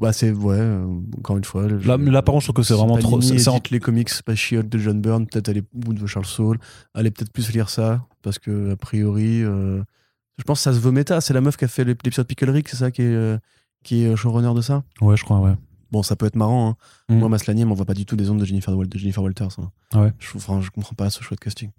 [0.00, 0.86] Bah, c'est, ouais, euh,
[1.18, 1.66] encore une fois.
[1.68, 4.10] Là, mais là, par contre, je trouve que c'est vraiment trop- c'est- en- les comics
[4.24, 6.58] pas She-Hulk de John Byrne, peut-être aller, ou de Charles Saul.
[6.94, 9.82] Allez peut-être plus lire ça, parce que, a priori, euh,
[10.38, 11.20] je pense que ça se veut méta.
[11.20, 13.38] C'est la meuf qui a fait l'épisode Pickle Rick, c'est ça, qui est, euh,
[13.84, 14.82] qui est showrunner de ça?
[15.00, 15.54] Ouais, je crois, ouais.
[15.92, 16.70] Bon, ça peut être marrant.
[17.08, 17.14] Hein.
[17.14, 17.18] Mm.
[17.20, 19.58] Moi, Maslany, m'envoie pas du tout des ondes de Jennifer, de Jennifer Walters.
[19.60, 19.70] hein.
[20.00, 20.12] Ouais.
[20.18, 21.70] Je, enfin, je comprends pas ce choix de casting.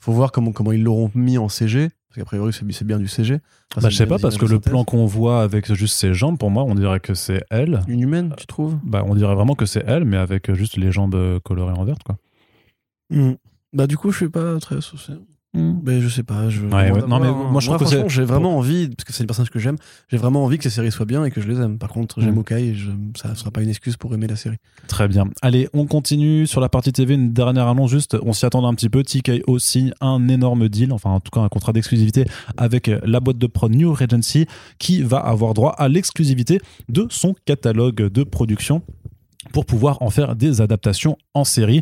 [0.00, 1.90] Faut voir comment, comment ils l'auront mis en CG.
[2.10, 3.34] Parce qu'a priori, c'est bien du CG.
[3.70, 6.38] Enfin, Bah, je sais pas, parce que le plan qu'on voit avec juste ses jambes,
[6.38, 7.82] pour moi, on dirait que c'est elle.
[7.86, 8.76] Une humaine, tu trouves?
[8.82, 11.84] Bah, on dirait vraiment que c'est elle, mais avec juste les jambes euh, colorées en
[11.84, 12.16] vert, quoi.
[13.10, 13.34] Mm.
[13.72, 15.14] Bah, du coup, je suis pas très associé.
[15.52, 16.48] Mais je sais pas.
[16.48, 16.60] Je...
[16.62, 17.02] Ouais, ouais.
[17.08, 19.26] Non, mais Moi, moi, je trouve que franchement, J'ai vraiment envie, parce que c'est le
[19.26, 19.76] personnage que j'aime,
[20.08, 21.78] j'ai vraiment envie que ces séries soient bien et que je les aime.
[21.78, 22.38] Par contre, j'aime Mm.
[22.38, 22.90] Okai et je...
[23.16, 24.58] ça sera pas une excuse pour aimer la série.
[24.86, 25.24] Très bien.
[25.42, 27.14] Allez, on continue sur la partie TV.
[27.14, 29.02] Une dernière annonce, juste, on s'y attendait un petit peu.
[29.02, 33.38] TKO signe un énorme deal, enfin en tout cas un contrat d'exclusivité avec la boîte
[33.38, 34.46] de prod New Regency
[34.78, 38.82] qui va avoir droit à l'exclusivité de son catalogue de production
[39.52, 41.80] pour pouvoir en faire des adaptations en série.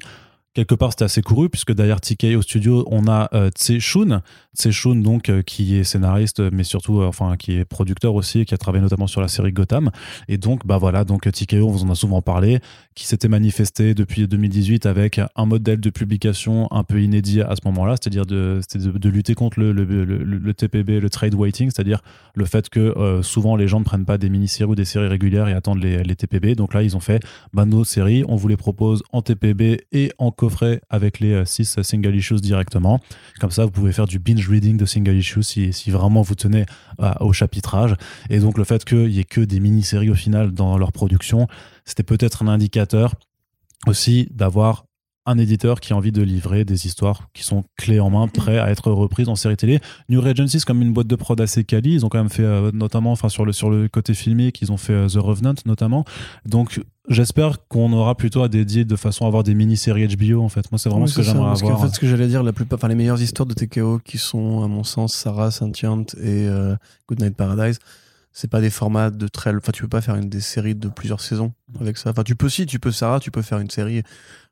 [0.59, 4.22] Quelque part, c'était assez couru, puisque derrière TK au studio, on a euh, Tse Shun.
[4.56, 8.44] Tse Shun, donc, euh, qui est scénariste, mais surtout, euh, enfin, qui est producteur aussi,
[8.44, 9.93] qui a travaillé notamment sur la série Gotham.
[10.26, 12.59] Et donc, bah voilà, donc TKO, on vous en a souvent parlé,
[12.97, 17.60] qui s'était manifesté depuis 2018 avec un modèle de publication un peu inédit à ce
[17.66, 22.01] moment-là, c'est-à-dire de, de, lutter contre le, le, le- le- TPB, le trade waiting, c'est-à-dire
[22.35, 25.06] le fait que euh, souvent les gens ne prennent pas des mini-séries ou des séries
[25.06, 26.56] régulières et attendent les, les TPB.
[26.56, 27.22] Donc là, ils ont fait
[27.52, 30.32] bah, nos séries, on vous les propose en TPB et en
[30.90, 33.00] avec les 6 single issues directement.
[33.40, 36.64] Comme ça, vous pouvez faire du binge reading de single issues si, vraiment vous tenez
[36.98, 37.94] à- au chapitrage.
[38.30, 41.46] Et donc le fait qu'il y ait que des mini-séries au final dans leur production,
[41.84, 43.14] c'était peut-être un indicateur
[43.86, 44.84] aussi d'avoir
[45.26, 48.58] un éditeur qui a envie de livrer des histoires qui sont clés en main, prêts
[48.58, 49.78] à être reprises en série télé.
[50.08, 51.92] New Regency, c'est comme une boîte de prod assez quali.
[51.92, 54.72] Ils ont quand même fait, euh, notamment, enfin, sur le, sur le côté filmique, ils
[54.72, 56.06] ont fait euh, The Revenant, notamment.
[56.46, 60.48] Donc, j'espère qu'on aura plutôt à dédier de façon à avoir des mini-séries HBO, en
[60.48, 60.70] fait.
[60.70, 61.60] Moi, c'est vraiment Oui, ce que j'aimerais avoir.
[61.60, 64.18] qu'en fait, ce que j'allais dire, la plupart, enfin, les meilleures histoires de TKO qui
[64.18, 66.74] sont, à mon sens, Sarah, Sentient et euh,
[67.09, 67.78] Goodnight Paradise,
[68.32, 69.55] c'est pas des formats de très.
[69.55, 72.10] Enfin, tu peux pas faire une des séries de plusieurs saisons avec ça.
[72.10, 74.02] Enfin, tu peux si, tu peux Sarah, tu peux faire une série.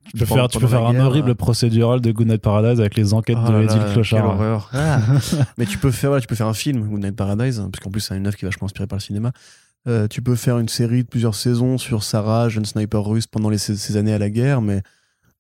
[0.07, 3.39] Tu peux faire, tu peux faire un horrible procédural de Goodnight Paradise avec les enquêtes
[3.43, 4.25] Oh de là Edith là, Quelle Clochard.
[4.27, 4.71] horreur.
[4.73, 5.01] Ah.
[5.59, 7.91] Mais tu peux faire, voilà, tu peux faire un film, Goodnight Paradise, hein, parce qu'en
[7.91, 9.33] plus c'est une œuvre qui est vachement inspirée par le cinéma.
[9.87, 13.51] Euh, tu peux faire une série de plusieurs saisons sur Sarah, jeune sniper russe pendant
[13.51, 14.83] les, ces, années à la guerre, mais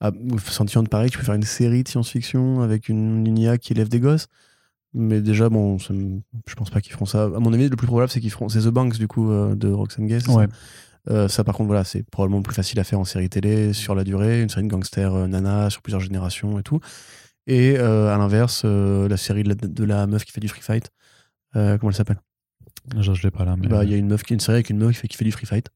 [0.01, 0.13] à,
[0.45, 3.89] Sentient pareil, tu peux faire une série de science-fiction avec une, une IA qui élève
[3.89, 4.29] des gosses.
[4.99, 7.25] Mais déjà, bon, je pense pas qu'ils feront ça.
[7.25, 8.49] À mon avis, le plus probable, c'est qu'ils feront.
[8.49, 10.27] C'est The Banks, du coup, euh, de Roxane Gay.
[10.31, 10.47] Ouais.
[11.11, 13.75] Euh, ça, par contre, voilà, c'est probablement le plus facile à faire en série télé,
[13.75, 16.81] sur la durée, une série de gangsters euh, nana sur plusieurs générations et tout.
[17.47, 20.91] Et à l'inverse, la série de la, de la meuf qui fait du free fight.
[21.53, 22.26] Comment elle s'appelle?
[23.01, 23.69] Je, je l'ai pas là, mais.
[23.69, 25.17] Bah, Il y a une meuf qui une série avec une meuf qui fait, qui
[25.17, 25.69] fait du free fight.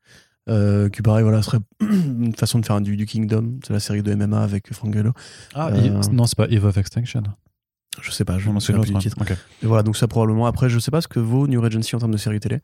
[0.48, 3.58] Euh, qui pareil, voilà, serait une façon de faire du, du Kingdom.
[3.64, 5.12] C'est la série de MMA avec Frank Grillo.
[5.54, 7.22] Ah, Euh, non, c'est pas Eve of Extinction.
[8.00, 9.16] Je sais pas, je me souviens plus du titre.
[9.20, 9.32] Ok.
[9.62, 10.46] Et voilà, donc ça probablement.
[10.46, 12.60] Après, je sais pas ce que vaut New Regency en termes de série télé,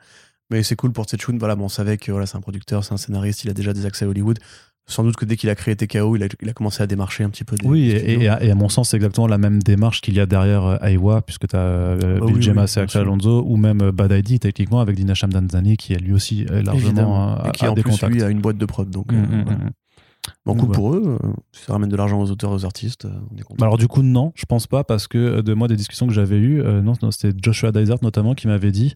[0.51, 1.37] mais c'est cool pour Tsetchun.
[1.39, 3.73] Voilà, bon, on savait que voilà, c'est un producteur, c'est un scénariste, il a déjà
[3.73, 4.39] des accès à Hollywood.
[4.89, 7.25] Sans doute que dès qu'il a créé TKO, il a, il a commencé à démarcher
[7.25, 7.67] un petit peu des.
[7.67, 10.21] Oui, des et, à, et à mon sens, c'est exactement la même démarche qu'il y
[10.21, 12.87] a derrière euh, Aiwa, puisque tu as euh, Ah Bill oui, oui.
[12.95, 16.63] Alonso, ou même euh, Bad ID, techniquement, avec Dina Shamdanzani, qui est lui aussi euh,
[16.63, 18.13] largement euh, et qui a en des plus contacts.
[18.15, 18.89] lui a une boîte de prod.
[18.89, 19.59] Donc, Mm, euh, mm, voilà.
[19.59, 19.71] mm.
[20.47, 20.73] bon, voilà.
[20.73, 21.19] pour eux.
[21.51, 23.07] ça ramène de l'argent aux auteurs, aux artistes.
[23.07, 23.57] on est content.
[23.59, 26.13] Bah alors du coup non, je pense pas parce que de moi des discussions que
[26.13, 28.95] j'avais eues, euh, non, non, c'était Joshua Dysart notamment qui m'avait dit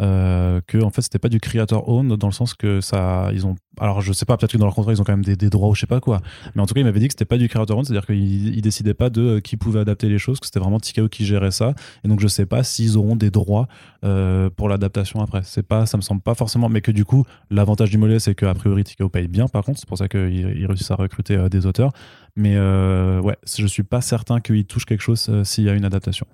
[0.00, 3.46] euh, que en fait c'était pas du creator owned dans le sens que ça ils
[3.46, 5.36] ont alors je sais pas peut-être que dans leur contrat ils ont quand même des,
[5.36, 6.22] des droits ou je sais pas quoi.
[6.54, 8.56] Mais en tout cas il m'avait dit que c'était pas du creator owned c'est-à-dire qu'ils
[8.56, 11.26] ils décidaient pas de euh, qui pouvait adapter les choses que c'était vraiment TKO qui
[11.26, 11.74] gérait ça.
[12.04, 13.68] Et donc je sais pas s'ils auront des droits
[14.04, 15.42] euh, pour l'adaptation après.
[15.44, 18.34] C'est pas ça me semble pas forcément mais que du coup l'avantage du mollet c'est
[18.34, 19.78] que a priori TKO paye bien par contre.
[19.78, 21.92] C'est pour ça qu'ils ils réussissent à recruter des auteurs.
[22.34, 26.26] Mais ouais je suis pas certain qu'ils touchent quelque chose s'il y a une adaptation.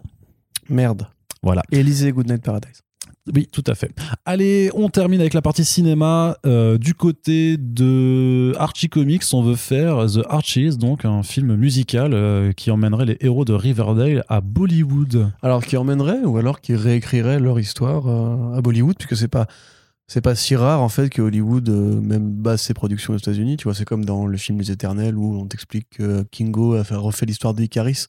[0.68, 1.08] Merde.
[1.42, 1.62] voilà.
[1.72, 2.82] Élysée Goodnight Paradise.
[3.34, 3.90] Oui, tout à fait.
[4.24, 6.36] Allez, on termine avec la partie cinéma.
[6.46, 12.12] Euh, du côté de Archie Comics, on veut faire The Archies, donc un film musical
[12.14, 15.30] euh, qui emmènerait les héros de Riverdale à Bollywood.
[15.42, 19.46] Alors qui emmènerait ou alors qui réécrirait leur histoire euh, à Bollywood, puisque c'est pas
[20.06, 23.58] c'est pas si rare en fait que Hollywood même base ses productions aux États-Unis.
[23.58, 26.84] Tu vois, c'est comme dans le film Les Éternels où on t'explique que Kingo a
[26.84, 28.06] fait, refait l'histoire d'Icaris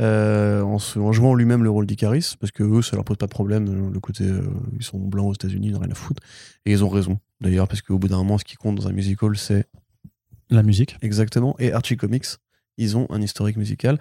[0.00, 3.16] euh, en, se- en jouant lui-même le rôle d'Icaris, parce que eux, ça leur pose
[3.16, 3.66] pas de problème.
[3.68, 4.42] euh, Le côté, euh,
[4.78, 6.22] ils sont blancs aux États-Unis, ils n'ont rien à foutre.
[6.66, 7.18] Et ils ont raison.
[7.40, 9.66] D'ailleurs, parce qu'au bout d'un moment, ce qui compte dans un musical, c'est
[10.50, 10.96] La musique.
[11.02, 11.56] Exactement.
[11.58, 12.26] Et Archie Comics,
[12.76, 13.98] ils ont un historique musical.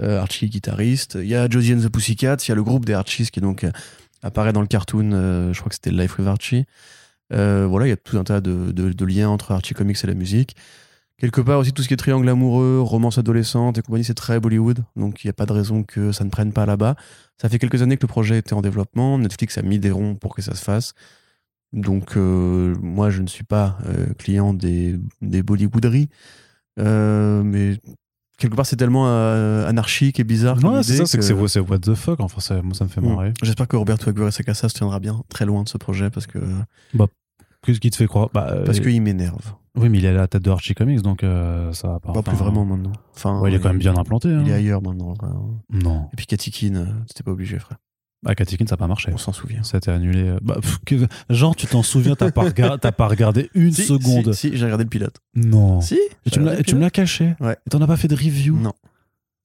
[0.00, 1.18] Euh, Archie guitariste.
[1.20, 2.36] Il y a Josie and the Pussycats.
[2.46, 3.66] Il y a le groupe des Archies qui donc
[4.22, 5.10] apparaît dans le cartoon.
[5.52, 6.64] je crois que c'était Life with Archie.
[7.30, 10.06] Voilà, il y a tout un tas de, de- de liens entre Archie Comics et
[10.06, 10.54] la musique.
[11.20, 14.40] Quelque part aussi tout ce qui est triangle amoureux, romance adolescente et compagnie, c'est très
[14.40, 14.82] Bollywood.
[14.96, 16.96] Donc il n'y a pas de raison que ça ne prenne pas là-bas.
[17.36, 19.18] Ça fait quelques années que le projet était en développement.
[19.18, 20.94] Netflix a mis des ronds pour que ça se fasse.
[21.74, 26.08] Donc euh, moi je ne suis pas euh, client des, des Bollywooderies.
[26.78, 27.76] Euh, mais
[28.38, 29.06] quelque part c'est tellement
[29.66, 30.56] anarchique et bizarre.
[30.64, 32.18] Ouais, c'est ça, c'est que c'est c'est what the fuck.
[32.20, 33.34] Enfin, ça, moi, ça me fait marrer.
[33.42, 36.38] J'espère que Roberto Aguirre Sacasa se tiendra bien très loin de ce projet parce que
[37.62, 38.30] Qu'est-ce qui te fait croire?
[38.32, 39.52] Bah, parce qu'il m'énerve.
[39.80, 42.12] Oui, mais il est à la tête de Archie Comics, donc euh, ça va pas.
[42.12, 42.92] Pas plus vraiment maintenant.
[43.14, 44.28] Enfin, ouais, il est quand même bien implanté.
[44.28, 44.42] hein.
[44.44, 45.14] Il est ailleurs maintenant.
[45.70, 46.08] Non.
[46.12, 47.78] Et puis Katikin, euh, c'était pas obligé, frère.
[48.26, 49.10] À Katikin, ça n'a pas marché.
[49.14, 49.62] On s'en souvient.
[49.62, 50.24] Ça a été annulé.
[50.28, 53.72] euh, Bah, pff, que- Genre, tu t'en souviens, t'as pas, rega- t'as pas regardé une
[53.72, 54.34] Si, seconde.
[54.34, 55.16] Si, si, j'ai regardé le pilote.
[55.34, 55.80] Non.
[55.80, 57.34] Si Et tu me l'as- et tu me l'as caché.
[57.40, 57.56] Ouais.
[57.66, 58.56] Et t'en as pas fait de review.
[58.58, 58.74] Non.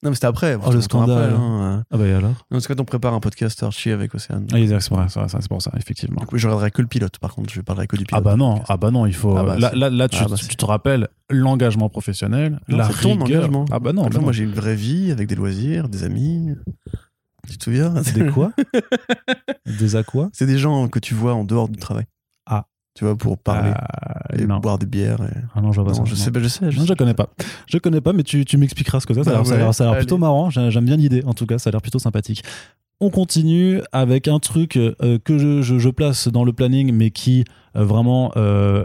[0.06, 0.56] Non, mais c'était après.
[0.64, 1.30] Oh, le scandale.
[1.32, 1.84] après, hein.
[1.90, 4.46] Ah bah et alors Non, c'est quand on prépare un podcast Archie avec Océane.
[4.52, 6.20] Ah, c'est pour ça, c'est pour ça, effectivement.
[6.20, 8.20] Donc, oui, je regarderai que le pilote, par contre, je parlerai que du pilote.
[8.20, 9.36] Ah bah non, ah bah non, il faut.
[9.36, 12.84] Ah bah là, là, là, tu, ah bah tu te rappelles l'engagement professionnel, Non, la
[12.88, 13.24] c'est ton rigueur.
[13.40, 13.64] engagement.
[13.72, 14.22] Ah bah non, Attends, bah non.
[14.26, 16.54] moi j'ai une vraie vie avec des loisirs, des amis.
[17.48, 17.92] Tu te souviens?
[18.14, 18.52] Des quoi?
[19.66, 22.04] Des aquas C'est des gens que tu vois en dehors du travail.
[22.96, 24.58] Tu vois, pour parler Ah, et non.
[24.58, 25.20] boire des bières.
[25.22, 26.10] et- Ah non, je vois pas Non, ça.
[26.10, 26.70] je sais, bah, je sais.
[26.70, 26.96] je Non, je sais.
[26.96, 27.28] connais pas.
[27.68, 29.22] Je connais pas, mais tu, tu m'expliqueras ce que c'est.
[29.24, 30.48] Ça a l'air- ça a l'air- ça a l'air ouais, plutôt marrant.
[30.50, 31.58] J'ai- J'aime bien l'idée, en tout cas.
[31.58, 32.42] Ça a l'air plutôt sympathique.
[33.00, 37.10] On continue avec un truc euh, que je, je- je place dans le planning, mais
[37.10, 37.44] qui
[37.76, 38.84] euh, vraiment euh,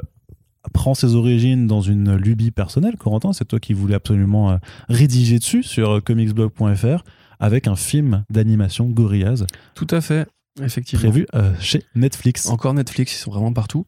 [0.73, 2.97] prend ses origines dans une lubie personnelle.
[2.97, 4.57] Corentin, c'est toi qui voulais absolument euh,
[4.89, 7.03] rédiger dessus sur euh, comicsblog.fr
[7.39, 9.45] avec un film d'animation Gorillaz.
[9.73, 10.27] Tout à fait.
[10.61, 11.10] Effectivement.
[11.10, 12.48] prévu euh, chez Netflix.
[12.48, 13.86] Encore Netflix, ils sont vraiment partout.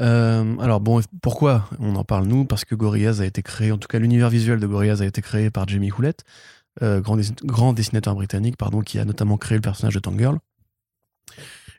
[0.00, 2.44] Euh, alors bon, pourquoi on en parle nous?
[2.44, 5.22] Parce que Gorillaz a été créé, en tout cas l'univers visuel de Gorillaz a été
[5.22, 6.24] créé par Jamie Hewlett,
[6.82, 10.38] euh, grand, dessin- grand dessinateur britannique, pardon, qui a notamment créé le personnage de Tangirl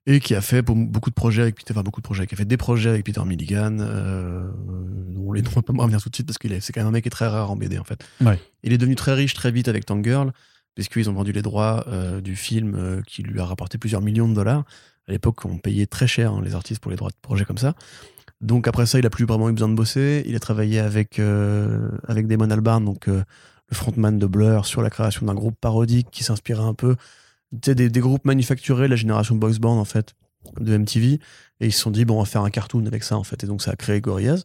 [0.07, 2.33] et qui a fait beau- beaucoup de projets avec Peter, enfin beaucoup de projets, qui
[2.33, 4.49] a fait des projets avec Peter Milligan, euh,
[5.13, 6.79] dont les noms vont pas me revenir tout de suite parce qu'il est, c'est quand
[6.81, 8.03] même un mec qui est très rare en BD en fait.
[8.21, 8.39] Ouais.
[8.63, 10.31] Il est devenu très riche très vite avec Tangirl
[10.75, 14.27] puisqu'ils ont vendu les droits euh, du film euh, qui lui a rapporté plusieurs millions
[14.27, 14.63] de dollars.
[15.07, 17.57] À l'époque, on payait très cher hein, les artistes pour les droits de projets comme
[17.57, 17.73] ça.
[18.39, 20.23] Donc après ça, il a plus vraiment eu besoin de bosser.
[20.25, 23.23] Il a travaillé avec, euh, avec Damon Albarn, donc le
[23.71, 26.95] frontman de Blur, sur la création d'un groupe parodique qui s'inspirait un peu
[27.51, 30.13] des, groupes manufacturés, la génération boys band en fait,
[30.59, 31.19] de MTV.
[31.59, 33.43] Et ils se sont dit, bon, on va faire un cartoon avec ça en fait.
[33.43, 34.43] Et donc ça a créé Gorillaz,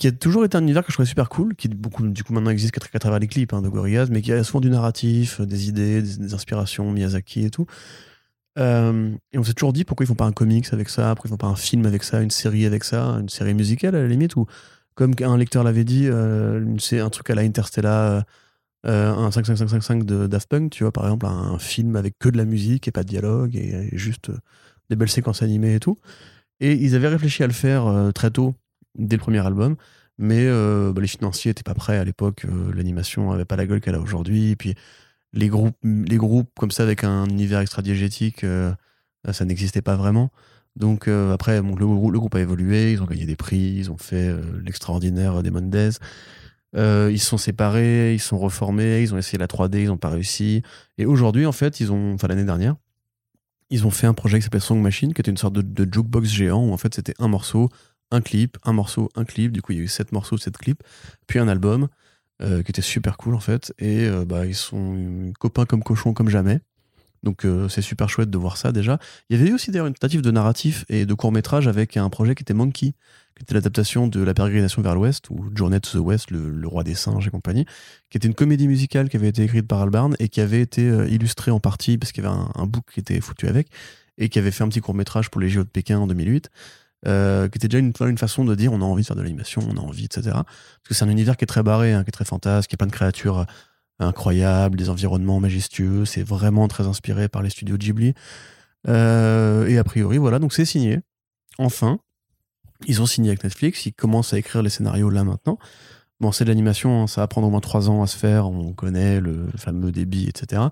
[0.00, 2.32] qui a toujours été un univers que je trouvais super cool, qui beaucoup, du coup
[2.32, 5.40] maintenant existe qu'à travers les clips hein, de Gorillaz, mais qui a souvent du narratif,
[5.40, 7.66] des idées, des, inspirations, Miyazaki et tout.
[8.58, 11.28] Euh, et on s'est toujours dit pourquoi ils font pas un comics avec ça, pourquoi
[11.28, 14.02] ils font pas un film avec ça, une série avec ça, une série musicale à
[14.02, 14.46] la limite, ou
[14.94, 18.24] comme un lecteur l'avait dit, euh, c'est un truc à la Interstellar,
[18.86, 22.38] euh, un 55555 de Daft Punk, tu vois, par exemple, un, film avec que de
[22.38, 24.38] la musique et pas de dialogue et, juste euh,
[24.88, 25.98] des belles séquences animées et tout.
[26.60, 28.54] Et ils avaient réfléchi à le faire euh, très tôt,
[28.96, 29.76] dès le premier album,
[30.18, 33.66] mais euh, bah, les financiers étaient pas prêts à l'époque, euh, l'animation avait pas la
[33.66, 34.74] gueule qu'elle a aujourd'hui, et puis
[35.32, 38.72] les groupes, les groupes comme ça avec un univers extra-diégétique, euh,
[39.32, 40.30] ça n'existait pas vraiment.
[40.76, 44.32] Donc après, le, le groupe a évolué, ils ont gagné des prix, ils ont fait
[44.64, 45.98] l'extraordinaire des Mondays.
[46.74, 49.98] Ils se sont séparés, ils se sont reformés, ils ont essayé la 3D, ils n'ont
[49.98, 50.62] pas réussi.
[50.96, 52.76] Et aujourd'hui, en fait, ils ont, enfin l'année dernière,
[53.70, 55.92] ils ont fait un projet qui s'appelait Song Machine, qui était une sorte de, de
[55.92, 57.68] jukebox géant où en fait c'était un morceau,
[58.10, 59.52] un clip, un morceau, un clip.
[59.52, 60.82] Du coup, il y a eu sept morceaux, sept clips,
[61.26, 61.88] puis un album
[62.42, 63.74] euh, qui était super cool en fait.
[63.78, 66.60] Et euh, bah, ils sont copains comme cochons comme jamais.
[67.22, 68.98] Donc euh, c'est super chouette de voir ça déjà.
[69.28, 71.98] Il y avait eu aussi d'ailleurs une tentative de narratif et de court métrage avec
[71.98, 72.94] un projet qui était Monkey,
[73.36, 76.82] qui était l'adaptation de La pérégrination vers l'Ouest ou Journey to the West, le, roi
[76.82, 77.66] des singes et compagnie,
[78.08, 80.82] qui était une comédie musicale qui avait été écrite par Albarn et qui avait été
[81.10, 83.68] illustrée en partie parce qu'il y avait un, un book qui était foutu avec
[84.16, 86.48] et qui avait fait un petit court métrage pour les JO de Pékin en 2008.
[87.06, 89.62] Euh, qui était déjà une, façon de dire on a envie de faire de l'animation,
[89.70, 90.30] on a envie, etc.
[90.32, 92.76] Parce que c'est un univers qui est très barré, hein, qui est très fantasque, qui
[92.76, 93.46] a plein de créatures
[93.98, 96.04] incroyables, des environnements majestueux.
[96.04, 98.14] C'est vraiment très inspiré par les studios Ghibli.
[98.88, 101.00] Euh, et a priori, voilà, donc c'est signé.
[101.58, 101.98] Enfin,
[102.86, 105.58] ils ont signé avec Netflix, ils commencent à écrire les scénarios là maintenant.
[106.20, 108.46] Bon, c'est de l'animation, hein, ça va prendre au moins trois ans à se faire,
[108.46, 110.62] on connaît le fameux débit, etc.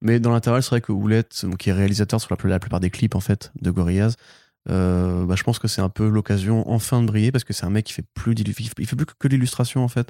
[0.00, 3.14] Mais dans l'intervalle, c'est vrai que Oulette, qui est réalisateur sur la plupart des clips
[3.14, 4.16] en fait de Gorillaz,
[4.70, 7.66] euh, bah, je pense que c'est un peu l'occasion enfin de briller parce que c'est
[7.66, 10.08] un mec qui fait plus il fait- plus que, l'illustration en fait.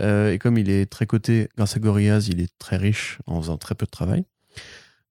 [0.00, 3.40] Euh, et comme il est très coté grâce à Gorillaz, il est très riche en
[3.40, 4.24] faisant très peu de travail.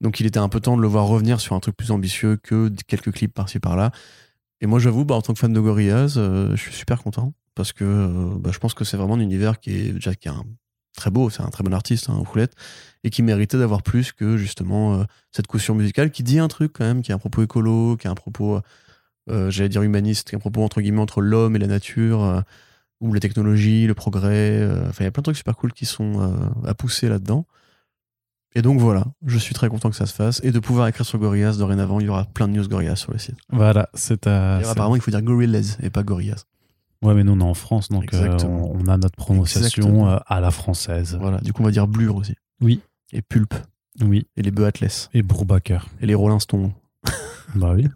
[0.01, 2.38] Donc il était un peu temps de le voir revenir sur un truc plus ambitieux
[2.38, 3.91] que quelques clips par-ci par-là.
[4.61, 7.34] Et moi j'avoue, bah, en tant que fan de Gorillaz, euh, je suis super content
[7.55, 10.30] parce que bah, je pense que c'est vraiment un univers qui est déjà qui
[10.98, 12.53] très beau, c'est un très bon artiste, hein, Roulette,
[13.06, 16.74] et qui méritait d'avoir plus que justement euh, cette caution musicale qui dit un truc
[16.74, 18.60] quand même, qui a un propos écolo, qui a un propos,
[19.30, 22.24] euh, j'allais dire humaniste, qui a un propos entre guillemets entre l'homme et la nature,
[22.24, 22.41] euh,
[22.99, 24.60] ou la technologie, le progrès.
[24.60, 27.07] euh, Enfin, il y a plein de trucs super cool qui sont euh, à pousser
[27.07, 27.45] là-dedans.
[28.56, 31.06] Et donc voilà, je suis très content que ça se fasse et de pouvoir écrire
[31.06, 31.99] sur Gorillaz dorénavant.
[31.99, 33.36] Il y aura plein de news Gorillaz sur le site.
[33.52, 34.60] Voilà, c'est à.
[34.72, 36.45] Apparemment, il faut dire Gorillaz et pas Gorillaz.
[37.03, 40.18] Ouais, mais nous, on est en France, donc euh, on, on a notre prononciation euh,
[40.26, 41.18] à la française.
[41.19, 42.34] Voilà, du coup, on va dire Blur aussi.
[42.61, 42.82] Oui.
[43.14, 43.53] Et Pulp.
[44.02, 44.28] Oui.
[44.36, 45.10] Et les Bœufs Atlas.
[45.14, 45.88] Et Brubaker.
[46.02, 46.72] Et les Rolling Stones.
[47.56, 47.88] Bah oui.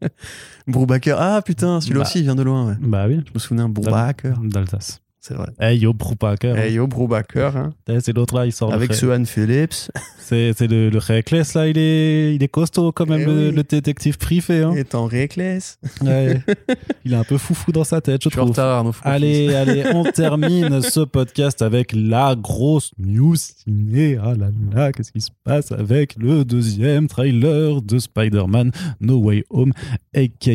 [0.66, 1.16] Brubaker.
[1.18, 2.06] Ah putain, celui-là Bah.
[2.08, 2.70] aussi, il vient de loin.
[2.70, 2.76] Ouais.
[2.80, 3.20] Bah oui.
[3.26, 4.34] Je me souviens, Brubaker.
[4.42, 5.00] D'Alsace.
[5.22, 5.48] C'est vrai.
[5.60, 6.56] Hey yo, Brubaker.
[6.56, 7.54] Hey yo, Brubaker.
[7.54, 7.74] hein.
[8.00, 8.72] C'est l'autre là, il sort.
[8.72, 9.90] Avec Anne Phillips.
[10.18, 14.16] C'est le, le Reckless là, il est, il est costaud quand même, Eh le, détective
[14.16, 14.62] privé.
[14.62, 14.74] Hein.
[14.76, 15.78] Et en Reckless.
[16.02, 16.40] Ouais.
[17.04, 18.50] il est un peu foufou dans sa tête, je Je suis en trouve.
[18.56, 24.18] retard, qu'on Allez, allez, on termine ce podcast avec la grosse news ciné.
[24.22, 28.70] Ah là là, qu'est-ce qui se passe avec le deuxième trailer de Spider-Man
[29.00, 29.72] No Way Home,
[30.14, 30.52] aka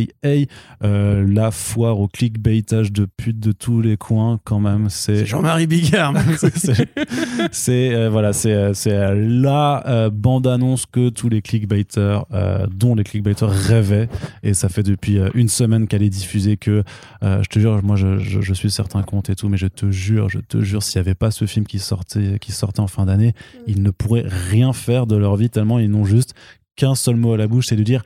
[0.84, 4.90] euh, la foire au clickbaitage de pute de tous les coins quand même.
[4.90, 6.14] C'est Jean-Marie Bigard.
[7.52, 12.66] c'est- euh, voilà, c'est euh, c'est euh, la euh, bande-annonce que tous les clickbaiters, euh,
[12.74, 14.10] dont les clickbaiters rêvaient,
[14.44, 16.84] et ça fait depuis euh, une semaine qu'elle est diffusée que
[17.24, 19.68] euh, je te jure, moi je, je, je suis certains comptes et tout, mais je
[19.68, 22.80] te jure, je te jure, s'il n'y avait pas ce film qui sortait, qui sortait
[22.82, 23.34] en fin d'année,
[23.68, 26.34] ils ne pourraient rien faire de leur vie tellement ils n'ont juste
[26.76, 28.04] qu'un seul mot à la bouche, c'est de dire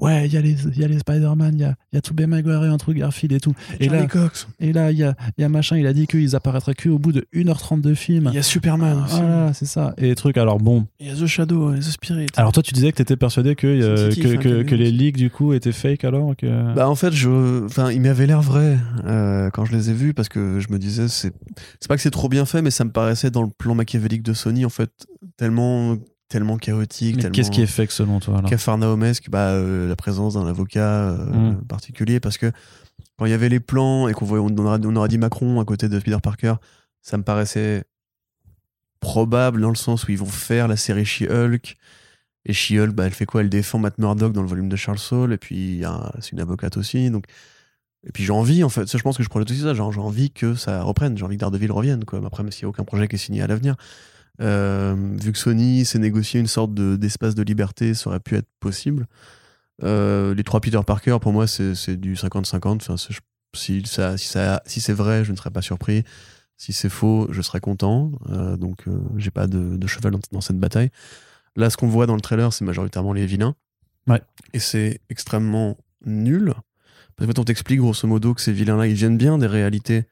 [0.00, 1.98] ouais, il y a les, il y a les Spider-Man, il y a, il y
[1.98, 3.54] a Tobey Maguire et Andrew Garfield et tout.
[3.78, 4.48] Et là, Cox.
[4.58, 6.88] et là, il y a, il y a machin, il a dit qu'ils apparaîtraient que
[6.88, 8.28] au bout de 1h30 de film.
[8.32, 9.16] Il y a Superman aussi.
[9.16, 9.94] Voilà, c'est ça.
[9.98, 10.86] Et les trucs, alors bon.
[10.98, 12.26] Il y a The Shadow, The Spirit.
[12.36, 15.52] Alors toi, tu disais que t'étais persuadé que, euh, que, hein, les leaks, du coup,
[15.52, 16.74] étaient fake alors que...
[16.74, 20.14] Bah en fait, je, enfin, il m'avait l'air vrai euh, quand je les ai vus
[20.14, 21.32] parce que je me disais c'est,
[21.80, 24.22] c'est pas que c'est trop bien fait, mais ça me paraissait dans le plan machiavélique
[24.22, 24.90] de Sony en fait
[25.36, 25.96] tellement,
[26.30, 30.34] tellement chaotique, Mais tellement qu'est-ce qui est fake selon toi cafarnaumesque, bah euh, la présence
[30.34, 31.64] d'un avocat euh, Mm.
[31.66, 32.50] particulier parce que
[33.18, 35.64] quand il y avait les plans et qu'on voyait, on aurait, on dit Macron à
[35.66, 36.54] côté de Peter Parker,
[37.02, 37.84] ça me paraissait
[39.00, 41.76] probable dans le sens où ils vont faire la série She-Hulk.
[42.46, 43.42] Et She-Hulk, bah, elle fait quoi?
[43.42, 45.82] Elle défend Matt Murdock dans le volume de Charles Saul, et puis
[46.20, 47.10] c'est une avocate aussi.
[47.10, 47.24] Donc...
[48.06, 49.92] Et puis j'ai envie, en fait, ça, je pense que je projette aussi ça, genre,
[49.92, 52.06] j'ai envie que ça reprenne, j'ai envie que Daredevil revienne.
[52.06, 52.22] Quoi.
[52.24, 53.76] Après, s'il n'y a aucun projet qui est signé à l'avenir.
[54.40, 58.36] Euh, vu que Sony s'est négocié une sorte de- d'espace de, liberté, ça aurait pu
[58.36, 59.06] être possible.
[59.82, 62.82] Euh, les trois Peter Parker, pour moi, c'est du 50-50.
[62.82, 63.20] Enfin, c'est- je-
[63.54, 66.04] si, ça, si, ça, si c'est vrai, je ne serais pas surpris.
[66.56, 68.12] Si c'est faux, je serais content.
[68.30, 70.90] Euh, donc, euh, j'ai pas de, de cheval dans, dans cette bataille.
[71.56, 73.54] Là, ce qu'on voit dans le trailer, c'est majoritairement les vilains.
[74.06, 74.20] Ouais.
[74.52, 75.76] Et c'est extrêmement
[76.06, 76.52] nul.
[77.16, 80.04] Parce qu'en fait, on t'explique grosso modo que ces vilains-là, ils viennent bien des réalités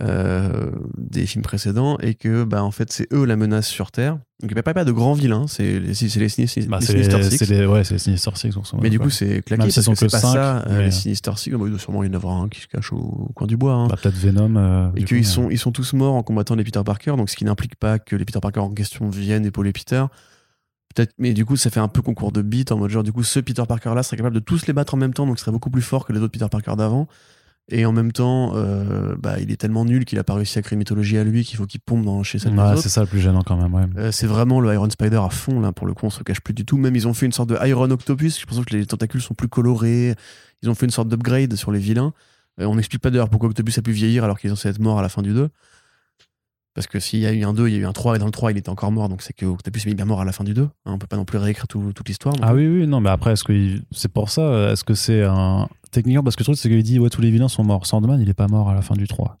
[0.00, 4.14] euh, des films précédents et que, bah, en fait, c'est eux la menace sur Terre.
[4.40, 6.92] Donc, il n'y a pas, pas de grands vilains, c'est les, les, Sinister- Bah, Six.
[7.50, 8.54] les- ouais, c'est les Sinister Six.
[8.80, 11.32] Mais du coup, c'est claqué Même parce que c'est pas ça, euh, mais- les Sinister
[11.36, 11.50] Six.
[11.50, 13.72] Bah, il sûrement y en avoir un qui se cache au, coin du bois.
[13.74, 13.88] hein.
[13.88, 14.54] Bah, peut-être Venom.
[14.56, 17.36] euh, et qu'ils sont, ils sont tous morts en combattant les Peter Parker, donc ce
[17.36, 20.04] qui n'implique pas que les Peter Parker en question viennent épauler Peter.
[20.94, 23.12] Peut-être, mais du coup, ça fait un peu concours de beat en mode genre, du
[23.12, 25.36] coup, ce Peter Parker là serait capable de tous les battre en même temps, donc
[25.38, 27.08] il serait beaucoup plus fort que les autres Peter Parker d'avant.
[27.70, 30.62] Et en même temps, euh, bah, il est tellement nul qu'il a pas réussi à
[30.62, 32.78] créer une mythologie à lui qu'il faut qu'il pompe dans, chez Ouais, autres.
[32.80, 33.74] c'est ça le plus gênant quand même.
[33.74, 33.84] Ouais.
[33.98, 36.40] Euh, c'est vraiment le Iron Spider à fond, là, pour le coup, on se cache
[36.40, 36.78] plus du tout.
[36.78, 38.40] Même, ils ont fait une sorte de Iron Octopus.
[38.40, 40.14] Je pense que les tentacules sont plus colorés.
[40.62, 42.14] Ils ont fait une sorte d'upgrade sur les vilains.
[42.58, 44.80] Euh, on n'explique pas d'ailleurs pourquoi Octopus a pu vieillir alors qu'il est censé être
[44.80, 45.50] mort à la fin du 2.
[46.74, 48.18] Parce que s'il y a eu un 2, il y a eu un 3, et
[48.20, 50.24] dans le 3, il était encore mort, donc c'est que Octopus est bien mort à
[50.24, 50.62] la fin du 2.
[50.62, 52.34] Hein, on peut pas non plus réécrire tout- toute l'histoire.
[52.40, 52.68] Ah plus.
[52.68, 55.68] oui, oui, non, mais après, est-ce que c'est pour ça euh, Est-ce que c'est un.
[55.90, 57.86] Techniquement, parce que le truc, c'est qu'il dit, ouais, tous les vilains sont morts.
[57.86, 59.38] Sandman, il est pas mort à la fin du 3.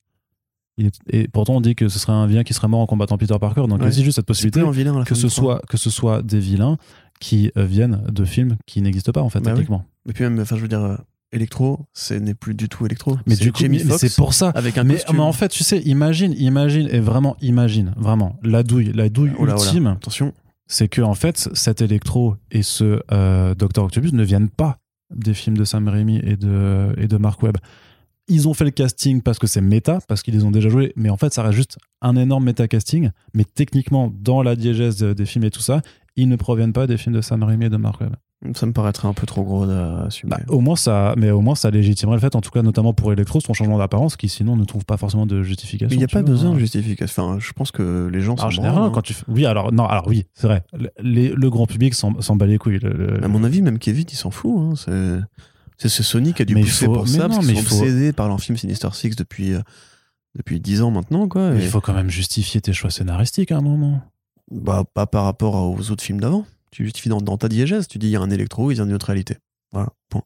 [0.76, 2.86] Il est- Et pourtant, on dit que ce serait un vilain qui serait mort en
[2.86, 3.62] combattant Peter Parker.
[3.62, 3.92] Donc, il y a Ouais.
[4.04, 5.56] juste cette possibilité vilain que ce, du 3.
[5.56, 6.76] soit, que ce soit des vilains
[7.20, 9.56] qui euh, viennent de films qui n'existent pas, en fait, Bah oui.
[9.56, 9.84] techniquement.
[10.08, 10.96] Et puis même, enfin, je veux dire, euh,
[11.32, 13.18] Electro, ce n'est plus du tout Electro.
[13.26, 13.62] Mais du coup,
[13.98, 14.48] c'est pour ça.
[14.54, 18.62] avec un Mais, mais en fait, tu sais, imagine, imagine, et vraiment, imagine, vraiment, la
[18.62, 19.64] douille, la douille Oh là, oh là.
[19.66, 20.32] ultime, Attention.
[20.68, 24.78] c'est que en fait, cet Electro et ce euh, Doctor Octopus ne viennent pas
[25.14, 27.56] des films de Sam Raimi et de, et Mark Webb.
[28.30, 30.92] Ils ont fait le casting parce que c'est méta, parce qu'ils les ont déjà joués,
[30.96, 33.10] mais en fait, ça reste juste un énorme méta-casting.
[33.32, 35.80] Mais techniquement, dans la diégèse de- des films et tout ça,
[36.14, 38.16] ils ne proviennent pas des films de Sam Raimi et de Mark Webb.
[38.54, 40.30] Ça me paraîtrait un peu trop gros à assumer.
[40.30, 42.92] Bah, au moins ça, mais au moins ça légitimerait le fait, en tout cas notamment
[42.94, 45.88] pour Electro, son changement d'apparence, qui sinon ne trouve pas forcément de justification.
[45.90, 46.30] Mais il n'y a pas vois.
[46.30, 47.24] besoin de justification.
[47.30, 49.24] Enfin, je pense que les gens en général, quand tu fais...
[49.26, 50.62] oui, alors non, alors oui, c'est vrai.
[50.72, 52.78] Le, les- le grand public s'en bat les couilles.
[52.78, 54.54] le- le- À mon avis, même Kevin, il s'en fout.
[54.56, 55.26] hein.
[55.78, 57.56] C'est- ce Sony qui a dû Mais pousser faut- pour mais ça, non, parce qu'ils
[57.56, 59.60] il sont faut- obsédés par leur film Sinister Six depuis, euh,
[60.36, 61.26] depuis 10 ans maintenant.
[61.28, 61.54] Quoi.
[61.54, 64.00] Et- il faut quand même justifier tes choix scénaristiques à un moment.
[64.50, 66.46] bah, pas par rapport aux autres films d'avant.
[66.70, 67.88] Tu justifies dans, dans ta diégèse.
[67.88, 69.36] Tu dis il y a un électro, il y a une autre réalité.
[69.72, 70.22] Voilà, point.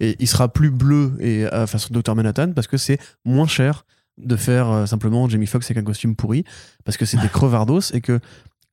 [0.00, 3.84] Et il sera plus bleu et à façon Dr Manhattan parce que c'est moins cher
[4.16, 6.44] de faire euh, simplement Jamie Foxx avec un costume pourri
[6.84, 8.20] parce que c'est des crevardos et que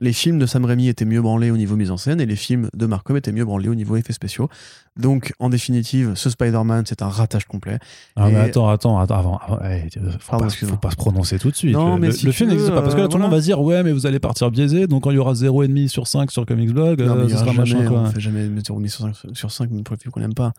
[0.01, 2.35] les films de Sam Raimi étaient mieux branlés au niveau mise en scène et les
[2.35, 4.49] films de Mark Webb étaient mieux branlés au niveau effets spéciaux.
[4.97, 7.79] Donc, en définitive, ce Spider-Man, c'est un ratage complet.
[8.15, 9.37] Ah, mais attends, attends, attends, avant.
[9.37, 9.89] avant, eh,
[10.19, 11.73] faut, Pardon, pas, faut pas se prononcer tout de suite.
[11.73, 12.81] Non, le mais le- si le tu film n'existe pas.
[12.81, 14.87] Parce que là, euh, tout le monde va dire, ouais, mais vous allez partir biaisé.
[14.87, 17.31] Donc, quand il y aura 0,5 sur 5 sur Comics Blog, Non, mais euh, il
[17.31, 17.99] y aura sera jamais, machin, quoi.
[18.01, 20.33] on fait jamais une sur, sur 5, sur 5 même pour les films qu'on n'aime
[20.33, 20.53] pas.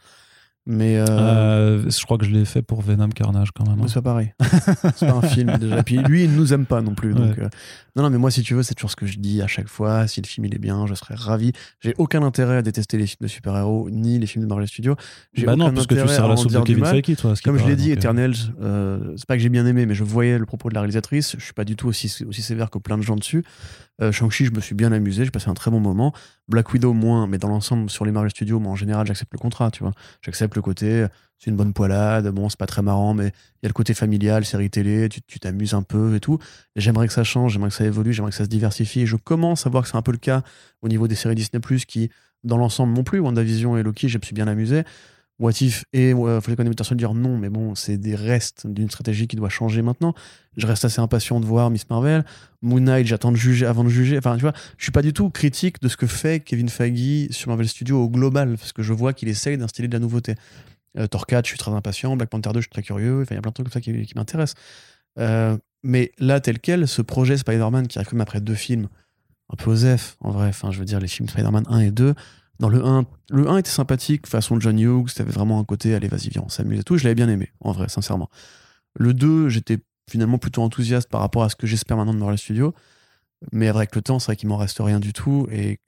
[0.67, 3.81] Mais euh, Euh, je crois que je l'ai fait pour Venom Carnage quand même.
[3.81, 3.87] hein.
[3.87, 4.33] C'est pas pareil.
[4.97, 5.79] c'est pas un film déjà.
[5.79, 7.13] Et puis lui, il nous aime pas non plus.
[7.13, 7.49] Donc, euh,
[7.97, 9.69] Non, non, mais moi, si tu veux, c'est toujours ce que je dis à chaque
[9.69, 10.07] fois.
[10.07, 11.53] Si le film il est bien, je serais ravi.
[11.81, 14.97] J'ai aucun intérêt à détester les films de super-héros ni les films de Marvel Studios.
[15.35, 16.85] J'ai Bah non, parce que tu sers la soupe de Kevin.
[16.87, 17.35] Feige, toi.
[17.45, 18.35] Comme je l'ai dit, Eternals,
[19.17, 21.37] c'est pas que j'ai bien aimé, mais je voyais le propos de la réalisatrice.
[21.39, 23.45] Je suis pas du tout aussi, aussi sévère que plein de gens dessus.
[24.03, 26.13] Euh, Shang-Chi, je me suis bien amusé, j'ai passé un très bon moment.
[26.49, 29.39] Black Widow, moins, mais dans l'ensemble, sur les Marvel Studios, moi en général, j'accepte le
[29.39, 29.93] contrat, tu vois.
[30.21, 31.07] J'accepte le côté,
[31.39, 33.95] c'est une bonne poilade, bon, c'est pas très marrant, mais il y a le côté
[33.95, 36.39] familial, série télé, tu t'amuses un peu et tout.
[36.75, 39.07] J'aimerais que ça change, j'aimerais que ça évolue, j'aimerais que ça se diversifie.
[39.07, 40.43] Je commence à voir que c'est un peu le cas
[40.83, 42.11] au niveau des séries Disney, qui,
[42.43, 44.85] dans l'ensemble non plus, WandaVision et Loki, je me bien amusé.
[45.41, 49.27] What If et euh, Falcon Winter Soldier, non, mais bon, c'est des restes d'une stratégie
[49.27, 50.15] qui doit changer maintenant.
[50.57, 52.25] Je reste assez impatient de voir Miss Marvel.
[52.63, 54.17] Moon Knight, j'attends de juger avant de juger.
[54.17, 57.31] Enfin, tu vois, je suis pas du tout critique de ce que fait Kevin Feige
[57.31, 60.37] sur Marvel Studios au global, parce que je vois qu'il essaye d'instiller de la nouveauté.
[60.97, 62.17] Euh, 4, je suis très impatient.
[62.17, 63.25] Black Panther 2, je suis très curieux.
[63.29, 64.55] Il y a plein de trucs comme ça qui, qui m'intéressent.
[65.19, 68.89] Euh, mais là, tel quel, ce projet Spider-Man qui arrive comme après deux films,
[69.51, 70.49] un peu osef, en vrai.
[70.49, 72.15] Enfin, je veux dire, les films Spider-Man 1 et 2.
[72.61, 76.09] Dans le 1, le 1 était sympathique, façon John Hughes, t'avais vraiment un côté, allez,
[76.09, 76.97] vas-y, viens, on s'amuse et tout.
[76.97, 78.31] Je l'avais bien aimé, en vrai, sincèrement.
[78.95, 79.79] Le 2, j'étais
[80.09, 82.75] finalement plutôt enthousiaste par rapport à ce que j'espère maintenant de Marvel Studios.
[83.53, 85.47] Mais avec le temps, c'est vrai qu'il m'en reste rien du tout.
[85.51, 85.81] Et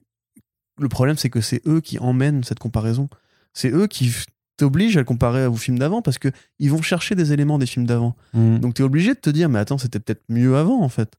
[0.79, 3.09] le problème, c'est que c'est eux qui emmènent cette comparaison.
[3.53, 4.13] C'est eux qui
[4.57, 6.29] t'obligent à le comparer aux films d'avant parce que
[6.59, 8.15] ils vont chercher des éléments des films d'avant.
[8.33, 8.57] Mm.
[8.57, 11.13] Donc t'es obligé de te dire, mais attends, c'était peut-être mieux avant en fait.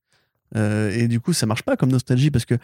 [0.57, 2.55] Euh, et du coup, ça marche pas comme nostalgie parce que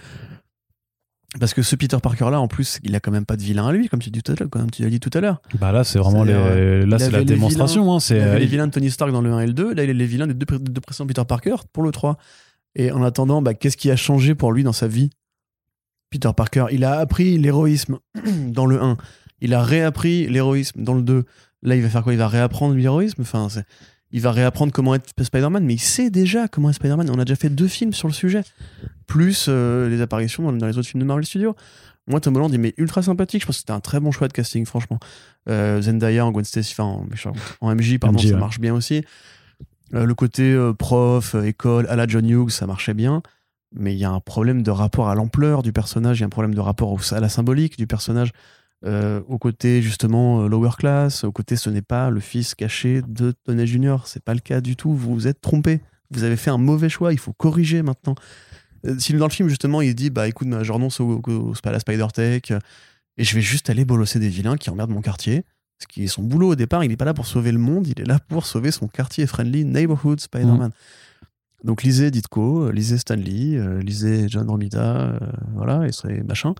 [1.40, 3.66] parce que ce Peter Parker là, en plus, il a quand même pas de vilain
[3.66, 4.48] à lui, comme tu dis tout à l'heure.
[4.51, 5.40] Comme tu l'as dit tout à l'heure.
[5.61, 6.32] Bah là, c'est vraiment les...
[6.32, 7.93] C'est-à-dire, là, il c'est la les démonstration.
[7.93, 9.52] hein, Il c'est avait les il- vilains de Tony Stark dans le 1 et le
[9.52, 12.16] 2, là il est les vilains des deux, deux précédents Peter Parker pour le 3.
[12.77, 15.11] Et en attendant, bah, qu'est-ce qui a changé pour lui dans sa vie?
[16.11, 17.98] Peter Parker, il a appris l'héroïsme
[18.48, 18.97] dans le 1.
[19.40, 21.24] Il a réappris l'héroïsme dans le 2.
[21.62, 22.12] Là, il va faire quoi?
[22.12, 23.23] Il va réapprendre l'héroïsme?
[23.23, 23.65] Enfin, c'est-
[24.14, 27.10] Il va réapprendre comment être Spider-Man, mais il sait déjà comment être Spider-Man.
[27.10, 28.42] On a déjà fait deux films sur le sujet.
[29.08, 31.56] Plus euh, les apparitions dans, dans les autres films de Marvel Studios.
[32.06, 33.40] Moi, Tom Holland, il m'est ultra sympathique.
[33.42, 35.00] Je pense que c'était un très bon choix de casting, franchement.
[35.48, 38.40] Euh, Zendaya en Gwen Stacy, enfin, en, en MJ, pardon, MJ, ça ouais.
[38.40, 39.02] marche bien aussi.
[39.94, 43.20] Euh, le côté prof, école, à la John Hughes, ça marchait bien.
[43.76, 46.26] Mais il y a un problème de rapport à l'ampleur du personnage, il y a
[46.26, 48.30] un problème de rapport au- à la symbolique du personnage,
[48.85, 53.02] euh, au côté justement euh, lower class, au côté ce n'est pas le fils caché
[53.06, 53.97] de Tony Jr.
[54.05, 54.93] C'est pas le cas du tout.
[54.93, 55.81] Vous vous êtes trompé.
[56.11, 57.12] Vous avez fait un mauvais choix.
[57.12, 58.15] Il faut corriger maintenant.
[58.86, 61.55] Euh, si dans le film justement il dit bah écoute, je renonce au, au- au-
[61.65, 62.43] à la Spider Tech
[63.16, 65.44] et je vais juste aller bolosser des vilains qui emmerdent mon quartier.
[65.81, 67.86] Ce qui est son boulot au départ, il n'est pas là pour sauver le monde,
[67.89, 70.70] il est là pour sauver son quartier friendly neighborhood Spider-Man.
[71.65, 75.19] Donc lisez Ditko, lisez Stanley, lisez John Romita, euh,
[75.55, 76.55] voilà, et c'est machin.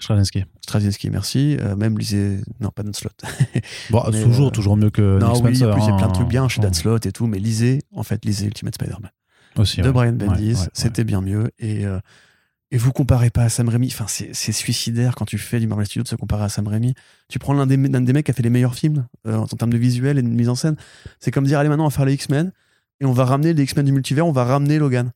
[0.00, 0.44] Straczynski.
[0.62, 1.56] Straczynski, merci.
[1.60, 2.40] Euh, même lisez.
[2.60, 3.20] Non, pas Dan Slott.
[3.90, 5.92] Bon, Mais, toujours, euh, toujours mieux que non, Nick oui, en Spencer, plus, il y
[5.92, 6.12] a plein de hein.
[6.12, 6.74] trucs bien chez Dan.
[6.74, 9.10] Slott et tout, mais lisez, en fait, lisez Ultimate Spider-Man
[9.56, 9.92] Aussi, de ouais.
[9.92, 10.42] Brian Bendis.
[10.42, 10.68] Ouais, ouais, ouais.
[10.72, 11.50] C'était bien mieux.
[11.58, 11.98] Et, euh,
[12.70, 13.88] et vous comparez pas à Sam Raimi.
[13.92, 16.94] Enfin, c'est suicidaire quand tu fais du Marvel Studios de se comparer à Sam Raimi.
[17.28, 20.18] Tu prends l'un des, mecs qui a fait les meilleurs films en termes de visuel
[20.18, 20.76] et de mise en scène.
[21.18, 22.52] C'est comme dire, allez, maintenant, on va faire les X-Men
[23.00, 25.12] et on va ramener les X-Men du multivers, on va ramener Logan.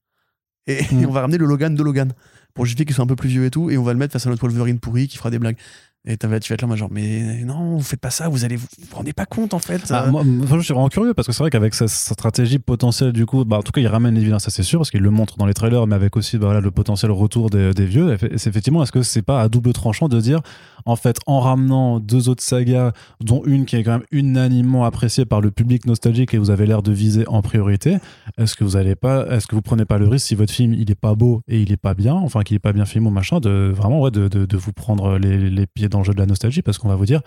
[0.66, 1.06] Et, Mm.
[1.06, 2.12] on va ramener le Logan de Logan
[2.54, 3.70] pour justifier qu'il soit un peu plus vieux et tout.
[3.70, 5.56] Et on va le mettre face à notre Wolverine pourri qui fera des blagues.
[6.04, 8.56] Et tu vas être là, moi, genre, mais non, vous faites pas ça, vous allez
[8.56, 9.80] vous, vous rendez pas compte en fait.
[9.90, 13.12] Ah, euh, moi, je suis vraiment curieux parce que c'est vrai qu'avec sa, stratégie potentielle,
[13.12, 15.00] du coup, bah, en tout cas, il ramène les vilains, ça c'est sûr, parce qu'il
[15.00, 17.86] le montre dans les trailers, mais avec aussi bah, voilà, le potentiel retour des, des
[17.86, 18.16] vieux.
[18.36, 20.40] C'est effectivement, est-ce que c'est pas à double tranchant de dire,
[20.84, 25.24] en fait, en ramenant deux autres sagas, dont une qui est quand même unanimement appréciée
[25.24, 27.98] par le public nostalgique et vous avez l'air de viser en priorité,
[28.38, 30.74] est-ce que vous allez pas, est-ce que vous prenez pas le risque si votre film
[30.74, 33.08] il est pas beau et il est pas bien, enfin qu'il est pas bien filmé
[33.08, 36.04] ou machin, de vraiment ouais, de, de, de vous prendre les, les pieds dans le
[36.04, 36.62] jeu de la nostalgie?
[36.62, 37.20] Parce qu'on va vous dire,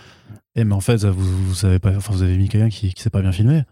[0.56, 3.02] eh mais en fait vous, vous savez pas, enfin vous avez mis quelqu'un qui, qui
[3.02, 3.64] s'est pas bien filmé.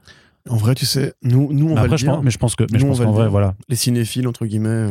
[0.49, 2.15] En vrai, tu sais, nous, nous on Mais va après, le je dire.
[2.15, 3.31] pense, mais je pense que, mais je Nous, on pense qu'en vrai, dire.
[3.31, 3.55] voilà.
[3.69, 4.89] les cinéphiles, entre guillemets,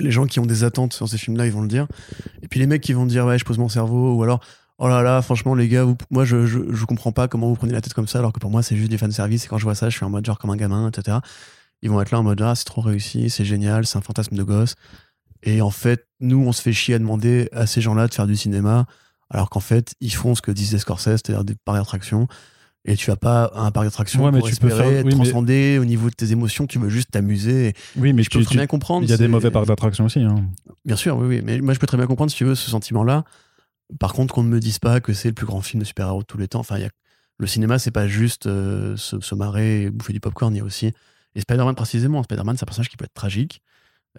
[0.00, 1.86] les gens qui ont des attentes sur ces films-là, ils vont le dire.
[2.42, 4.40] Et puis les mecs qui vont dire, ouais, je pose mon cerveau, ou alors,
[4.78, 7.80] oh là là, franchement, les gars, moi, je, je, comprends pas comment vous prenez la
[7.80, 9.74] tête comme ça, alors que pour moi, c'est juste du fanservice, et quand je vois
[9.74, 11.18] ça, je suis en mode genre comme un gamin, etc.
[11.82, 14.36] Ils vont être là en mode, ah, c'est trop réussi, c'est génial, c'est un fantasme
[14.36, 14.74] de gosse.
[15.42, 18.26] Et en fait, nous, on se fait chier à demander à ces gens-là de faire
[18.26, 18.86] du cinéma,
[19.30, 22.28] alors qu'en fait, ils font ce que disait Scorsese, c'est-à-dire des parcs d'attraction.
[22.84, 25.78] Et tu vas pas un parc d'attraction Ouais, mais pour tu peux faire- mais- transcendé
[25.78, 27.74] au niveau de tes émotions, tu veux juste t'amuser.
[27.96, 29.04] Oui, mais je peux très tu- bien comprendre.
[29.04, 30.20] il y a des mauvais parcs d'attractions aussi.
[30.20, 30.36] hein.
[30.84, 31.42] Bien sûr, oui, oui.
[31.44, 33.24] Mais moi, je peux très bien comprendre, si tu veux, ce sentiment-là.
[34.00, 36.20] Par contre, qu'on ne me dise pas que c'est le plus grand film de super-héros
[36.20, 36.60] de tous les temps.
[36.60, 36.90] Enfin, il y a...
[37.38, 40.54] le cinéma, c'est pas juste euh, se, se marrer et bouffer du popcorn.
[40.54, 40.92] Il y a aussi.
[41.34, 42.22] Et Spider-Man, précisément.
[42.22, 43.60] Spider-Man, c'est un personnage qui peut être tragique,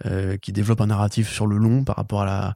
[0.06, 2.54] euh, qui développe un narratif sur le long par rapport à la...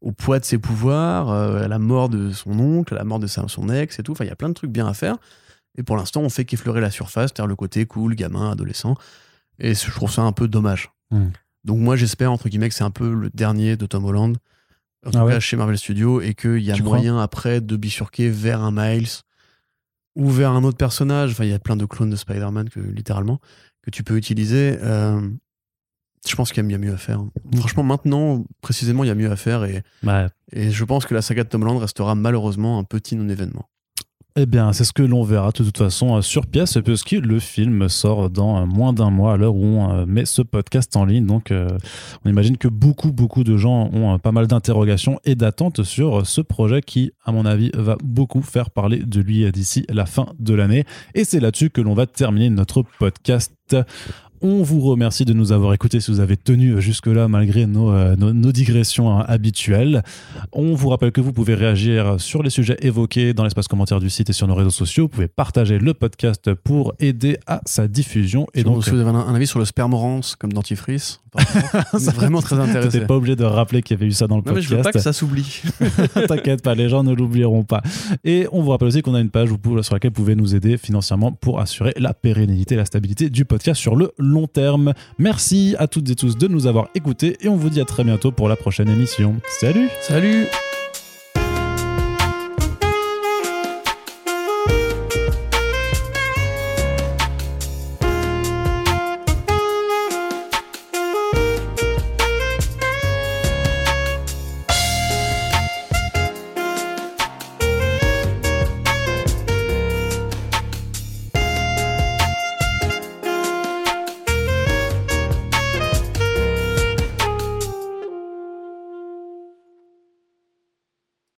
[0.00, 3.18] au poids de ses pouvoirs, euh, à la mort de son oncle, à la mort
[3.18, 4.12] de sa- son ex et tout.
[4.12, 5.16] Enfin, il y a plein de trucs bien à faire.
[5.76, 8.96] Et pour l'instant, on fait qu'effleurer la surface, c'est-à-dire le côté cool, gamin, adolescent.
[9.58, 10.90] Et je trouve ça un peu dommage.
[11.10, 11.26] Mm.
[11.64, 14.36] Donc moi, j'espère, entre guillemets, que c'est un peu le dernier de Tom Holland,
[15.06, 17.60] en tout Ah ouais cas chez Marvel Studios, et qu'il y a Tu moyen après
[17.60, 19.08] de bifurquer vers un Miles
[20.16, 21.32] ou vers un autre personnage.
[21.32, 23.40] Enfin, il y a plein de clones de Spider-Man, que, littéralement,
[23.82, 24.78] que tu peux utiliser.
[24.80, 25.20] Euh,
[26.26, 27.20] je pense qu'il y a mieux à faire.
[27.56, 29.64] Franchement, maintenant, précisément, il y a mieux à faire.
[29.64, 30.26] Et, Ouais.
[30.52, 33.66] et je pense que la saga de Tom Holland restera malheureusement un petit non-événement.
[34.40, 37.40] Eh bien, c'est ce que l'on verra de toute façon euh, sur pièce, puisque le
[37.40, 40.94] film sort dans euh, moins d'un mois à l'heure où on euh, met ce podcast
[40.96, 41.26] en ligne.
[41.26, 46.24] Donc, on imagine que beaucoup, beaucoup de gens ont pas mal d'interrogations et d'attentes sur
[46.24, 50.26] ce projet qui, à mon avis, va beaucoup faire parler de lui d'ici la fin
[50.38, 50.84] de l'année.
[51.14, 53.52] Et c'est là-dessus que l'on va terminer notre podcast.
[54.40, 58.14] On vous remercie de nous avoir écoutés si vous avez tenu jusque-là malgré nos, euh,
[58.16, 60.02] nos, nos digressions hein, habituelles.
[60.52, 64.10] On vous rappelle que vous pouvez réagir sur les sujets évoqués dans l'espace commentaire du
[64.10, 65.04] site et sur nos réseaux sociaux.
[65.04, 68.46] Vous pouvez partager le podcast pour aider à sa diffusion.
[68.54, 71.20] Et donc, vous avez un, un avis sur le spermorance comme dentifrice,
[71.72, 73.00] par exemple, on est vraiment très tu intéressé.
[73.00, 74.68] n'es pas obligé de rappeler qu'il y avait eu ça dans le Non, mais je
[74.68, 75.04] veux pas que podcast.
[75.04, 75.62] ça s'oublie.
[76.28, 77.82] T'inquiète pas, les gens ne l'oublieront pas.
[78.24, 80.34] Et on vous rappelle aussi qu'on a une page où vous- sur laquelle vous pouvez
[80.34, 84.92] nous aider financièrement pour assurer la pérennité, la stabilité du podcast sur le long terme.
[85.18, 88.04] Merci à toutes et tous de nous avoir écoutés et on vous dit à très
[88.04, 89.36] bientôt pour la prochaine émission.
[89.60, 90.46] Salut Salut